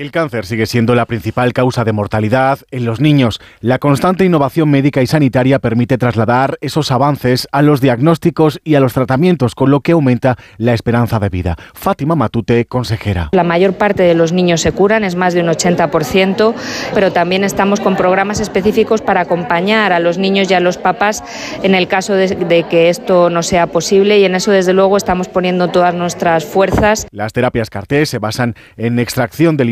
El 0.00 0.12
cáncer 0.12 0.46
sigue 0.46 0.64
siendo 0.64 0.94
la 0.94 1.04
principal 1.04 1.52
causa 1.52 1.84
de 1.84 1.92
mortalidad 1.92 2.60
en 2.70 2.86
los 2.86 3.00
niños. 3.00 3.38
La 3.60 3.78
constante 3.78 4.24
innovación 4.24 4.70
médica 4.70 5.02
y 5.02 5.06
sanitaria 5.06 5.58
permite 5.58 5.98
trasladar 5.98 6.56
esos 6.62 6.90
avances 6.90 7.46
a 7.52 7.60
los 7.60 7.82
diagnósticos 7.82 8.62
y 8.64 8.76
a 8.76 8.80
los 8.80 8.94
tratamientos, 8.94 9.54
con 9.54 9.70
lo 9.70 9.80
que 9.80 9.92
aumenta 9.92 10.38
la 10.56 10.72
esperanza 10.72 11.18
de 11.18 11.28
vida. 11.28 11.58
Fátima 11.74 12.14
Matute, 12.14 12.64
consejera. 12.64 13.28
La 13.32 13.44
mayor 13.44 13.74
parte 13.74 14.02
de 14.02 14.14
los 14.14 14.32
niños 14.32 14.62
se 14.62 14.72
curan, 14.72 15.04
es 15.04 15.16
más 15.16 15.34
de 15.34 15.42
un 15.42 15.48
80%, 15.48 16.54
pero 16.94 17.12
también 17.12 17.44
estamos 17.44 17.78
con 17.80 17.94
programas 17.94 18.40
específicos 18.40 19.02
para 19.02 19.20
acompañar 19.20 19.92
a 19.92 20.00
los 20.00 20.16
niños 20.16 20.50
y 20.50 20.54
a 20.54 20.60
los 20.60 20.78
papás 20.78 21.22
en 21.62 21.74
el 21.74 21.88
caso 21.88 22.14
de, 22.14 22.28
de 22.28 22.62
que 22.62 22.88
esto 22.88 23.28
no 23.28 23.42
sea 23.42 23.66
posible 23.66 24.18
y 24.18 24.24
en 24.24 24.34
eso 24.34 24.50
desde 24.50 24.72
luego 24.72 24.96
estamos 24.96 25.28
poniendo 25.28 25.68
todas 25.68 25.94
nuestras 25.94 26.46
fuerzas. 26.46 27.06
Las 27.10 27.34
terapias 27.34 27.68
CAR-T 27.68 28.06
se 28.06 28.18
basan 28.18 28.54
en 28.78 28.98
extracción 28.98 29.58
del 29.58 29.68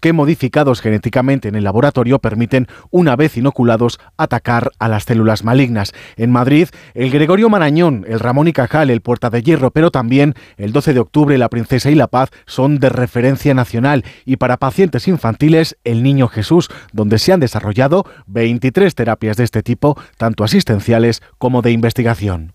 que 0.00 0.12
modificados 0.12 0.80
genéticamente 0.80 1.48
en 1.48 1.54
el 1.54 1.64
laboratorio 1.64 2.18
permiten, 2.18 2.66
una 2.90 3.16
vez 3.16 3.36
inoculados, 3.36 3.98
atacar 4.16 4.72
a 4.78 4.88
las 4.88 5.04
células 5.04 5.44
malignas. 5.44 5.92
En 6.16 6.30
Madrid, 6.30 6.68
el 6.94 7.10
Gregorio 7.10 7.48
Marañón, 7.48 8.04
el 8.08 8.20
Ramón 8.20 8.48
y 8.48 8.52
Cajal, 8.52 8.90
el 8.90 9.00
Puerta 9.00 9.30
de 9.30 9.42
Hierro, 9.42 9.70
pero 9.70 9.90
también 9.90 10.34
el 10.56 10.72
12 10.72 10.94
de 10.94 11.00
octubre, 11.00 11.38
la 11.38 11.48
Princesa 11.48 11.90
y 11.90 11.94
la 11.94 12.08
Paz 12.08 12.30
son 12.46 12.78
de 12.78 12.88
referencia 12.88 13.54
nacional. 13.54 14.04
Y 14.24 14.36
para 14.36 14.56
pacientes 14.56 15.08
infantiles, 15.08 15.76
el 15.84 16.02
Niño 16.02 16.28
Jesús, 16.28 16.68
donde 16.92 17.18
se 17.18 17.32
han 17.32 17.40
desarrollado 17.40 18.04
23 18.26 18.94
terapias 18.94 19.36
de 19.36 19.44
este 19.44 19.62
tipo, 19.62 19.98
tanto 20.16 20.44
asistenciales 20.44 21.22
como 21.38 21.62
de 21.62 21.72
investigación. 21.72 22.54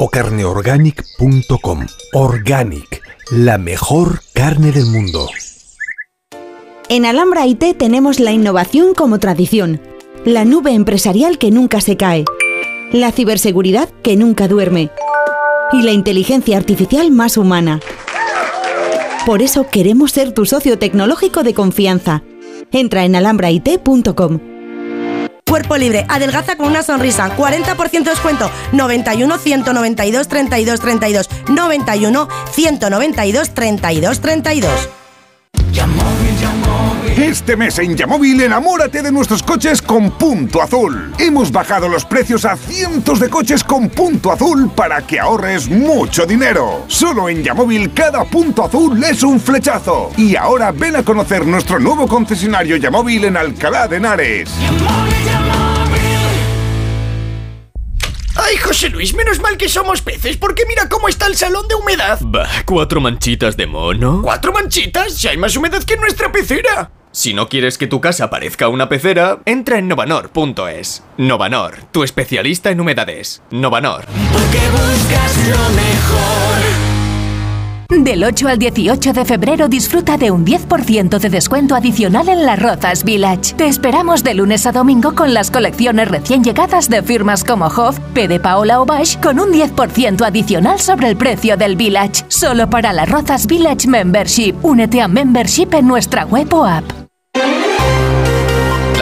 o 0.00 0.08
carneorganic.com. 0.08 1.86
Organic, 2.14 3.02
la 3.30 3.58
mejor 3.58 4.22
carne 4.32 4.72
del 4.72 4.86
mundo. 4.86 5.28
En 6.88 7.04
Alhambra 7.04 7.46
IT 7.46 7.76
tenemos 7.76 8.18
la 8.18 8.32
innovación 8.32 8.94
como 8.94 9.18
tradición, 9.18 9.80
la 10.24 10.46
nube 10.46 10.72
empresarial 10.72 11.36
que 11.36 11.50
nunca 11.50 11.82
se 11.82 11.98
cae, 11.98 12.24
la 12.92 13.12
ciberseguridad 13.12 13.90
que 14.02 14.16
nunca 14.16 14.48
duerme, 14.48 14.90
y 15.70 15.82
la 15.82 15.92
inteligencia 15.92 16.56
artificial 16.56 17.10
más 17.10 17.36
humana. 17.36 17.80
Por 19.26 19.42
eso 19.42 19.66
queremos 19.70 20.12
ser 20.12 20.32
tu 20.32 20.46
socio 20.46 20.78
tecnológico 20.78 21.42
de 21.42 21.52
confianza. 21.52 22.22
Entra 22.72 23.04
en 23.04 23.16
alhambrait.com. 23.16 24.59
Cuerpo 25.50 25.76
libre, 25.76 26.06
adelgaza 26.08 26.54
con 26.54 26.68
una 26.68 26.80
sonrisa, 26.80 27.36
40% 27.36 28.04
descuento, 28.04 28.48
91 28.70 29.36
192 29.36 30.28
32 30.28 30.78
32, 30.80 31.28
91 31.48 32.28
192 32.54 33.50
32 33.50 34.20
32. 34.20 34.88
Este 37.20 37.54
mes 37.54 37.78
en 37.78 37.98
Yamóvil 37.98 38.40
enamórate 38.40 39.02
de 39.02 39.12
nuestros 39.12 39.42
coches 39.42 39.82
con 39.82 40.10
punto 40.12 40.62
azul. 40.62 41.12
Hemos 41.18 41.52
bajado 41.52 41.86
los 41.86 42.06
precios 42.06 42.46
a 42.46 42.56
cientos 42.56 43.20
de 43.20 43.28
coches 43.28 43.62
con 43.62 43.90
punto 43.90 44.32
azul 44.32 44.70
para 44.74 45.06
que 45.06 45.20
ahorres 45.20 45.68
mucho 45.68 46.24
dinero. 46.24 46.86
Solo 46.88 47.28
en 47.28 47.42
Yamóvil 47.44 47.92
cada 47.92 48.24
punto 48.24 48.64
azul 48.64 49.04
es 49.04 49.22
un 49.22 49.38
flechazo. 49.38 50.10
Y 50.16 50.34
ahora 50.34 50.72
ven 50.72 50.96
a 50.96 51.02
conocer 51.02 51.46
nuestro 51.46 51.78
nuevo 51.78 52.08
concesionario 52.08 52.76
Yamóvil 52.78 53.26
en 53.26 53.36
Alcalá 53.36 53.86
de 53.86 53.96
Henares. 53.98 54.50
Ay, 58.34 58.56
José 58.56 58.88
Luis, 58.88 59.12
menos 59.12 59.40
mal 59.40 59.58
que 59.58 59.68
somos 59.68 60.00
peces, 60.00 60.38
porque 60.38 60.64
mira 60.66 60.88
cómo 60.88 61.06
está 61.06 61.26
el 61.26 61.36
salón 61.36 61.68
de 61.68 61.74
humedad. 61.74 62.18
Bah, 62.22 62.48
cuatro 62.64 62.98
manchitas 63.02 63.58
de 63.58 63.66
mono. 63.66 64.22
¿Cuatro 64.22 64.54
manchitas? 64.54 65.12
Si 65.12 65.28
hay 65.28 65.36
más 65.36 65.54
humedad 65.54 65.82
que 65.84 65.94
en 65.94 66.00
nuestra 66.00 66.32
pecera. 66.32 66.90
Si 67.12 67.34
no 67.34 67.48
quieres 67.48 67.76
que 67.76 67.88
tu 67.88 68.00
casa 68.00 68.30
parezca 68.30 68.68
una 68.68 68.88
pecera, 68.88 69.40
entra 69.44 69.78
en 69.78 69.88
novanor.es. 69.88 71.02
Novanor, 71.16 71.78
tu 71.90 72.04
especialista 72.04 72.70
en 72.70 72.80
humedades. 72.80 73.42
Novanor. 73.50 74.04
Porque 74.32 74.60
buscas 74.70 75.48
lo 75.48 75.70
mejor. 75.70 77.00
Del 77.90 78.22
8 78.22 78.46
al 78.46 78.58
18 78.58 79.12
de 79.12 79.24
febrero 79.24 79.68
disfruta 79.68 80.16
de 80.16 80.30
un 80.30 80.46
10% 80.46 81.18
de 81.18 81.28
descuento 81.28 81.74
adicional 81.74 82.28
en 82.28 82.46
las 82.46 82.62
Rozas 82.62 83.02
Village. 83.02 83.54
Te 83.54 83.66
esperamos 83.66 84.22
de 84.22 84.34
lunes 84.34 84.64
a 84.66 84.72
domingo 84.72 85.16
con 85.16 85.34
las 85.34 85.50
colecciones 85.50 86.06
recién 86.06 86.44
llegadas 86.44 86.88
de 86.88 87.02
firmas 87.02 87.42
como 87.42 87.66
Hoff, 87.66 87.98
P 88.14 88.28
de 88.28 88.38
Paola 88.38 88.80
o 88.80 88.86
Bash 88.86 89.18
con 89.18 89.40
un 89.40 89.50
10% 89.50 90.24
adicional 90.24 90.78
sobre 90.78 91.08
el 91.08 91.16
precio 91.16 91.56
del 91.56 91.74
Village. 91.74 92.24
Solo 92.28 92.70
para 92.70 92.92
la 92.92 93.06
Rozas 93.06 93.48
Village 93.48 93.88
Membership. 93.88 94.54
Únete 94.62 95.00
a 95.00 95.08
Membership 95.08 95.74
en 95.74 95.88
nuestra 95.88 96.24
web 96.24 96.54
o 96.54 96.64
app. 96.64 96.99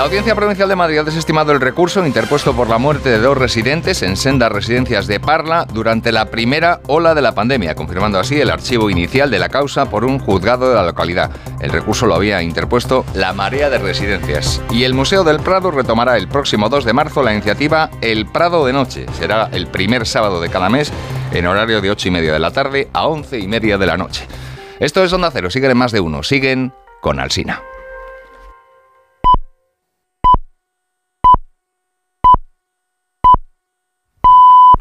Audiencia 0.08 0.34
Provincial 0.34 0.70
de 0.70 0.74
Madrid 0.74 0.96
ha 0.96 1.04
desestimado 1.04 1.52
el 1.52 1.60
recurso 1.60 2.06
interpuesto 2.06 2.56
por 2.56 2.70
la 2.70 2.78
muerte 2.78 3.10
de 3.10 3.18
dos 3.18 3.36
residentes 3.36 4.02
en 4.02 4.16
sendas 4.16 4.50
residencias 4.50 5.06
de 5.06 5.20
Parla 5.20 5.66
durante 5.70 6.12
la 6.12 6.30
primera 6.30 6.80
ola 6.86 7.14
de 7.14 7.20
la 7.20 7.34
pandemia, 7.34 7.74
confirmando 7.74 8.18
así 8.18 8.40
el 8.40 8.48
archivo 8.48 8.88
inicial 8.88 9.30
de 9.30 9.38
la 9.38 9.50
causa 9.50 9.90
por 9.90 10.06
un 10.06 10.18
juzgado 10.18 10.70
de 10.70 10.76
la 10.76 10.82
localidad. 10.82 11.30
El 11.60 11.72
recurso 11.72 12.06
lo 12.06 12.14
había 12.14 12.42
interpuesto 12.42 13.04
la 13.12 13.34
Marea 13.34 13.68
de 13.68 13.76
Residencias. 13.76 14.62
Y 14.70 14.84
el 14.84 14.94
Museo 14.94 15.24
del 15.24 15.40
Prado 15.40 15.70
retomará 15.70 16.16
el 16.16 16.26
próximo 16.26 16.70
2 16.70 16.86
de 16.86 16.94
marzo 16.94 17.22
la 17.22 17.34
iniciativa 17.34 17.90
El 18.00 18.24
Prado 18.24 18.64
de 18.64 18.72
Noche. 18.72 19.04
Será 19.18 19.50
el 19.52 19.66
primer 19.66 20.06
sábado 20.06 20.40
de 20.40 20.48
cada 20.48 20.70
mes 20.70 20.90
en 21.32 21.46
horario 21.46 21.82
de 21.82 21.90
8 21.90 22.08
y 22.08 22.12
media 22.12 22.32
de 22.32 22.38
la 22.38 22.50
tarde 22.50 22.88
a 22.94 23.08
11 23.08 23.40
y 23.40 23.46
media 23.46 23.76
de 23.76 23.86
la 23.86 23.98
noche. 23.98 24.26
Esto 24.80 25.04
es 25.04 25.12
Onda 25.12 25.30
Cero, 25.30 25.50
siguen 25.50 25.72
en 25.72 25.76
más 25.76 25.92
de 25.92 26.00
uno, 26.00 26.22
siguen 26.22 26.72
con 27.02 27.20
Alsina. 27.20 27.60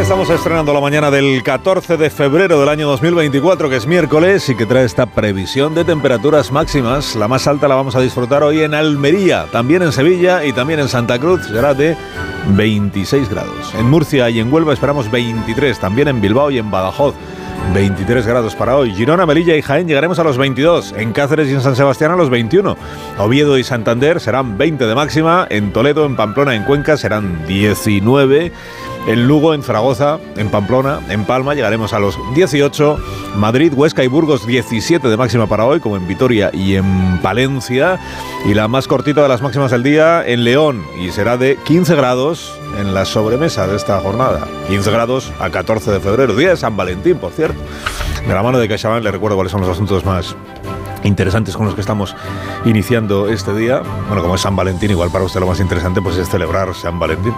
Estamos 0.00 0.28
estrenando 0.28 0.74
la 0.74 0.80
mañana 0.80 1.10
del 1.10 1.42
14 1.42 1.96
de 1.96 2.10
febrero 2.10 2.60
del 2.60 2.68
año 2.68 2.88
2024, 2.88 3.70
que 3.70 3.76
es 3.76 3.86
miércoles 3.86 4.48
y 4.48 4.54
que 4.54 4.66
trae 4.66 4.84
esta 4.84 5.06
previsión 5.06 5.74
de 5.74 5.84
temperaturas 5.84 6.52
máximas. 6.52 7.16
La 7.16 7.28
más 7.28 7.46
alta 7.46 7.68
la 7.68 7.76
vamos 7.76 7.96
a 7.96 8.00
disfrutar 8.00 8.42
hoy 8.42 8.60
en 8.60 8.74
Almería, 8.74 9.46
también 9.50 9.82
en 9.82 9.92
Sevilla 9.92 10.44
y 10.44 10.52
también 10.52 10.80
en 10.80 10.88
Santa 10.88 11.18
Cruz, 11.18 11.46
será 11.46 11.74
de 11.74 11.96
26 12.48 13.30
grados. 13.30 13.74
En 13.74 13.88
Murcia 13.88 14.28
y 14.28 14.40
en 14.40 14.52
Huelva 14.52 14.74
esperamos 14.74 15.10
23, 15.10 15.78
también 15.78 16.08
en 16.08 16.20
Bilbao 16.20 16.50
y 16.50 16.58
en 16.58 16.70
Badajoz. 16.70 17.14
23 17.72 18.26
grados 18.26 18.54
para 18.54 18.76
hoy. 18.76 18.94
Girona, 18.94 19.24
Melilla 19.24 19.56
y 19.56 19.62
Jaén 19.62 19.88
llegaremos 19.88 20.18
a 20.18 20.24
los 20.24 20.36
22. 20.36 20.92
En 20.96 21.12
Cáceres 21.12 21.48
y 21.48 21.52
en 21.52 21.60
San 21.60 21.76
Sebastián 21.76 22.10
a 22.10 22.16
los 22.16 22.30
21. 22.30 22.76
Oviedo 23.18 23.56
y 23.58 23.64
Santander 23.64 24.20
serán 24.20 24.58
20 24.58 24.86
de 24.86 24.94
máxima. 24.94 25.46
En 25.48 25.72
Toledo, 25.72 26.04
en 26.04 26.14
Pamplona, 26.14 26.54
en 26.54 26.64
Cuenca 26.64 26.96
serán 26.96 27.46
19. 27.46 28.52
En 29.06 29.26
Lugo, 29.26 29.52
en 29.52 29.62
Zaragoza, 29.62 30.18
en 30.36 30.48
Pamplona, 30.48 31.00
en 31.10 31.24
Palma 31.24 31.54
llegaremos 31.54 31.92
a 31.92 31.98
los 31.98 32.18
18. 32.34 32.98
Madrid, 33.36 33.72
Huesca 33.74 34.02
y 34.02 34.06
Burgos 34.06 34.46
17 34.46 35.08
de 35.08 35.16
máxima 35.16 35.46
para 35.46 35.66
hoy, 35.66 35.80
como 35.80 35.96
en 35.96 36.06
Vitoria 36.08 36.50
y 36.54 36.76
en 36.76 37.18
Palencia. 37.22 38.00
Y 38.46 38.54
la 38.54 38.66
más 38.66 38.88
cortita 38.88 39.22
de 39.22 39.28
las 39.28 39.42
máximas 39.42 39.70
del 39.70 39.82
día 39.82 40.26
en 40.26 40.44
León 40.44 40.82
y 40.98 41.10
será 41.10 41.36
de 41.36 41.56
15 41.64 41.94
grados 41.96 42.58
en 42.78 42.94
la 42.94 43.04
sobremesa 43.04 43.66
de 43.66 43.76
esta 43.76 44.00
jornada. 44.00 44.48
15 44.68 44.90
grados 44.90 45.32
a 45.38 45.50
14 45.50 45.90
de 45.90 46.00
febrero, 46.00 46.34
día 46.34 46.50
de 46.50 46.56
San 46.56 46.76
Valentín, 46.76 47.18
por 47.18 47.32
cierto. 47.32 47.60
De 48.26 48.32
la 48.32 48.42
mano 48.42 48.58
de 48.58 48.68
CaixaBank 48.68 49.04
le 49.04 49.10
recuerdo 49.10 49.36
cuáles 49.36 49.52
son 49.52 49.60
los 49.60 49.70
asuntos 49.70 50.04
más 50.04 50.34
interesantes 51.04 51.56
con 51.56 51.66
los 51.66 51.74
que 51.74 51.80
estamos 51.80 52.16
iniciando 52.64 53.28
este 53.28 53.54
día. 53.54 53.82
Bueno, 54.08 54.22
como 54.22 54.34
es 54.34 54.40
San 54.40 54.56
Valentín, 54.56 54.90
igual 54.90 55.10
para 55.10 55.24
usted 55.24 55.40
lo 55.40 55.46
más 55.46 55.60
interesante 55.60 56.02
pues 56.02 56.16
es 56.16 56.28
celebrar 56.28 56.74
San 56.74 56.98
Valentín. 56.98 57.34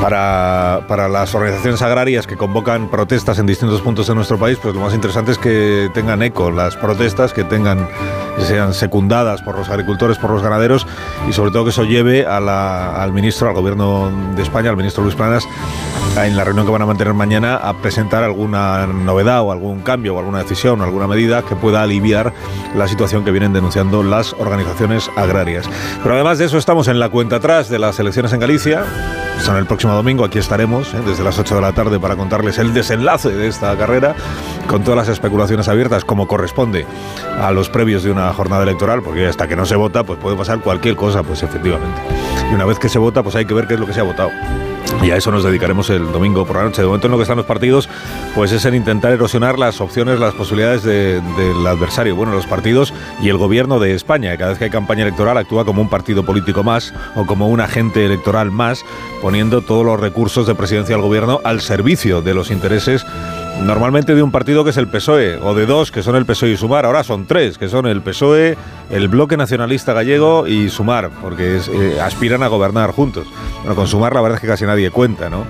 Para, 0.00 0.84
para 0.88 1.08
las 1.08 1.34
organizaciones 1.34 1.82
agrarias 1.82 2.26
que 2.26 2.36
convocan 2.36 2.88
protestas 2.88 3.38
en 3.38 3.46
distintos 3.46 3.80
puntos 3.80 4.06
de 4.06 4.14
nuestro 4.14 4.38
país, 4.38 4.58
pues 4.60 4.74
lo 4.74 4.80
más 4.80 4.94
interesante 4.94 5.32
es 5.32 5.38
que 5.38 5.90
tengan 5.94 6.22
eco 6.22 6.50
las 6.50 6.76
protestas, 6.76 7.32
que 7.32 7.44
tengan 7.44 7.88
sean 8.40 8.74
secundadas 8.74 9.42
por 9.42 9.56
los 9.56 9.68
agricultores, 9.68 10.18
por 10.18 10.30
los 10.30 10.42
ganaderos 10.42 10.86
y 11.28 11.32
sobre 11.32 11.50
todo 11.50 11.64
que 11.64 11.70
eso 11.70 11.84
lleve 11.84 12.26
a 12.26 12.40
la, 12.40 13.02
al 13.02 13.12
ministro, 13.12 13.48
al 13.48 13.54
gobierno 13.54 14.10
de 14.34 14.42
España, 14.42 14.70
al 14.70 14.76
ministro 14.76 15.02
Luis 15.02 15.14
Planas, 15.14 15.46
en 16.16 16.36
la 16.36 16.44
reunión 16.44 16.66
que 16.66 16.72
van 16.72 16.82
a 16.82 16.86
mantener 16.86 17.14
mañana 17.14 17.56
a 17.56 17.74
presentar 17.74 18.22
alguna 18.22 18.86
novedad 18.86 19.42
o 19.42 19.52
algún 19.52 19.80
cambio 19.80 20.14
o 20.14 20.18
alguna 20.18 20.38
decisión 20.38 20.80
o 20.80 20.84
alguna 20.84 21.06
medida 21.06 21.42
que 21.42 21.56
pueda 21.56 21.82
aliviar 21.82 22.32
la 22.82 22.88
situación 22.88 23.24
que 23.24 23.30
vienen 23.30 23.52
denunciando 23.52 24.02
las 24.02 24.32
organizaciones 24.32 25.08
agrarias. 25.14 25.70
Pero 26.02 26.16
además 26.16 26.38
de 26.38 26.46
eso 26.46 26.58
estamos 26.58 26.88
en 26.88 26.98
la 26.98 27.10
cuenta 27.10 27.36
atrás 27.36 27.68
de 27.68 27.78
las 27.78 28.00
elecciones 28.00 28.32
en 28.32 28.40
Galicia. 28.40 28.84
Son 29.38 29.56
el 29.56 29.66
próximo 29.66 29.94
domingo, 29.94 30.24
aquí 30.24 30.40
estaremos 30.40 30.92
¿eh? 30.92 31.00
desde 31.06 31.22
las 31.22 31.38
8 31.38 31.54
de 31.54 31.60
la 31.60 31.72
tarde 31.72 32.00
para 32.00 32.16
contarles 32.16 32.58
el 32.58 32.74
desenlace 32.74 33.28
de 33.28 33.46
esta 33.46 33.76
carrera 33.76 34.16
con 34.66 34.82
todas 34.82 34.96
las 34.96 35.08
especulaciones 35.08 35.68
abiertas 35.68 36.04
como 36.04 36.26
corresponde 36.26 36.84
a 37.40 37.52
los 37.52 37.68
previos 37.68 38.02
de 38.02 38.10
una 38.10 38.32
jornada 38.32 38.64
electoral, 38.64 39.00
porque 39.00 39.28
hasta 39.28 39.46
que 39.46 39.54
no 39.54 39.64
se 39.64 39.76
vota 39.76 40.02
pues 40.02 40.18
puede 40.18 40.36
pasar 40.36 40.58
cualquier 40.58 40.96
cosa, 40.96 41.22
pues 41.22 41.44
efectivamente. 41.44 42.00
Y 42.50 42.54
una 42.54 42.64
vez 42.64 42.80
que 42.80 42.88
se 42.88 42.98
vota 42.98 43.22
pues 43.22 43.36
hay 43.36 43.44
que 43.44 43.54
ver 43.54 43.68
qué 43.68 43.74
es 43.74 43.80
lo 43.80 43.86
que 43.86 43.94
se 43.94 44.00
ha 44.00 44.04
votado. 44.04 44.30
Y 45.00 45.10
a 45.10 45.16
eso 45.16 45.32
nos 45.32 45.42
dedicaremos 45.42 45.90
el 45.90 46.12
domingo 46.12 46.46
por 46.46 46.56
la 46.56 46.62
noche. 46.62 46.80
De 46.80 46.86
momento 46.86 47.08
en 47.08 47.10
lo 47.10 47.16
que 47.18 47.22
están 47.22 47.36
los 47.36 47.46
partidos, 47.46 47.88
pues 48.36 48.52
es 48.52 48.64
en 48.66 48.76
intentar 48.76 49.10
erosionar 49.12 49.58
las 49.58 49.80
opciones, 49.80 50.20
las 50.20 50.32
posibilidades 50.34 50.84
de- 50.84 51.20
del 51.20 51.66
adversario. 51.66 52.14
Bueno, 52.14 52.32
los 52.32 52.46
partidos 52.46 52.94
y 53.20 53.28
el 53.28 53.36
gobierno 53.36 53.80
de 53.80 53.94
España. 53.94 54.36
Cada 54.36 54.50
vez 54.50 54.58
que 54.58 54.64
hay 54.66 54.70
campaña 54.70 55.02
electoral 55.02 55.36
actúa 55.38 55.64
como 55.64 55.82
un 55.82 55.88
partido 55.88 56.24
político 56.24 56.62
más 56.62 56.94
o 57.16 57.26
como 57.26 57.48
un 57.48 57.60
agente 57.60 58.06
electoral 58.06 58.52
más, 58.52 58.84
poniendo 59.20 59.60
todos 59.60 59.84
los 59.84 59.98
recursos 59.98 60.46
de 60.46 60.54
presidencia 60.54 60.94
del 60.94 61.02
gobierno 61.04 61.40
al 61.42 61.60
servicio 61.60 62.22
de 62.22 62.34
los 62.34 62.52
intereses 62.52 63.04
normalmente 63.60 64.14
de 64.14 64.22
un 64.22 64.30
partido 64.30 64.64
que 64.64 64.70
es 64.70 64.76
el 64.76 64.88
PSOE, 64.88 65.38
o 65.38 65.54
de 65.54 65.66
dos 65.66 65.90
que 65.90 66.02
son 66.02 66.16
el 66.16 66.26
PSOE 66.26 66.50
y 66.50 66.56
Sumar, 66.56 66.84
ahora 66.84 67.04
son 67.04 67.26
tres, 67.26 67.58
que 67.58 67.68
son 67.68 67.86
el 67.86 68.02
PSOE, 68.02 68.56
el 68.90 69.08
Bloque 69.08 69.36
Nacionalista 69.36 69.92
Gallego 69.92 70.46
y 70.46 70.68
Sumar, 70.68 71.10
porque 71.20 71.58
eh, 71.58 72.00
aspiran 72.00 72.42
a 72.42 72.48
gobernar 72.48 72.92
juntos. 72.92 73.26
Bueno, 73.60 73.74
con 73.74 73.86
Sumar 73.86 74.14
la 74.14 74.20
verdad 74.20 74.36
es 74.36 74.40
que 74.40 74.48
casi 74.48 74.64
nadie 74.64 74.90
cuenta, 74.90 75.30
¿no? 75.30 75.44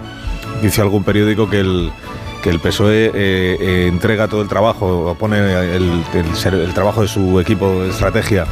Dice 0.61 0.81
algún 0.81 1.05
periódico 1.05 1.49
que 1.49 1.61
el, 1.61 1.91
que 2.43 2.51
el 2.51 2.61
PSOE 2.61 3.07
eh, 3.07 3.13
eh, 3.15 3.87
entrega 3.89 4.29
todo 4.29 4.43
el 4.43 4.49
trabajo, 4.49 5.17
pone 5.19 5.39
el, 5.75 6.03
el, 6.13 6.75
trabajo 6.75 7.03
de 7.03 7.09
su 7.09 7.41
equipo 7.41 7.83
de 7.83 7.91
estrategia 7.91 8.47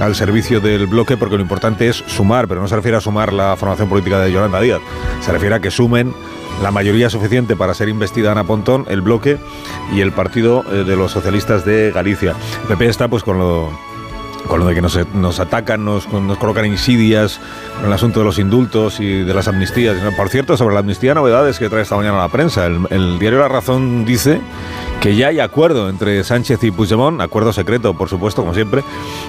al 0.00 0.14
servicio 0.14 0.60
del 0.60 0.86
bloque, 0.86 1.16
porque 1.16 1.36
lo 1.36 1.42
importante 1.42 1.88
es 1.88 2.02
sumar, 2.06 2.48
pero 2.48 2.60
no 2.60 2.68
se 2.68 2.76
refiere 2.76 2.96
a 2.96 3.00
sumar 3.00 3.32
la 3.32 3.56
formación 3.56 3.88
política 3.88 4.20
de 4.20 4.32
Yolanda 4.32 4.60
Díaz, 4.60 4.80
se 5.20 5.32
refiere 5.32 5.56
a 5.56 5.60
que 5.60 5.70
sumen 5.70 6.14
la 6.60 6.70
mayoría 6.70 7.10
suficiente 7.10 7.56
para 7.56 7.74
ser 7.74 7.88
investida 7.88 8.32
Ana 8.32 8.44
Pontón, 8.44 8.84
el 8.88 9.00
bloque 9.00 9.38
y 9.92 10.00
el 10.00 10.12
partido 10.12 10.64
eh, 10.70 10.84
de 10.84 10.96
los 10.96 11.12
socialistas 11.12 11.64
de 11.64 11.92
Galicia. 11.92 12.34
El 12.62 12.68
PP 12.68 12.86
está 12.86 13.08
pues 13.08 13.22
con 13.22 13.38
lo 13.38 13.70
con 14.46 14.60
lo 14.60 14.66
de 14.66 14.74
que 14.74 14.82
nos, 14.82 15.40
atacan, 15.40 15.84
nos, 15.84 16.08
nos, 16.12 16.38
colocan 16.38 16.66
insidias 16.66 17.40
con 17.76 17.86
el 17.86 17.92
asunto 17.92 18.20
de 18.20 18.26
los 18.26 18.38
indultos 18.38 19.00
y 19.00 19.22
de 19.22 19.34
las 19.34 19.48
amnistías. 19.48 19.96
Por 20.16 20.28
cierto, 20.28 20.56
sobre 20.56 20.74
la 20.74 20.80
amnistía, 20.80 21.14
novedades 21.14 21.58
que 21.58 21.68
trae 21.68 21.82
esta 21.82 21.96
mañana 21.96 22.18
la 22.18 22.28
prensa. 22.28 22.66
El, 22.66 23.18
diario 23.18 23.38
La 23.38 23.48
Razón 23.48 24.04
dice 24.04 24.40
que 25.00 25.16
ya 25.16 25.28
hay 25.28 25.40
acuerdo 25.40 25.88
entre 25.88 26.22
Sánchez 26.24 26.62
y 26.64 26.70
Puigdemont, 26.70 27.20
acuerdo 27.20 27.52
secreto, 27.52 27.94
por 27.94 28.08
supuesto, 28.08 28.42
como 28.42 28.54
siempre, 28.54 28.82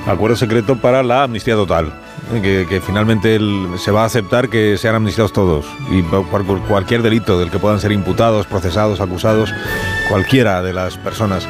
acuerdo 0.08 0.36
secreto 0.36 0.78
para 0.78 1.04
la 1.04 1.24
amnistía 1.24 1.56
total. 1.56 1.94
Que, 2.32 2.66
que 2.68 2.82
finalmente 2.82 3.38
se 3.78 3.92
va 3.92 4.04
a 4.04 4.06
aceptar 4.06 4.50
que 4.50 4.78
sean 4.78 4.96
amnistiados 4.96 5.34
todos 5.34 5.66
y 5.92 6.02
por 6.02 6.44
cualquier 6.62 7.04
delito 7.04 7.38
del 7.38 7.52
que 7.52 7.60
puedan 7.60 7.80
ser 7.80 7.92
imputados, 7.92 8.48
procesados, 8.48 9.02
acusados, 9.02 9.54
cualquiera 10.10 10.64
de 10.64 10.74
las 10.74 10.98
personas 10.98 11.48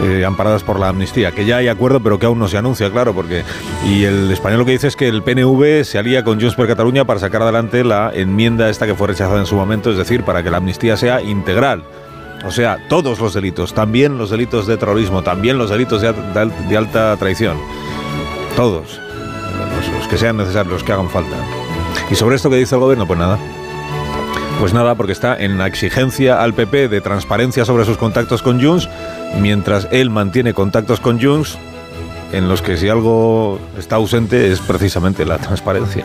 eh, 0.00 0.24
amparadas 0.24 0.64
por 0.64 0.80
la 0.80 0.88
amnistía, 0.88 1.30
que 1.30 1.44
ya 1.44 1.58
hay 1.58 1.68
acuerdo 1.68 2.00
pero 2.00 2.18
que 2.18 2.26
aún 2.26 2.38
no 2.38 2.48
se 2.48 2.58
anuncia, 2.58 2.90
claro, 2.90 3.14
porque... 3.14 3.44
Y 3.86 4.04
el 4.04 4.30
español 4.32 4.60
lo 4.60 4.64
que 4.64 4.72
dice 4.72 4.88
es 4.88 4.96
que 4.96 5.06
el 5.06 5.22
PNV 5.22 5.84
se 5.84 5.98
alía 5.98 6.24
con 6.24 6.40
Junts 6.40 6.56
per 6.56 6.66
Cataluña 6.66 7.04
para 7.04 7.20
sacar 7.20 7.42
adelante 7.42 7.84
la 7.84 8.10
enmienda 8.12 8.68
esta 8.68 8.86
que 8.86 8.94
fue 8.94 9.08
rechazada 9.08 9.38
en 9.38 9.46
su 9.46 9.54
momento, 9.54 9.90
es 9.90 9.98
decir, 9.98 10.24
para 10.24 10.42
que 10.42 10.50
la 10.50 10.56
amnistía 10.56 10.96
sea 10.96 11.22
integral. 11.22 11.84
O 12.44 12.50
sea, 12.50 12.78
todos 12.88 13.20
los 13.20 13.34
delitos, 13.34 13.74
también 13.74 14.18
los 14.18 14.30
delitos 14.30 14.66
de 14.66 14.76
terrorismo, 14.76 15.22
también 15.22 15.56
los 15.58 15.70
delitos 15.70 16.02
de, 16.02 16.76
alta 16.76 17.16
traición. 17.16 17.56
Todos. 18.56 19.00
Que 20.12 20.18
sean 20.18 20.36
necesarios, 20.36 20.74
los 20.74 20.84
que 20.84 20.92
hagan 20.92 21.08
falta. 21.08 21.38
¿Y 22.10 22.16
sobre 22.16 22.36
esto 22.36 22.50
que 22.50 22.56
dice 22.56 22.74
el 22.74 22.82
gobierno? 22.82 23.06
Pues 23.06 23.18
nada. 23.18 23.38
Pues 24.60 24.74
nada, 24.74 24.94
porque 24.94 25.12
está 25.12 25.34
en 25.34 25.56
la 25.56 25.66
exigencia 25.66 26.42
al 26.42 26.52
PP 26.52 26.88
de 26.88 27.00
transparencia 27.00 27.64
sobre 27.64 27.86
sus 27.86 27.96
contactos 27.96 28.42
con 28.42 28.62
Junts 28.62 28.90
mientras 29.40 29.88
él 29.90 30.10
mantiene 30.10 30.52
contactos 30.52 31.00
con 31.00 31.18
Junts 31.18 31.56
en 32.30 32.46
los 32.46 32.60
que 32.60 32.76
si 32.76 32.90
algo 32.90 33.58
está 33.78 33.96
ausente 33.96 34.52
es 34.52 34.60
precisamente 34.60 35.24
la 35.24 35.38
transparencia. 35.38 36.04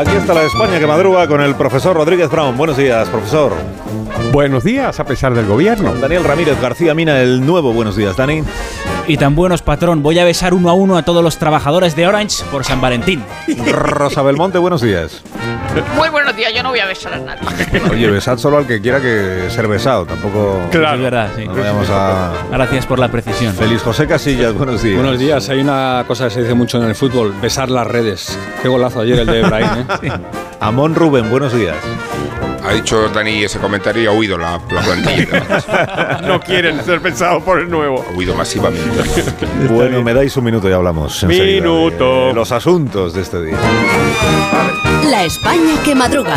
Aquí 0.00 0.16
está 0.16 0.32
la 0.32 0.44
España 0.44 0.78
que 0.78 0.86
madruga 0.86 1.28
con 1.28 1.42
el 1.42 1.54
profesor 1.54 1.94
Rodríguez 1.94 2.30
Brown. 2.30 2.56
Buenos 2.56 2.78
días, 2.78 3.06
profesor. 3.10 3.52
Buenos 4.32 4.64
días, 4.64 4.98
a 4.98 5.04
pesar 5.04 5.34
del 5.34 5.44
gobierno. 5.44 5.94
Daniel 5.94 6.24
Ramírez 6.24 6.58
García 6.58 6.94
Mina, 6.94 7.20
el 7.20 7.44
nuevo. 7.44 7.74
Buenos 7.74 7.96
días, 7.96 8.16
Dani. 8.16 8.42
Y 9.06 9.18
tan 9.18 9.34
buenos, 9.34 9.60
patrón. 9.60 10.02
Voy 10.02 10.18
a 10.18 10.24
besar 10.24 10.54
uno 10.54 10.70
a 10.70 10.72
uno 10.72 10.96
a 10.96 11.02
todos 11.02 11.22
los 11.22 11.36
trabajadores 11.36 11.96
de 11.96 12.06
Orange 12.06 12.42
por 12.50 12.64
San 12.64 12.80
Valentín. 12.80 13.22
Rosa 13.70 14.22
Belmonte, 14.22 14.56
buenos 14.56 14.80
días. 14.80 15.22
Muy 15.96 16.08
buenos 16.08 16.34
días, 16.34 16.52
yo 16.54 16.62
no 16.62 16.70
voy 16.70 16.80
a 16.80 16.86
besar 16.86 17.14
a 17.14 17.18
nadie. 17.18 17.40
Oye, 17.90 18.10
besad 18.10 18.38
solo 18.38 18.58
al 18.58 18.66
que 18.66 18.80
quiera 18.80 19.00
que 19.00 19.48
ser 19.50 19.68
besado, 19.68 20.04
tampoco. 20.04 20.60
Claro, 20.70 20.96
es 20.96 21.02
verdad, 21.02 21.30
sí. 21.36 21.44
a... 21.90 22.32
Gracias 22.50 22.86
por 22.86 22.98
la 22.98 23.08
precisión. 23.08 23.54
Feliz 23.54 23.82
José 23.82 24.06
Casillas, 24.06 24.52
buenos 24.54 24.82
días. 24.82 24.96
Buenos 24.96 25.18
días, 25.18 25.48
hay 25.48 25.60
una 25.60 26.04
cosa 26.06 26.24
que 26.24 26.30
se 26.30 26.42
dice 26.42 26.54
mucho 26.54 26.78
en 26.78 26.84
el 26.84 26.94
fútbol: 26.94 27.34
besar 27.40 27.70
las 27.70 27.86
redes. 27.86 28.38
Qué 28.62 28.68
golazo 28.68 29.00
ayer 29.00 29.20
el 29.20 29.26
de 29.26 29.40
Ibrahim, 29.40 29.86
¿eh? 30.02 30.12
Amón 30.60 30.94
Rubén, 30.94 31.30
buenos 31.30 31.54
días. 31.54 31.76
Ha 32.62 32.74
dicho 32.74 33.08
Dani 33.08 33.44
ese 33.44 33.58
comentario 33.58 34.02
y 34.02 34.06
ha 34.06 34.12
huido 34.12 34.36
la, 34.36 34.58
plantilla. 34.58 36.20
no 36.26 36.40
quieren 36.40 36.84
ser 36.84 37.00
pensados 37.00 37.42
por 37.42 37.58
el 37.58 37.70
nuevo. 37.70 38.04
Ha 38.06 38.14
huido 38.14 38.34
masivamente. 38.34 38.86
bueno, 39.70 40.02
me 40.02 40.12
dais 40.12 40.36
un 40.36 40.44
minuto 40.44 40.68
y 40.68 40.72
hablamos. 40.72 41.24
Minuto. 41.24 42.32
los 42.32 42.52
asuntos 42.52 43.14
de 43.14 43.22
este 43.22 43.42
día. 43.42 43.56
La 45.08 45.24
España 45.24 45.82
que 45.84 45.94
madruga. 45.94 46.36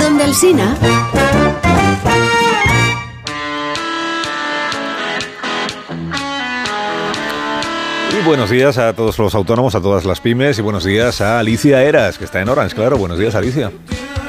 Donde 0.00 0.24
el 0.24 0.34
Sina. 0.34 0.76
Y 8.12 8.24
buenos 8.24 8.50
días 8.50 8.78
a 8.78 8.92
todos 8.92 9.18
los 9.18 9.34
autónomos, 9.34 9.74
a 9.74 9.80
todas 9.80 10.04
las 10.04 10.20
pymes 10.20 10.58
y 10.58 10.62
buenos 10.62 10.84
días 10.84 11.20
a 11.20 11.38
Alicia 11.38 11.82
Eras, 11.82 12.18
que 12.18 12.24
está 12.24 12.40
en 12.40 12.48
Orange, 12.48 12.74
claro. 12.74 12.98
Buenos 12.98 13.18
días, 13.18 13.34
Alicia. 13.34 13.72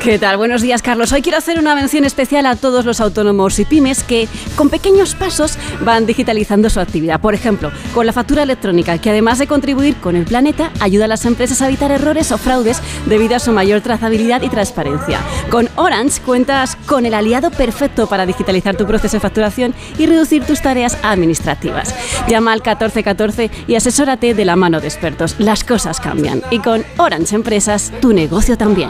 ¿Qué 0.03 0.18
tal? 0.18 0.36
Buenos 0.36 0.64
días, 0.64 0.82
Carlos. 0.82 1.11
Hoy 1.11 1.22
quiero 1.22 1.38
hacer 1.38 1.60
una 1.60 1.76
mención 1.76 2.06
especial 2.06 2.48
a 2.48 2.56
todos 2.56 2.86
los 2.86 2.99
autónomos 2.99 3.60
y 3.60 3.65
pymes 3.65 4.03
que, 4.03 4.28
con 4.56 4.72
pequeños 4.72 5.14
pasos, 5.14 5.60
van 5.82 6.07
digitalizando 6.07 6.72
su 6.72 6.80
actividad. 6.80 7.22
Por 7.22 7.36
ejemplo, 7.36 7.72
con 7.94 8.07
la 8.07 8.11
factura 8.11 8.41
electrónica, 8.41 8.98
que 8.98 9.11
además 9.11 9.38
de 9.38 9.45
contribuir 9.45 9.95
con 9.98 10.15
el 10.15 10.26
planeta, 10.26 10.72
ayuda 10.80 11.06
a 11.06 11.07
las 11.07 11.23
empresas 11.26 11.61
a 11.61 11.68
evitar 11.68 11.91
errores 11.91 12.32
o 12.32 12.40
fraudes 12.40 12.82
debido 13.06 13.36
a 13.36 13.40
su 13.40 13.52
mayor 13.52 13.82
trazabilidad 13.82 14.41
y 14.41 14.49
transparencia. 14.49 15.19
Con 15.52 15.69
Orange 15.76 16.19
cuentas 16.22 16.78
con 16.88 17.06
el 17.06 17.14
aliado 17.14 17.52
perfecto 17.52 18.07
para 18.07 18.26
digitalizar 18.26 18.76
tu 18.76 18.88
proceso 18.88 19.18
de 19.18 19.22
facturación 19.22 19.76
y 19.99 20.07
reducir 20.07 20.44
tus 20.45 20.64
tareas 20.64 20.98
administrativas. 21.03 21.94
Llama 22.28 22.53
al 22.53 22.61
1414 22.61 23.52
y 23.68 23.76
asesórate 23.76 24.34
de 24.34 24.45
la 24.45 24.56
mano 24.56 24.82
de 24.82 24.88
expertos. 24.88 25.36
Las 25.38 25.64
cosas 25.64 25.99
cambian. 25.99 26.41
Y 26.49 26.57
con 26.57 26.84
Orange 26.98 27.36
Empresas, 27.36 27.91
tu 28.02 28.14
negocio 28.14 28.57
también. 28.57 28.90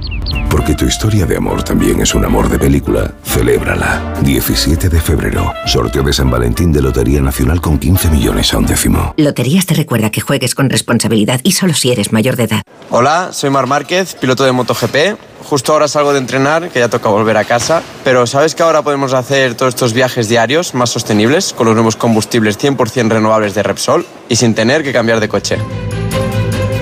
Porque 0.49 0.75
tu 0.75 0.85
historia 0.85 1.25
de 1.25 1.37
amor 1.37 1.63
también 1.63 2.01
es 2.01 2.13
un 2.13 2.25
amor 2.25 2.49
de 2.49 2.59
película. 2.59 3.13
Celébrala. 3.23 4.13
17 4.21 4.89
de 4.89 5.01
febrero. 5.01 5.53
Sorteo 5.65 6.03
de 6.03 6.13
San 6.13 6.29
Valentín 6.29 6.71
de 6.71 6.81
Lotería 6.81 7.21
Nacional 7.21 7.61
con 7.61 7.79
15 7.79 8.09
millones 8.09 8.53
a 8.53 8.57
un 8.57 8.65
décimo. 8.65 9.13
Loterías 9.17 9.65
te 9.65 9.73
recuerda 9.73 10.09
que 10.09 10.21
juegues 10.21 10.55
con 10.55 10.69
responsabilidad 10.69 11.39
y 11.43 11.53
solo 11.53 11.73
si 11.73 11.91
eres 11.91 12.11
mayor 12.11 12.35
de 12.35 12.43
edad. 12.43 12.61
Hola, 12.89 13.29
soy 13.31 13.49
Mar 13.49 13.67
Márquez, 13.67 14.15
piloto 14.15 14.43
de 14.43 14.51
MotoGP. 14.51 15.17
Justo 15.43 15.73
ahora 15.73 15.87
salgo 15.87 16.13
de 16.13 16.19
entrenar, 16.19 16.69
que 16.69 16.79
ya 16.79 16.89
toca 16.89 17.09
volver 17.09 17.35
a 17.37 17.43
casa. 17.43 17.81
Pero 18.03 18.27
¿sabes 18.27 18.55
que 18.55 18.63
ahora 18.63 18.83
podemos 18.83 19.13
hacer 19.13 19.55
todos 19.55 19.73
estos 19.73 19.93
viajes 19.93 20.29
diarios 20.29 20.73
más 20.75 20.89
sostenibles 20.89 21.53
con 21.53 21.65
los 21.67 21.75
nuevos 21.75 21.95
combustibles 21.95 22.59
100% 22.59 23.09
renovables 23.09 23.53
de 23.55 23.63
Repsol 23.63 24.05
y 24.29 24.35
sin 24.35 24.53
tener 24.53 24.83
que 24.83 24.93
cambiar 24.93 25.19
de 25.19 25.27
coche? 25.27 25.57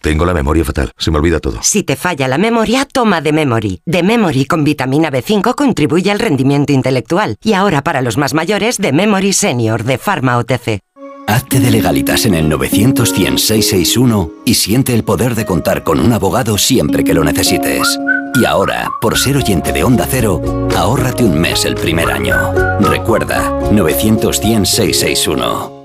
Tengo 0.00 0.24
la 0.24 0.32
memoria 0.32 0.64
fatal, 0.64 0.92
se 0.96 1.10
me 1.10 1.18
olvida 1.18 1.40
todo. 1.40 1.58
Si 1.62 1.82
te 1.82 1.96
falla 1.96 2.28
la 2.28 2.38
memoria, 2.38 2.84
toma 2.84 3.20
de 3.20 3.32
Memory. 3.32 3.82
De 3.84 4.02
Memory 4.04 4.44
con 4.44 4.62
vitamina 4.62 5.10
B5 5.10 5.54
contribuye 5.56 6.10
al 6.10 6.20
rendimiento 6.20 6.72
intelectual. 6.72 7.36
Y 7.42 7.54
ahora 7.54 7.82
para 7.82 8.00
los 8.00 8.16
más 8.16 8.32
mayores, 8.32 8.78
de 8.78 8.92
Memory 8.92 9.32
Senior 9.32 9.82
de 9.82 9.98
Pharma 9.98 10.38
OTC. 10.38 10.80
Hazte 11.26 11.60
de 11.60 11.70
legalitas 11.70 12.24
en 12.24 12.34
el 12.34 12.48
900 12.48 13.08
661 13.08 14.30
y 14.46 14.54
siente 14.54 14.94
el 14.94 15.04
poder 15.04 15.34
de 15.34 15.44
contar 15.44 15.82
con 15.82 16.00
un 16.00 16.12
abogado 16.12 16.56
siempre 16.56 17.04
que 17.04 17.12
lo 17.12 17.22
necesites. 17.22 17.98
Y 18.40 18.44
ahora, 18.44 18.88
por 19.00 19.18
ser 19.18 19.36
oyente 19.36 19.72
de 19.72 19.84
Onda 19.84 20.06
Cero, 20.08 20.40
ahórrate 20.76 21.24
un 21.24 21.38
mes 21.38 21.64
el 21.64 21.74
primer 21.74 22.10
año. 22.10 22.34
Recuerda, 22.80 23.60
900 23.72 24.36
661 24.36 25.77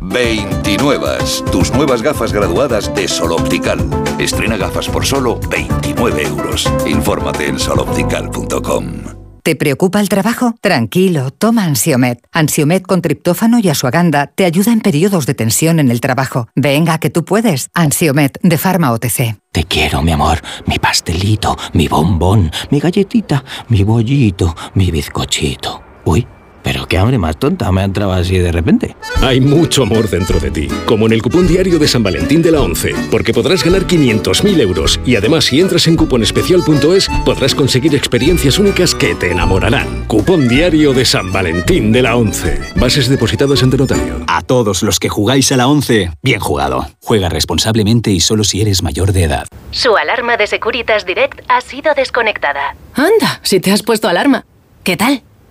29. 0.00 1.18
Tus 1.52 1.72
nuevas 1.72 2.02
gafas 2.02 2.32
graduadas 2.32 2.94
de 2.94 3.06
Sol 3.08 3.32
Optical. 3.32 3.78
Estrena 4.18 4.56
gafas 4.56 4.88
por 4.88 5.06
solo 5.06 5.38
29 5.50 6.22
euros. 6.22 6.70
Infórmate 6.86 7.46
en 7.46 7.58
soloptical.com. 7.58 9.20
¿Te 9.42 9.56
preocupa 9.56 10.00
el 10.00 10.08
trabajo? 10.08 10.54
Tranquilo, 10.60 11.30
toma 11.30 11.64
Ansiomet. 11.64 12.20
Ansiomet 12.30 12.82
con 12.82 13.00
triptófano 13.00 13.58
y 13.58 13.68
asuaganda 13.68 14.26
te 14.26 14.44
ayuda 14.44 14.72
en 14.72 14.80
periodos 14.80 15.24
de 15.24 15.34
tensión 15.34 15.80
en 15.80 15.90
el 15.90 16.00
trabajo. 16.00 16.48
Venga, 16.54 16.98
que 16.98 17.08
tú 17.10 17.24
puedes. 17.24 17.70
Ansiomet 17.72 18.38
de 18.42 18.58
Pharma 18.58 18.92
OTC. 18.92 19.36
Te 19.52 19.64
quiero, 19.64 20.02
mi 20.02 20.12
amor, 20.12 20.40
mi 20.66 20.78
pastelito, 20.78 21.56
mi 21.72 21.88
bombón, 21.88 22.50
mi 22.70 22.80
galletita, 22.80 23.44
mi 23.68 23.82
bollito, 23.82 24.54
mi 24.74 24.90
bizcochito. 24.90 25.82
Uy. 26.04 26.26
Pero 26.62 26.86
qué 26.86 26.98
hambre 26.98 27.18
más 27.18 27.36
tonta 27.38 27.70
me 27.72 27.80
ha 27.80 27.84
entrado 27.84 28.12
así 28.12 28.38
de 28.38 28.52
repente. 28.52 28.96
Hay 29.22 29.40
mucho 29.40 29.82
amor 29.82 30.08
dentro 30.08 30.38
de 30.38 30.50
ti, 30.50 30.68
como 30.86 31.06
en 31.06 31.12
el 31.12 31.22
cupón 31.22 31.46
diario 31.46 31.78
de 31.78 31.88
San 31.88 32.02
Valentín 32.02 32.42
de 32.42 32.50
la 32.50 32.60
11, 32.60 32.94
porque 33.10 33.32
podrás 33.32 33.64
ganar 33.64 33.86
500.000 33.86 34.60
euros 34.60 35.00
y 35.04 35.16
además 35.16 35.46
si 35.46 35.60
entras 35.60 35.86
en 35.86 35.96
cuponespecial.es 35.96 37.08
podrás 37.24 37.54
conseguir 37.54 37.94
experiencias 37.94 38.58
únicas 38.58 38.94
que 38.94 39.14
te 39.14 39.30
enamorarán. 39.30 40.04
Cupón 40.06 40.48
diario 40.48 40.92
de 40.92 41.04
San 41.04 41.32
Valentín 41.32 41.92
de 41.92 42.02
la 42.02 42.16
11. 42.16 42.60
Bases 42.76 43.08
depositadas 43.08 43.62
ante 43.62 43.76
notario. 43.76 44.24
A 44.26 44.42
todos 44.42 44.82
los 44.82 44.98
que 45.00 45.08
jugáis 45.08 45.50
a 45.52 45.56
la 45.56 45.68
11, 45.68 46.10
bien 46.22 46.40
jugado. 46.40 46.86
Juega 47.02 47.28
responsablemente 47.28 48.10
y 48.10 48.20
solo 48.20 48.44
si 48.44 48.60
eres 48.60 48.82
mayor 48.82 49.12
de 49.12 49.24
edad. 49.24 49.46
Su 49.70 49.96
alarma 49.96 50.36
de 50.36 50.46
Securitas 50.46 51.06
Direct 51.06 51.40
ha 51.48 51.60
sido 51.60 51.94
desconectada. 51.94 52.76
Anda, 52.94 53.40
si 53.42 53.60
te 53.60 53.72
has 53.72 53.82
puesto 53.82 54.08
alarma. 54.08 54.44
¿Qué 54.82 54.96
tal? 54.96 55.22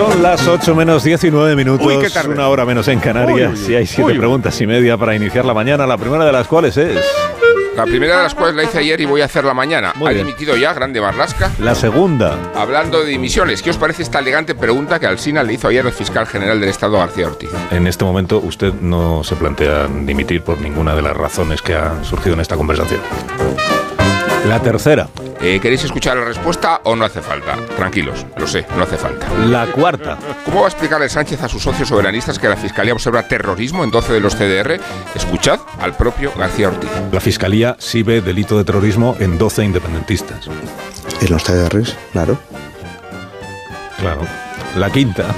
Son 0.00 0.22
las 0.22 0.48
8 0.48 0.74
menos 0.74 1.04
19 1.04 1.54
minutos, 1.54 1.86
Uy, 1.86 1.98
qué 2.00 2.08
tarde. 2.08 2.32
una 2.32 2.48
hora 2.48 2.64
menos 2.64 2.88
en 2.88 3.00
Canarias. 3.00 3.52
Uy, 3.54 3.66
uy, 3.66 3.72
y 3.72 3.76
hay 3.76 3.86
siete 3.86 4.14
preguntas 4.14 4.58
y 4.60 4.66
media 4.66 4.96
para 4.96 5.14
iniciar 5.14 5.44
la 5.44 5.52
mañana, 5.52 5.86
la 5.86 5.98
primera 5.98 6.24
de 6.24 6.32
las 6.32 6.46
cuales 6.46 6.74
es 6.78 7.04
La 7.76 7.84
primera 7.84 8.16
de 8.16 8.22
las 8.22 8.34
cuales 8.34 8.54
la 8.56 8.62
hice 8.64 8.78
ayer 8.78 8.98
y 9.02 9.04
voy 9.04 9.20
a 9.20 9.26
hacerla 9.26 9.52
mañana. 9.52 9.92
Muy 9.96 10.08
ha 10.08 10.12
bien. 10.14 10.26
dimitido 10.26 10.56
ya 10.56 10.72
Grande 10.72 11.02
Marlasca. 11.02 11.50
la 11.58 11.74
segunda. 11.74 12.34
Hablando 12.56 13.00
de 13.04 13.10
dimisiones, 13.10 13.60
¿qué 13.60 13.68
os 13.70 13.76
parece 13.76 14.02
esta 14.02 14.20
elegante 14.20 14.54
pregunta 14.54 14.98
que 14.98 15.06
Alsina 15.06 15.42
le 15.42 15.52
hizo 15.52 15.68
ayer 15.68 15.84
al 15.84 15.92
fiscal 15.92 16.26
general 16.26 16.60
del 16.60 16.70
Estado, 16.70 16.96
García 16.98 17.26
Ortiz? 17.26 17.50
En 17.70 17.86
este 17.86 18.02
momento 18.04 18.38
usted 18.38 18.72
no 18.80 19.22
se 19.22 19.36
plantea 19.36 19.86
dimitir 19.86 20.40
por 20.42 20.58
ninguna 20.62 20.94
de 20.94 21.02
las 21.02 21.14
razones 21.16 21.60
que 21.60 21.74
han 21.74 22.04
surgido 22.06 22.34
en 22.34 22.40
esta 22.40 22.56
conversación. 22.56 23.00
La 24.46 24.60
tercera. 24.60 25.08
Eh, 25.40 25.58
¿Queréis 25.60 25.84
escuchar 25.84 26.16
la 26.16 26.24
respuesta 26.24 26.80
o 26.84 26.96
no 26.96 27.04
hace 27.04 27.20
falta? 27.20 27.56
Tranquilos, 27.76 28.26
lo 28.36 28.46
sé, 28.46 28.66
no 28.76 28.82
hace 28.82 28.96
falta. 28.96 29.28
La 29.46 29.66
cuarta. 29.66 30.18
¿Cómo 30.44 30.60
va 30.60 30.66
a 30.66 30.68
explicarle 30.68 31.08
Sánchez 31.08 31.42
a 31.42 31.48
sus 31.48 31.62
socios 31.62 31.88
soberanistas 31.88 32.38
que 32.38 32.48
la 32.48 32.56
Fiscalía 32.56 32.92
observa 32.92 33.22
terrorismo 33.28 33.84
en 33.84 33.90
12 33.90 34.12
de 34.14 34.20
los 34.20 34.34
CDR? 34.34 34.80
Escuchad 35.14 35.60
al 35.78 35.94
propio 35.94 36.32
García 36.36 36.68
Ortiz. 36.68 36.90
La 37.12 37.20
Fiscalía 37.20 37.76
sí 37.78 38.02
ve 38.02 38.20
delito 38.22 38.56
de 38.56 38.64
terrorismo 38.64 39.16
en 39.20 39.38
12 39.38 39.64
independentistas. 39.64 40.48
En 41.20 41.30
los 41.30 41.42
CDRs, 41.44 41.96
claro. 42.12 42.38
Claro. 43.98 44.22
La 44.76 44.90
quinta. 44.90 45.24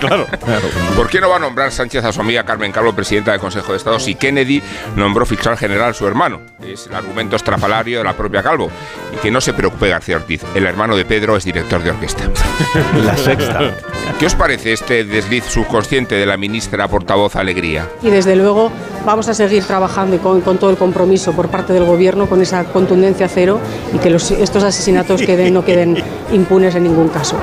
Claro. 0.00 0.26
claro. 0.44 0.68
¿Por 0.94 1.08
qué 1.08 1.20
no 1.22 1.30
va 1.30 1.36
a 1.36 1.38
nombrar 1.38 1.72
Sánchez 1.72 2.04
a 2.04 2.12
su 2.12 2.20
amiga 2.20 2.44
Carmen 2.44 2.70
Calvo 2.70 2.92
presidenta 2.92 3.30
del 3.32 3.40
Consejo 3.40 3.72
de 3.72 3.78
Estado 3.78 3.98
si 3.98 4.14
Kennedy 4.14 4.62
nombró 4.94 5.24
fiscal 5.24 5.56
general 5.56 5.90
a 5.90 5.94
su 5.94 6.06
hermano? 6.06 6.40
Es 6.62 6.86
el 6.86 6.94
argumento 6.94 7.34
estrafalario 7.34 7.98
de 7.98 8.04
la 8.04 8.12
propia 8.12 8.42
Calvo. 8.42 8.70
Y 9.14 9.16
que 9.16 9.30
no 9.30 9.40
se 9.40 9.54
preocupe 9.54 9.88
García 9.88 10.16
Ortiz, 10.16 10.42
el 10.54 10.66
hermano 10.66 10.94
de 10.96 11.04
Pedro 11.06 11.36
es 11.36 11.44
director 11.44 11.82
de 11.82 11.90
orquesta. 11.90 12.24
La 13.04 13.16
sexta. 13.16 13.72
¿Qué 14.18 14.26
os 14.26 14.34
parece 14.34 14.72
este 14.74 15.04
desliz 15.04 15.44
subconsciente 15.44 16.14
de 16.14 16.26
la 16.26 16.36
ministra 16.36 16.86
portavoz 16.86 17.36
Alegría? 17.36 17.88
Y 18.02 18.10
desde 18.10 18.36
luego 18.36 18.70
vamos 19.06 19.28
a 19.28 19.34
seguir 19.34 19.64
trabajando 19.64 20.16
y 20.16 20.18
con, 20.18 20.42
con 20.42 20.58
todo 20.58 20.70
el 20.70 20.76
compromiso 20.76 21.32
por 21.32 21.48
parte 21.48 21.72
del 21.72 21.84
gobierno 21.84 22.26
con 22.26 22.40
esa 22.42 22.64
contundencia 22.64 23.28
cero 23.28 23.60
y 23.94 23.98
que 23.98 24.10
los- 24.10 24.30
estos 24.30 24.62
asesinatos 24.62 25.22
queden, 25.22 25.54
no 25.54 25.64
queden 25.64 26.02
impunes 26.32 26.74
en 26.74 26.84
ningún 26.84 27.08
caso. 27.08 27.36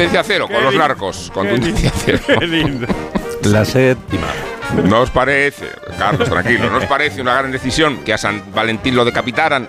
Contundencia 0.00 0.24
cero 0.24 0.48
con 0.50 0.64
los 0.64 0.74
narcos. 0.74 1.30
Contundencia 1.34 1.92
cero. 1.94 2.20
La 3.42 3.66
séptima. 3.66 4.28
¿No 4.84 5.00
os 5.00 5.10
parece, 5.10 5.66
Carlos, 5.98 6.26
tranquilo, 6.26 6.70
¿no 6.70 6.78
os 6.78 6.86
parece 6.86 7.20
una 7.20 7.34
gran 7.34 7.52
decisión 7.52 7.98
que 7.98 8.14
a 8.14 8.16
San 8.16 8.44
Valentín 8.54 8.96
lo 8.96 9.04
decapitaran? 9.04 9.68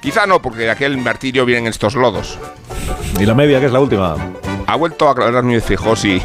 Quizá 0.00 0.26
no, 0.26 0.40
porque 0.40 0.60
de 0.60 0.70
aquel 0.70 0.96
martirio 0.98 1.44
vienen 1.44 1.66
estos 1.66 1.96
lodos. 1.96 2.38
Y 3.18 3.26
la 3.26 3.34
media, 3.34 3.58
que 3.58 3.66
es 3.66 3.72
la 3.72 3.80
última. 3.80 4.14
Ha 4.68 4.76
vuelto 4.76 5.08
a 5.08 5.10
aclarar 5.10 5.42
Núñez 5.42 5.64
Feijóo 5.64 5.96
si 5.96 6.22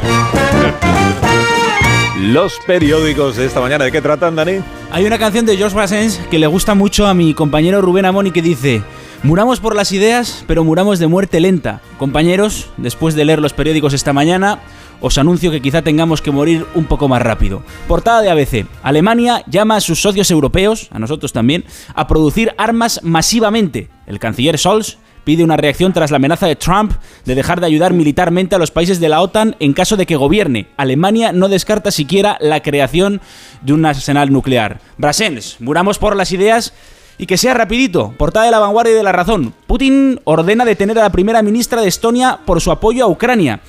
Los 2.20 2.56
periódicos 2.68 3.34
de 3.34 3.46
esta 3.46 3.60
mañana, 3.60 3.84
¿de 3.84 3.90
qué 3.90 4.00
tratan, 4.00 4.36
Dani? 4.36 4.60
Hay 4.92 5.04
una 5.06 5.18
canción 5.18 5.44
de 5.44 5.56
George 5.56 5.74
Brassens 5.74 6.20
que 6.30 6.38
le 6.38 6.46
gusta 6.46 6.76
mucho 6.76 7.08
a 7.08 7.14
mi 7.14 7.34
compañero 7.34 7.80
Rubén 7.80 8.04
Amoni 8.04 8.30
que 8.30 8.42
dice 8.42 8.84
Muramos 9.22 9.60
por 9.60 9.76
las 9.76 9.92
ideas, 9.92 10.44
pero 10.46 10.64
muramos 10.64 10.98
de 10.98 11.06
muerte 11.06 11.40
lenta. 11.40 11.82
Compañeros, 11.98 12.70
después 12.78 13.14
de 13.14 13.26
leer 13.26 13.38
los 13.40 13.52
periódicos 13.52 13.92
esta 13.92 14.14
mañana, 14.14 14.60
os 15.02 15.18
anuncio 15.18 15.50
que 15.50 15.60
quizá 15.60 15.82
tengamos 15.82 16.22
que 16.22 16.30
morir 16.30 16.64
un 16.74 16.86
poco 16.86 17.06
más 17.06 17.20
rápido. 17.20 17.62
Portada 17.86 18.22
de 18.22 18.30
ABC. 18.30 18.66
Alemania 18.82 19.44
llama 19.46 19.76
a 19.76 19.82
sus 19.82 20.00
socios 20.00 20.30
europeos, 20.30 20.88
a 20.90 20.98
nosotros 20.98 21.34
también, 21.34 21.66
a 21.94 22.08
producir 22.08 22.54
armas 22.56 23.00
masivamente. 23.02 23.90
El 24.06 24.18
canciller 24.18 24.58
Scholz 24.58 24.96
pide 25.24 25.44
una 25.44 25.58
reacción 25.58 25.92
tras 25.92 26.10
la 26.10 26.16
amenaza 26.16 26.46
de 26.46 26.56
Trump 26.56 26.94
de 27.26 27.34
dejar 27.34 27.60
de 27.60 27.66
ayudar 27.66 27.92
militarmente 27.92 28.54
a 28.54 28.58
los 28.58 28.70
países 28.70 29.00
de 29.00 29.10
la 29.10 29.20
OTAN 29.20 29.54
en 29.60 29.74
caso 29.74 29.98
de 29.98 30.06
que 30.06 30.16
gobierne. 30.16 30.68
Alemania 30.78 31.32
no 31.32 31.50
descarta 31.50 31.90
siquiera 31.90 32.38
la 32.40 32.62
creación 32.62 33.20
de 33.60 33.74
un 33.74 33.84
arsenal 33.84 34.32
nuclear. 34.32 34.80
Brassens, 34.96 35.58
muramos 35.60 35.98
por 35.98 36.16
las 36.16 36.32
ideas 36.32 36.72
y 37.20 37.26
que 37.26 37.36
sea 37.36 37.52
rapidito. 37.52 38.14
Portada 38.16 38.46
de 38.46 38.50
la 38.50 38.58
vanguardia 38.58 38.94
y 38.94 38.96
de 38.96 39.02
la 39.02 39.12
razón. 39.12 39.52
Putin 39.66 40.18
ordena 40.24 40.64
detener 40.64 40.98
a 40.98 41.02
la 41.02 41.12
primera 41.12 41.42
ministra 41.42 41.82
de 41.82 41.88
Estonia 41.88 42.40
por 42.46 42.62
su 42.62 42.70
apoyo 42.70 43.04
a 43.04 43.08
Ucrania. 43.08 43.60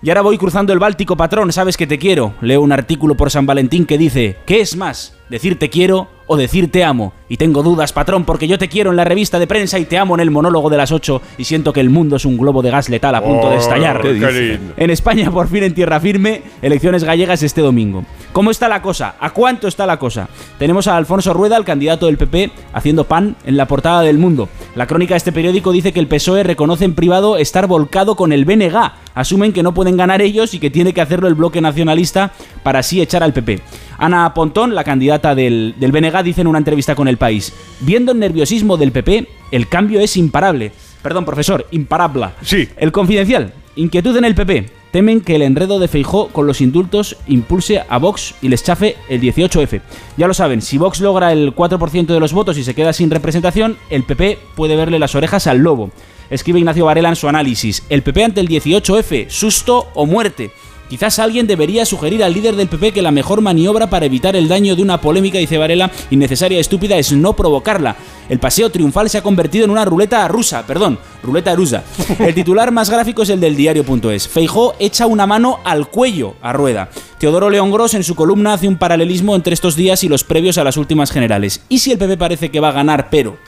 Y 0.00 0.10
ahora 0.10 0.22
voy 0.22 0.38
cruzando 0.38 0.72
el 0.72 0.78
Báltico, 0.78 1.16
patrón, 1.16 1.52
sabes 1.52 1.76
que 1.76 1.88
te 1.88 1.98
quiero. 1.98 2.34
Leo 2.40 2.62
un 2.62 2.70
artículo 2.70 3.16
por 3.16 3.32
San 3.32 3.46
Valentín 3.46 3.84
que 3.84 3.98
dice, 3.98 4.36
¿qué 4.46 4.60
es 4.60 4.76
más? 4.76 5.14
¿Decir 5.28 5.58
te 5.58 5.70
quiero 5.70 6.06
o 6.32 6.36
decir 6.36 6.70
te 6.70 6.84
amo? 6.84 7.12
Y 7.28 7.38
tengo 7.38 7.64
dudas, 7.64 7.92
patrón, 7.92 8.24
porque 8.24 8.46
yo 8.46 8.56
te 8.56 8.68
quiero 8.68 8.90
en 8.90 8.96
la 8.96 9.02
revista 9.04 9.40
de 9.40 9.48
prensa 9.48 9.80
y 9.80 9.84
te 9.84 9.98
amo 9.98 10.14
en 10.14 10.20
el 10.20 10.30
monólogo 10.30 10.70
de 10.70 10.76
las 10.76 10.92
8 10.92 11.20
y 11.38 11.44
siento 11.44 11.72
que 11.72 11.80
el 11.80 11.90
mundo 11.90 12.14
es 12.14 12.24
un 12.24 12.38
globo 12.38 12.62
de 12.62 12.70
gas 12.70 12.88
letal 12.88 13.16
a 13.16 13.20
punto 13.20 13.50
de 13.50 13.56
estallar. 13.56 14.00
¿qué 14.00 14.12
dice? 14.12 14.60
En 14.76 14.90
España, 14.90 15.28
por 15.32 15.48
fin 15.48 15.64
en 15.64 15.74
tierra 15.74 15.98
firme, 15.98 16.42
elecciones 16.62 17.02
gallegas 17.02 17.42
este 17.42 17.62
domingo. 17.62 18.04
¿Cómo 18.32 18.52
está 18.52 18.68
la 18.68 18.80
cosa? 18.80 19.16
¿A 19.18 19.30
cuánto 19.30 19.66
está 19.66 19.86
la 19.86 19.98
cosa? 19.98 20.28
Tenemos 20.56 20.86
a 20.86 20.96
Alfonso 20.96 21.34
Rueda, 21.34 21.56
el 21.56 21.64
candidato 21.64 22.06
del 22.06 22.16
PP, 22.16 22.52
haciendo 22.72 23.02
pan 23.02 23.34
en 23.44 23.56
la 23.56 23.66
portada 23.66 24.02
del 24.02 24.18
mundo. 24.18 24.48
La 24.76 24.86
crónica 24.86 25.14
de 25.14 25.18
este 25.18 25.32
periódico 25.32 25.72
dice 25.72 25.92
que 25.92 25.98
el 25.98 26.06
PSOE 26.06 26.44
reconoce 26.44 26.84
en 26.84 26.94
privado 26.94 27.38
estar 27.38 27.66
volcado 27.66 28.14
con 28.14 28.32
el 28.32 28.44
BNG. 28.44 28.92
Asumen 29.14 29.52
que 29.52 29.64
no 29.64 29.74
pueden 29.74 29.96
ganar 29.96 30.22
ellos 30.22 30.54
y 30.54 30.60
que 30.60 30.70
tiene 30.70 30.94
que 30.94 31.00
hacerlo 31.00 31.26
el 31.26 31.34
bloque 31.34 31.60
nacionalista 31.60 32.30
para 32.62 32.78
así 32.78 33.00
echar 33.00 33.24
al 33.24 33.32
PP. 33.32 33.60
Ana 34.00 34.32
Pontón, 34.32 34.74
la 34.74 34.82
candidata 34.82 35.34
del, 35.34 35.74
del 35.78 35.92
BNG, 35.92 36.22
dice 36.24 36.40
en 36.40 36.46
una 36.46 36.58
entrevista 36.58 36.94
con 36.94 37.06
El 37.06 37.18
País, 37.18 37.52
viendo 37.80 38.12
el 38.12 38.18
nerviosismo 38.18 38.78
del 38.78 38.92
PP, 38.92 39.28
el 39.52 39.68
cambio 39.68 40.00
es 40.00 40.16
imparable. 40.16 40.72
Perdón, 41.02 41.26
profesor, 41.26 41.66
imparable. 41.70 42.28
Sí. 42.42 42.66
El 42.78 42.92
confidencial, 42.92 43.52
inquietud 43.76 44.16
en 44.16 44.24
el 44.24 44.34
PP. 44.34 44.70
Temen 44.90 45.20
que 45.20 45.36
el 45.36 45.42
enredo 45.42 45.78
de 45.78 45.86
Feijó 45.86 46.28
con 46.28 46.46
los 46.46 46.62
indultos 46.62 47.16
impulse 47.28 47.82
a 47.88 47.98
Vox 47.98 48.34
y 48.42 48.48
les 48.48 48.64
chafe 48.64 48.96
el 49.08 49.20
18F. 49.20 49.82
Ya 50.16 50.26
lo 50.26 50.34
saben, 50.34 50.62
si 50.62 50.78
Vox 50.78 51.00
logra 51.00 51.30
el 51.32 51.54
4% 51.54 52.06
de 52.06 52.20
los 52.20 52.32
votos 52.32 52.58
y 52.58 52.64
se 52.64 52.74
queda 52.74 52.92
sin 52.92 53.10
representación, 53.10 53.76
el 53.90 54.02
PP 54.02 54.38
puede 54.56 54.76
verle 54.76 54.98
las 54.98 55.14
orejas 55.14 55.46
al 55.46 55.58
lobo. 55.58 55.90
Escribe 56.30 56.58
Ignacio 56.58 56.86
Varela 56.86 57.08
en 57.10 57.16
su 57.16 57.28
análisis. 57.28 57.84
El 57.88 58.02
PP 58.02 58.24
ante 58.24 58.40
el 58.40 58.48
18F, 58.48 59.28
susto 59.28 59.88
o 59.94 60.06
muerte. 60.06 60.50
Quizás 60.90 61.20
alguien 61.20 61.46
debería 61.46 61.86
sugerir 61.86 62.24
al 62.24 62.34
líder 62.34 62.56
del 62.56 62.66
PP 62.66 62.90
que 62.90 63.00
la 63.00 63.12
mejor 63.12 63.40
maniobra 63.42 63.88
para 63.88 64.06
evitar 64.06 64.34
el 64.34 64.48
daño 64.48 64.74
de 64.74 64.82
una 64.82 65.00
polémica, 65.00 65.38
dice 65.38 65.56
Varela, 65.56 65.88
innecesaria 66.10 66.58
y 66.58 66.60
estúpida 66.60 66.96
es 66.96 67.12
no 67.12 67.36
provocarla. 67.36 67.94
El 68.28 68.40
paseo 68.40 68.70
triunfal 68.70 69.08
se 69.08 69.16
ha 69.16 69.22
convertido 69.22 69.64
en 69.64 69.70
una 69.70 69.84
ruleta 69.84 70.26
rusa, 70.26 70.66
perdón, 70.66 70.98
ruleta 71.22 71.54
rusa. 71.54 71.84
El 72.18 72.34
titular 72.34 72.72
más 72.72 72.90
gráfico 72.90 73.22
es 73.22 73.30
el 73.30 73.38
del 73.38 73.54
diario.es. 73.54 74.26
Feijó 74.26 74.74
echa 74.80 75.06
una 75.06 75.28
mano 75.28 75.60
al 75.62 75.86
cuello 75.86 76.34
a 76.42 76.52
Rueda. 76.52 76.88
Teodoro 77.18 77.50
León 77.50 77.70
Gros 77.70 77.94
en 77.94 78.02
su 78.02 78.16
columna 78.16 78.54
hace 78.54 78.66
un 78.66 78.76
paralelismo 78.76 79.36
entre 79.36 79.54
estos 79.54 79.76
días 79.76 80.02
y 80.02 80.08
los 80.08 80.24
previos 80.24 80.58
a 80.58 80.64
las 80.64 80.76
últimas 80.76 81.12
generales. 81.12 81.62
¿Y 81.68 81.78
si 81.78 81.92
el 81.92 81.98
PP 81.98 82.16
parece 82.16 82.50
que 82.50 82.58
va 82.58 82.70
a 82.70 82.72
ganar, 82.72 83.10
pero 83.10 83.38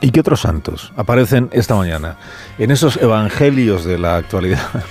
¿Y 0.00 0.10
qué 0.10 0.20
otros 0.20 0.42
santos 0.42 0.92
aparecen 0.96 1.48
esta 1.52 1.74
mañana 1.74 2.18
en 2.58 2.70
esos 2.70 2.98
evangelios 2.98 3.84
de 3.84 3.98
la 3.98 4.16
actualidad? 4.16 4.84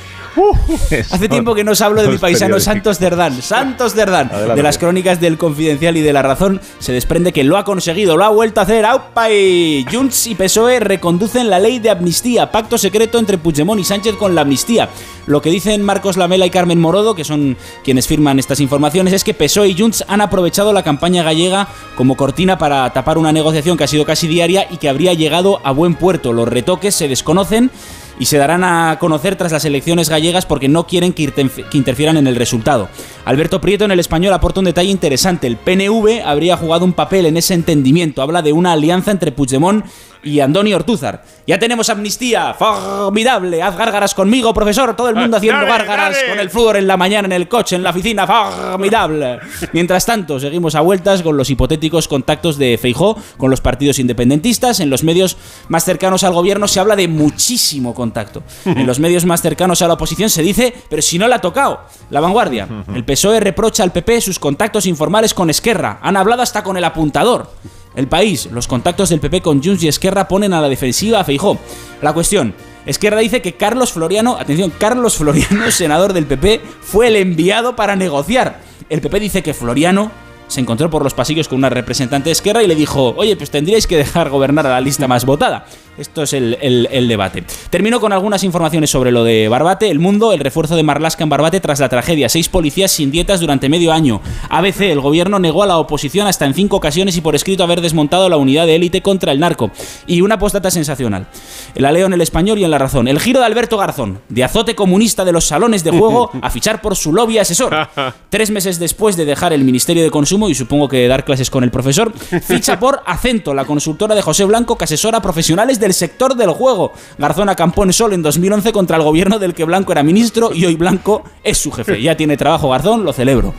Hace 1.12 1.30
tiempo 1.30 1.56
que 1.56 1.64
no 1.64 1.72
os 1.72 1.82
hablo 1.82 2.02
de 2.02 2.10
mi 2.10 2.18
paisano. 2.18 2.60
Santos 2.60 2.98
Cerdán. 2.98 3.42
Santos 3.42 3.94
Cerdán. 3.94 4.32
De 4.56 4.64
las 4.64 4.78
crónicas 4.78 5.20
del 5.20 5.38
Confidencial 5.38 5.98
y 5.98 6.02
de 6.02 6.14
La 6.14 6.22
Razón 6.22 6.62
se 6.80 6.94
desprende 6.94 7.34
que 7.34 7.44
lo 7.44 7.58
ha 7.58 7.64
conseguido, 7.64 8.18
lo 8.18 8.26
ha 8.26 8.30
vuelto 8.30 8.60
a 8.60 8.64
hacer. 8.64 8.86
¡Aupa! 8.86 9.32
Y 9.32 9.86
Junts 9.92 10.28
y 10.28 10.36
PSOE 10.36 10.80
reconducen 10.80 11.50
la 11.50 11.60
ley 11.60 11.80
de 11.80 11.90
amnistía. 11.90 12.52
Pacto 12.52 12.78
secreto 12.78 13.20
entre 13.20 13.38
Puigdemont 13.38 13.80
y 13.80 13.84
Sánchez 13.84 14.16
con 14.16 14.36
la 14.36 14.42
amnistía. 14.42 14.90
Lo 15.26 15.42
que 15.42 15.50
dicen 15.50 15.84
Marcos 15.84 16.16
Lamela 16.16 16.46
y 16.46 16.50
Carmen 16.50 16.80
Morodo, 16.80 17.14
que 17.14 17.26
son 17.26 17.58
quienes 17.84 18.08
firman 18.08 18.40
estas 18.40 18.60
informaciones, 18.60 19.14
es 19.14 19.24
que 19.24 19.34
PSOE 19.34 19.70
y 19.70 19.78
Junts 19.78 20.06
han 20.08 20.22
aprovechado 20.22 20.72
la 20.72 20.84
campaña 20.84 21.24
gallega 21.24 21.68
como 21.96 22.16
cortina 22.16 22.58
para 22.58 22.92
tapar 22.94 23.18
una 23.18 23.32
negociación 23.32 23.78
que 23.78 23.84
ha 23.84 23.88
sido 23.88 24.06
casi 24.06 24.28
diaria 24.28 24.68
y 24.70 24.78
que 24.78 24.90
habría 24.90 25.14
llegado 25.14 25.60
a 25.64 25.72
buen 25.72 25.96
puerto. 25.96 26.32
Los 26.32 26.48
retoques 26.48 26.96
se 26.96 27.08
desconocen 27.08 27.72
y 28.20 28.26
se 28.26 28.38
darán 28.38 28.64
a 28.64 28.98
conocer 29.00 29.36
tras 29.36 29.52
las 29.52 29.66
elecciones 29.66 30.10
gallegas 30.10 30.46
porque 30.46 30.68
no 30.68 30.88
quieren 30.88 31.14
que, 31.14 31.32
interfieran 31.74 32.18
en 32.18 32.28
el 32.28 32.36
resultado. 32.36 32.90
Alberto 33.26 33.62
Prieto 33.62 33.86
en 33.86 33.92
el 33.92 34.00
español 34.00 34.34
aporta 34.34 34.60
un 34.60 34.66
detalle 34.66 34.90
interesante. 34.90 35.48
El 35.48 35.58
PNV 35.58 36.24
habría 36.26 36.58
jugado 36.58 36.86
un 36.86 36.94
papel 36.94 37.26
en 37.26 37.38
ese 37.38 37.54
entendimiento. 37.54 38.22
Habla 38.22 38.42
de 38.42 38.54
una 38.54 38.74
alianza 38.74 39.12
entre 39.12 39.32
Puigdemont 39.32 39.86
y 40.24 40.40
Andoni 40.40 40.74
Ortúzar. 40.74 41.24
Ya 41.46 41.58
tenemos 41.60 41.90
amnistía. 41.90 42.54
Formidable. 42.54 43.62
Haz 43.64 43.78
gárgaras 43.78 44.14
conmigo, 44.14 44.54
profesor. 44.54 44.96
Todo 44.96 45.10
el 45.10 45.16
mundo 45.16 45.38
haciendo 45.38 45.62
Dale, 45.62 45.72
gárgaras 45.72 46.16
dale. 46.16 46.30
con 46.30 46.40
el 46.40 46.50
flúor 46.50 46.78
en 46.78 46.88
la 46.88 46.98
mañana, 46.98 47.26
en 47.28 47.32
el 47.32 47.48
coche, 47.48 47.76
en 47.76 47.84
la 47.84 47.92
oficina. 47.92 48.28
Formidable. 48.28 49.40
Mientras 49.74 50.06
tanto, 50.06 50.40
seguimos 50.40 50.76
a 50.76 50.82
vueltas 50.82 51.22
con 51.22 51.38
los 51.38 51.50
hipotéticos 51.50 52.08
contactos 52.08 52.58
de 52.58 52.78
Feijó 52.78 53.18
con 53.38 53.50
los 53.50 53.62
partidos 53.62 54.00
independentistas. 54.00 54.80
En 54.80 54.90
los 54.90 55.04
medios 55.04 55.38
más 55.70 55.86
cercanos 55.86 56.24
al 56.24 56.34
gobierno 56.34 56.68
se 56.68 56.80
habla 56.80 56.96
de 56.96 57.08
muchísimo 57.08 57.94
contacto. 57.94 58.44
En 58.66 58.86
los 58.86 59.00
medios 59.00 59.26
más 59.26 59.42
cercanos 59.42 59.82
a 59.82 59.88
la 59.88 59.94
oposición 59.94 60.30
se 60.30 60.42
dice, 60.42 60.74
pero 60.90 61.02
si 61.02 61.18
no 61.18 61.28
la 61.28 61.38
ha 61.38 61.42
tocado. 61.42 61.82
La 62.10 62.20
vanguardia. 62.20 62.68
El 62.94 63.04
PSOE 63.06 63.40
reprocha 63.40 63.84
al 63.84 63.92
PP 63.92 64.22
sus 64.22 64.40
contactos 64.40 64.86
informales 64.86 65.34
con 65.34 65.50
Esquerra. 65.50 66.00
Han 66.02 66.18
hablado 66.18 66.42
hasta 66.42 66.64
con 66.64 66.78
el 66.78 66.84
apuntador. 66.84 67.50
El 67.98 68.08
país, 68.08 68.48
los 68.52 68.68
contactos 68.68 69.10
del 69.10 69.20
PP 69.20 69.42
con 69.42 69.64
Junts 69.64 69.82
y 69.82 69.88
Esquerra 69.88 70.28
ponen 70.28 70.54
a 70.54 70.62
la 70.62 70.70
defensiva 70.70 71.20
a 71.20 71.24
Feijó. 71.24 71.58
La 72.04 72.14
cuestión, 72.14 72.54
Esquerra 72.86 73.22
dice 73.22 73.42
que 73.42 73.56
Carlos 73.56 73.92
Floriano, 73.92 74.38
atención, 74.38 74.72
Carlos 74.78 75.18
Floriano, 75.18 75.72
senador 75.72 76.14
del 76.14 76.28
PP, 76.28 76.62
fue 76.80 77.08
el 77.08 77.16
enviado 77.16 77.76
para 77.76 77.96
negociar. 77.96 78.62
El 78.88 79.02
PP 79.02 79.20
dice 79.20 79.42
que 79.42 79.56
Floriano 79.56 80.12
se 80.48 80.62
encontró 80.62 80.90
por 80.90 81.04
los 81.04 81.14
pasillos 81.14 81.48
con 81.48 81.58
una 81.58 81.70
representante 81.70 82.30
de 82.30 82.32
Esquerra 82.34 82.64
y 82.64 82.68
le 82.68 82.76
dijo, 82.76 83.14
oye, 83.18 83.36
pues 83.36 83.52
tendríais 83.52 83.86
que 83.88 83.98
dejar 83.98 84.30
gobernar 84.30 84.66
a 84.66 84.70
la 84.72 84.82
lista 84.82 85.08
más 85.08 85.26
votada. 85.26 85.66
Esto 85.98 86.22
es 86.24 86.34
el, 86.34 86.58
el- 86.62 86.88
el 86.92 87.08
debate. 87.08 87.44
Termino 87.72 88.00
con 88.00 88.14
algunas 88.14 88.44
informaciones 88.44 88.90
sobre 88.92 89.12
lo 89.12 89.24
de 89.24 89.48
Barbate. 89.48 89.90
El 89.90 89.98
Mundo, 90.00 90.32
el 90.32 90.40
refuerzo 90.40 90.76
de 90.76 90.84
Marlasca 90.84 91.24
en 91.24 91.30
Barbate 91.30 91.60
tras 91.60 91.80
la 91.80 91.90
tragedia. 91.90 92.30
Seis 92.30 92.50
policías 92.50 92.92
sin 92.92 93.10
dietas 93.10 93.40
durante 93.40 93.68
medio 93.68 93.92
año. 93.92 94.22
ABC, 94.50 94.82
el 94.82 95.02
gobierno 95.02 95.40
negó 95.40 95.64
a 95.64 95.66
la 95.66 95.80
oposición 95.80 96.28
hasta 96.28 96.46
en 96.46 96.54
cinco 96.54 96.76
ocasiones 96.78 97.18
y 97.18 97.22
por 97.22 97.36
escrito 97.36 97.64
haber 97.64 97.82
desmontado 97.82 98.30
la 98.30 98.38
unidad 98.38 98.68
de 98.68 98.76
élite 98.76 99.02
contra 99.02 99.32
el 99.32 99.40
narco. 99.40 99.72
Y 100.06 100.22
una 100.22 100.38
postdata 100.38 100.70
sensacional. 100.70 101.28
La 101.74 101.92
leo 101.92 102.06
en 102.06 102.14
el 102.14 102.22
español 102.22 102.60
y 102.60 102.64
en 102.64 102.70
la 102.72 102.78
razón. 102.78 103.08
El 103.08 103.20
giro 103.20 103.40
de 103.40 103.48
Alberto 103.48 103.78
Garzón, 103.78 104.20
de 104.30 104.44
azote 104.44 104.76
comunista 104.76 105.26
de 105.26 105.32
los 105.32 105.46
salones 105.46 105.84
de 105.84 105.90
juego 105.92 106.30
a 106.44 106.50
fichar 106.52 106.80
por 106.80 106.96
su 106.96 107.12
lobby 107.12 107.40
asesor. 107.40 107.76
Tres 108.30 108.52
meses 108.52 108.78
después 108.78 109.18
de 109.18 109.26
dejar 109.26 109.52
el 109.52 109.64
Ministerio 109.64 110.04
de 110.04 110.12
Consumo 110.12 110.37
y 110.48 110.54
supongo 110.56 110.88
que 110.88 111.08
dar 111.08 111.26
clases 111.26 111.50
con 111.50 111.64
el 111.64 111.72
profesor, 111.72 112.14
ficha 112.14 112.80
por 112.80 113.02
Acento, 113.06 113.54
la 113.54 113.66
consultora 113.66 114.14
de 114.14 114.22
José 114.22 114.46
Blanco 114.46 114.78
que 114.78 114.84
asesora 114.84 115.18
a 115.18 115.22
profesionales 115.22 115.80
del 115.80 115.94
sector 115.94 116.36
del 116.36 116.52
juego. 116.52 116.94
Garzón 117.18 117.50
acampó 117.50 117.84
en 117.84 117.94
Sol 117.94 118.14
en 118.14 118.22
2011 118.22 118.72
contra 118.72 118.98
el 118.98 119.04
gobierno 119.04 119.40
del 119.40 119.56
que 119.56 119.64
Blanco 119.64 119.92
era 119.92 120.04
ministro 120.04 120.52
y 120.54 120.66
hoy 120.66 120.76
Blanco 120.76 121.24
es 121.44 121.58
su 121.58 121.72
jefe. 121.72 122.02
Ya 122.02 122.16
tiene 122.16 122.38
trabajo 122.38 122.70
Garzón, 122.70 123.04
lo 123.04 123.14
celebro. 123.14 123.54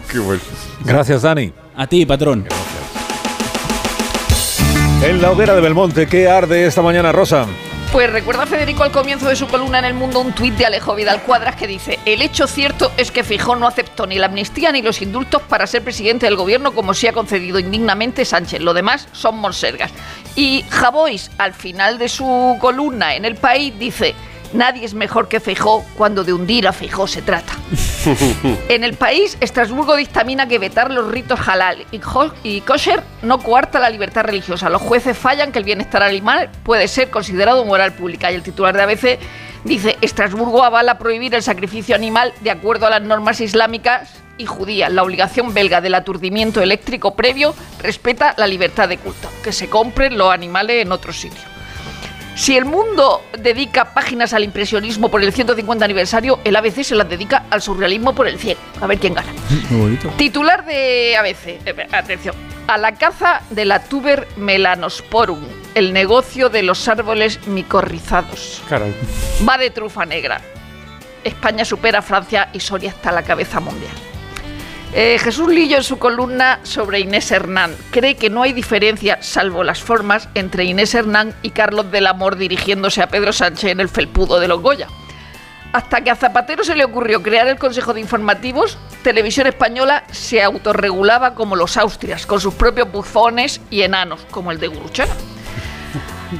Gracias, 0.84 1.22
Dani. 1.22 1.52
A 1.76 1.86
ti, 1.86 2.06
patrón. 2.06 2.46
En 5.02 5.22
la 5.22 5.30
hoguera 5.30 5.54
de 5.54 5.60
Belmonte, 5.60 6.06
¿qué 6.06 6.28
arde 6.28 6.66
esta 6.66 6.82
mañana, 6.82 7.12
Rosa? 7.12 7.46
Pues 7.92 8.12
recuerda 8.12 8.44
Federico 8.44 8.82
al 8.82 8.92
comienzo 8.92 9.30
de 9.30 9.34
su 9.34 9.48
columna 9.48 9.78
en 9.78 9.86
El 9.86 9.94
Mundo 9.94 10.20
un 10.20 10.34
tuit 10.34 10.54
de 10.54 10.66
Alejo 10.66 10.94
Vidal 10.94 11.22
Cuadras 11.22 11.56
que 11.56 11.66
dice 11.66 11.98
El 12.04 12.20
hecho 12.20 12.46
cierto 12.46 12.92
es 12.98 13.10
que 13.10 13.24
Fijón 13.24 13.60
no 13.60 13.66
aceptó 13.66 14.06
ni 14.06 14.18
la 14.18 14.26
amnistía 14.26 14.70
ni 14.72 14.82
los 14.82 15.00
indultos 15.00 15.40
para 15.42 15.66
ser 15.66 15.82
presidente 15.82 16.26
del 16.26 16.36
gobierno 16.36 16.74
como 16.74 16.92
se 16.92 17.08
ha 17.08 17.14
concedido 17.14 17.58
indignamente 17.58 18.26
Sánchez. 18.26 18.60
Lo 18.60 18.74
demás 18.74 19.08
son 19.12 19.38
monsergas. 19.38 19.90
Y 20.36 20.66
Javois, 20.68 21.30
al 21.38 21.54
final 21.54 21.98
de 21.98 22.10
su 22.10 22.58
columna 22.60 23.14
en 23.14 23.24
El 23.24 23.36
País, 23.36 23.72
dice 23.78 24.14
Nadie 24.52 24.84
es 24.84 24.94
mejor 24.94 25.28
que 25.28 25.40
Feijó 25.40 25.84
cuando 25.96 26.24
de 26.24 26.32
hundir 26.32 26.66
a 26.66 26.72
Feijó 26.72 27.06
se 27.06 27.22
trata. 27.22 27.52
En 28.68 28.84
el 28.84 28.94
país, 28.94 29.36
Estrasburgo 29.40 29.96
dictamina 29.96 30.46
que 30.46 30.58
vetar 30.58 30.90
los 30.90 31.10
ritos 31.10 31.40
halal 31.46 31.84
y, 31.90 32.60
kosher 32.60 33.02
no 33.22 33.38
coarta 33.38 33.78
la 33.78 33.90
libertad 33.90 34.24
religiosa. 34.24 34.70
Los 34.70 34.82
jueces 34.82 35.16
fallan 35.16 35.52
que 35.52 35.58
el 35.58 35.64
bienestar 35.64 36.02
animal 36.02 36.50
puede 36.62 36.88
ser 36.88 37.10
considerado 37.10 37.64
moral 37.64 37.92
pública. 37.92 38.30
Y 38.30 38.36
el 38.36 38.42
titular 38.42 38.76
de 38.76 38.82
ABC 38.82 39.18
dice, 39.64 39.96
Estrasburgo 40.00 40.64
avala 40.64 40.98
prohibir 40.98 41.34
el 41.34 41.42
sacrificio 41.42 41.94
animal 41.94 42.32
de 42.40 42.50
acuerdo 42.50 42.86
a 42.86 42.90
las 42.90 43.02
normas 43.02 43.40
islámicas 43.40 44.10
y 44.38 44.46
judías. 44.46 44.92
La 44.92 45.02
obligación 45.02 45.52
belga 45.52 45.80
del 45.80 45.94
aturdimiento 45.94 46.62
eléctrico 46.62 47.14
previo 47.14 47.54
respeta 47.82 48.34
la 48.38 48.46
libertad 48.46 48.88
de 48.88 48.98
culto. 48.98 49.28
Que 49.42 49.52
se 49.52 49.68
compren 49.68 50.16
los 50.16 50.32
animales 50.32 50.82
en 50.82 50.92
otro 50.92 51.12
sitio. 51.12 51.57
Si 52.38 52.56
el 52.56 52.66
mundo 52.66 53.24
dedica 53.36 53.92
páginas 53.94 54.32
al 54.32 54.44
impresionismo 54.44 55.10
por 55.10 55.24
el 55.24 55.32
150 55.32 55.84
aniversario, 55.84 56.38
el 56.44 56.54
ABC 56.54 56.84
se 56.84 56.94
las 56.94 57.08
dedica 57.08 57.46
al 57.50 57.60
surrealismo 57.60 58.14
por 58.14 58.28
el 58.28 58.38
100. 58.38 58.56
A 58.80 58.86
ver 58.86 59.00
quién 59.00 59.14
gana. 59.14 59.26
Muy 59.70 59.80
bonito. 59.80 60.08
Titular 60.16 60.64
de 60.64 61.16
ABC. 61.16 61.58
Eh, 61.66 61.88
atención. 61.90 62.36
A 62.68 62.78
la 62.78 62.94
caza 62.94 63.42
de 63.50 63.64
la 63.64 63.82
tuber 63.82 64.28
melanosporum, 64.36 65.40
el 65.74 65.92
negocio 65.92 66.48
de 66.48 66.62
los 66.62 66.86
árboles 66.86 67.44
micorrizados. 67.48 68.62
Caray. 68.68 68.94
Va 69.46 69.58
de 69.58 69.70
trufa 69.70 70.06
negra. 70.06 70.40
España 71.24 71.64
supera 71.64 71.98
a 71.98 72.02
Francia 72.02 72.50
y 72.52 72.60
Soria 72.60 72.90
está 72.90 73.10
a 73.10 73.14
la 73.14 73.24
cabeza 73.24 73.58
mundial. 73.58 74.07
Eh, 74.94 75.18
Jesús 75.18 75.48
Lillo 75.48 75.76
en 75.76 75.82
su 75.82 75.98
columna 75.98 76.60
sobre 76.62 77.00
Inés 77.00 77.30
Hernán 77.30 77.76
cree 77.90 78.16
que 78.16 78.30
no 78.30 78.42
hay 78.42 78.54
diferencia, 78.54 79.18
salvo 79.20 79.62
las 79.62 79.82
formas, 79.82 80.30
entre 80.34 80.64
Inés 80.64 80.94
Hernán 80.94 81.34
y 81.42 81.50
Carlos 81.50 81.90
del 81.90 82.06
Amor 82.06 82.36
dirigiéndose 82.36 83.02
a 83.02 83.08
Pedro 83.08 83.34
Sánchez 83.34 83.70
en 83.70 83.80
el 83.80 83.90
felpudo 83.90 84.40
de 84.40 84.48
los 84.48 84.62
Goya. 84.62 84.88
Hasta 85.74 86.00
que 86.00 86.10
a 86.10 86.16
Zapatero 86.16 86.64
se 86.64 86.74
le 86.74 86.86
ocurrió 86.86 87.22
crear 87.22 87.46
el 87.46 87.58
Consejo 87.58 87.92
de 87.92 88.00
Informativos, 88.00 88.78
Televisión 89.02 89.46
Española 89.46 90.04
se 90.10 90.42
autorregulaba 90.42 91.34
como 91.34 91.54
los 91.54 91.76
Austrias, 91.76 92.24
con 92.24 92.40
sus 92.40 92.54
propios 92.54 92.90
bufones 92.90 93.60
y 93.68 93.82
enanos, 93.82 94.20
como 94.30 94.50
el 94.50 94.58
de 94.58 94.68
Guruchana. 94.68 95.12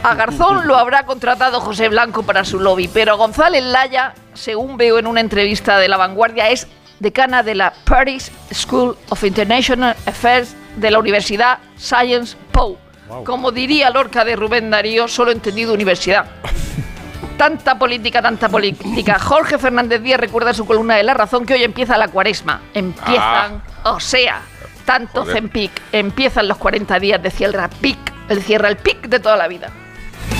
A 0.03 0.15
Garzón 0.15 0.67
lo 0.67 0.77
habrá 0.77 1.05
contratado 1.05 1.61
José 1.61 1.91
Blanco 1.91 2.23
para 2.23 2.45
su 2.45 2.59
lobby, 2.59 2.89
pero 2.89 3.19
González 3.19 3.63
Laya, 3.63 4.15
según 4.33 4.79
veo 4.79 4.99
en 4.99 5.07
una 5.07 5.21
entrevista 5.21 5.79
de 5.79 5.89
La 5.89 5.99
Vanguardia, 5.99 6.49
es 6.49 6.67
decana 7.01 7.43
de 7.43 7.55
la 7.55 7.73
Paris 7.85 8.31
School 8.53 8.97
of 9.09 9.25
International 9.25 9.97
Affairs 10.07 10.55
de 10.77 10.91
la 10.91 10.99
Universidad 10.99 11.59
Science 11.77 12.37
Po. 12.53 12.79
Como 13.25 13.53
diría 13.53 13.91
Lorca 13.91 14.25
de 14.25 14.37
Rubén 14.37 14.71
Darío, 14.71 15.09
solo 15.09 15.31
entendido 15.31 15.73
universidad. 15.73 16.27
Tanta 17.39 17.79
política, 17.79 18.21
tanta 18.21 18.49
política. 18.49 19.17
Jorge 19.21 19.59
Fernández 19.59 20.03
Díaz 20.03 20.19
recuerda 20.19 20.53
su 20.53 20.67
columna 20.67 20.97
de 20.97 21.05
La 21.05 21.15
Razón 21.15 21.47
que 21.47 21.55
hoy 21.55 21.63
empieza 21.63 21.97
la 21.97 22.09
cuaresma. 22.09 22.63
Empiezan, 22.75 23.63
o 23.85 24.01
sea, 24.01 24.43
tanto. 24.85 25.25
Zempic, 25.25 25.71
empiezan 25.93 26.49
los 26.49 26.59
40 26.59 26.99
días 26.99 27.23
de 27.23 27.31
cierra 27.31 27.69
pic, 27.69 27.99
el 28.29 28.43
cierra 28.43 28.69
el 28.69 28.77
pic 28.77 29.07
de 29.07 29.21
toda 29.21 29.37
la 29.37 29.47
vida. 29.47 29.71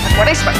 La 0.09 0.15
cuaresma. 0.17 0.51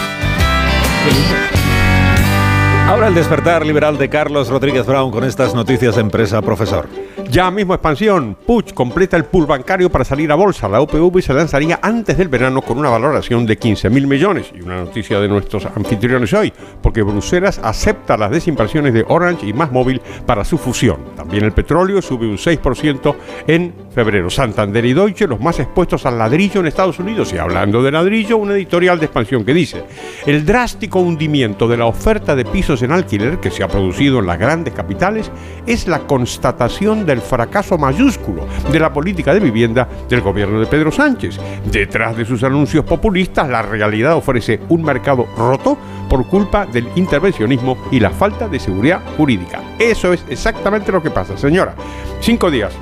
Ahora 2.90 3.08
el 3.08 3.14
despertar 3.14 3.64
liberal 3.64 4.00
de 4.00 4.10
Carlos 4.10 4.50
Rodríguez 4.50 4.88
Brown 4.88 5.12
con 5.12 5.24
estas 5.24 5.54
noticias 5.54 5.94
de 5.94 6.02
empresa, 6.02 6.42
profesor. 6.42 6.90
Ya 7.32 7.52
mismo 7.52 7.76
expansión. 7.76 8.36
Puig 8.44 8.74
completa 8.74 9.16
el 9.16 9.26
pool 9.26 9.46
bancario 9.46 9.92
para 9.92 10.04
salir 10.04 10.32
a 10.32 10.36
bolsa. 10.36 10.68
La 10.68 10.82
UPV 10.82 11.22
se 11.22 11.32
lanzaría 11.32 11.78
antes 11.80 12.18
del 12.18 12.28
verano 12.28 12.64
con 12.64 12.80
una 12.80 12.90
valoración 12.90 13.46
de 13.46 13.60
15.000 13.60 14.08
millones. 14.08 14.52
Y 14.56 14.62
una 14.62 14.78
noticia 14.78 15.20
de 15.20 15.28
nuestros 15.28 15.68
anfitriones 15.68 16.34
hoy, 16.34 16.52
porque 16.82 17.04
Bruselas 17.04 17.62
acepta 17.64 18.18
las 18.18 18.32
desinversiones 18.32 18.96
de 18.96 19.06
Orange 19.08 19.46
y 19.46 19.54
Más 19.54 19.72
Móvil 19.72 20.02
para 20.26 20.44
su 20.44 20.58
fusión. 20.58 21.02
También 21.16 21.46
el 21.46 21.52
petróleo 21.52 22.02
sube 22.02 22.26
un 22.26 22.38
6% 22.38 23.16
en 23.46 23.76
febrero. 23.92 24.32
Santander 24.32 24.84
y 24.86 24.94
Deutsche, 24.94 25.28
los 25.28 25.40
más 25.40 25.60
expuestos 25.60 26.08
al 26.08 26.18
ladrillo 26.18 26.62
en 26.62 26.66
Estados 26.66 26.98
Unidos. 26.98 27.32
Y 27.32 27.38
hablando 27.38 27.84
de 27.84 27.92
ladrillo, 27.92 28.38
una 28.38 28.56
editorial 28.56 28.98
de 28.98 29.06
expansión 29.06 29.46
que 29.46 29.54
dice, 29.54 29.84
el 30.26 30.44
drástico 30.48 31.00
hundimiento 31.00 31.68
de 31.68 31.78
la 31.78 31.86
oferta 31.86 32.36
de 32.36 32.46
pisos 32.46 32.82
en 32.82 32.92
alquiler 32.92 33.40
que 33.40 33.52
se 33.52 33.62
ha 33.62 33.68
producido 33.68 34.18
en 34.18 34.26
las 34.26 34.40
grandes 34.40 34.74
capitales 34.74 35.32
es 35.68 35.88
la 35.88 36.00
constatación 36.08 37.06
del 37.06 37.19
fracaso 37.22 37.78
mayúsculo 37.78 38.46
de 38.72 38.80
la 38.80 38.92
política 38.92 39.34
de 39.34 39.40
vivienda 39.40 39.88
del 40.08 40.22
gobierno 40.22 40.60
de 40.60 40.66
Pedro 40.66 40.92
Sánchez. 40.92 41.40
Detrás 41.72 42.16
de 42.18 42.26
sus 42.26 42.44
anuncios 42.44 42.86
populistas, 42.86 43.50
la 43.50 43.62
realidad 43.62 44.16
ofrece 44.16 44.60
un 44.70 44.84
mercado 44.84 45.28
roto 45.38 45.78
por 46.10 46.28
culpa 46.28 46.66
del 46.66 46.88
intervencionismo 46.96 47.78
y 47.92 48.00
la 48.00 48.10
falta 48.10 48.48
de 48.48 48.60
seguridad 48.60 49.02
jurídica. 49.18 49.62
Eso 49.78 50.14
es 50.14 50.24
exactamente 50.30 50.92
lo 50.92 51.02
que 51.02 51.12
pasa, 51.12 51.38
señora. 51.38 51.76
Cinco 52.20 52.50
días 52.52 52.74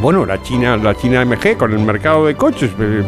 bueno, 0.00 0.24
la 0.24 0.40
China, 0.42 0.76
la 0.76 0.94
China 0.94 1.24
MG 1.24 1.56
con 1.56 1.72
el 1.72 1.78
mercado 1.80 2.26
de 2.26 2.34
coches 2.34 2.70
eh, 2.78 3.02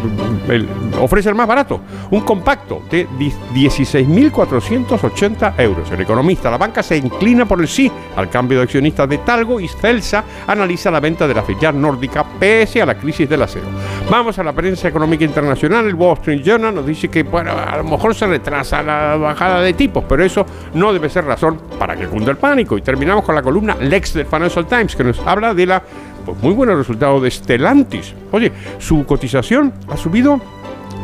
el- 0.48 0.68
ofrece 1.00 1.28
el 1.30 1.34
más 1.34 1.46
barato, 1.46 1.80
un 2.10 2.20
compacto 2.20 2.82
de 2.90 3.06
di- 3.18 3.32
16.480 3.54 5.54
euros. 5.58 5.90
El 5.90 6.00
economista, 6.00 6.50
la 6.50 6.58
banca 6.58 6.82
se 6.82 6.96
inclina 6.96 7.46
por 7.46 7.60
el 7.60 7.68
sí 7.68 7.90
al 8.16 8.28
cambio 8.28 8.58
de 8.58 8.64
accionistas 8.64 9.08
de 9.08 9.18
Talgo 9.18 9.60
y 9.60 9.68
Celsa 9.68 10.24
analiza 10.46 10.90
la 10.90 11.00
venta 11.00 11.26
de 11.26 11.34
la 11.34 11.42
filial 11.42 11.80
nórdica 11.80 12.24
pese 12.38 12.82
a 12.82 12.86
la 12.86 12.94
crisis 12.96 13.28
del 13.28 13.42
acero. 13.42 13.66
Vamos 14.10 14.38
a 14.38 14.42
la 14.42 14.52
prensa 14.52 14.88
económica 14.88 15.24
internacional. 15.24 15.86
El 15.86 15.94
Wall 15.94 16.14
Street 16.18 16.42
Journal 16.44 16.74
nos 16.74 16.86
dice 16.86 17.08
que 17.08 17.22
bueno, 17.22 17.52
a 17.52 17.76
lo 17.78 17.84
mejor 17.84 18.14
se 18.14 18.26
retrasa 18.26 18.82
la 18.82 19.16
bajada 19.16 19.60
de 19.60 19.72
tipos, 19.72 20.04
pero 20.08 20.24
eso 20.24 20.44
no 20.74 20.92
debe 20.92 21.08
ser 21.08 21.24
razón 21.24 21.58
para 21.78 21.96
que 21.96 22.06
cunda 22.06 22.30
el 22.30 22.36
pánico. 22.36 22.76
Y 22.76 22.82
terminamos 22.82 23.24
con 23.24 23.34
la 23.34 23.42
columna 23.42 23.76
Lex 23.80 24.14
del 24.14 24.26
Financial 24.26 24.66
Times 24.66 24.94
que 24.96 25.04
nos 25.04 25.18
habla 25.26 25.54
de 25.54 25.66
la 25.66 25.82
pues 26.24 26.42
muy 26.42 26.54
buenos 26.54 26.76
resultados 26.76 27.22
de 27.22 27.30
Stellantis. 27.30 28.14
Oye, 28.30 28.52
su 28.78 29.04
cotización 29.04 29.72
ha 29.88 29.96
subido 29.96 30.40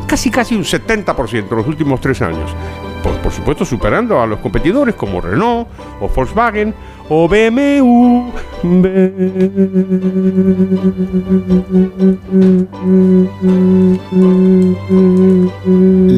casi 0.07 0.31
casi 0.31 0.55
un 0.55 0.65
70% 0.65 1.51
en 1.51 1.57
los 1.57 1.67
últimos 1.67 2.01
tres 2.01 2.23
años. 2.23 2.51
Por, 3.03 3.13
por 3.19 3.31
supuesto, 3.31 3.65
superando 3.65 4.21
a 4.21 4.27
los 4.27 4.41
competidores 4.41 4.95
como 4.95 5.21
Renault 5.21 5.69
o 6.01 6.09
Volkswagen 6.09 6.75
o 7.09 7.29
BMW. 7.29 8.31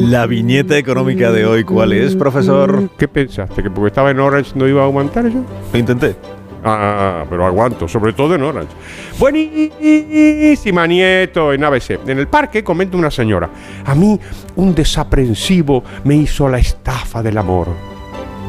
La 0.09 0.25
viñeta 0.25 0.77
económica 0.77 1.31
de 1.31 1.45
hoy, 1.45 1.63
¿cuál 1.63 1.93
es, 1.93 2.15
profesor? 2.15 2.89
¿Qué 2.97 3.07
pensaste? 3.07 3.63
¿Que 3.63 3.69
porque 3.69 3.87
estaba 3.87 4.11
en 4.11 4.19
Orange 4.19 4.51
no 4.55 4.67
iba 4.67 4.81
a 4.81 4.85
aguantar 4.85 5.27
yo? 5.29 5.43
Lo 5.71 5.79
intenté. 5.79 6.15
Ah, 6.63 7.25
pero 7.29 7.45
aguanto, 7.45 7.87
sobre 7.87 8.13
todo 8.13 8.35
en 8.35 8.43
Orange. 8.43 8.73
Buenísima, 9.17 10.85
nieto, 10.85 11.53
en 11.53 11.63
ABC. 11.63 11.99
En 12.07 12.19
el 12.19 12.27
parque 12.27 12.63
comenta 12.63 12.97
una 12.97 13.09
señora. 13.09 13.49
A 13.85 13.95
mí, 13.95 14.19
un 14.55 14.75
desaprensivo 14.75 15.83
me 16.03 16.15
hizo 16.15 16.47
la 16.47 16.59
estafa 16.59 17.23
del 17.23 17.37
amor. 17.37 17.67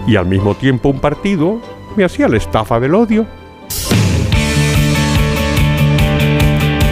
Y 0.07 0.17
al 0.17 0.27
mismo 0.27 0.55
tiempo 0.55 0.89
un 0.89 1.01
partido 1.01 1.61
me 1.97 2.05
hacía 2.05 2.29
la 2.29 2.37
estafa 2.37 2.81
del 2.81 2.95
odio. 2.95 3.27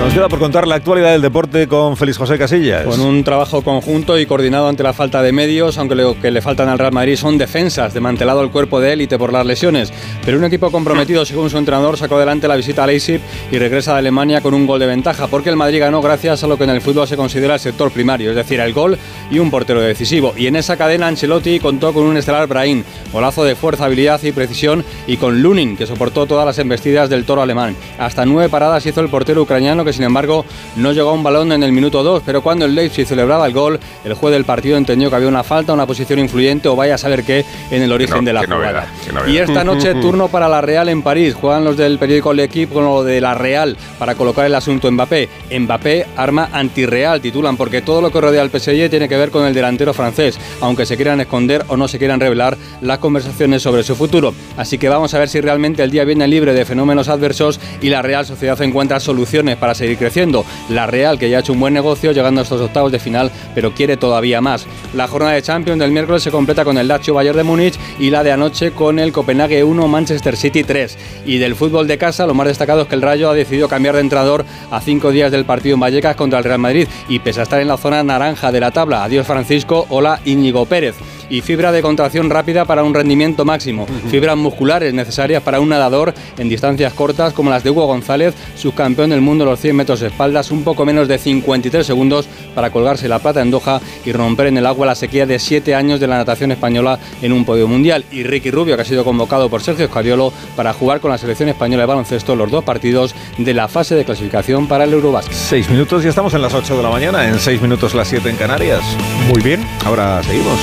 Nos 0.00 0.14
queda 0.14 0.30
por 0.30 0.38
contar 0.38 0.66
la 0.66 0.76
actualidad 0.76 1.12
del 1.12 1.20
deporte 1.20 1.68
con 1.68 1.94
Félix 1.94 2.16
José 2.16 2.38
Casillas. 2.38 2.84
Con 2.84 3.00
un 3.00 3.22
trabajo 3.22 3.60
conjunto 3.60 4.18
y 4.18 4.24
coordinado 4.24 4.66
ante 4.66 4.82
la 4.82 4.94
falta 4.94 5.22
de 5.22 5.30
medios, 5.30 5.76
aunque 5.76 5.94
lo 5.94 6.18
que 6.18 6.30
le 6.30 6.40
faltan 6.40 6.70
al 6.70 6.78
Real 6.78 6.92
Madrid 6.92 7.16
son 7.16 7.36
defensas, 7.36 7.92
desmantelado 7.92 8.42
el 8.42 8.50
cuerpo 8.50 8.80
de 8.80 8.94
élite 8.94 9.18
por 9.18 9.30
las 9.30 9.44
lesiones. 9.44 9.92
Pero 10.24 10.38
un 10.38 10.44
equipo 10.44 10.72
comprometido, 10.72 11.26
según 11.26 11.50
su 11.50 11.58
entrenador, 11.58 11.98
sacó 11.98 12.16
adelante 12.16 12.48
la 12.48 12.56
visita 12.56 12.82
a 12.82 12.86
Leipzig 12.86 13.20
y 13.52 13.58
regresa 13.58 13.92
de 13.92 13.98
Alemania 13.98 14.40
con 14.40 14.54
un 14.54 14.66
gol 14.66 14.80
de 14.80 14.86
ventaja, 14.86 15.26
porque 15.26 15.50
el 15.50 15.56
Madrid 15.56 15.80
ganó 15.80 16.00
gracias 16.00 16.42
a 16.42 16.46
lo 16.46 16.56
que 16.56 16.64
en 16.64 16.70
el 16.70 16.80
fútbol 16.80 17.06
se 17.06 17.18
considera 17.18 17.54
el 17.54 17.60
sector 17.60 17.90
primario, 17.90 18.30
es 18.30 18.36
decir, 18.36 18.58
el 18.58 18.72
gol 18.72 18.96
y 19.30 19.38
un 19.38 19.50
portero 19.50 19.82
decisivo. 19.82 20.32
Y 20.34 20.46
en 20.46 20.56
esa 20.56 20.78
cadena 20.78 21.08
Ancelotti 21.08 21.60
contó 21.60 21.92
con 21.92 22.04
un 22.04 22.16
estelar 22.16 22.48
Brahim, 22.48 22.84
golazo 23.12 23.44
de 23.44 23.54
fuerza, 23.54 23.84
habilidad 23.84 24.20
y 24.22 24.32
precisión, 24.32 24.82
y 25.06 25.18
con 25.18 25.42
Lunin, 25.42 25.76
que 25.76 25.86
soportó 25.86 26.24
todas 26.24 26.46
las 26.46 26.58
embestidas 26.58 27.10
del 27.10 27.26
toro 27.26 27.42
alemán. 27.42 27.76
Hasta 27.98 28.24
nueve 28.24 28.48
paradas 28.48 28.86
hizo 28.86 29.02
el 29.02 29.10
portero 29.10 29.42
ucraniano 29.42 29.84
que 29.84 29.89
que 29.90 29.94
sin 29.94 30.04
embargo 30.04 30.44
no 30.76 30.92
llegó 30.92 31.10
a 31.10 31.12
un 31.12 31.22
balón 31.22 31.50
en 31.52 31.62
el 31.62 31.72
minuto 31.72 32.02
2, 32.02 32.22
pero 32.24 32.42
cuando 32.42 32.64
el 32.64 32.74
Leipzig 32.74 33.06
celebraba 33.06 33.46
el 33.46 33.52
gol, 33.52 33.80
el 34.04 34.14
juez 34.14 34.32
del 34.32 34.44
partido 34.44 34.76
entendió 34.76 35.10
que 35.10 35.16
había 35.16 35.28
una 35.28 35.42
falta, 35.42 35.72
una 35.72 35.86
posición 35.86 36.18
influyente 36.20 36.68
o 36.68 36.76
vaya 36.76 36.94
a 36.94 36.98
saber 36.98 37.24
qué 37.24 37.44
en 37.70 37.82
el 37.82 37.90
origen 37.92 38.18
no- 38.18 38.22
de 38.22 38.32
la 38.32 38.44
jugada. 38.44 38.86
novedad. 39.12 39.26
Y 39.28 39.38
esta 39.38 39.64
noche 39.64 39.94
turno 40.00 40.28
para 40.28 40.48
la 40.48 40.60
Real 40.60 40.88
en 40.88 41.02
París. 41.02 41.34
Juegan 41.34 41.64
los 41.64 41.76
del 41.76 41.98
periódico 41.98 42.32
L'Equipe 42.32 42.72
con 42.72 42.84
lo 42.84 43.02
de 43.02 43.20
la 43.20 43.34
Real 43.34 43.76
para 43.98 44.14
colocar 44.14 44.46
el 44.46 44.54
asunto 44.54 44.90
Mbappé. 44.90 45.28
Mbappé, 45.58 46.06
arma 46.16 46.48
antirreal, 46.52 47.20
titulan, 47.20 47.56
porque 47.56 47.82
todo 47.82 48.00
lo 48.00 48.10
que 48.12 48.20
rodea 48.20 48.42
al 48.42 48.50
PSG 48.50 48.88
tiene 48.90 49.08
que 49.08 49.16
ver 49.16 49.30
con 49.30 49.44
el 49.46 49.54
delantero 49.54 49.92
francés, 49.92 50.38
aunque 50.60 50.86
se 50.86 50.96
quieran 50.96 51.20
esconder 51.20 51.64
o 51.68 51.76
no 51.76 51.88
se 51.88 51.98
quieran 51.98 52.20
revelar 52.20 52.56
las 52.80 52.98
conversaciones 52.98 53.62
sobre 53.62 53.82
su 53.82 53.96
futuro. 53.96 54.32
Así 54.56 54.78
que 54.78 54.88
vamos 54.88 55.12
a 55.14 55.18
ver 55.18 55.28
si 55.28 55.40
realmente 55.40 55.82
el 55.82 55.90
día 55.90 56.04
viene 56.04 56.28
libre 56.28 56.54
de 56.54 56.64
fenómenos 56.64 57.08
adversos 57.08 57.58
y 57.80 57.88
la 57.88 58.02
Real 58.02 58.24
Sociedad 58.26 58.60
encuentra 58.62 59.00
soluciones 59.00 59.56
para 59.56 59.74
seguir 59.80 59.98
creciendo. 59.98 60.44
La 60.68 60.86
Real, 60.86 61.18
que 61.18 61.28
ya 61.28 61.38
ha 61.38 61.40
hecho 61.40 61.52
un 61.52 61.60
buen 61.60 61.74
negocio 61.74 62.12
llegando 62.12 62.40
a 62.40 62.44
estos 62.44 62.60
octavos 62.60 62.92
de 62.92 63.00
final, 63.00 63.30
pero 63.54 63.74
quiere 63.74 63.96
todavía 63.96 64.40
más. 64.40 64.66
La 64.94 65.08
jornada 65.08 65.34
de 65.34 65.42
Champions 65.42 65.80
del 65.80 65.90
miércoles 65.90 66.22
se 66.22 66.30
completa 66.30 66.64
con 66.64 66.78
el 66.78 66.86
Lazio 66.86 67.14
Bayern 67.14 67.36
de 67.36 67.42
Múnich 67.42 67.78
y 67.98 68.10
la 68.10 68.22
de 68.22 68.32
anoche 68.32 68.70
con 68.72 68.98
el 68.98 69.12
Copenhague 69.12 69.64
1 69.64 69.88
Manchester 69.88 70.36
City 70.36 70.62
3. 70.62 70.96
Y 71.26 71.38
del 71.38 71.56
fútbol 71.56 71.88
de 71.88 71.98
casa, 71.98 72.26
lo 72.26 72.34
más 72.34 72.46
destacado 72.46 72.82
es 72.82 72.88
que 72.88 72.94
el 72.94 73.02
Rayo 73.02 73.30
ha 73.30 73.34
decidido 73.34 73.68
cambiar 73.68 73.94
de 73.94 74.02
entrenador 74.02 74.44
a 74.70 74.80
cinco 74.80 75.10
días 75.10 75.32
del 75.32 75.44
partido 75.44 75.74
en 75.74 75.80
Vallecas 75.80 76.16
contra 76.16 76.38
el 76.38 76.44
Real 76.44 76.58
Madrid 76.58 76.86
y 77.08 77.18
pese 77.18 77.40
a 77.40 77.44
estar 77.44 77.60
en 77.60 77.68
la 77.68 77.76
zona 77.76 78.02
naranja 78.02 78.52
de 78.52 78.60
la 78.60 78.70
tabla, 78.70 79.04
adiós 79.04 79.26
Francisco, 79.26 79.86
hola 79.88 80.20
Íñigo 80.24 80.66
Pérez. 80.66 80.96
Y 81.30 81.42
fibra 81.42 81.70
de 81.70 81.80
contracción 81.80 82.28
rápida 82.28 82.64
para 82.64 82.82
un 82.82 82.92
rendimiento 82.92 83.44
máximo. 83.44 83.86
Fibras 84.10 84.36
musculares 84.36 84.92
necesarias 84.92 85.42
para 85.42 85.60
un 85.60 85.68
nadador 85.68 86.12
en 86.36 86.48
distancias 86.48 86.92
cortas 86.92 87.32
como 87.32 87.50
las 87.50 87.62
de 87.62 87.70
Hugo 87.70 87.86
González, 87.86 88.34
subcampeón 88.56 89.10
del 89.10 89.20
mundo 89.20 89.44
de 89.44 89.52
los 89.52 89.60
100 89.60 89.76
metros 89.76 90.00
de 90.00 90.08
espaldas, 90.08 90.50
un 90.50 90.64
poco 90.64 90.84
menos 90.84 91.06
de 91.06 91.18
53 91.18 91.86
segundos 91.86 92.28
para 92.54 92.70
colgarse 92.70 93.08
la 93.08 93.20
plata 93.20 93.40
en 93.40 93.52
Doha 93.52 93.80
y 94.04 94.12
romper 94.12 94.48
en 94.48 94.58
el 94.58 94.66
agua 94.66 94.86
la 94.86 94.94
sequía 94.96 95.24
de 95.24 95.38
7 95.38 95.74
años 95.74 96.00
de 96.00 96.08
la 96.08 96.16
natación 96.16 96.50
española 96.50 96.98
en 97.22 97.32
un 97.32 97.44
podio 97.44 97.68
mundial. 97.68 98.04
Y 98.10 98.24
Ricky 98.24 98.50
Rubio, 98.50 98.74
que 98.74 98.82
ha 98.82 98.84
sido 98.84 99.04
convocado 99.04 99.48
por 99.48 99.62
Sergio 99.62 99.84
Escariolo 99.84 100.32
para 100.56 100.72
jugar 100.72 101.00
con 101.00 101.12
la 101.12 101.18
selección 101.18 101.48
española 101.48 101.84
de 101.84 101.86
baloncesto 101.86 102.34
los 102.34 102.50
dos 102.50 102.64
partidos 102.64 103.14
de 103.38 103.54
la 103.54 103.68
fase 103.68 103.94
de 103.94 104.04
clasificación 104.04 104.66
para 104.66 104.84
el 104.84 104.92
Eurobasket. 104.92 105.32
Seis 105.32 105.70
minutos, 105.70 106.02
ya 106.02 106.10
estamos 106.10 106.34
en 106.34 106.42
las 106.42 106.54
8 106.54 106.76
de 106.76 106.82
la 106.82 106.90
mañana, 106.90 107.28
en 107.28 107.38
seis 107.38 107.62
minutos 107.62 107.94
las 107.94 108.08
7 108.08 108.28
en 108.28 108.36
Canarias. 108.36 108.82
Muy 109.28 109.40
bien. 109.42 109.64
Ahora 109.84 110.22
seguimos. 110.24 110.58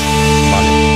Bye. 0.57 0.86